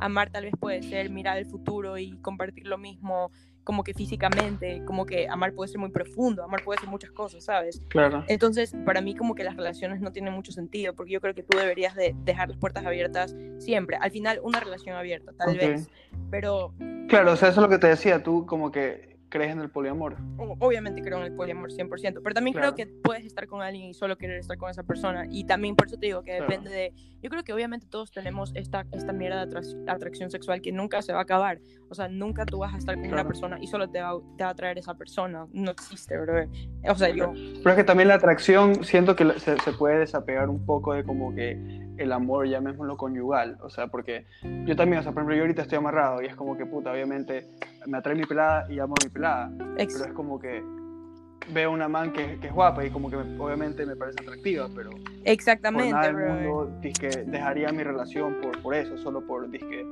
amar 0.00 0.30
tal 0.30 0.44
vez 0.44 0.54
puede 0.58 0.82
ser 0.82 1.08
mirar 1.10 1.38
el 1.38 1.46
futuro 1.46 1.98
y 1.98 2.16
compartir 2.18 2.66
lo 2.66 2.76
mismo, 2.78 3.30
como 3.64 3.84
que 3.84 3.94
físicamente, 3.94 4.82
como 4.86 5.06
que 5.06 5.28
amar 5.28 5.52
puede 5.54 5.68
ser 5.68 5.78
muy 5.78 5.90
profundo, 5.90 6.42
amar 6.42 6.62
puede 6.64 6.80
ser 6.80 6.88
muchas 6.88 7.10
cosas, 7.10 7.44
¿sabes? 7.44 7.82
Claro. 7.88 8.24
Entonces, 8.28 8.74
para 8.84 9.00
mí 9.00 9.14
como 9.14 9.34
que 9.34 9.44
las 9.44 9.56
relaciones 9.56 10.00
no 10.00 10.12
tienen 10.12 10.32
mucho 10.32 10.52
sentido, 10.52 10.94
porque 10.94 11.12
yo 11.12 11.20
creo 11.20 11.34
que 11.34 11.42
tú 11.42 11.56
deberías 11.56 11.94
de 11.94 12.14
dejar 12.24 12.48
las 12.48 12.58
puertas 12.58 12.84
abiertas 12.86 13.34
siempre. 13.58 13.96
Al 14.00 14.10
final, 14.10 14.40
una 14.42 14.60
relación 14.60 14.96
abierta, 14.96 15.32
tal 15.36 15.56
vez. 15.56 15.88
Pero 16.30 16.72
Claro, 17.10 17.32
o 17.32 17.36
sea, 17.36 17.48
eso 17.48 17.60
es 17.60 17.62
lo 17.62 17.68
que 17.68 17.78
te 17.78 17.88
decía, 17.88 18.22
tú 18.22 18.46
como 18.46 18.70
que 18.70 19.09
crees 19.30 19.52
en 19.52 19.60
el 19.60 19.70
poliamor. 19.70 20.16
obviamente 20.58 21.00
creo 21.02 21.18
en 21.18 21.24
el 21.24 21.34
poliamor 21.34 21.70
100%, 21.72 22.20
pero 22.22 22.34
también 22.34 22.52
Claro. 22.54 22.74
creo 22.74 22.86
que 22.88 22.92
puedes 23.02 23.24
estar 23.24 23.46
con 23.46 23.62
alguien 23.62 23.86
y 23.88 23.94
solo 23.94 24.18
querer 24.18 24.38
estar 24.40 24.58
con 24.58 24.68
esa 24.70 24.82
persona. 24.82 25.24
Y 25.30 25.44
también 25.44 25.76
por 25.76 25.86
eso 25.86 25.96
te 25.96 26.06
digo 26.06 26.22
que 26.22 26.36
Claro. 26.36 26.46
depende 26.50 26.70
de... 26.70 26.92
Yo 27.22 27.30
creo 27.30 27.44
que 27.44 27.52
obviamente 27.52 27.86
todos 27.88 28.10
tenemos 28.10 28.50
esta, 28.56 28.86
esta 28.92 29.12
mierda 29.12 29.46
de 29.46 29.52
atrac- 29.54 29.84
atracción 29.88 30.30
sexual 30.30 30.60
que 30.60 30.72
nunca 30.72 31.00
se 31.02 31.12
va 31.12 31.20
a 31.20 31.22
acabar. 31.22 31.60
O 31.88 31.94
sea, 31.94 32.08
nunca 32.08 32.44
tú 32.44 32.58
vas 32.58 32.74
a 32.74 32.78
estar 32.78 32.94
con 32.96 33.04
una 33.04 33.12
Claro. 33.14 33.28
persona 33.28 33.58
y 33.60 33.66
solo 33.68 33.88
te 33.88 34.00
va, 34.00 34.12
te 34.36 34.44
va 34.44 34.50
a 34.50 34.54
traer 34.54 34.78
esa 34.78 34.94
persona. 34.94 35.46
No 35.52 35.70
existe, 35.70 36.18
bro. 36.18 36.46
O 36.88 36.94
sea, 36.96 37.08
yo... 37.10 37.32
Pero 37.32 37.70
es 37.70 37.76
que 37.76 37.84
también 37.84 38.08
la 38.08 38.14
atracción, 38.14 38.84
siento 38.84 39.14
que 39.16 39.38
se, 39.38 39.58
se 39.60 39.72
puede 39.72 39.98
desapegar 40.00 40.48
un 40.48 40.64
poco 40.66 40.92
de 40.94 41.04
como 41.04 41.34
que 41.34 41.80
el 41.98 42.12
amor, 42.12 42.48
llamémoslo 42.48 42.96
conyugal. 42.96 43.58
O 43.62 43.68
sea, 43.70 43.86
porque 43.88 44.24
yo 44.64 44.74
también, 44.74 45.00
o 45.00 45.02
sea, 45.02 45.12
por 45.12 45.20
ejemplo, 45.22 45.36
yo 45.36 45.42
ahorita 45.42 45.62
estoy 45.62 45.78
amarrado 45.78 46.22
y 46.22 46.26
es 46.26 46.34
como 46.34 46.56
que, 46.56 46.64
puta, 46.66 46.90
obviamente 46.92 47.46
me 47.86 47.98
atrae 47.98 48.14
mi 48.14 48.24
pelada 48.24 48.70
y 48.70 48.78
amo 48.78 48.94
a 49.00 49.04
mi 49.04 49.10
pelada. 49.10 49.50
ex- 49.76 49.94
Pero 49.94 50.06
es 50.06 50.12
como 50.12 50.38
que 50.38 50.62
veo 51.52 51.72
una 51.72 51.88
man 51.88 52.12
que, 52.12 52.38
que 52.38 52.48
es 52.48 52.52
guapa 52.52 52.84
y 52.84 52.90
como 52.90 53.10
que 53.10 53.16
me- 53.16 53.38
obviamente 53.40 53.84
me 53.86 53.96
parece 53.96 54.18
atractiva, 54.22 54.68
pero 54.74 54.90
por 54.90 55.00
exactamente, 55.24 55.92
nada 55.92 56.06
del 56.12 56.16
mundo 56.16 56.78
dizque, 56.80 57.08
dejaría 57.08 57.72
mi 57.72 57.82
relación 57.82 58.36
por, 58.40 58.60
por 58.62 58.74
eso, 58.74 58.96
solo 58.98 59.26
por 59.26 59.50
dizque, 59.50 59.84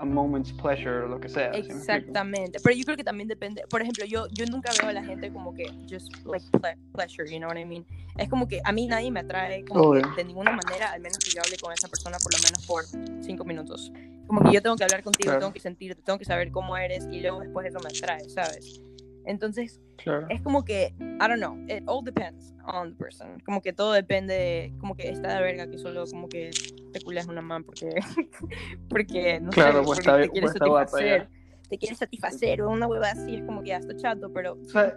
a 0.00 0.04
moment's 0.04 0.52
pleasure 0.52 1.00
o 1.04 1.08
lo 1.08 1.20
que 1.20 1.28
sea. 1.28 1.52
¿sí? 1.54 1.60
Exactamente, 1.60 2.58
pero 2.62 2.74
yo 2.74 2.84
creo 2.84 2.96
que 2.96 3.04
también 3.04 3.28
depende, 3.28 3.64
por 3.68 3.82
ejemplo, 3.82 4.04
yo, 4.06 4.26
yo 4.32 4.46
nunca 4.46 4.70
veo 4.80 4.88
a 4.90 4.92
la 4.92 5.04
gente 5.04 5.30
como 5.32 5.52
que 5.54 5.66
just 5.90 6.24
like 6.24 6.46
ple- 6.52 6.76
pleasure, 6.92 7.28
you 7.30 7.38
know 7.38 7.48
what 7.48 7.58
I 7.58 7.64
mean? 7.64 7.84
Es 8.16 8.28
como 8.28 8.48
que 8.48 8.60
a 8.64 8.72
mí 8.72 8.86
nadie 8.86 9.10
me 9.10 9.20
atrae 9.20 9.64
como 9.64 9.80
que 9.92 9.98
Obvio. 10.00 10.14
de 10.16 10.24
ninguna 10.24 10.52
manera, 10.52 10.92
al 10.92 11.00
menos 11.00 11.18
que 11.18 11.30
yo 11.30 11.40
hable 11.44 11.56
con 11.58 11.72
esa 11.72 11.86
persona 11.88 12.16
por 12.22 12.32
lo 12.32 12.38
menos 12.38 12.66
por 12.66 12.84
cinco 13.22 13.44
minutos. 13.44 13.92
Como 14.28 14.42
que 14.42 14.52
yo 14.52 14.62
tengo 14.62 14.76
que 14.76 14.84
hablar 14.84 15.02
contigo, 15.02 15.24
Claro. 15.30 15.40
tengo 15.40 15.52
que 15.54 15.60
sentirte, 15.60 16.02
tengo 16.02 16.18
que 16.18 16.24
saber 16.26 16.52
cómo 16.52 16.76
eres 16.76 17.08
y 17.10 17.20
luego 17.20 17.40
después 17.40 17.66
eso 17.66 17.80
me 17.80 17.88
atrae, 17.88 18.28
¿sabes? 18.28 18.80
Entonces, 19.24 19.80
Claro. 19.96 20.26
es 20.28 20.40
como 20.42 20.64
que, 20.64 20.94
I 21.00 21.26
don't 21.28 21.38
know, 21.38 21.56
it 21.68 21.82
all 21.86 22.04
depends 22.04 22.54
on 22.64 22.92
the 22.92 22.96
person. 22.96 23.40
Como 23.40 23.60
que 23.62 23.72
todo 23.72 23.92
depende, 23.92 24.72
como 24.78 24.94
que 24.94 25.08
está 25.08 25.34
de 25.34 25.42
verga 25.42 25.66
que 25.68 25.78
solo 25.78 26.04
como 26.06 26.28
que 26.28 26.50
te 26.92 27.00
culias 27.00 27.26
una 27.26 27.40
man 27.42 27.64
porque, 27.64 27.94
porque 28.88 29.40
no 29.40 29.50
Claro, 29.52 29.78
sé, 29.80 29.84
pues 29.84 29.96
porque 29.96 30.00
está- 30.10 30.20
te 30.22 30.28
quieres 30.30 30.50
pues 30.52 30.58
satisfacer. 30.58 31.28
Te 31.68 31.78
quieres 31.78 31.98
satisfacer 31.98 32.62
o 32.62 32.70
una 32.70 32.86
hueva 32.86 33.10
así, 33.10 33.34
es 33.36 33.42
como 33.44 33.62
que 33.62 33.68
ya 33.70 33.76
está 33.78 33.94
chato, 33.96 34.30
pero 34.32 34.54
O 34.54 34.64
sea, 34.68 34.94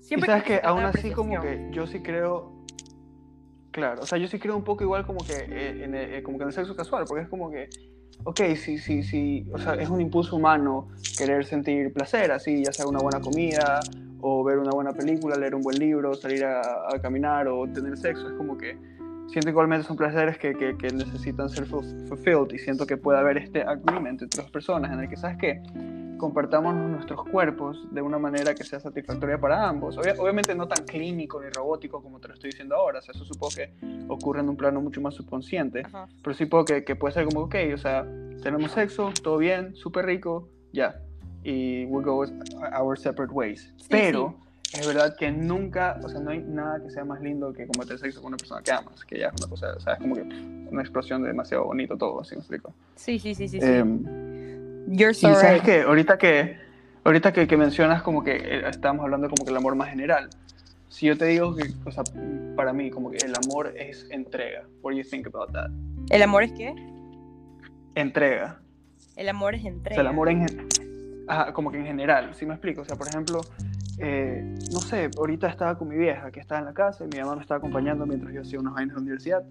siempre 0.00 0.26
y 0.26 0.30
sabes 0.30 0.42
que 0.44 0.48
tener 0.56 0.66
aún 0.66 0.82
así 0.84 1.10
como 1.10 1.40
que 1.40 1.68
yo 1.72 1.86
sí 1.86 2.00
creo 2.02 2.52
claro 3.72 4.02
o 4.02 4.06
sea 4.06 4.16
yo 4.18 4.26
sí 4.28 4.38
creo 4.38 4.56
un 4.56 4.64
poco 4.64 4.84
igual 4.84 5.04
como 5.06 5.18
que 5.18 5.34
eh, 5.38 5.84
en 5.84 5.94
eh, 5.94 6.22
como 6.22 6.38
que 6.38 6.44
en 6.44 6.48
el 6.48 6.54
sexo 6.54 6.74
casual 6.74 7.04
porque 7.06 7.24
es 7.24 7.28
como 7.28 7.50
que 7.50 7.68
ok 8.24 8.40
sí 8.56 8.78
sí 8.78 9.02
sí. 9.02 9.46
O 9.52 9.58
sea 9.58 9.74
es 9.74 9.88
un 9.88 10.00
impulso 10.00 10.36
humano 10.36 10.88
querer 11.16 11.44
sentir 11.44 11.92
placer 11.92 12.30
así 12.32 12.64
ya 12.64 12.72
sea 12.72 12.86
una 12.86 13.00
buena 13.00 13.20
comida 13.20 13.80
o 14.20 14.42
ver 14.42 14.58
una 14.58 14.72
buena 14.72 14.92
película 14.92 15.36
leer 15.36 15.54
un 15.54 15.62
buen 15.62 15.78
libro 15.78 16.14
salir 16.14 16.44
a, 16.44 16.98
caminar 17.00 17.48
o 17.48 17.66
tener 17.68 17.96
sexo. 17.96 18.28
Es 18.28 18.34
como 18.34 18.56
que 18.56 18.76
siento 19.28 19.50
igualmente 19.50 19.86
son 19.86 19.96
placeres 19.96 20.38
que, 20.38 20.54
que, 20.54 20.92
necesitan 20.92 21.48
ser 21.48 21.66
ful- 21.66 22.08
fulfilled 22.08 22.52
y 22.54 22.58
siento 22.58 22.86
que 22.86 22.96
puede 22.96 23.18
haber 23.18 23.38
este 23.38 23.62
agreement 23.62 24.22
entre 24.22 24.42
las 24.42 24.50
personas 24.50 24.92
en 24.92 25.00
el 25.00 25.08
que 25.08 25.16
sabes 25.16 25.36
que 25.38 25.60
compartamos 26.18 26.74
nuestros 26.74 27.24
cuerpos 27.28 27.86
de 27.92 28.00
una 28.02 28.18
manera 28.18 28.54
que 28.54 28.64
sea 28.64 28.80
satisfactoria 28.80 29.38
para 29.38 29.68
ambos. 29.68 29.96
Obvia- 29.98 30.14
obviamente 30.18 30.54
no 30.54 30.66
tan 30.66 30.84
clínico 30.86 31.42
ni 31.42 31.50
robótico 31.50 32.02
como 32.02 32.18
te 32.20 32.28
lo 32.28 32.34
estoy 32.34 32.50
diciendo 32.50 32.74
ahora, 32.76 32.98
o 33.00 33.02
sea, 33.02 33.12
eso 33.14 33.24
supongo 33.24 33.54
que 33.54 33.70
ocurre 34.08 34.40
en 34.40 34.48
un 34.48 34.56
plano 34.56 34.80
mucho 34.80 35.00
más 35.00 35.14
subconsciente, 35.14 35.82
Ajá. 35.84 36.08
pero 36.22 36.34
sí 36.34 36.46
puedo 36.46 36.64
que, 36.64 36.84
que 36.84 36.96
puede 36.96 37.14
ser 37.14 37.24
como, 37.26 37.40
ok, 37.42 37.54
o 37.74 37.78
sea, 37.78 38.06
tenemos 38.42 38.72
sexo, 38.72 39.12
todo 39.22 39.38
bien, 39.38 39.74
súper 39.76 40.06
rico, 40.06 40.48
ya, 40.72 41.00
y 41.44 41.84
we 41.86 42.02
go 42.02 42.24
our 42.80 42.98
separate 42.98 43.32
ways. 43.32 43.72
Sí, 43.76 43.86
pero 43.90 44.34
es 44.72 44.86
verdad 44.86 45.16
que 45.16 45.30
nunca, 45.30 45.98
o 46.02 46.08
sea, 46.08 46.20
no 46.20 46.30
hay 46.30 46.40
nada 46.40 46.82
que 46.82 46.90
sea 46.90 47.04
más 47.04 47.20
lindo 47.20 47.52
que 47.52 47.66
compartir 47.66 47.98
sexo 47.98 48.20
con 48.20 48.28
una 48.28 48.36
persona 48.36 48.62
que 48.62 48.72
amas, 48.72 49.04
que 49.04 49.18
ya 49.18 49.28
es 49.28 49.34
una 49.40 49.48
cosa, 49.50 49.74
o 49.76 49.80
sea, 49.80 49.94
es 49.94 50.00
como 50.00 50.14
que 50.16 50.22
una 50.22 50.80
explosión 50.82 51.22
de 51.22 51.28
demasiado 51.28 51.64
bonito 51.64 51.96
todo, 51.96 52.20
así 52.20 52.34
me 52.34 52.40
explico. 52.40 52.72
Sí, 52.96 53.18
sí, 53.18 53.34
sí, 53.34 53.48
sí. 53.48 53.60
sí. 53.60 53.66
You're 54.86 55.10
y 55.10 55.14
so 55.14 55.34
sabes 55.34 55.54
right. 55.54 55.62
que 55.62 55.82
ahorita 55.82 56.18
que 56.18 56.58
ahorita 57.04 57.32
que, 57.32 57.46
que 57.46 57.56
mencionas 57.56 58.02
como 58.02 58.22
que 58.22 58.36
eh, 58.36 58.68
estábamos 58.68 59.04
hablando 59.04 59.28
como 59.28 59.44
que 59.44 59.50
el 59.50 59.56
amor 59.56 59.74
más 59.74 59.88
general. 59.88 60.30
Si 60.88 61.06
yo 61.06 61.18
te 61.18 61.26
digo 61.26 61.54
que, 61.54 61.64
o 61.84 61.90
sea, 61.90 62.04
para 62.54 62.72
mí 62.72 62.90
como 62.90 63.10
que 63.10 63.18
el 63.18 63.34
amor 63.44 63.74
es 63.76 64.06
entrega. 64.10 64.62
What 64.82 64.92
do 64.92 64.98
you 64.98 65.04
think 65.04 65.26
about 65.26 65.52
that? 65.52 65.70
¿El 66.10 66.22
amor 66.22 66.44
es 66.44 66.52
qué? 66.52 66.74
Entrega. 67.94 68.60
El 69.16 69.28
amor 69.28 69.54
es 69.54 69.64
O 69.64 69.68
entrega. 69.68 69.96
sea, 69.96 70.02
el 70.02 70.06
amor 70.06 70.28
en 70.28 70.46
Ajá, 71.28 71.52
como 71.52 71.72
que 71.72 71.78
en 71.78 71.86
general, 71.86 72.34
¿sí 72.34 72.46
me 72.46 72.54
explico? 72.54 72.82
O 72.82 72.84
sea, 72.84 72.94
por 72.94 73.08
ejemplo, 73.08 73.40
eh, 73.98 74.54
no 74.72 74.80
sé, 74.80 75.10
ahorita 75.16 75.48
estaba 75.48 75.76
con 75.76 75.88
mi 75.88 75.96
vieja 75.96 76.30
que 76.30 76.38
estaba 76.38 76.60
en 76.60 76.66
la 76.66 76.74
casa 76.74 77.04
y 77.04 77.08
mi 77.08 77.18
mamá 77.18 77.34
me 77.34 77.42
estaba 77.42 77.58
acompañando 77.58 78.06
mientras 78.06 78.32
yo 78.32 78.42
hacía 78.42 78.60
unos 78.60 78.76
años 78.76 78.94
la 78.94 79.00
universidad 79.00 79.44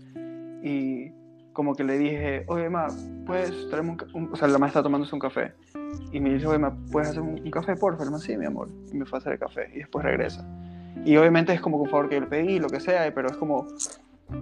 y 0.63 1.11
como 1.55 1.73
que 1.73 1.83
le 1.83 1.97
dije, 1.97 2.43
oye, 2.47 2.69
ma, 2.69 2.87
¿puedes 3.25 3.69
traerme 3.69 3.91
un, 3.91 3.97
un-" 4.13 4.29
O 4.33 4.35
sea, 4.35 4.47
la 4.47 4.59
ma 4.59 4.67
está 4.67 4.83
tomándose 4.83 5.15
un 5.15 5.19
café. 5.21 5.53
Y 6.11 6.19
me 6.19 6.33
dice, 6.33 6.45
oye, 6.45 6.59
ma, 6.59 6.75
¿puedes 6.91 7.09
hacer 7.09 7.21
un, 7.21 7.39
un 7.43 7.51
café, 7.51 7.75
por 7.75 7.97
favor? 7.97 8.19
Sí, 8.19 8.37
mi 8.37 8.45
amor. 8.45 8.67
Y 8.91 8.97
me 8.97 9.05
fue 9.05 9.17
a 9.17 9.19
hacer 9.21 9.33
el 9.33 9.39
café. 9.39 9.71
Y 9.73 9.79
después 9.79 10.03
regresa. 10.05 10.45
Y 11.05 11.15
obviamente 11.17 11.53
es 11.53 11.61
como 11.61 11.77
un 11.77 11.89
favor 11.89 12.09
que 12.09 12.15
yo 12.15 12.21
le 12.21 12.27
pedí, 12.27 12.59
lo 12.59 12.67
que 12.67 12.79
sea, 12.79 13.11
pero 13.15 13.29
es 13.29 13.37
como, 13.37 13.65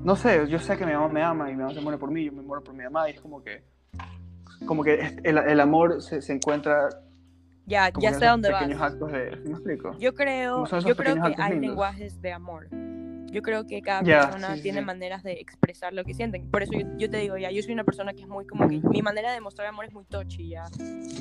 no 0.03 0.15
sé, 0.15 0.47
yo 0.49 0.59
sé 0.59 0.75
que 0.77 0.85
mi 0.85 0.93
mamá 0.93 1.07
me 1.07 1.21
ama 1.23 1.49
y 1.49 1.53
mi 1.53 1.61
mamá 1.61 1.73
se 1.73 1.81
muere 1.81 1.97
por 1.97 2.09
mí, 2.11 2.25
yo 2.25 2.31
me 2.31 2.41
muero 2.41 2.63
por 2.63 2.73
mi 2.73 2.83
mamá, 2.83 3.09
y 3.09 3.13
es 3.13 3.21
como 3.21 3.43
que, 3.43 3.63
como 4.65 4.83
que 4.83 5.17
el, 5.23 5.37
el 5.37 5.59
amor 5.59 6.01
se, 6.01 6.21
se 6.21 6.33
encuentra 6.33 6.89
Ya, 7.65 7.89
ya 7.99 8.13
sé 8.13 8.25
dónde 8.25 8.49
vas. 8.51 8.61
pequeños 8.63 8.81
actos 8.81 9.11
de, 9.11 9.31
¿sí 9.31 9.49
¿me 9.49 9.51
explico? 9.51 9.97
Yo 9.99 10.13
creo, 10.13 10.65
yo 10.65 10.95
creo 10.95 11.15
que 11.15 11.35
hay 11.37 11.51
lindos. 11.53 11.69
lenguajes 11.69 12.21
de 12.21 12.31
amor. 12.33 12.67
Yo 13.33 13.41
creo 13.41 13.65
que 13.65 13.81
cada 13.81 14.03
Ya, 14.03 14.21
persona 14.29 14.55
sí, 14.55 14.61
tiene 14.61 14.79
sí. 14.79 14.85
maneras 14.85 15.23
de 15.23 15.33
expresar 15.33 15.91
lo 15.93 16.03
que 16.03 16.13
sienten. 16.13 16.49
Por 16.51 16.63
eso 16.63 16.71
yo, 16.73 16.85
yo 16.97 17.09
te 17.09 17.17
digo, 17.17 17.37
ya, 17.37 17.49
yo 17.51 17.61
soy 17.63 17.73
una 17.73 17.83
persona 17.83 18.13
que 18.13 18.21
es 18.21 18.27
muy 18.27 18.45
como 18.45 18.67
que 18.69 18.79
mi 18.87 19.01
manera 19.01 19.33
de 19.33 19.41
mostrar 19.41 19.67
amor 19.67 19.85
es 19.85 19.93
muy 19.93 20.05
touchy, 20.05 20.49
ya. 20.49 20.65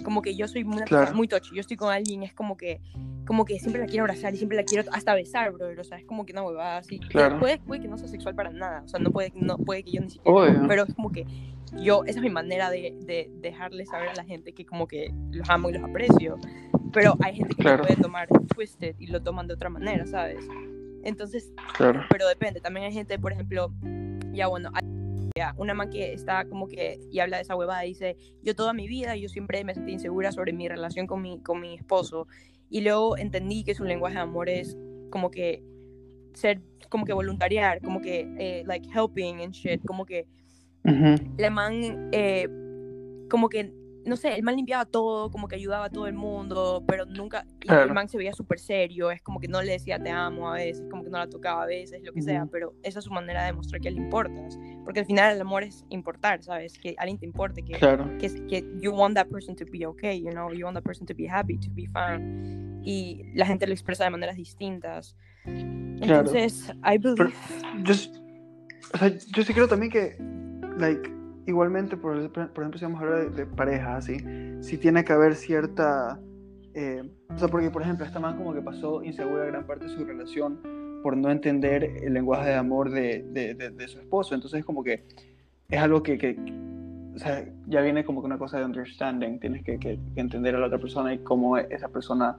Como 0.04 0.20
que 0.22 0.36
yo 0.36 0.46
soy 0.46 0.62
una 0.62 0.84
Claro. 0.84 1.02
persona 1.04 1.16
muy 1.16 1.26
touchy. 1.28 1.54
Yo 1.54 1.60
estoy 1.60 1.76
con 1.76 1.92
alguien, 1.92 2.22
es 2.22 2.34
como 2.34 2.56
que 2.56 2.80
como 3.26 3.44
que 3.44 3.58
siempre 3.60 3.80
la 3.80 3.86
quiero 3.86 4.02
abrazar 4.02 4.34
y 4.34 4.36
siempre 4.36 4.56
la 4.56 4.64
quiero 4.64 4.90
hasta 4.92 5.14
besar, 5.14 5.52
bro. 5.52 5.68
O 5.80 5.84
sea, 5.84 5.96
es 5.96 6.04
como 6.04 6.26
que 6.26 6.32
una 6.32 6.42
huevada 6.42 6.78
así. 6.78 6.98
Claro. 6.98 7.38
Puede, 7.38 7.58
puede 7.58 7.80
que 7.80 7.88
no 7.88 7.96
sea 7.96 8.08
sexual 8.08 8.34
para 8.34 8.50
nada. 8.50 8.82
O 8.84 8.88
sea, 8.88 8.98
no 8.98 9.10
puede, 9.12 9.32
no 9.36 9.56
puede 9.58 9.84
que 9.84 9.92
yo 9.92 10.00
ni 10.02 10.10
siquiera. 10.10 10.36
Obvio. 10.36 10.64
Pero 10.68 10.82
es 10.82 10.92
como 10.94 11.12
que 11.12 11.24
yo, 11.80 12.02
esa 12.04 12.18
es 12.18 12.22
mi 12.22 12.30
manera 12.30 12.68
de, 12.68 12.94
de 13.06 13.30
dejarle 13.40 13.86
saber 13.86 14.08
a 14.10 14.14
la 14.14 14.24
gente 14.24 14.52
que 14.52 14.66
como 14.66 14.88
que 14.88 15.14
los 15.30 15.48
amo 15.48 15.70
y 15.70 15.74
los 15.74 15.84
aprecio. 15.84 16.36
Pero 16.92 17.14
hay 17.22 17.36
gente 17.36 17.54
que 17.54 17.62
Claro. 17.62 17.78
lo 17.78 17.84
puede 17.86 18.02
tomar 18.02 18.28
twisted 18.54 18.96
y 18.98 19.06
lo 19.06 19.22
toman 19.22 19.46
de 19.46 19.54
otra 19.54 19.70
manera, 19.70 20.04
¿sabes? 20.04 20.44
Entonces, 21.04 21.52
Claro. 21.76 22.02
pero 22.10 22.28
depende. 22.28 22.60
También 22.60 22.86
hay 22.86 22.92
gente, 22.92 23.18
por 23.18 23.32
ejemplo, 23.32 23.72
ya 24.32 24.46
bueno, 24.46 24.70
ya, 25.36 25.54
una 25.56 25.74
man 25.74 25.90
que 25.90 26.12
está 26.12 26.44
como 26.44 26.68
que 26.68 27.00
y 27.10 27.18
habla 27.20 27.38
de 27.38 27.42
esa 27.42 27.56
huevada 27.56 27.84
y 27.84 27.88
dice, 27.90 28.16
yo 28.42 28.54
toda 28.54 28.72
mi 28.72 28.86
vida 28.86 29.16
yo 29.16 29.28
siempre 29.28 29.64
me 29.64 29.74
sentí 29.74 29.92
insegura 29.92 30.30
sobre 30.32 30.52
mi 30.52 30.68
relación 30.68 31.06
con 31.06 31.22
mi, 31.22 31.40
con 31.40 31.60
mi 31.60 31.74
esposo 31.74 32.26
y 32.70 32.82
luego 32.82 33.16
entendí 33.16 33.64
que 33.64 33.74
su 33.74 33.84
lenguaje 33.84 34.16
de 34.16 34.22
amor 34.22 34.48
es 34.48 34.76
como 35.10 35.30
que 35.30 35.62
ser, 36.34 36.60
como 36.88 37.04
que 37.04 37.12
voluntariar, 37.12 37.80
como 37.82 38.00
que, 38.00 38.26
eh, 38.38 38.62
like, 38.66 38.88
helping 38.94 39.40
and 39.40 39.52
shit, 39.52 39.84
como 39.86 40.04
que 40.06 40.26
Ujú. 40.84 41.16
la 41.38 41.50
man, 41.50 42.08
eh, 42.12 42.48
como 43.30 43.48
que, 43.48 43.72
no 44.04 44.16
sé, 44.16 44.34
el 44.34 44.42
man 44.42 44.56
limpiaba 44.56 44.84
todo, 44.84 45.30
como 45.30 45.46
que 45.48 45.56
ayudaba 45.56 45.84
a 45.86 45.90
todo 45.90 46.06
el 46.06 46.14
mundo, 46.14 46.82
pero 46.88 47.06
nunca, 47.06 47.46
y 47.62 47.66
Claro. 47.68 47.84
el 47.84 47.92
man 47.92 48.08
se 48.08 48.18
veía 48.18 48.32
súper 48.32 48.58
serio, 48.58 49.10
es 49.10 49.22
como 49.22 49.38
que 49.38 49.46
no 49.48 49.62
le 49.62 49.72
decía 49.72 49.98
te 50.02 50.10
amo 50.10 50.50
a 50.50 50.54
veces, 50.54 50.84
como 50.90 51.04
que 51.04 51.10
no 51.10 51.18
la 51.18 51.28
tocaba 51.28 51.62
a 51.62 51.66
veces, 51.66 52.02
lo 52.02 52.12
que 52.12 52.20
sea, 52.22 52.46
pero 52.50 52.74
esa 52.82 52.98
es 52.98 53.04
su 53.04 53.12
manera 53.12 53.42
de 53.42 53.46
demostrar 53.52 53.80
que 53.80 53.90
le 53.90 53.98
importas, 53.98 54.58
porque 54.84 55.00
al 55.00 55.06
final 55.06 55.34
el 55.36 55.40
amor 55.40 55.62
es 55.62 55.84
importar, 55.90 56.42
¿sabes? 56.42 56.78
Que 56.78 56.94
alguien 56.98 57.18
te 57.18 57.26
importe, 57.26 57.62
que, 57.62 57.74
Claro. 57.74 58.10
que, 58.18 58.28
que 58.48 58.64
you 58.80 58.92
want 58.92 59.14
that 59.14 59.28
person 59.28 59.54
to 59.54 59.64
be 59.70 59.86
okay, 59.86 60.20
you 60.20 60.30
know, 60.30 60.52
you 60.52 60.64
want 60.64 60.76
that 60.76 60.84
person 60.84 61.06
to 61.06 61.14
be 61.14 61.28
happy, 61.28 61.56
to 61.58 61.70
be 61.72 61.86
fine, 61.86 62.80
y 62.84 63.22
la 63.34 63.46
gente 63.46 63.66
lo 63.66 63.72
expresa 63.72 64.04
de 64.04 64.10
maneras 64.10 64.36
distintas. 64.36 65.16
Claro. 65.44 66.26
Entonces, 66.26 66.72
I 66.84 66.98
believe... 66.98 67.32
yo, 67.84 67.92
s- 67.94 68.10
o 68.92 68.98
sea, 68.98 69.08
yo 69.08 69.42
sí 69.44 69.54
creo 69.54 69.68
también 69.68 69.92
que, 69.92 70.16
like, 70.78 71.08
igualmente, 71.46 71.96
por, 71.96 72.30
por 72.30 72.42
ejemplo, 72.62 72.78
si 72.78 72.84
vamos 72.84 73.00
a 73.00 73.04
hablar 73.04 73.30
de, 73.30 73.30
de 73.30 73.46
parejas, 73.46 74.04
así, 74.04 74.16
sí 74.60 74.78
tiene 74.78 75.04
que 75.04 75.12
haber 75.12 75.34
cierta, 75.34 76.18
eh, 76.74 77.02
o 77.34 77.38
sea, 77.38 77.48
porque, 77.48 77.70
por 77.70 77.82
ejemplo, 77.82 78.04
esta 78.06 78.20
man 78.20 78.36
como 78.36 78.54
que 78.54 78.62
pasó 78.62 79.02
insegura 79.04 79.44
gran 79.46 79.66
parte 79.66 79.86
de 79.86 79.90
su 79.90 80.04
relación 80.04 80.60
por 81.02 81.16
no 81.16 81.30
entender 81.30 81.84
el 82.02 82.12
lenguaje 82.14 82.50
de 82.50 82.54
amor 82.54 82.90
de, 82.90 83.24
de, 83.32 83.54
de- 83.54 83.70
de 83.70 83.88
su 83.88 83.98
esposo, 83.98 84.34
entonces 84.34 84.64
como 84.64 84.84
que 84.84 85.04
es 85.68 85.80
algo 85.80 86.02
que, 86.02 86.16
que, 86.16 86.36
o 87.14 87.18
sea, 87.18 87.44
ya 87.66 87.80
viene 87.80 88.04
como 88.04 88.20
que 88.22 88.26
una 88.26 88.38
cosa 88.38 88.58
de 88.58 88.64
understanding, 88.64 89.38
tienes 89.40 89.64
que, 89.64 89.78
que- 89.78 89.98
que 90.14 90.20
entender 90.20 90.54
a 90.54 90.60
la 90.60 90.66
otra 90.66 90.78
persona 90.78 91.12
y 91.12 91.18
cómo 91.18 91.56
esa 91.58 91.88
persona 91.88 92.36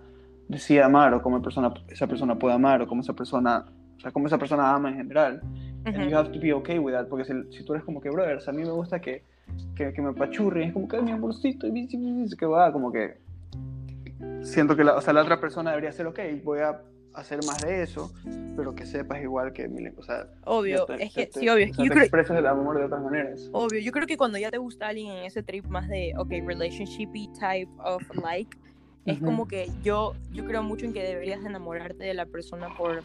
decide 0.47 0.81
amar 0.83 1.13
o 1.13 1.21
cómo 1.21 1.41
persona, 1.41 1.73
esa 1.89 2.07
persona 2.07 2.37
puede 2.39 2.55
amar 2.55 2.81
o 2.81 2.87
cómo 2.87 3.01
esa 3.01 3.13
persona, 3.13 3.65
o 3.97 3.99
sea, 3.99 4.11
cómo 4.11 4.27
esa 4.27 4.37
persona 4.37 4.73
ama 4.73 4.89
en 4.89 4.95
general. 4.95 5.41
And 5.85 5.95
Ujú. 5.97 6.09
you 6.09 6.15
have 6.17 6.31
to 6.31 6.39
be 6.39 6.53
okay 6.53 6.79
with 6.79 6.93
that, 6.93 7.07
porque 7.07 7.25
si, 7.25 7.33
si 7.57 7.63
tú 7.65 7.73
eres 7.73 7.83
como 7.85 7.99
que, 7.99 8.09
brothers, 8.09 8.47
a 8.47 8.51
mí 8.51 8.63
me 8.63 8.71
gusta 8.71 8.99
que, 9.01 9.23
que, 9.75 9.91
que 9.93 10.01
me 10.01 10.09
apachurren, 10.11 10.69
es 10.69 10.73
como 10.73 10.87
que, 10.87 10.97
"Ay, 10.97 11.03
mi 11.03 11.11
amorcito, 11.11 11.67
y 11.67 11.71
bici, 11.71 11.97
bici, 11.97 12.13
bici", 12.13 12.37
que 12.37 12.45
va, 12.45 12.71
como 12.71 12.91
que 12.91 13.17
siento 14.41 14.75
que 14.75 14.83
la, 14.83 14.95
o 14.95 15.01
sea, 15.01 15.13
la 15.13 15.21
otra 15.21 15.39
persona 15.39 15.71
debería 15.71 15.91
ser, 15.91 16.07
ok, 16.07 16.19
voy 16.43 16.59
a 16.59 16.81
hacer 17.13 17.43
más 17.45 17.61
de 17.61 17.83
eso, 17.83 18.11
pero 18.55 18.73
que 18.75 18.85
sepas 18.85 19.21
igual 19.21 19.51
que 19.53 19.67
mi, 19.67 19.87
o 19.89 20.03
sea, 20.03 20.27
Obvio, 20.45 20.85
te- 20.85 21.03
es 21.03 21.13
que, 21.13 21.25
te- 21.27 21.39
sí, 21.39 21.49
obvio, 21.49 21.65
es 21.65 21.71
o 21.71 21.73
sea, 21.75 21.83
yo 21.85 21.89
te 21.89 21.93
creo, 21.95 22.03
expresas 22.03 22.37
el 22.37 22.47
amor 22.47 22.77
de 22.77 22.85
otras 22.85 23.01
maneras. 23.01 23.49
Obvio, 23.51 23.79
yo 23.79 23.91
creo 23.91 24.07
que 24.07 24.17
cuando 24.17 24.37
ya 24.37 24.51
te 24.51 24.57
gusta 24.57 24.87
alguien 24.87 25.11
en 25.11 25.25
ese 25.25 25.43
trip 25.43 25.65
más 25.65 25.87
de, 25.89 26.13
ok, 26.17 26.31
relationshipy 26.45 27.29
type 27.39 27.71
of 27.83 28.01
like, 28.23 28.57
es 29.05 29.17
Ujú. 29.17 29.25
como 29.25 29.47
que 29.47 29.67
yo, 29.83 30.13
yo 30.31 30.45
creo 30.45 30.63
mucho 30.63 30.85
en 30.85 30.93
que 30.93 31.03
deberías 31.03 31.43
enamorarte 31.45 32.03
de 32.05 32.13
la 32.13 32.25
persona 32.25 32.69
por... 32.77 33.03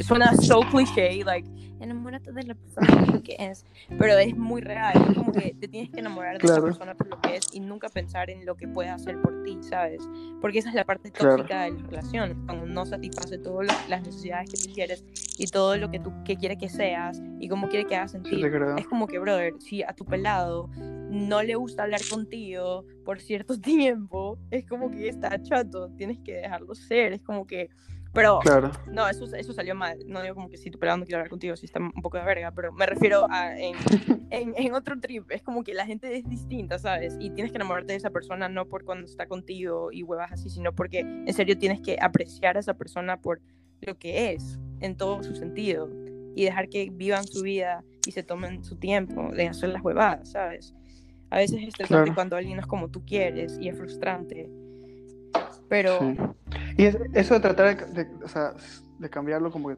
Suena 0.00 0.34
so 0.36 0.60
cliché, 0.70 1.24
like, 1.24 1.48
enamórate 1.80 2.32
de 2.32 2.42
la 2.44 2.54
persona 2.54 2.86
por 3.04 3.14
lo 3.14 3.22
que 3.22 3.36
es, 3.38 3.64
pero 3.98 4.16
es 4.18 4.36
muy 4.36 4.60
real, 4.60 4.92
es 5.10 5.16
como 5.16 5.32
que 5.32 5.54
te 5.60 5.68
tienes 5.68 5.90
que 5.90 6.00
enamorar 6.00 6.34
de 6.34 6.38
Claro. 6.40 6.54
esa 6.54 6.64
persona 6.64 6.94
por 6.94 7.08
lo 7.08 7.20
que 7.20 7.36
es 7.36 7.48
y 7.52 7.60
nunca 7.60 7.88
pensar 7.88 8.30
en 8.30 8.46
lo 8.46 8.54
que 8.56 8.68
puede 8.68 8.88
hacer 8.90 9.20
por 9.20 9.42
ti, 9.42 9.58
¿sabes? 9.62 10.00
Porque 10.40 10.58
esa 10.60 10.68
es 10.68 10.74
la 10.74 10.84
parte 10.84 11.10
Claro. 11.10 11.36
tóxica 11.38 11.64
de 11.64 11.72
las 11.72 11.82
relaciones, 11.82 12.36
cuando 12.46 12.66
no 12.66 12.86
satisface 12.86 13.38
todas 13.38 13.68
las 13.88 14.02
necesidades 14.02 14.50
que 14.50 14.68
tú 14.68 14.72
quieres 14.74 15.04
y 15.38 15.46
todo 15.48 15.76
lo 15.76 15.90
que 15.90 15.98
tú 15.98 16.12
que 16.24 16.36
quiere 16.36 16.56
que 16.56 16.68
seas 16.68 17.20
y 17.40 17.48
cómo 17.48 17.68
quiere 17.68 17.86
que 17.86 17.96
hagas 17.96 18.12
Sí, 18.12 18.18
sentir. 18.18 18.50
creo. 18.50 18.76
Es 18.76 18.86
como 18.86 19.06
que, 19.06 19.18
brother, 19.18 19.54
si 19.58 19.82
a 19.82 19.92
tu 19.92 20.04
pelado 20.04 20.70
no 21.10 21.42
le 21.42 21.54
gusta 21.56 21.82
hablar 21.84 22.00
contigo 22.08 22.84
por 23.04 23.20
cierto 23.20 23.58
tiempo, 23.60 24.38
es 24.50 24.64
como 24.66 24.90
que 24.90 25.08
está 25.08 25.40
chato, 25.42 25.90
tienes 25.96 26.18
que 26.20 26.34
dejarlo 26.34 26.74
ser, 26.74 27.12
es 27.14 27.22
como 27.22 27.46
que... 27.46 27.68
Pero, 28.14 28.38
Claro, 28.40 28.70
no, 28.86 29.08
eso, 29.08 29.26
eso 29.34 29.52
salió 29.52 29.74
mal, 29.74 29.98
no 30.06 30.22
digo 30.22 30.34
como 30.36 30.48
que 30.48 30.56
si 30.56 30.70
tu 30.70 30.78
pelado 30.78 30.98
no 30.98 31.04
quiere 31.04 31.16
hablar 31.16 31.30
contigo, 31.30 31.56
si 31.56 31.66
está 31.66 31.80
un 31.80 31.90
poco 32.00 32.16
de 32.16 32.24
verga, 32.24 32.52
pero 32.52 32.72
me 32.72 32.86
refiero 32.86 33.26
a 33.28 33.58
en, 33.58 33.74
en, 34.30 34.54
en 34.56 34.74
otro 34.74 34.98
trip, 35.00 35.30
es 35.30 35.42
como 35.42 35.64
que 35.64 35.74
la 35.74 35.84
gente 35.84 36.16
es 36.16 36.28
distinta, 36.28 36.78
¿sabes? 36.78 37.16
Y 37.18 37.30
tienes 37.30 37.50
que 37.50 37.58
enamorarte 37.58 37.92
de 37.92 37.96
esa 37.98 38.10
persona 38.10 38.48
no 38.48 38.66
por 38.66 38.84
cuando 38.84 39.04
está 39.06 39.26
contigo 39.26 39.90
y 39.92 40.02
huevas 40.04 40.30
así, 40.32 40.48
sino 40.48 40.72
porque 40.72 41.00
en 41.00 41.32
serio 41.34 41.58
tienes 41.58 41.80
que 41.80 41.96
apreciar 42.00 42.56
a 42.56 42.60
esa 42.60 42.74
persona 42.74 43.20
por 43.20 43.40
lo 43.80 43.98
que 43.98 44.32
es, 44.32 44.58
en 44.80 44.96
todo 44.96 45.22
su 45.22 45.34
sentido, 45.34 45.90
y 46.36 46.44
dejar 46.44 46.68
que 46.68 46.90
vivan 46.90 47.26
su 47.26 47.42
vida 47.42 47.84
y 48.06 48.12
se 48.12 48.22
tomen 48.22 48.64
su 48.64 48.76
tiempo 48.76 49.30
de 49.34 49.48
hacer 49.48 49.70
las 49.70 49.82
huevadas, 49.82 50.30
¿sabes? 50.30 50.74
A 51.30 51.38
veces 51.38 51.56
es 51.62 51.68
estresante 51.68 52.04
Claro. 52.04 52.14
cuando 52.14 52.36
alguien 52.36 52.56
no 52.56 52.60
es 52.60 52.66
como 52.68 52.88
tú 52.88 53.04
quieres 53.04 53.58
y 53.60 53.68
es 53.68 53.76
frustrante, 53.76 54.48
pero 55.68 55.98
sí. 55.98 56.16
Y 56.76 56.84
es- 56.84 56.98
eso 57.14 57.34
de 57.34 57.40
tratar 57.40 57.76
de, 57.92 58.04
de, 58.04 58.24
o 58.24 58.28
sea, 58.28 58.52
de 58.98 59.10
cambiarlo 59.10 59.50
como 59.50 59.68
que 59.70 59.76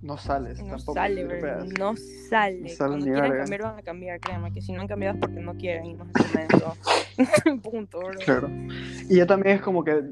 no 0.00 0.16
sales 0.16 0.60
no 0.62 0.76
tampoco. 0.76 0.94
sale, 0.94 1.24
bro, 1.24 1.64
no 1.78 1.94
sale. 2.28 2.60
No 2.60 2.68
sale 2.68 2.88
Cuando 2.90 3.04
quieran 3.06 3.22
verga. 3.30 3.38
cambiar 3.42 3.62
van 3.62 3.78
a 3.78 3.82
cambiar, 3.82 4.20
créanme, 4.20 4.52
que 4.52 4.60
si 4.62 4.72
no 4.72 4.80
han 4.80 4.86
cambiado 4.86 5.14
es 5.14 5.20
porque 5.20 5.40
no 5.40 5.54
quieren 5.54 5.86
y 5.86 5.94
no. 5.94 6.06
Punto, 7.62 7.98
bro. 8.00 8.18
Claro. 8.24 8.48
Y 9.08 9.16
ya 9.16 9.26
también 9.26 9.56
es 9.56 9.62
como 9.62 9.82
que 9.82 10.04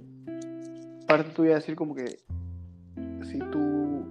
parte 1.07 1.31
tuya 1.31 1.55
decir 1.55 1.77
como 1.77 1.95
que 1.95 2.19
si 3.31 3.39
tú 3.39 4.05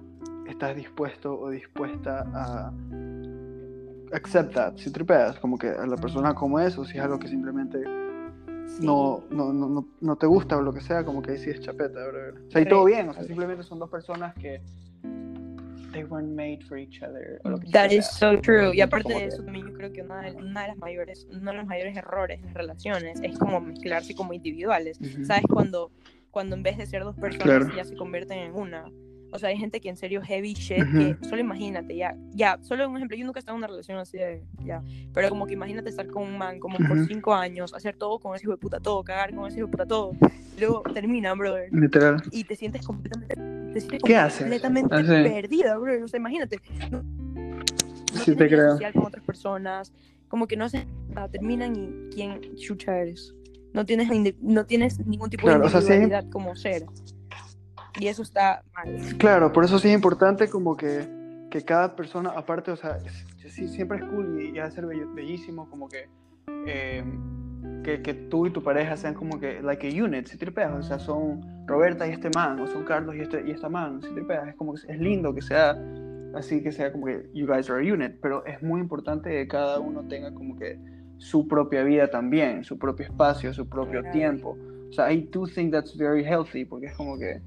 estás 0.47 0.75
dispuesto 0.75 1.37
o 1.37 1.49
dispuesta 1.49 2.25
a 2.33 2.71
accept 4.13 4.53
that, 4.53 4.77
si 4.77 4.91
tripeas 4.91 5.37
como 5.39 5.57
que 5.57 5.67
a 5.69 5.85
la 5.85 5.97
persona 5.97 6.33
como 6.33 6.59
es 6.59 6.77
o 6.77 6.85
si 6.85 6.97
es 6.97 7.03
algo 7.03 7.19
que 7.19 7.27
simplemente 7.27 7.83
Sí. 8.67 8.85
no, 8.85 9.23
no, 9.29 9.53
no, 9.53 9.69
no, 9.69 9.87
no 10.01 10.15
te 10.17 10.25
gusta 10.27 10.57
o 10.57 10.61
lo 10.61 10.73
que 10.73 10.81
sea, 10.81 11.03
como 11.05 11.21
que 11.21 11.31
ahí 11.31 11.37
sí 11.37 11.49
es 11.49 11.59
chapeta, 11.61 12.05
bro. 12.07 12.33
O 12.47 12.51
sea, 12.51 12.61
y 12.61 12.63
Re- 12.65 12.69
todo 12.69 12.85
bien, 12.85 13.09
o 13.09 13.13
sea, 13.13 13.23
simplemente 13.23 13.63
son 13.63 13.79
dos 13.79 13.89
personas 13.89 14.33
que 14.35 14.59
they 15.91 16.03
weren't 16.03 16.35
made 16.35 16.59
for 16.67 16.77
each 16.77 17.01
other. 17.01 17.39
o 17.45 17.49
lo 17.51 17.59
que 17.59 17.69
That 17.71 17.89
sea. 17.89 17.99
is 17.99 18.05
so 18.07 18.37
true. 18.41 18.75
Y 18.75 18.81
aparte 18.81 19.13
de 19.13 19.25
eso, 19.25 19.43
también 19.43 19.67
yo 19.67 19.73
creo 19.73 19.93
que 19.93 20.01
una 20.01 20.21
de, 20.23 20.33
una 20.35 20.63
de 20.63 20.67
las 20.69 20.77
mayores, 20.77 21.25
uno 21.31 21.51
de 21.51 21.57
los 21.57 21.65
mayores 21.65 21.95
errores 21.95 22.39
en 22.39 22.45
las 22.47 22.53
relaciones 22.53 23.19
es 23.23 23.37
como 23.39 23.61
mezclarse 23.61 24.13
como 24.15 24.33
individuales. 24.33 24.99
¿Sabes? 25.25 25.43
Cuando, 25.49 25.91
cuando 26.31 26.55
en 26.57 26.63
vez 26.63 26.77
de 26.77 26.85
ser 26.85 27.03
dos 27.03 27.15
personas 27.15 27.45
Claro. 27.45 27.75
ya 27.75 27.85
se 27.85 27.95
convierten 27.95 28.39
en 28.39 28.55
una. 28.55 28.85
O 29.35 29.37
sea, 29.39 29.49
hay 29.49 29.57
gente 29.57 29.81
que 29.81 29.89
en 29.89 29.97
serio 29.97 30.21
heavy 30.21 30.53
shit, 30.53 30.87
Ujú. 30.87 30.97
que 30.97 31.17
solo 31.27 31.41
imagínate, 31.41 31.93
ya, 31.93 32.15
ya, 32.31 32.57
solo 32.61 32.87
un 32.89 32.95
ejemplo, 32.95 33.17
yo 33.17 33.25
nunca 33.25 33.39
he 33.39 33.41
estado 33.41 33.57
en 33.57 33.59
una 33.59 33.67
relación 33.67 33.97
así 33.97 34.17
de, 34.17 34.45
ya, 34.63 34.81
pero 35.13 35.27
como 35.27 35.45
que 35.45 35.53
imagínate 35.53 35.89
estar 35.89 36.07
con 36.07 36.23
un 36.23 36.37
man 36.37 36.57
como 36.57 36.77
por 36.77 36.97
Ujú. 36.97 37.05
cinco 37.07 37.33
años, 37.33 37.73
hacer 37.73 37.97
todo 37.97 38.17
con 38.19 38.33
ese 38.33 38.45
hijo 38.45 38.51
de 38.53 38.57
puta 38.57 38.79
todo, 38.79 39.03
cagar 39.03 39.35
con 39.35 39.45
ese 39.47 39.59
hijo 39.59 39.67
de 39.67 39.71
puta 39.71 39.85
todo, 39.85 40.13
luego 40.57 40.83
terminan, 40.93 41.37
brother, 41.37 41.67
Literal. 41.73 42.23
y 42.31 42.45
te 42.45 42.55
sientes 42.55 42.85
completamente, 42.85 43.35
te 43.73 43.79
sientes 43.81 44.01
¿Qué 44.05 44.15
haces? 44.15 44.37
completamente 44.39 44.95
Ah, 44.95 45.01
sí. 45.01 45.29
perdida, 45.29 45.77
brother, 45.77 46.03
o 46.03 46.07
sea, 46.07 46.17
imagínate, 46.17 46.61
no, 46.89 47.03
no 47.03 48.23
Sí, 48.23 48.35
te 48.37 48.47
creo. 48.47 48.71
social 48.71 48.93
con 48.93 49.03
otras 49.07 49.23
personas, 49.25 49.91
como 50.29 50.47
que 50.47 50.55
no 50.55 50.63
haces 50.63 50.85
nada, 51.09 51.27
terminan 51.27 51.75
y 51.75 52.15
quién 52.15 52.39
chucha 52.55 52.97
eres, 52.99 53.35
no 53.73 53.85
tienes, 53.85 54.07
no 54.39 54.65
tienes 54.65 55.05
ningún 55.05 55.29
tipo 55.29 55.43
Claro, 55.43 55.59
de 55.59 55.65
o 55.67 55.69
sea, 55.69 55.81
sí. 55.81 55.87
individualidad 55.87 56.29
como 56.31 56.55
ser, 56.55 56.85
y 57.99 58.07
eso 58.07 58.21
está 58.23 58.63
mal. 58.73 58.87
Claro, 59.17 59.51
por 59.53 59.63
eso 59.65 59.79
sí 59.79 59.89
es 59.89 59.93
importante 59.95 60.49
como 60.49 60.75
que, 60.75 61.07
que 61.49 61.61
cada 61.63 61.95
persona, 61.95 62.31
aparte, 62.35 62.71
o 62.71 62.75
sea, 62.75 62.97
es- 63.05 63.25
sí, 63.53 63.67
siempre 63.67 63.99
es 63.99 64.03
cool 64.05 64.41
y, 64.41 64.55
y 64.55 64.59
ha 64.59 64.65
de 64.65 64.71
ser 64.71 64.85
bello- 64.85 65.13
bellísimo 65.13 65.69
como 65.69 65.87
que, 65.87 66.07
eh, 66.65 67.03
que, 67.83 68.01
que 68.01 68.13
tú 68.13 68.47
y 68.47 68.49
tu 68.51 68.61
pareja 68.63 68.97
sean 68.97 69.13
como 69.13 69.39
que, 69.39 69.61
like 69.61 69.87
a 69.87 70.03
unit, 70.03 70.27
si 70.27 70.37
tripeas, 70.37 70.71
o 70.73 70.81
sea, 70.83 70.99
son 70.99 71.41
Roberta 71.67 72.07
y 72.07 72.11
este 72.11 72.29
man, 72.35 72.59
o 72.59 72.67
son 72.67 72.83
Carlos 72.83 73.15
y, 73.15 73.21
este, 73.21 73.43
y 73.47 73.51
esta 73.51 73.69
man, 73.69 74.01
si 74.01 74.09
tripeas, 74.13 74.47
es 74.47 74.55
como 74.55 74.73
que 74.73 74.81
es 74.91 74.99
lindo 74.99 75.33
que 75.33 75.41
sea 75.41 75.75
así, 76.35 76.61
que 76.61 76.71
sea 76.71 76.91
como 76.91 77.05
que 77.05 77.29
you 77.33 77.47
guys 77.47 77.69
are 77.69 77.87
a 77.87 77.93
unit, 77.93 78.13
pero 78.21 78.45
es 78.45 78.61
muy 78.61 78.81
importante 78.81 79.29
que 79.29 79.47
cada 79.47 79.79
uno 79.79 80.03
tenga 80.07 80.33
como 80.33 80.55
que 80.57 80.77
su 81.17 81.47
propia 81.47 81.83
vida 81.83 82.09
también, 82.09 82.63
su 82.65 82.77
propio 82.77 83.05
espacio, 83.05 83.53
su 83.53 83.69
propio 83.69 84.01
Claro. 84.01 84.11
tiempo. 84.11 84.57
O 84.89 84.93
sea, 84.93 85.11
I 85.13 85.29
do 85.31 85.45
think 85.47 85.71
that's 85.71 85.95
very 85.97 86.23
healthy, 86.25 86.65
porque 86.65 86.87
es 86.87 86.93
como 86.95 87.17
que, 87.17 87.39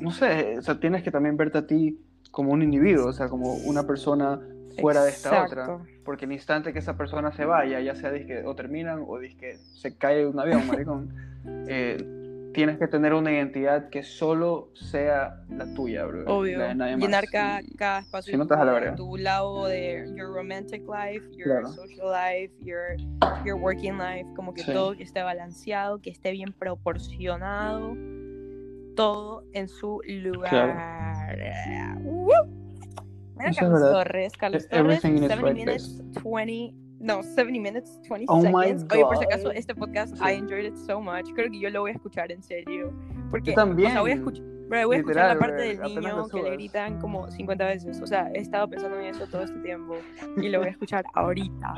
no 0.00 0.10
sé, 0.10 0.58
o 0.58 0.62
sea, 0.62 0.78
tienes 0.80 1.02
que 1.02 1.10
también 1.10 1.36
verte 1.36 1.58
a 1.58 1.66
ti 1.66 1.98
como 2.30 2.52
un 2.52 2.62
individuo, 2.62 3.06
o 3.08 3.12
sea, 3.12 3.28
como 3.28 3.54
una 3.54 3.86
persona 3.86 4.40
fuera 4.80 5.04
de 5.04 5.10
esta 5.10 5.44
otra. 5.44 5.62
Exacto. 5.64 5.86
Porque 6.04 6.24
el 6.24 6.32
instante 6.32 6.72
que 6.72 6.78
esa 6.80 6.96
persona 6.96 7.30
se 7.32 7.44
vaya, 7.44 7.80
ya 7.80 7.94
sea 7.94 8.10
disque 8.10 8.42
o 8.44 8.54
terminan 8.54 9.04
o 9.06 9.18
disque 9.18 9.58
se 9.74 9.96
cae 9.96 10.26
un 10.26 10.38
avión, 10.40 10.66
maricón, 10.66 11.14
eh, 11.68 12.50
tienes 12.54 12.78
que 12.78 12.86
tener 12.88 13.14
una 13.14 13.30
identidad 13.32 13.88
que 13.90 14.02
solo 14.02 14.70
sea 14.74 15.42
la 15.50 15.72
tuya, 15.74 16.04
bro. 16.04 16.24
Obvio. 16.26 16.58
la 16.58 16.68
de 16.68 16.74
nadie 16.74 16.96
más. 16.96 17.04
Llenar 17.04 17.24
cada, 17.30 17.60
cada 17.78 17.98
espacio 18.00 18.26
si 18.26 18.32
de 18.32 18.38
no 18.38 18.46
vas 18.46 18.60
a 18.60 18.64
la 18.64 18.72
verga. 18.72 18.94
tu 18.96 19.16
lado 19.16 19.66
de 19.66 20.04
your 20.16 20.34
romantic 20.34 20.82
life, 20.82 21.24
your 21.36 21.44
Claro. 21.44 21.68
social 21.68 22.10
life, 22.10 22.52
your, 22.64 22.96
your 23.44 23.54
working 23.60 23.96
life, 23.98 24.26
como 24.34 24.52
que 24.54 24.62
Sí. 24.64 24.72
todo 24.72 24.96
que 24.96 25.02
esté 25.02 25.22
balanceado, 25.22 26.00
que 26.00 26.10
esté 26.10 26.32
bien 26.32 26.52
proporcionado, 26.52 27.94
todo 28.94 29.44
en 29.52 29.68
su 29.68 30.00
lugar. 30.06 31.36
¡Woo! 32.02 32.28
Mira, 33.36 33.50
Eso 33.50 33.50
es 33.50 33.56
Carlos 33.58 33.80
verdad. 33.80 33.92
Torres, 33.92 34.32
Carlos 34.36 34.64
E- 34.64 34.68
Torres, 34.68 35.04
everything 35.04 35.16
in 35.18 35.24
its 35.24 35.28
70 35.34 35.46
right 35.48 35.56
minutes, 35.66 36.02
20, 36.22 36.74
no, 37.00 37.22
70 37.22 37.60
minutes, 37.60 38.00
20 38.08 38.26
Oh 38.28 38.42
seconds. 38.42 38.86
Oye, 38.92 39.02
por 39.02 39.16
si 39.18 39.24
acaso, 39.24 39.50
este 39.52 39.74
podcast, 39.74 40.16
Sí. 40.16 40.22
I 40.24 40.32
enjoyed 40.34 40.64
it 40.66 40.76
so 40.76 41.00
much. 41.00 41.26
Creo 41.34 41.50
que 41.50 41.58
yo 41.58 41.70
lo 41.70 41.80
voy 41.80 41.90
a 41.90 41.94
escuchar 41.94 42.30
en 42.30 42.42
serio. 42.42 42.92
Porque, 43.30 43.50
Yo 43.50 43.54
también. 43.56 43.88
o 43.88 43.92
sea, 43.92 44.00
voy 44.02 44.10
a 44.12 44.14
escuchar, 44.14 44.44
Bro, 44.72 44.86
voy 44.86 44.96
a 44.96 44.98
escuchar 45.00 45.34
la 45.34 45.38
parte 45.38 45.74
bro, 45.74 45.88
del 45.88 46.00
niño 46.00 46.28
que 46.28 46.42
le 46.42 46.50
gritan 46.52 46.98
como 46.98 47.30
50 47.30 47.66
veces. 47.66 48.00
O 48.00 48.06
sea, 48.06 48.30
he 48.32 48.38
estado 48.38 48.70
pensando 48.70 48.98
en 48.98 49.14
eso 49.14 49.26
todo 49.26 49.42
este 49.42 49.58
tiempo. 49.58 49.96
Y 50.38 50.48
lo 50.48 50.60
voy 50.60 50.68
a 50.68 50.70
escuchar 50.70 51.04
ahorita. 51.12 51.74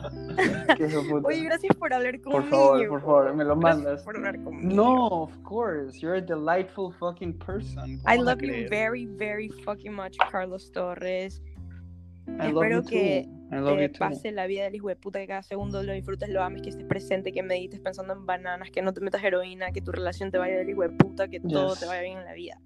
Oye, 1.24 1.40
gracias 1.40 1.74
por 1.74 1.92
hablar 1.92 2.20
conmigo. 2.20 2.40
por 2.40 2.50
favor, 2.50 2.88
por 2.88 3.00
favor, 3.00 3.34
me 3.34 3.44
lo 3.44 3.56
Gracias 3.56 3.82
mandas. 3.84 4.02
por 4.04 4.16
hablar 4.16 4.40
conmigo. 4.44 4.74
No, 4.74 5.06
of 5.24 5.42
course. 5.42 5.98
You're 5.98 6.18
a 6.18 6.20
delightful 6.20 6.92
fucking 6.92 7.36
person. 7.36 7.98
¿Cómo 7.98 8.14
I 8.14 8.16
love 8.16 8.40
you 8.40 8.68
very, 8.70 9.06
very 9.06 9.48
fucking 9.64 9.92
much, 9.92 10.16
Carlos 10.30 10.70
Torres. 10.70 11.42
I 12.26 12.52
love 12.52 12.64
espero 12.64 12.82
que. 12.84 13.28
I 13.52 13.88
Te 13.88 13.88
pase 13.90 14.32
la 14.32 14.46
vida 14.46 14.64
del 14.64 14.74
hijo 14.74 14.88
de 14.88 14.96
puta 14.96 15.20
que 15.20 15.26
cada 15.28 15.42
segundo 15.42 15.82
lo 15.82 15.92
disfrutes, 15.92 16.28
lo 16.28 16.42
ames, 16.42 16.62
que 16.62 16.70
estés 16.70 16.86
presente, 16.86 17.30
que 17.30 17.42
medites 17.42 17.78
pensando 17.78 18.12
en 18.12 18.26
bananas, 18.26 18.70
que 18.70 18.82
no 18.82 18.92
te 18.92 19.00
metas 19.00 19.22
heroína, 19.22 19.70
que 19.70 19.80
tu 19.80 19.92
relación 19.92 20.30
te 20.32 20.38
vaya 20.38 20.56
del 20.56 20.70
hijo 20.70 20.82
de 20.82 20.88
puta, 20.90 21.28
que 21.28 21.38
todo 21.38 21.70
Yes. 21.70 21.80
te 21.80 21.86
vaya 21.86 22.02
bien 22.02 22.18
en 22.18 22.24
la 22.24 22.32
vida. 22.32 22.58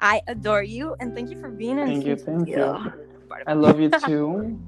I 0.00 0.20
adore 0.26 0.64
you 0.66 0.94
and 1.00 1.14
thank 1.14 1.30
you 1.30 1.38
for 1.38 1.50
being 1.50 1.78
in 1.78 1.86
Thank 1.86 2.04
you, 2.04 2.16
thank 2.16 2.48
you. 2.48 2.56
I 3.46 3.52
love 3.54 3.78
you 3.80 3.90
too. 4.06 4.58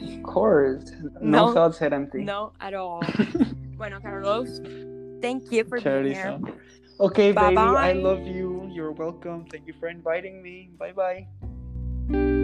Of 0.00 0.22
course. 0.22 0.92
No, 1.20 1.46
No. 1.46 1.52
thoughts 1.54 1.78
head 1.80 1.92
empty. 1.92 2.22
No 2.22 2.52
at 2.60 2.74
all. 2.74 3.00
bueno, 3.76 4.00
Carlos, 4.00 4.60
thank 5.20 5.50
you 5.50 5.64
for 5.64 5.80
being 5.80 6.14
here. 6.14 6.38
Chorizo. 6.38 6.54
Okay, 7.00 7.32
baby, 7.32 7.56
I 7.56 7.64
Bye-bye. 7.64 7.92
love 7.94 8.20
you. 8.26 8.68
You're 8.72 8.92
welcome. 8.92 9.46
Thank 9.50 9.66
you 9.66 9.74
for 9.80 9.88
inviting 9.88 10.40
me. 10.42 10.70
Bye 10.78 10.92
bye. 10.92 12.36